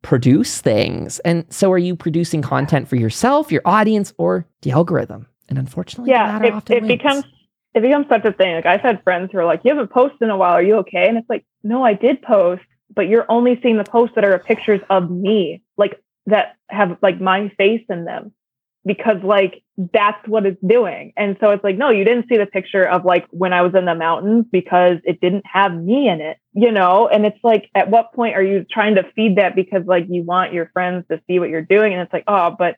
produce 0.01 0.61
things. 0.61 1.19
And 1.19 1.45
so 1.49 1.71
are 1.71 1.77
you 1.77 1.95
producing 1.95 2.41
content 2.41 2.87
for 2.87 2.95
yourself, 2.95 3.51
your 3.51 3.61
audience, 3.65 4.13
or 4.17 4.45
the 4.61 4.71
algorithm? 4.71 5.27
And 5.49 5.57
unfortunately, 5.57 6.11
yeah, 6.11 6.41
it, 6.41 6.69
it 6.69 6.87
becomes 6.87 7.25
it 7.73 7.81
becomes 7.81 8.07
such 8.09 8.25
a 8.25 8.31
thing. 8.31 8.55
Like 8.55 8.65
I've 8.65 8.81
had 8.81 9.03
friends 9.03 9.29
who 9.31 9.39
are 9.39 9.45
like, 9.45 9.61
"You 9.63 9.71
haven't 9.71 9.91
posted 9.91 10.21
in 10.21 10.29
a 10.29 10.37
while. 10.37 10.53
Are 10.53 10.63
you 10.63 10.75
okay?" 10.77 11.07
And 11.07 11.17
it's 11.17 11.29
like, 11.29 11.45
"No, 11.63 11.83
I 11.83 11.93
did 11.93 12.21
post, 12.21 12.63
but 12.93 13.07
you're 13.07 13.25
only 13.29 13.59
seeing 13.61 13.77
the 13.77 13.83
posts 13.83 14.15
that 14.15 14.23
are 14.23 14.39
pictures 14.39 14.81
of 14.89 15.09
me, 15.11 15.61
like 15.77 16.01
that 16.25 16.55
have 16.69 16.97
like 17.01 17.19
my 17.19 17.49
face 17.57 17.83
in 17.89 18.05
them." 18.05 18.31
Because 18.85 19.17
like 19.23 19.63
that's 19.93 20.27
what 20.27 20.45
it's 20.45 20.61
doing. 20.65 21.13
And 21.17 21.37
so 21.39 21.49
it's 21.51 21.63
like, 21.63 21.77
no, 21.77 21.89
you 21.89 22.03
didn't 22.03 22.27
see 22.29 22.37
the 22.37 22.45
picture 22.45 22.87
of 22.87 23.05
like 23.05 23.25
when 23.29 23.53
I 23.53 23.61
was 23.61 23.73
in 23.75 23.85
the 23.85 23.95
mountains 23.95 24.45
because 24.51 24.97
it 25.03 25.21
didn't 25.21 25.45
have 25.51 25.73
me 25.73 26.07
in 26.09 26.21
it, 26.21 26.37
you 26.53 26.71
know? 26.71 27.07
And 27.07 27.25
it's 27.25 27.39
like, 27.43 27.69
at 27.75 27.89
what 27.89 28.13
point 28.13 28.35
are 28.35 28.43
you 28.43 28.65
trying 28.69 28.95
to 28.95 29.03
feed 29.15 29.37
that 29.37 29.55
because 29.55 29.85
like 29.85 30.05
you 30.09 30.23
want 30.23 30.53
your 30.53 30.69
friends 30.73 31.05
to 31.09 31.21
see 31.27 31.39
what 31.39 31.49
you're 31.49 31.61
doing? 31.61 31.93
And 31.93 32.01
it's 32.01 32.13
like, 32.13 32.25
oh, 32.27 32.55
but 32.57 32.75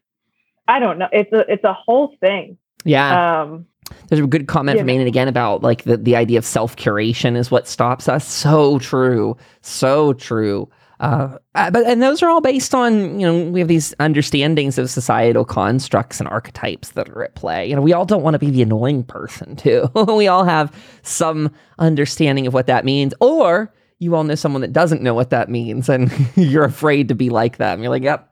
I 0.67 0.79
don't 0.79 0.97
know. 0.97 1.09
It's 1.11 1.31
a 1.33 1.39
it's 1.51 1.63
a 1.63 1.73
whole 1.73 2.15
thing. 2.19 2.57
Yeah. 2.85 3.41
Um 3.41 3.65
there's 4.07 4.21
a 4.21 4.27
good 4.27 4.47
comment 4.47 4.77
yeah. 4.77 4.83
from 4.83 4.89
Aiden 4.89 5.07
again 5.07 5.27
about 5.27 5.61
like 5.61 5.83
the, 5.83 5.97
the 5.97 6.15
idea 6.15 6.37
of 6.37 6.45
self 6.45 6.75
curation 6.75 7.35
is 7.35 7.51
what 7.51 7.67
stops 7.67 8.07
us. 8.07 8.27
So 8.27 8.79
true. 8.79 9.37
So 9.61 10.13
true. 10.13 10.69
Uh, 11.03 11.37
uh, 11.55 11.69
but 11.69 11.85
and 11.85 12.01
those 12.01 12.23
are 12.23 12.29
all 12.29 12.39
based 12.39 12.73
on 12.73 13.19
you 13.19 13.27
know 13.27 13.49
we 13.49 13.59
have 13.59 13.67
these 13.67 13.93
understandings 13.99 14.77
of 14.77 14.89
societal 14.89 15.43
constructs 15.43 16.21
and 16.21 16.29
archetypes 16.29 16.91
that 16.91 17.09
are 17.09 17.25
at 17.25 17.35
play. 17.35 17.67
You 17.67 17.75
know 17.75 17.81
we 17.81 17.91
all 17.91 18.05
don't 18.05 18.23
want 18.23 18.35
to 18.35 18.39
be 18.39 18.49
the 18.49 18.61
annoying 18.61 19.03
person 19.03 19.55
too. 19.57 19.89
we 19.93 20.29
all 20.29 20.45
have 20.45 20.73
some 21.01 21.53
understanding 21.77 22.47
of 22.47 22.53
what 22.53 22.67
that 22.67 22.85
means, 22.85 23.13
or 23.19 23.73
you 23.99 24.15
all 24.15 24.23
know 24.23 24.35
someone 24.35 24.61
that 24.61 24.71
doesn't 24.71 25.01
know 25.01 25.13
what 25.13 25.29
that 25.31 25.49
means, 25.49 25.89
and 25.89 26.09
you're 26.37 26.63
afraid 26.63 27.09
to 27.09 27.15
be 27.15 27.29
like 27.29 27.57
them. 27.57 27.81
You're 27.81 27.91
like, 27.91 28.03
yep. 28.03 28.29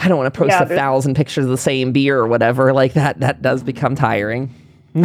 I 0.00 0.06
don't 0.06 0.18
want 0.18 0.32
to 0.32 0.38
post 0.38 0.50
yeah, 0.50 0.62
a 0.62 0.66
thousand 0.66 1.16
pictures 1.16 1.46
of 1.46 1.50
the 1.50 1.58
same 1.58 1.90
beer 1.90 2.16
or 2.16 2.28
whatever. 2.28 2.72
Like 2.72 2.92
that, 2.92 3.18
that 3.18 3.42
does 3.42 3.64
become 3.64 3.96
tiring 3.96 4.54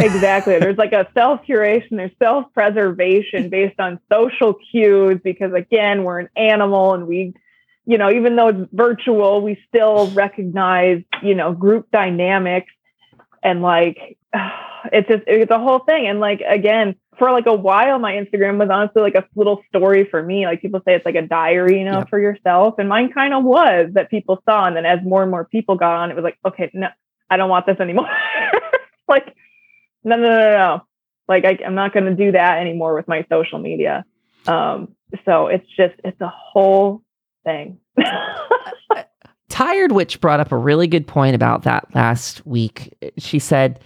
exactly. 0.00 0.58
There's 0.58 0.78
like 0.78 0.92
a 0.92 1.08
self 1.14 1.40
curation, 1.46 1.90
there's 1.92 2.12
self 2.18 2.52
preservation 2.52 3.48
based 3.48 3.78
on 3.78 4.00
social 4.12 4.54
cues 4.70 5.20
because, 5.22 5.52
again, 5.52 6.04
we're 6.04 6.20
an 6.20 6.28
animal 6.36 6.94
and 6.94 7.06
we, 7.06 7.34
you 7.86 7.98
know, 7.98 8.10
even 8.10 8.36
though 8.36 8.48
it's 8.48 8.68
virtual, 8.72 9.42
we 9.42 9.58
still 9.68 10.10
recognize, 10.12 11.02
you 11.22 11.34
know, 11.34 11.52
group 11.52 11.90
dynamics 11.90 12.72
and 13.42 13.62
like, 13.62 14.18
it's 14.92 15.08
just, 15.08 15.22
it's 15.26 15.50
a 15.50 15.58
whole 15.58 15.80
thing. 15.80 16.06
And 16.06 16.20
like, 16.20 16.40
again, 16.40 16.96
for 17.18 17.30
like 17.30 17.46
a 17.46 17.54
while, 17.54 17.98
my 17.98 18.12
Instagram 18.12 18.58
was 18.58 18.68
honestly 18.70 19.02
like 19.02 19.14
a 19.14 19.24
little 19.36 19.62
story 19.68 20.06
for 20.10 20.22
me. 20.22 20.46
Like 20.46 20.62
people 20.62 20.80
say 20.86 20.94
it's 20.94 21.04
like 21.04 21.14
a 21.14 21.22
diary, 21.22 21.78
you 21.78 21.84
know, 21.84 21.98
yeah. 21.98 22.04
for 22.04 22.18
yourself. 22.18 22.74
And 22.78 22.88
mine 22.88 23.12
kind 23.12 23.34
of 23.34 23.44
was 23.44 23.90
that 23.94 24.10
people 24.10 24.42
saw. 24.44 24.64
And 24.64 24.76
then 24.76 24.86
as 24.86 25.00
more 25.04 25.22
and 25.22 25.30
more 25.30 25.44
people 25.44 25.76
got 25.76 25.96
on, 25.96 26.10
it 26.10 26.14
was 26.14 26.24
like, 26.24 26.38
okay, 26.44 26.70
no, 26.74 26.88
I 27.30 27.36
don't 27.36 27.50
want 27.50 27.66
this 27.66 27.78
anymore. 27.80 28.08
like, 29.08 29.34
no, 30.04 30.16
no, 30.16 30.28
no, 30.28 30.50
no. 30.50 30.86
Like 31.28 31.44
I, 31.44 31.58
I'm 31.64 31.74
not 31.74 31.92
going 31.92 32.04
to 32.04 32.14
do 32.14 32.32
that 32.32 32.58
anymore 32.58 32.94
with 32.94 33.08
my 33.08 33.24
social 33.30 33.58
media. 33.58 34.04
Um, 34.46 34.94
so 35.24 35.46
it's 35.46 35.66
just, 35.76 35.94
it's 36.04 36.20
a 36.20 36.28
whole 36.28 37.02
thing. 37.44 37.78
Tired 39.48 39.92
Witch 39.92 40.20
brought 40.20 40.40
up 40.40 40.52
a 40.52 40.56
really 40.56 40.86
good 40.86 41.06
point 41.06 41.34
about 41.34 41.62
that 41.62 41.86
last 41.94 42.44
week. 42.46 42.92
She 43.18 43.38
said, 43.38 43.80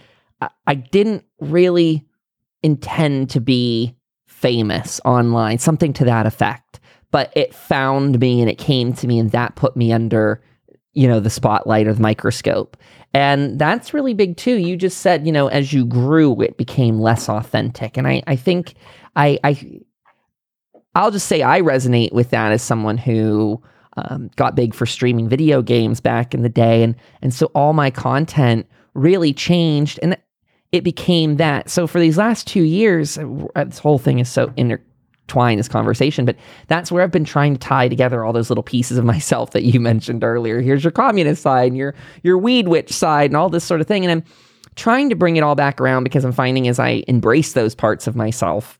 I 0.65 0.75
didn't 0.75 1.25
really 1.39 2.05
intend 2.63 3.29
to 3.31 3.41
be 3.41 3.95
famous 4.27 4.99
online, 5.05 5.59
something 5.59 5.93
to 5.93 6.05
that 6.05 6.25
effect, 6.25 6.79
but 7.11 7.31
it 7.35 7.53
found 7.53 8.19
me 8.19 8.41
and 8.41 8.49
it 8.49 8.57
came 8.57 8.93
to 8.93 9.07
me 9.07 9.19
and 9.19 9.31
that 9.31 9.55
put 9.55 9.75
me 9.75 9.91
under, 9.91 10.41
you 10.93 11.07
know, 11.07 11.19
the 11.19 11.29
spotlight 11.29 11.87
or 11.87 11.93
the 11.93 12.01
microscope. 12.01 12.77
And 13.13 13.57
that's 13.57 13.93
really 13.93 14.13
big 14.13 14.37
too. 14.37 14.55
You 14.55 14.77
just 14.77 14.99
said, 14.99 15.25
you 15.25 15.31
know, 15.31 15.47
as 15.47 15.73
you 15.73 15.85
grew, 15.85 16.39
it 16.41 16.57
became 16.57 16.99
less 16.99 17.29
authentic. 17.29 17.97
And 17.97 18.07
I, 18.07 18.23
I 18.27 18.35
think 18.35 18.73
I, 19.15 19.39
I, 19.43 19.79
I'll 20.95 21.11
just 21.11 21.27
say 21.27 21.41
I 21.41 21.61
resonate 21.61 22.11
with 22.11 22.29
that 22.31 22.51
as 22.51 22.61
someone 22.61 22.97
who 22.97 23.61
um, 23.97 24.29
got 24.35 24.55
big 24.55 24.73
for 24.73 24.85
streaming 24.85 25.27
video 25.27 25.61
games 25.61 25.99
back 25.99 26.33
in 26.33 26.43
the 26.43 26.49
day. 26.49 26.83
And, 26.83 26.95
and 27.21 27.33
so 27.33 27.47
all 27.47 27.73
my 27.73 27.89
content 27.89 28.67
really 28.93 29.33
changed 29.33 29.99
and 30.01 30.17
it 30.71 30.83
became 30.83 31.37
that. 31.37 31.69
So 31.69 31.87
for 31.87 31.99
these 31.99 32.17
last 32.17 32.47
two 32.47 32.63
years, 32.63 33.17
uh, 33.17 33.63
this 33.63 33.79
whole 33.79 33.97
thing 33.97 34.19
is 34.19 34.29
so 34.29 34.53
inter- 34.55 34.81
twine 35.29 35.57
this 35.57 35.67
conversation, 35.67 36.25
but 36.25 36.35
that's 36.67 36.91
where 36.91 37.03
I've 37.03 37.11
been 37.11 37.23
trying 37.23 37.53
to 37.53 37.59
tie 37.59 37.87
together 37.87 38.25
all 38.25 38.33
those 38.33 38.49
little 38.49 38.63
pieces 38.63 38.97
of 38.97 39.05
myself 39.15 39.51
that 39.51 39.63
you 39.63 39.79
mentioned 39.79 40.23
earlier. 40.23 40.61
Here's 40.61 40.83
your 40.83 40.91
communist 40.91 41.41
side, 41.41 41.67
and 41.67 41.77
your 41.77 41.95
your 42.23 42.37
weed 42.37 42.67
witch 42.67 42.91
side, 42.91 43.29
and 43.29 43.37
all 43.37 43.49
this 43.49 43.63
sort 43.63 43.81
of 43.81 43.87
thing. 43.87 44.03
And 44.03 44.11
I'm 44.11 44.23
trying 44.75 45.09
to 45.09 45.15
bring 45.15 45.37
it 45.37 45.43
all 45.43 45.55
back 45.55 45.79
around 45.79 46.03
because 46.03 46.25
I'm 46.25 46.31
finding 46.31 46.67
as 46.67 46.79
I 46.79 47.03
embrace 47.07 47.53
those 47.53 47.75
parts 47.75 48.07
of 48.07 48.15
myself, 48.15 48.79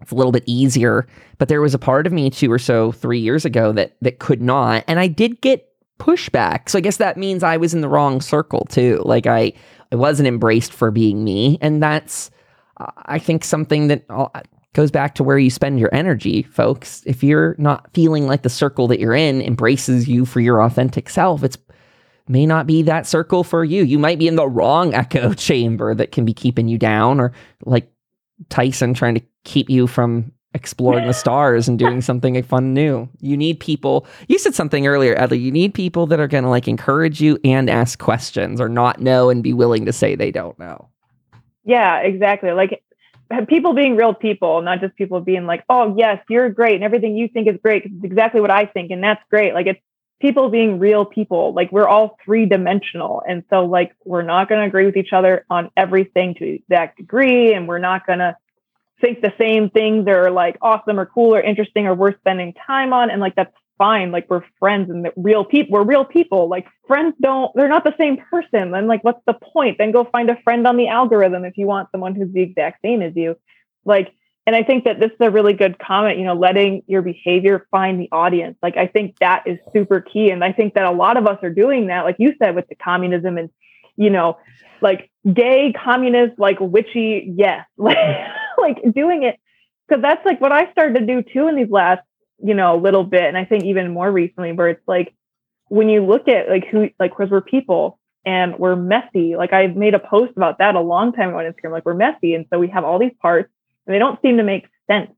it's 0.00 0.12
a 0.12 0.14
little 0.14 0.32
bit 0.32 0.44
easier. 0.46 1.06
But 1.38 1.48
there 1.48 1.60
was 1.60 1.74
a 1.74 1.78
part 1.78 2.06
of 2.06 2.12
me 2.12 2.30
two 2.30 2.50
or 2.50 2.58
so 2.58 2.92
three 2.92 3.20
years 3.20 3.44
ago 3.44 3.72
that 3.72 3.96
that 4.00 4.18
could 4.18 4.40
not, 4.40 4.84
and 4.86 4.98
I 4.98 5.08
did 5.08 5.40
get 5.40 5.68
pushback. 5.98 6.68
So 6.68 6.78
I 6.78 6.80
guess 6.80 6.96
that 6.98 7.16
means 7.16 7.42
I 7.42 7.56
was 7.56 7.74
in 7.74 7.80
the 7.80 7.88
wrong 7.88 8.20
circle 8.20 8.66
too. 8.70 9.02
Like 9.04 9.26
I 9.26 9.52
I 9.92 9.96
wasn't 9.96 10.28
embraced 10.28 10.72
for 10.72 10.90
being 10.90 11.24
me, 11.24 11.58
and 11.60 11.82
that's 11.82 12.30
I 12.76 13.18
think 13.18 13.44
something 13.44 13.88
that 13.88 14.04
goes 14.74 14.90
back 14.90 15.14
to 15.14 15.24
where 15.24 15.38
you 15.38 15.50
spend 15.50 15.80
your 15.80 15.92
energy, 15.94 16.42
folks. 16.42 17.02
If 17.06 17.22
you're 17.22 17.54
not 17.58 17.88
feeling 17.94 18.26
like 18.26 18.42
the 18.42 18.50
circle 18.50 18.86
that 18.88 19.00
you're 19.00 19.14
in 19.14 19.40
embraces 19.40 20.06
you 20.06 20.24
for 20.24 20.40
your 20.40 20.62
authentic 20.62 21.08
self, 21.08 21.42
it's 21.42 21.56
may 22.28 22.46
not 22.46 22.66
be 22.66 22.82
that 22.82 23.06
circle 23.06 23.44
for 23.44 23.64
you. 23.64 23.84
You 23.84 23.98
might 23.98 24.18
be 24.18 24.28
in 24.28 24.36
the 24.36 24.48
wrong 24.48 24.94
echo 24.94 25.32
chamber 25.32 25.94
that 25.94 26.12
can 26.12 26.24
be 26.24 26.34
keeping 26.34 26.68
you 26.68 26.78
down 26.78 27.20
or 27.20 27.32
like 27.64 27.90
Tyson 28.48 28.94
trying 28.94 29.14
to 29.14 29.22
keep 29.44 29.70
you 29.70 29.86
from 29.86 30.32
exploring 30.54 31.06
the 31.06 31.12
stars 31.12 31.66
and 31.68 31.78
doing 31.78 32.00
something 32.00 32.40
fun 32.44 32.72
new. 32.72 33.08
You 33.20 33.36
need 33.36 33.58
people. 33.58 34.06
You 34.28 34.38
said 34.38 34.54
something 34.54 34.86
earlier, 34.86 35.16
Adler. 35.16 35.36
You 35.36 35.50
need 35.50 35.74
people 35.74 36.06
that 36.06 36.20
are 36.20 36.28
going 36.28 36.44
to 36.44 36.50
like 36.50 36.68
encourage 36.68 37.20
you 37.20 37.38
and 37.44 37.68
ask 37.68 37.98
questions 37.98 38.60
or 38.60 38.68
not 38.68 39.00
know 39.00 39.30
and 39.30 39.42
be 39.42 39.52
willing 39.52 39.84
to 39.86 39.92
say 39.92 40.14
they 40.14 40.30
don't 40.30 40.58
know. 40.58 40.88
Yeah, 41.64 41.98
exactly. 42.00 42.52
Like 42.52 42.83
people 43.48 43.74
being 43.74 43.96
real 43.96 44.14
people, 44.14 44.62
not 44.62 44.80
just 44.80 44.94
people 44.96 45.20
being 45.20 45.46
like, 45.46 45.64
"Oh, 45.68 45.94
yes, 45.96 46.22
you're 46.28 46.50
great 46.50 46.74
and 46.74 46.84
everything 46.84 47.16
you 47.16 47.28
think 47.28 47.48
is 47.48 47.56
great 47.62 47.84
it's 47.84 48.04
exactly 48.04 48.40
what 48.40 48.50
I 48.50 48.66
think 48.66 48.90
and 48.90 49.02
that's 49.02 49.22
great." 49.30 49.54
Like 49.54 49.66
it's 49.66 49.80
people 50.20 50.48
being 50.48 50.78
real 50.78 51.04
people. 51.04 51.52
Like 51.52 51.70
we're 51.72 51.86
all 51.86 52.16
three 52.24 52.46
dimensional. 52.46 53.22
And 53.28 53.44
so 53.50 53.66
like 53.66 53.94
we're 54.04 54.22
not 54.22 54.48
going 54.48 54.60
to 54.60 54.66
agree 54.66 54.86
with 54.86 54.96
each 54.96 55.12
other 55.12 55.44
on 55.50 55.70
everything 55.76 56.34
to 56.36 56.60
that 56.68 56.96
degree. 56.96 57.52
And 57.52 57.68
we're 57.68 57.78
not 57.78 58.06
going 58.06 58.20
to 58.20 58.36
think 59.00 59.20
the 59.20 59.34
same 59.38 59.70
things 59.70 60.06
are 60.08 60.30
like 60.30 60.56
awesome 60.62 60.98
or 60.98 61.06
cool 61.06 61.34
or 61.34 61.40
interesting 61.42 61.86
or 61.86 61.94
worth 61.94 62.16
spending 62.20 62.54
time 62.54 62.92
on. 62.92 63.10
And 63.10 63.20
like 63.20 63.34
that's 63.34 63.54
fine. 63.78 64.12
Like 64.12 64.26
we're 64.28 64.42
friends 64.58 64.90
and 64.90 65.10
real 65.16 65.44
people. 65.44 65.72
We're 65.72 65.84
real 65.84 66.04
people. 66.04 66.48
Like 66.48 66.66
friends 66.86 67.14
don't, 67.20 67.52
they're 67.54 67.68
not 67.68 67.84
the 67.84 67.94
same 67.98 68.18
person. 68.30 68.70
Then 68.70 68.86
like 68.86 69.04
what's 69.04 69.22
the 69.26 69.34
point? 69.34 69.78
Then 69.78 69.92
go 69.92 70.04
find 70.04 70.30
a 70.30 70.40
friend 70.42 70.66
on 70.66 70.76
the 70.76 70.88
algorithm 70.88 71.44
if 71.44 71.56
you 71.56 71.66
want 71.66 71.90
someone 71.90 72.14
who's 72.14 72.32
the 72.32 72.42
exact 72.42 72.82
same 72.82 73.02
as 73.02 73.14
you. 73.16 73.36
Like 73.84 74.12
and 74.46 74.54
I 74.54 74.62
think 74.62 74.84
that 74.84 75.00
this 75.00 75.10
is 75.10 75.16
a 75.20 75.30
really 75.30 75.54
good 75.54 75.78
comment, 75.78 76.18
you 76.18 76.24
know, 76.24 76.34
letting 76.34 76.82
your 76.86 77.00
behavior 77.00 77.66
find 77.70 77.98
the 77.98 78.08
audience. 78.12 78.58
Like, 78.62 78.76
I 78.76 78.86
think 78.86 79.16
that 79.20 79.44
is 79.46 79.58
super 79.72 80.02
key. 80.02 80.30
And 80.30 80.44
I 80.44 80.52
think 80.52 80.74
that 80.74 80.84
a 80.84 80.90
lot 80.90 81.16
of 81.16 81.26
us 81.26 81.38
are 81.42 81.50
doing 81.50 81.86
that, 81.86 82.04
like 82.04 82.16
you 82.18 82.34
said, 82.38 82.54
with 82.54 82.68
the 82.68 82.74
communism 82.74 83.38
and, 83.38 83.48
you 83.96 84.10
know, 84.10 84.36
like 84.82 85.10
gay, 85.32 85.72
communist, 85.72 86.38
like 86.38 86.58
witchy, 86.60 87.32
yes, 87.34 87.64
like, 87.78 87.96
like 88.58 88.82
doing 88.94 89.22
it. 89.22 89.40
Cause 89.88 90.00
that's 90.00 90.24
like 90.24 90.40
what 90.40 90.52
I 90.52 90.70
started 90.72 91.00
to 91.00 91.06
do 91.06 91.22
too 91.22 91.48
in 91.48 91.56
these 91.56 91.70
last, 91.70 92.02
you 92.44 92.54
know, 92.54 92.76
a 92.76 92.80
little 92.80 93.04
bit. 93.04 93.24
And 93.24 93.36
I 93.36 93.44
think 93.44 93.64
even 93.64 93.92
more 93.92 94.10
recently, 94.10 94.52
where 94.52 94.68
it's 94.68 94.86
like, 94.86 95.14
when 95.68 95.88
you 95.88 96.04
look 96.04 96.28
at 96.28 96.48
like 96.48 96.66
who, 96.66 96.90
like, 96.98 97.16
because 97.16 97.30
we're 97.30 97.40
people 97.40 97.98
and 98.24 98.58
we're 98.58 98.76
messy. 98.76 99.36
Like, 99.36 99.52
I 99.52 99.66
made 99.68 99.94
a 99.94 99.98
post 99.98 100.32
about 100.36 100.58
that 100.58 100.74
a 100.74 100.80
long 100.80 101.12
time 101.12 101.30
ago 101.30 101.38
on 101.38 101.44
Instagram, 101.44 101.72
like, 101.72 101.84
we're 101.84 101.94
messy. 101.94 102.34
And 102.34 102.46
so 102.50 102.58
we 102.58 102.68
have 102.68 102.84
all 102.84 102.98
these 102.98 103.14
parts 103.20 103.50
and 103.86 103.94
they 103.94 103.98
don't 103.98 104.20
seem 104.22 104.36
to 104.36 104.42
make 104.42 104.66
sense 104.86 105.10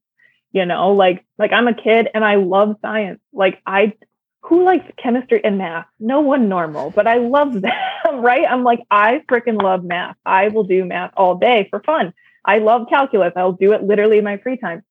you 0.53 0.65
know 0.65 0.93
like 0.93 1.25
like 1.39 1.53
i'm 1.53 1.69
a 1.69 1.75
kid 1.75 2.09
and 2.15 2.25
i 2.25 2.37
love 2.37 2.77
science 2.81 3.21
like 3.33 3.61
i 3.67 3.93
who 4.41 4.65
likes 4.65 4.87
chemistry 4.97 5.41
and 5.45 5.59
math 5.59 5.87
no 6.01 6.21
one 6.21 6.49
normal 6.49 6.91
but 6.91 7.07
i 7.07 7.19
love 7.19 7.53
them 7.61 7.73
right 8.15 8.45
i'm 8.49 8.65
like 8.65 8.81
i 8.91 9.23
freaking 9.29 9.61
love 9.61 9.85
math 9.85 10.17
i 10.25 10.49
will 10.49 10.65
do 10.65 10.85
math 10.85 11.13
all 11.17 11.37
day 11.37 11.67
for 11.71 11.81
fun 11.83 12.13
i 12.45 12.59
love 12.59 12.87
calculus 12.89 13.33
i'll 13.37 13.53
do 13.53 13.73
it 13.73 13.83
literally 13.83 14.19
in 14.19 14.25
my 14.25 14.39
free 14.39 14.57
time 14.57 14.83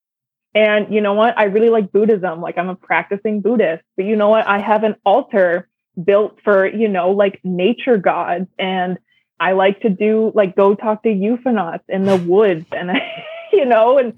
and 0.56 0.92
you 0.92 1.02
know 1.02 1.14
what? 1.14 1.38
I 1.38 1.44
really 1.44 1.70
like 1.70 1.92
buddhism. 1.92 2.42
Like 2.42 2.58
i'm 2.58 2.70
a 2.70 2.76
practicing 2.76 3.42
buddhist. 3.42 3.84
But 3.98 4.06
you 4.06 4.16
know 4.16 4.30
what? 4.30 4.48
I 4.48 4.60
have 4.60 4.84
an 4.84 4.96
altar 5.06 5.68
built 6.02 6.40
for 6.44 6.66
you 6.66 6.88
know 6.88 7.12
like 7.12 7.40
nature 7.44 7.98
gods. 7.98 8.48
And 8.58 8.98
i 9.38 9.52
like 9.52 9.82
to 9.82 9.90
do 9.90 10.32
like 10.34 10.56
go 10.56 10.74
talk 10.76 11.04
to 11.04 11.10
euphonauts 11.10 11.84
in 11.90 12.06
the 12.06 12.16
woods. 12.16 12.66
And 12.72 12.90
you 13.54 13.66
know, 13.66 13.98
and 13.98 14.14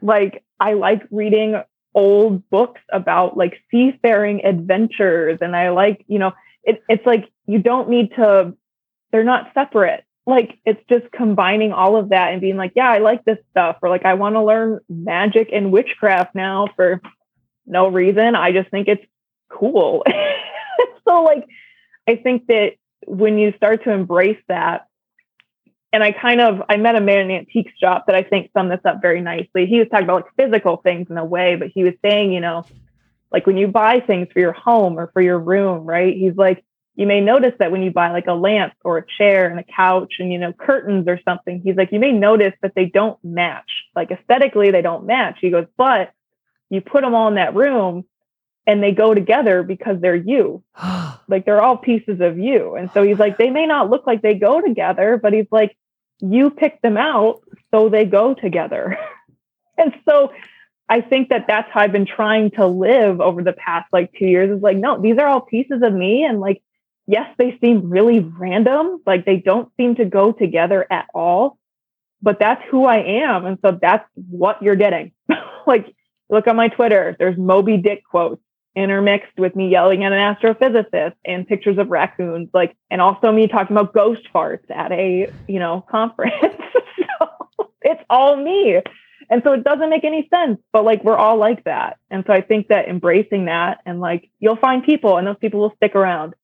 like 0.00 0.44
I 0.60 0.74
like 0.74 1.02
reading 1.10 1.60
old 1.92 2.48
books 2.50 2.80
about 2.92 3.36
like 3.36 3.60
seafaring 3.72 4.44
adventures. 4.44 5.38
And 5.40 5.56
I 5.56 5.70
like, 5.70 6.04
you 6.06 6.20
know, 6.20 6.32
it, 6.62 6.82
it's 6.88 7.04
like 7.04 7.28
you 7.46 7.58
don't 7.58 7.88
need 7.88 8.14
to 8.14 8.54
they're 9.10 9.24
not 9.24 9.50
separate. 9.54 10.04
Like 10.30 10.58
it's 10.64 10.82
just 10.88 11.10
combining 11.12 11.72
all 11.72 11.96
of 11.96 12.10
that 12.10 12.32
and 12.32 12.40
being 12.40 12.56
like, 12.56 12.72
yeah, 12.76 12.90
I 12.90 12.98
like 12.98 13.24
this 13.24 13.38
stuff 13.50 13.76
or 13.82 13.88
like 13.88 14.04
I 14.04 14.14
want 14.14 14.36
to 14.36 14.42
learn 14.42 14.80
magic 14.88 15.50
and 15.52 15.72
witchcraft 15.72 16.34
now 16.34 16.68
for 16.76 17.00
no 17.66 17.88
reason. 17.88 18.34
I 18.34 18.52
just 18.52 18.70
think 18.70 18.88
it's 18.88 19.04
cool. 19.50 20.04
so 21.08 21.22
like 21.22 21.46
I 22.08 22.16
think 22.16 22.46
that 22.46 22.74
when 23.06 23.38
you 23.38 23.52
start 23.56 23.84
to 23.84 23.90
embrace 23.90 24.42
that 24.48 24.86
and 25.92 26.02
I 26.02 26.12
kind 26.12 26.40
of 26.40 26.62
I 26.68 26.76
met 26.76 26.96
a 26.96 27.00
man 27.00 27.18
in 27.18 27.30
an 27.30 27.36
antique 27.38 27.72
shop 27.80 28.06
that 28.06 28.14
I 28.14 28.22
think 28.22 28.50
summed 28.52 28.70
this 28.70 28.80
up 28.84 29.02
very 29.02 29.20
nicely. 29.20 29.66
He 29.66 29.78
was 29.78 29.88
talking 29.88 30.04
about 30.04 30.24
like 30.24 30.34
physical 30.36 30.76
things 30.76 31.08
in 31.10 31.18
a 31.18 31.24
way, 31.24 31.56
but 31.56 31.68
he 31.68 31.82
was 31.82 31.94
saying, 32.02 32.32
you 32.32 32.40
know, 32.40 32.64
like 33.32 33.46
when 33.46 33.56
you 33.56 33.68
buy 33.68 34.00
things 34.00 34.28
for 34.32 34.40
your 34.40 34.52
home 34.52 34.98
or 34.98 35.10
for 35.12 35.20
your 35.20 35.38
room, 35.38 35.84
right? 35.84 36.16
He's 36.16 36.36
like, 36.36 36.64
you 36.96 37.06
may 37.06 37.20
notice 37.20 37.52
that 37.58 37.72
when 37.72 37.82
you 37.82 37.90
buy 37.90 38.10
like 38.10 38.26
a 38.26 38.32
lamp 38.32 38.74
or 38.84 38.98
a 38.98 39.06
chair 39.18 39.48
and 39.48 39.58
a 39.58 39.64
couch 39.64 40.14
and 40.18 40.32
you 40.32 40.38
know 40.38 40.52
curtains 40.52 41.06
or 41.08 41.20
something, 41.24 41.60
he's 41.62 41.76
like, 41.76 41.92
you 41.92 42.00
may 42.00 42.12
notice 42.12 42.52
that 42.62 42.74
they 42.74 42.86
don't 42.86 43.18
match. 43.24 43.70
Like 43.94 44.10
aesthetically, 44.10 44.70
they 44.70 44.82
don't 44.82 45.06
match. 45.06 45.38
He 45.40 45.50
goes, 45.50 45.66
but 45.76 46.12
you 46.68 46.80
put 46.80 47.02
them 47.02 47.14
all 47.14 47.28
in 47.28 47.34
that 47.34 47.54
room 47.54 48.04
and 48.66 48.82
they 48.82 48.92
go 48.92 49.14
together 49.14 49.62
because 49.62 50.00
they're 50.00 50.14
you. 50.14 50.62
like 51.28 51.44
they're 51.44 51.62
all 51.62 51.76
pieces 51.76 52.20
of 52.20 52.38
you. 52.38 52.74
And 52.76 52.90
so 52.92 53.02
he's 53.02 53.18
like, 53.18 53.38
they 53.38 53.50
may 53.50 53.66
not 53.66 53.90
look 53.90 54.06
like 54.06 54.22
they 54.22 54.34
go 54.34 54.60
together, 54.60 55.18
but 55.20 55.32
he's 55.32 55.48
like, 55.50 55.76
you 56.20 56.50
pick 56.50 56.82
them 56.82 56.96
out 56.96 57.40
so 57.70 57.88
they 57.88 58.04
go 58.04 58.34
together. 58.34 58.98
and 59.78 59.94
so 60.08 60.32
I 60.88 61.00
think 61.00 61.28
that 61.28 61.46
that's 61.46 61.70
how 61.72 61.80
I've 61.80 61.92
been 61.92 62.06
trying 62.06 62.50
to 62.52 62.66
live 62.66 63.20
over 63.20 63.42
the 63.42 63.52
past 63.52 63.88
like 63.92 64.12
two 64.18 64.26
years 64.26 64.50
is 64.50 64.62
like, 64.62 64.76
no, 64.76 65.00
these 65.00 65.18
are 65.18 65.26
all 65.26 65.40
pieces 65.40 65.82
of 65.82 65.92
me. 65.92 66.24
And 66.24 66.40
like, 66.40 66.62
yes, 67.10 67.28
they 67.38 67.58
seem 67.60 67.90
really 67.90 68.20
random. 68.20 69.02
Like 69.04 69.24
they 69.24 69.38
don't 69.38 69.70
seem 69.76 69.96
to 69.96 70.04
go 70.04 70.32
together 70.32 70.86
at 70.90 71.08
all, 71.12 71.58
but 72.22 72.38
that's 72.38 72.62
who 72.70 72.84
I 72.84 72.98
am. 72.98 73.46
And 73.46 73.58
so 73.64 73.78
that's 73.80 74.08
what 74.14 74.62
you're 74.62 74.76
getting. 74.76 75.12
like, 75.66 75.94
look 76.28 76.46
on 76.46 76.56
my 76.56 76.68
Twitter, 76.68 77.16
there's 77.18 77.36
Moby 77.36 77.78
Dick 77.78 78.04
quotes 78.08 78.40
intermixed 78.76 79.36
with 79.36 79.56
me 79.56 79.68
yelling 79.68 80.04
at 80.04 80.12
an 80.12 80.18
astrophysicist 80.36 81.14
and 81.24 81.46
pictures 81.46 81.76
of 81.76 81.88
raccoons 81.88 82.48
like 82.54 82.76
and 82.88 83.00
also 83.00 83.32
me 83.32 83.48
talking 83.48 83.76
about 83.76 83.92
ghost 83.92 84.22
farts 84.32 84.70
at 84.70 84.92
a 84.92 85.28
you 85.48 85.58
know 85.58 85.84
conference 85.90 86.32
so 87.18 87.72
it's 87.82 88.00
all 88.08 88.36
me 88.36 88.80
and 89.28 89.42
so 89.42 89.54
it 89.54 89.64
doesn't 89.64 89.90
make 89.90 90.04
any 90.04 90.28
sense 90.32 90.60
but 90.72 90.84
like 90.84 91.02
we're 91.02 91.16
all 91.16 91.36
like 91.36 91.64
that 91.64 91.98
and 92.12 92.22
so 92.28 92.32
i 92.32 92.40
think 92.40 92.68
that 92.68 92.88
embracing 92.88 93.46
that 93.46 93.80
and 93.86 93.98
like 93.98 94.30
you'll 94.38 94.54
find 94.54 94.84
people 94.84 95.16
and 95.16 95.26
those 95.26 95.36
people 95.40 95.58
will 95.58 95.74
stick 95.74 95.96
around 95.96 96.34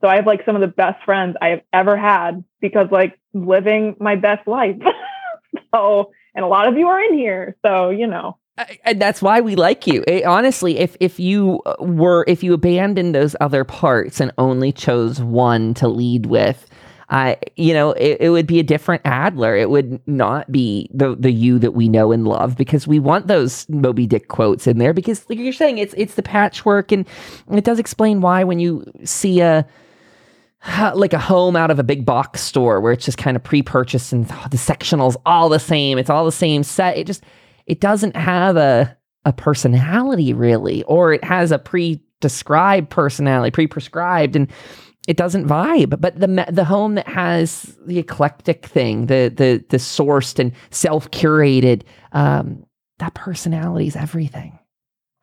so 0.00 0.08
i 0.08 0.16
have 0.16 0.26
like 0.26 0.44
some 0.44 0.54
of 0.54 0.60
the 0.60 0.66
best 0.66 1.02
friends 1.04 1.36
i 1.40 1.48
have 1.48 1.62
ever 1.72 1.96
had 1.96 2.44
because 2.60 2.88
like 2.90 3.18
living 3.34 3.96
my 4.00 4.16
best 4.16 4.46
life 4.46 4.76
so 5.74 6.10
and 6.34 6.44
a 6.44 6.48
lot 6.48 6.68
of 6.68 6.76
you 6.76 6.86
are 6.88 7.02
in 7.02 7.14
here 7.14 7.56
so 7.64 7.90
you 7.90 8.06
know 8.06 8.36
and 8.84 9.00
that's 9.00 9.22
why 9.22 9.40
we 9.40 9.56
like 9.56 9.86
you. 9.86 10.02
It, 10.06 10.24
honestly, 10.24 10.78
if 10.78 10.96
if 11.00 11.20
you 11.20 11.60
uh, 11.64 11.76
were 11.78 12.24
if 12.26 12.42
you 12.42 12.52
abandoned 12.54 13.14
those 13.14 13.36
other 13.40 13.64
parts 13.64 14.20
and 14.20 14.32
only 14.38 14.72
chose 14.72 15.20
one 15.20 15.74
to 15.74 15.88
lead 15.88 16.26
with, 16.26 16.66
I 17.10 17.38
you 17.56 17.72
know 17.72 17.92
it, 17.92 18.18
it 18.20 18.30
would 18.30 18.46
be 18.46 18.58
a 18.58 18.62
different 18.62 19.02
Adler. 19.04 19.56
It 19.56 19.70
would 19.70 20.00
not 20.06 20.50
be 20.50 20.90
the 20.92 21.14
the 21.14 21.30
you 21.30 21.58
that 21.58 21.72
we 21.72 21.88
know 21.88 22.12
and 22.12 22.26
love 22.26 22.56
because 22.56 22.86
we 22.86 22.98
want 22.98 23.28
those 23.28 23.68
Moby 23.68 24.06
Dick 24.06 24.28
quotes 24.28 24.66
in 24.66 24.78
there 24.78 24.92
because 24.92 25.28
like 25.28 25.38
you're 25.38 25.52
saying 25.52 25.78
it's 25.78 25.94
it's 25.96 26.14
the 26.14 26.22
patchwork 26.22 26.92
and 26.92 27.06
it 27.50 27.64
does 27.64 27.78
explain 27.78 28.20
why 28.20 28.44
when 28.44 28.58
you 28.58 28.84
see 29.04 29.40
a 29.40 29.66
like 30.94 31.12
a 31.12 31.18
home 31.18 31.56
out 31.56 31.70
of 31.70 31.78
a 31.78 31.84
big 31.84 32.04
box 32.04 32.40
store 32.40 32.80
where 32.80 32.92
it's 32.92 33.04
just 33.04 33.18
kind 33.18 33.36
of 33.36 33.44
pre-purchased 33.44 34.12
and 34.12 34.26
the 34.26 34.56
sectionals 34.56 35.16
all 35.24 35.48
the 35.48 35.60
same 35.60 35.98
it's 35.98 36.10
all 36.10 36.24
the 36.24 36.32
same 36.32 36.62
set 36.62 36.96
it 36.96 37.06
just 37.06 37.22
it 37.66 37.80
doesn't 37.80 38.16
have 38.16 38.56
a 38.56 38.98
a 39.28 39.32
personality 39.32 40.32
really, 40.32 40.82
or 40.84 41.12
it 41.12 41.22
has 41.22 41.52
a 41.52 41.58
pre-described 41.58 42.90
personality, 42.90 43.50
pre-prescribed, 43.50 44.34
and 44.34 44.50
it 45.06 45.16
doesn't 45.16 45.46
vibe. 45.46 46.00
But 46.00 46.18
the 46.18 46.46
the 46.50 46.64
home 46.64 46.94
that 46.94 47.06
has 47.06 47.76
the 47.86 47.98
eclectic 47.98 48.66
thing, 48.66 49.06
the 49.06 49.32
the 49.34 49.64
the 49.68 49.76
sourced 49.76 50.38
and 50.38 50.52
self 50.70 51.10
curated, 51.10 51.82
um, 52.12 52.64
that 52.98 53.14
personality 53.14 53.86
is 53.86 53.96
everything. 53.96 54.57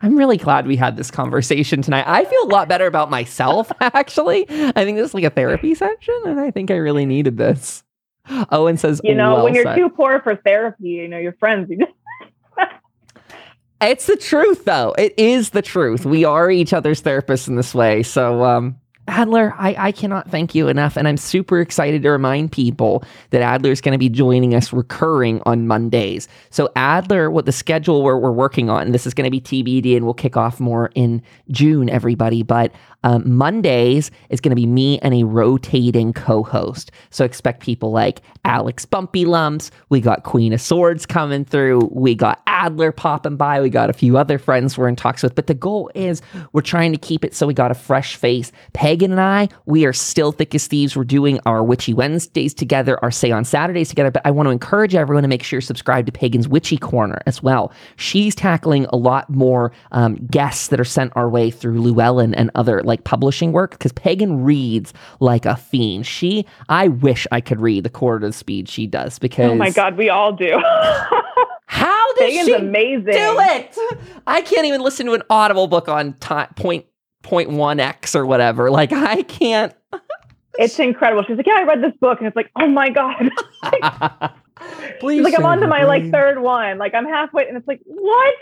I'm 0.06 0.16
really 0.16 0.38
glad 0.38 0.68
we 0.68 0.76
had 0.76 0.98
this 0.98 1.10
conversation 1.10 1.82
tonight. 1.82 2.06
I 2.06 2.26
feel 2.26 2.44
a 2.44 2.52
lot 2.54 2.70
better 2.70 2.86
about 2.86 3.10
myself, 3.10 3.72
actually. 3.82 4.46
I 4.48 4.86
think 4.86 4.98
this 4.98 5.08
is 5.10 5.14
like 5.16 5.24
a 5.24 5.32
therapy 5.32 5.74
session, 5.74 6.22
and 6.28 6.40
I 6.40 6.52
think 6.52 6.70
I 6.70 6.76
really 6.76 7.08
needed 7.08 7.38
this. 7.38 7.84
Owen 8.52 8.78
says, 8.78 9.02
You 9.04 9.16
know, 9.16 9.34
well 9.34 9.46
when 9.46 9.56
you're 9.56 9.64
said. 9.64 9.76
too 9.76 9.90
poor 9.90 10.22
for 10.22 10.36
therapy, 10.36 10.90
you 10.90 11.08
know, 11.08 11.18
your 11.18 11.34
friends, 11.34 11.72
you 11.72 11.80
just 11.80 11.92
It's 13.82 14.06
the 14.06 14.16
truth, 14.16 14.66
though. 14.66 14.94
It 14.96 15.16
is 15.18 15.50
the 15.50 15.64
truth. 15.64 16.06
We 16.06 16.24
are 16.24 16.52
each 16.52 16.72
other's 16.72 17.02
therapists 17.02 17.48
in 17.48 17.56
this 17.56 17.74
way. 17.74 18.04
So, 18.04 18.44
um, 18.44 18.80
Adler, 19.08 19.54
I, 19.58 19.76
I 19.78 19.92
cannot 19.92 20.30
thank 20.30 20.56
you 20.56 20.68
enough. 20.68 20.98
And 20.98 21.08
I'm 21.08 21.18
super 21.18 21.60
excited 21.60 22.02
to 22.02 22.10
remind 22.10 22.52
people 22.52 23.04
that 23.30 23.42
Adler 23.42 23.72
is 23.72 23.82
going 23.82 23.94
to 23.94 24.00
be 24.00 24.10
joining 24.10 24.56
us 24.56 24.74
recurring 24.74 25.42
on 25.46 25.68
Mondays. 25.68 26.28
So, 26.50 26.70
Adler, 26.76 27.30
what 27.30 27.46
the 27.46 27.52
schedule 27.52 28.02
we're, 28.02 28.18
we're 28.18 28.32
working 28.32 28.70
on, 28.70 28.92
this 28.92 29.06
is 29.06 29.14
going 29.14 29.26
to 29.26 29.32
be 29.32 29.42
TBD 29.42 29.96
and 29.96 30.06
we'll 30.06 30.16
kick 30.16 30.36
off 30.36 30.60
more 30.60 30.92
in 30.96 31.22
June, 31.52 31.90
everybody. 31.90 32.42
But 32.42 32.72
um, 33.06 33.32
Mondays 33.32 34.10
is 34.30 34.42
going 34.42 34.50
to 34.50 34.56
be 34.56 34.66
me 34.66 35.00
and 35.00 35.14
a 35.14 35.24
rotating 35.24 36.12
co 36.12 36.44
host. 36.44 36.92
So, 37.12 37.24
expect 37.24 37.62
people 37.62 37.92
like 37.92 38.22
Alex 38.44 38.84
Bumpy 38.84 39.26
Lumps. 39.26 39.72
We 39.90 40.02
got 40.02 40.24
Queen 40.24 40.52
of 40.52 40.60
Swords 40.60 41.06
coming 41.06 41.46
through. 41.46 41.90
We 41.94 42.16
got 42.16 42.42
Adler 42.48 42.92
popping 42.92 43.38
by. 43.38 43.62
We 43.62 43.70
got 43.70 43.90
a 43.90 43.94
few 43.94 44.18
other 44.18 44.40
friends 44.40 44.78
we're 44.78 44.88
in 44.88 44.96
talks 44.96 45.22
with. 45.22 45.36
But 45.36 45.48
the 45.48 45.54
goal 45.54 45.92
is 45.94 46.22
we're 46.52 46.62
trying 46.62 46.92
to 46.94 46.98
keep 46.98 47.24
it 47.24 47.36
so 47.36 47.46
we 47.46 47.54
got 47.54 47.70
a 47.70 47.76
fresh 47.76 48.16
face. 48.16 48.52
Pagan 48.74 49.12
and 49.12 49.22
I, 49.22 49.50
we 49.66 49.86
are 49.86 49.94
still 49.94 50.32
thick 50.32 50.56
as 50.56 50.66
thieves. 50.66 50.96
We're 50.96 51.04
doing 51.04 51.40
our 51.46 51.64
Witchy 51.64 51.94
Wednesdays 51.94 52.54
together, 52.56 52.98
our 53.04 53.12
Say 53.12 53.30
on 53.32 53.46
Saturdays 53.46 53.90
together. 53.90 54.10
But 54.10 54.26
I 54.26 54.32
want 54.32 54.48
to 54.48 54.52
encourage 54.52 54.96
everyone 54.96 55.22
to 55.24 55.28
make 55.28 55.44
sure 55.44 55.58
you're 55.58 55.62
subscribed 55.62 56.08
to 56.08 56.12
Pagan's 56.12 56.48
Witchy 56.48 56.78
Corner 56.78 57.22
as 57.28 57.44
well. 57.44 57.72
She's 57.98 58.34
tackling 58.34 58.86
a 58.86 58.98
lot 58.98 59.30
more 59.30 59.72
um, 59.92 60.16
guests 60.16 60.70
that 60.70 60.80
are 60.80 60.86
sent 60.86 61.14
our 61.16 61.30
way 61.30 61.52
through 61.52 61.80
Llewellyn 61.82 62.34
and 62.34 62.50
other 62.56 62.82
like 62.84 62.95
publishing 63.04 63.52
work 63.52 63.72
because 63.72 63.92
Pagan 63.92 64.44
reads 64.44 64.94
like 65.20 65.46
a 65.46 65.56
fiend. 65.56 66.06
She, 66.06 66.46
I 66.70 66.88
wish 66.88 67.28
I 67.32 67.42
could 67.42 67.60
read 67.60 67.84
the 67.84 67.90
quarter 67.90 68.26
of 68.26 68.32
the 68.32 68.38
speed 68.38 68.70
she 68.70 68.88
does 68.88 69.20
because. 69.20 69.52
Oh 69.52 69.56
my 69.56 69.72
God, 69.72 69.98
we 69.98 70.10
all 70.10 70.34
do. 70.34 70.62
How 71.68 72.14
does 72.14 72.30
Pagan's 72.30 72.46
she 72.48 72.54
amazing. 72.54 73.06
do 73.06 73.40
it? 73.40 73.78
I 74.28 74.42
can't 74.42 74.66
even 74.66 74.82
listen 74.82 75.06
to 75.08 75.14
an 75.14 75.24
Audible 75.30 75.68
book 75.68 75.90
on 75.90 76.14
time, 76.14 76.48
point 76.56 76.86
point 77.24 77.50
one 77.50 77.80
x 77.80 78.16
or 78.16 78.26
whatever. 78.26 78.72
Like 78.72 78.94
I 78.94 79.24
can't. 79.24 79.74
It's 80.58 80.80
incredible. 80.80 81.24
She's 81.24 81.38
like, 81.38 81.48
yeah, 81.48 81.58
I 81.58 81.64
read 81.64 81.84
this 81.84 81.94
book, 82.00 82.20
and 82.20 82.28
it's 82.28 82.36
like, 82.36 82.50
oh 82.56 82.68
my 82.68 82.90
god. 82.90 83.30
Please, 85.00 85.18
She's 85.18 85.26
like, 85.26 85.38
I'm 85.38 85.46
on 85.46 85.60
to 85.60 85.68
my 85.68 85.84
like 85.84 86.10
third 86.12 86.40
one. 86.40 86.78
Like 86.78 86.94
I'm 86.94 87.06
halfway, 87.06 87.48
and 87.48 87.58
it's 87.58 87.68
like, 87.68 87.82
what? 87.86 88.36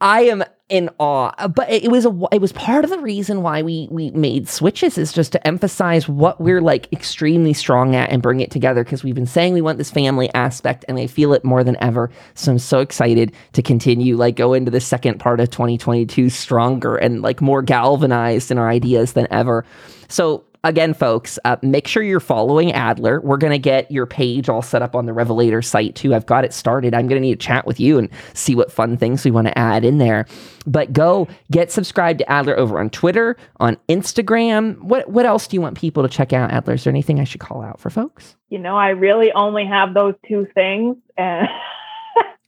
I 0.00 0.22
am 0.22 0.44
in 0.68 0.90
awe, 0.98 1.32
uh, 1.38 1.48
but 1.48 1.68
it 1.70 1.90
was 1.90 2.04
a 2.04 2.28
it 2.30 2.40
was 2.40 2.52
part 2.52 2.84
of 2.84 2.90
the 2.90 2.98
reason 2.98 3.42
why 3.42 3.62
we 3.62 3.88
we 3.90 4.10
made 4.10 4.48
switches 4.48 4.98
is 4.98 5.12
just 5.12 5.32
to 5.32 5.46
emphasize 5.46 6.08
what 6.08 6.40
we're 6.40 6.60
like 6.60 6.92
extremely 6.92 7.54
strong 7.54 7.96
at 7.96 8.10
and 8.10 8.22
bring 8.22 8.40
it 8.40 8.50
together 8.50 8.84
because 8.84 9.02
we've 9.02 9.14
been 9.14 9.26
saying 9.26 9.54
we 9.54 9.62
want 9.62 9.78
this 9.78 9.90
family 9.90 10.32
aspect 10.34 10.84
and 10.86 10.98
I 10.98 11.06
feel 11.06 11.32
it 11.32 11.42
more 11.44 11.64
than 11.64 11.76
ever. 11.82 12.10
So 12.34 12.52
I'm 12.52 12.58
so 12.58 12.80
excited 12.80 13.32
to 13.54 13.62
continue 13.62 14.16
like 14.16 14.36
go 14.36 14.52
into 14.52 14.70
the 14.70 14.80
second 14.80 15.18
part 15.18 15.40
of 15.40 15.50
2022 15.50 16.28
stronger 16.28 16.96
and 16.96 17.22
like 17.22 17.40
more 17.40 17.62
galvanized 17.62 18.50
in 18.50 18.58
our 18.58 18.68
ideas 18.68 19.14
than 19.14 19.26
ever. 19.30 19.64
So 20.08 20.44
again, 20.64 20.94
folks, 20.94 21.38
uh, 21.44 21.56
make 21.62 21.86
sure 21.86 22.02
you're 22.02 22.20
following 22.20 22.72
Adler. 22.72 23.20
We're 23.20 23.36
going 23.36 23.52
to 23.52 23.58
get 23.58 23.90
your 23.90 24.06
page 24.06 24.48
all 24.48 24.62
set 24.62 24.82
up 24.82 24.94
on 24.94 25.06
the 25.06 25.12
Revelator 25.12 25.62
site 25.62 25.94
too. 25.94 26.14
I've 26.14 26.26
got 26.26 26.44
it 26.44 26.52
started. 26.52 26.94
I'm 26.94 27.08
going 27.08 27.20
to 27.20 27.26
need 27.26 27.40
to 27.40 27.46
chat 27.46 27.66
with 27.66 27.80
you 27.80 27.98
and 27.98 28.08
see 28.34 28.54
what 28.54 28.70
fun 28.70 28.96
things 28.96 29.24
we 29.24 29.30
want 29.30 29.46
to 29.46 29.58
add 29.58 29.84
in 29.84 29.98
there. 29.98 30.26
But 30.66 30.92
go 30.92 31.28
get 31.50 31.72
subscribed 31.72 32.18
to 32.20 32.30
Adler 32.30 32.58
over 32.58 32.78
on 32.78 32.90
Twitter, 32.90 33.36
on 33.60 33.76
Instagram. 33.88 34.80
What 34.82 35.08
what 35.10 35.26
else 35.26 35.46
do 35.46 35.56
you 35.56 35.60
want 35.60 35.78
people 35.78 36.02
to 36.02 36.08
check 36.08 36.32
out, 36.32 36.50
Adler? 36.50 36.74
Is 36.74 36.84
there 36.84 36.90
anything 36.90 37.20
I 37.20 37.24
should 37.24 37.40
call 37.40 37.62
out 37.62 37.80
for 37.80 37.90
folks? 37.90 38.36
You 38.48 38.58
know, 38.58 38.76
I 38.76 38.90
really 38.90 39.32
only 39.32 39.66
have 39.66 39.94
those 39.94 40.14
two 40.26 40.46
things, 40.54 40.96
and 41.16 41.48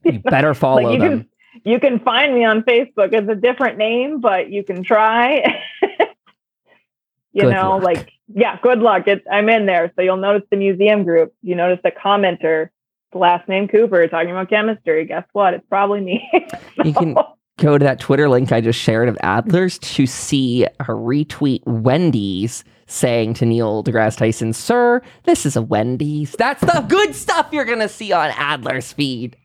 You 0.05 0.19
better 0.21 0.55
follow 0.55 0.83
like 0.83 0.95
you 0.95 0.99
them. 0.99 1.19
can 1.21 1.29
you 1.65 1.79
can 1.81 1.99
find 2.01 2.35
me 2.35 2.45
on 2.45 2.63
Facebook. 2.63 3.13
It's 3.13 3.29
a 3.29 3.35
different 3.35 3.77
name, 3.77 4.21
but 4.21 4.51
you 4.51 4.65
can 4.65 4.83
try. 4.83 5.63
you 7.33 7.43
Good 7.43 7.55
know, 7.55 7.73
luck. 7.77 7.83
like 7.83 8.11
yeah, 8.35 8.59
good 8.63 8.79
luck. 8.81 9.05
It's 9.07 9.25
I'm 9.31 9.49
in 9.49 9.67
there, 9.67 9.93
so 9.97 10.03
you'll 10.03 10.17
notice 10.17 10.47
the 10.51 10.57
museum 10.57 11.05
group. 11.05 11.33
You 11.43 11.55
notice 11.55 11.81
the 11.83 11.91
commenter, 11.91 12.71
the 13.13 13.19
last 13.19 13.49
name 13.49 13.69
Cooper, 13.69 14.07
talking 14.09 14.31
about 14.31 14.49
chemistry. 14.51 15.05
Guess 15.07 15.25
what? 15.33 15.55
It's 15.55 15.67
probably 15.69 16.01
me. 16.01 16.31
You 16.85 16.93
can- 16.95 17.17
go 17.59 17.77
to 17.77 17.85
that 17.85 18.01
Twitter 18.01 18.27
link 18.29 18.53
I 18.53 18.63
just 18.63 18.79
shared 18.81 19.09
of 19.11 19.19
Adler's 19.23 19.79
to 19.81 20.07
see 20.07 20.63
her 20.81 20.95
retweet 20.97 21.61
Wendy's 21.67 22.65
saying 22.87 23.35
to 23.35 23.45
Neil 23.45 23.85
deGrasse 23.85 24.17
Tyson, 24.17 24.55
Sir, 24.55 25.03
this 25.25 25.45
is 25.45 25.57
a 25.57 25.63
Wendy's. 25.63 26.33
That's 26.39 26.63
the 26.63 26.85
good 26.89 27.15
stuff 27.15 27.49
you're 27.53 27.67
going 27.67 27.81
to 27.81 27.89
see 27.89 28.13
on 28.13 28.31
Adler's 28.31 28.95
feed. 28.95 29.37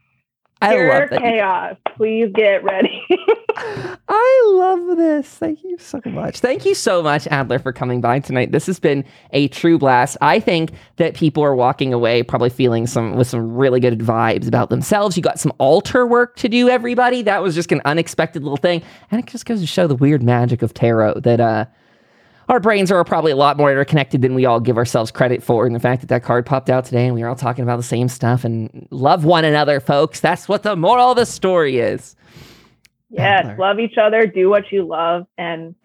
I 0.65 0.73
pure 0.75 0.99
love 0.99 1.09
that. 1.11 1.21
chaos. 1.21 1.75
Please 1.95 2.31
get 2.33 2.63
ready. 2.63 3.01
I 4.07 4.43
love 4.53 4.97
this. 4.97 5.27
Thank 5.27 5.63
you 5.63 5.77
so 5.77 6.01
much. 6.05 6.39
Thank 6.39 6.65
you 6.65 6.75
so 6.75 7.01
much, 7.01 7.27
Adler, 7.27 7.59
for 7.59 7.71
coming 7.71 8.01
by 8.01 8.19
tonight. 8.19 8.51
This 8.51 8.65
has 8.65 8.79
been 8.79 9.05
a 9.31 9.47
true 9.49 9.77
blast. 9.77 10.17
I 10.21 10.39
think 10.39 10.71
that 10.97 11.15
people 11.15 11.43
are 11.43 11.55
walking 11.55 11.93
away 11.93 12.23
probably 12.23 12.49
feeling 12.49 12.85
some 12.87 13.15
with 13.15 13.27
some 13.27 13.55
really 13.55 13.79
good 13.79 13.99
vibes 13.99 14.47
about 14.47 14.69
themselves. 14.69 15.15
You 15.15 15.23
got 15.23 15.39
some 15.39 15.53
altar 15.57 16.05
work 16.05 16.35
to 16.37 16.49
do, 16.49 16.69
everybody. 16.69 17.21
That 17.21 17.41
was 17.41 17.55
just 17.55 17.71
an 17.71 17.81
unexpected 17.85 18.43
little 18.43 18.57
thing. 18.57 18.81
And 19.11 19.19
it 19.19 19.27
just 19.27 19.45
goes 19.45 19.61
to 19.61 19.67
show 19.67 19.87
the 19.87 19.95
weird 19.95 20.21
magic 20.21 20.61
of 20.61 20.73
tarot 20.73 21.21
that 21.21 21.39
uh 21.39 21.65
our 22.49 22.59
brains 22.59 22.91
are 22.91 23.03
probably 23.03 23.31
a 23.31 23.35
lot 23.35 23.57
more 23.57 23.71
interconnected 23.71 24.21
than 24.21 24.35
we 24.35 24.45
all 24.45 24.59
give 24.59 24.77
ourselves 24.77 25.11
credit 25.11 25.41
for. 25.41 25.65
And 25.65 25.75
the 25.75 25.79
fact 25.79 26.01
that 26.01 26.07
that 26.07 26.23
card 26.23 26.45
popped 26.45 26.69
out 26.69 26.85
today 26.85 27.05
and 27.05 27.15
we 27.15 27.21
were 27.21 27.29
all 27.29 27.35
talking 27.35 27.63
about 27.63 27.77
the 27.77 27.83
same 27.83 28.07
stuff 28.07 28.43
and 28.43 28.87
love 28.91 29.25
one 29.25 29.45
another, 29.45 29.79
folks. 29.79 30.19
That's 30.19 30.47
what 30.47 30.63
the 30.63 30.75
moral 30.75 31.11
of 31.11 31.17
the 31.17 31.25
story 31.25 31.79
is. 31.79 32.15
yes, 33.09 33.45
Adler. 33.45 33.57
love 33.57 33.79
each 33.79 33.97
other, 33.97 34.27
do 34.27 34.49
what 34.49 34.71
you 34.71 34.85
love, 34.85 35.25
and 35.37 35.75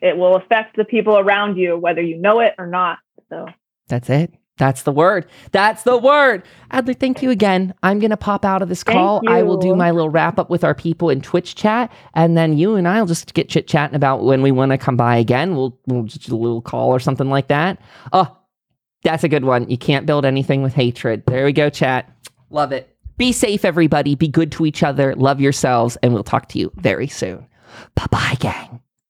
it 0.00 0.16
will 0.16 0.36
affect 0.36 0.76
the 0.76 0.84
people 0.84 1.18
around 1.18 1.56
you, 1.56 1.76
whether 1.76 2.00
you 2.00 2.16
know 2.16 2.40
it 2.40 2.54
or 2.58 2.66
not. 2.66 2.98
So 3.28 3.46
That's 3.88 4.10
it. 4.10 4.32
That's 4.60 4.82
the 4.82 4.92
word. 4.92 5.24
That's 5.52 5.84
the 5.84 5.96
word. 5.96 6.42
Adler, 6.70 6.92
thank 6.92 7.22
you 7.22 7.30
again. 7.30 7.72
I'm 7.82 7.98
going 7.98 8.10
to 8.10 8.16
pop 8.18 8.44
out 8.44 8.60
of 8.60 8.68
this 8.68 8.84
call. 8.84 9.22
I 9.26 9.42
will 9.42 9.56
do 9.56 9.74
my 9.74 9.90
little 9.90 10.10
wrap 10.10 10.38
up 10.38 10.50
with 10.50 10.64
our 10.64 10.74
people 10.74 11.08
in 11.08 11.22
Twitch 11.22 11.54
chat. 11.54 11.90
And 12.12 12.36
then 12.36 12.58
you 12.58 12.74
and 12.74 12.86
I 12.86 13.00
will 13.00 13.06
just 13.06 13.32
get 13.32 13.48
chit 13.48 13.66
chatting 13.66 13.96
about 13.96 14.22
when 14.22 14.42
we 14.42 14.50
want 14.50 14.72
to 14.72 14.76
come 14.78 14.98
by 14.98 15.16
again. 15.16 15.56
We'll, 15.56 15.78
we'll 15.86 16.02
just 16.02 16.28
do 16.28 16.36
a 16.36 16.36
little 16.36 16.60
call 16.60 16.90
or 16.90 17.00
something 17.00 17.30
like 17.30 17.48
that. 17.48 17.80
Oh, 18.12 18.36
that's 19.02 19.24
a 19.24 19.30
good 19.30 19.46
one. 19.46 19.66
You 19.70 19.78
can't 19.78 20.04
build 20.04 20.26
anything 20.26 20.60
with 20.60 20.74
hatred. 20.74 21.24
There 21.26 21.46
we 21.46 21.54
go, 21.54 21.70
chat. 21.70 22.14
Love 22.50 22.72
it. 22.72 22.94
Be 23.16 23.32
safe, 23.32 23.64
everybody. 23.64 24.14
Be 24.14 24.28
good 24.28 24.52
to 24.52 24.66
each 24.66 24.82
other. 24.82 25.14
Love 25.16 25.40
yourselves. 25.40 25.96
And 26.02 26.12
we'll 26.12 26.22
talk 26.22 26.48
to 26.50 26.58
you 26.58 26.70
very 26.76 27.08
soon. 27.08 27.46
Bye 27.94 28.06
bye, 28.10 28.36
gang. 28.40 28.82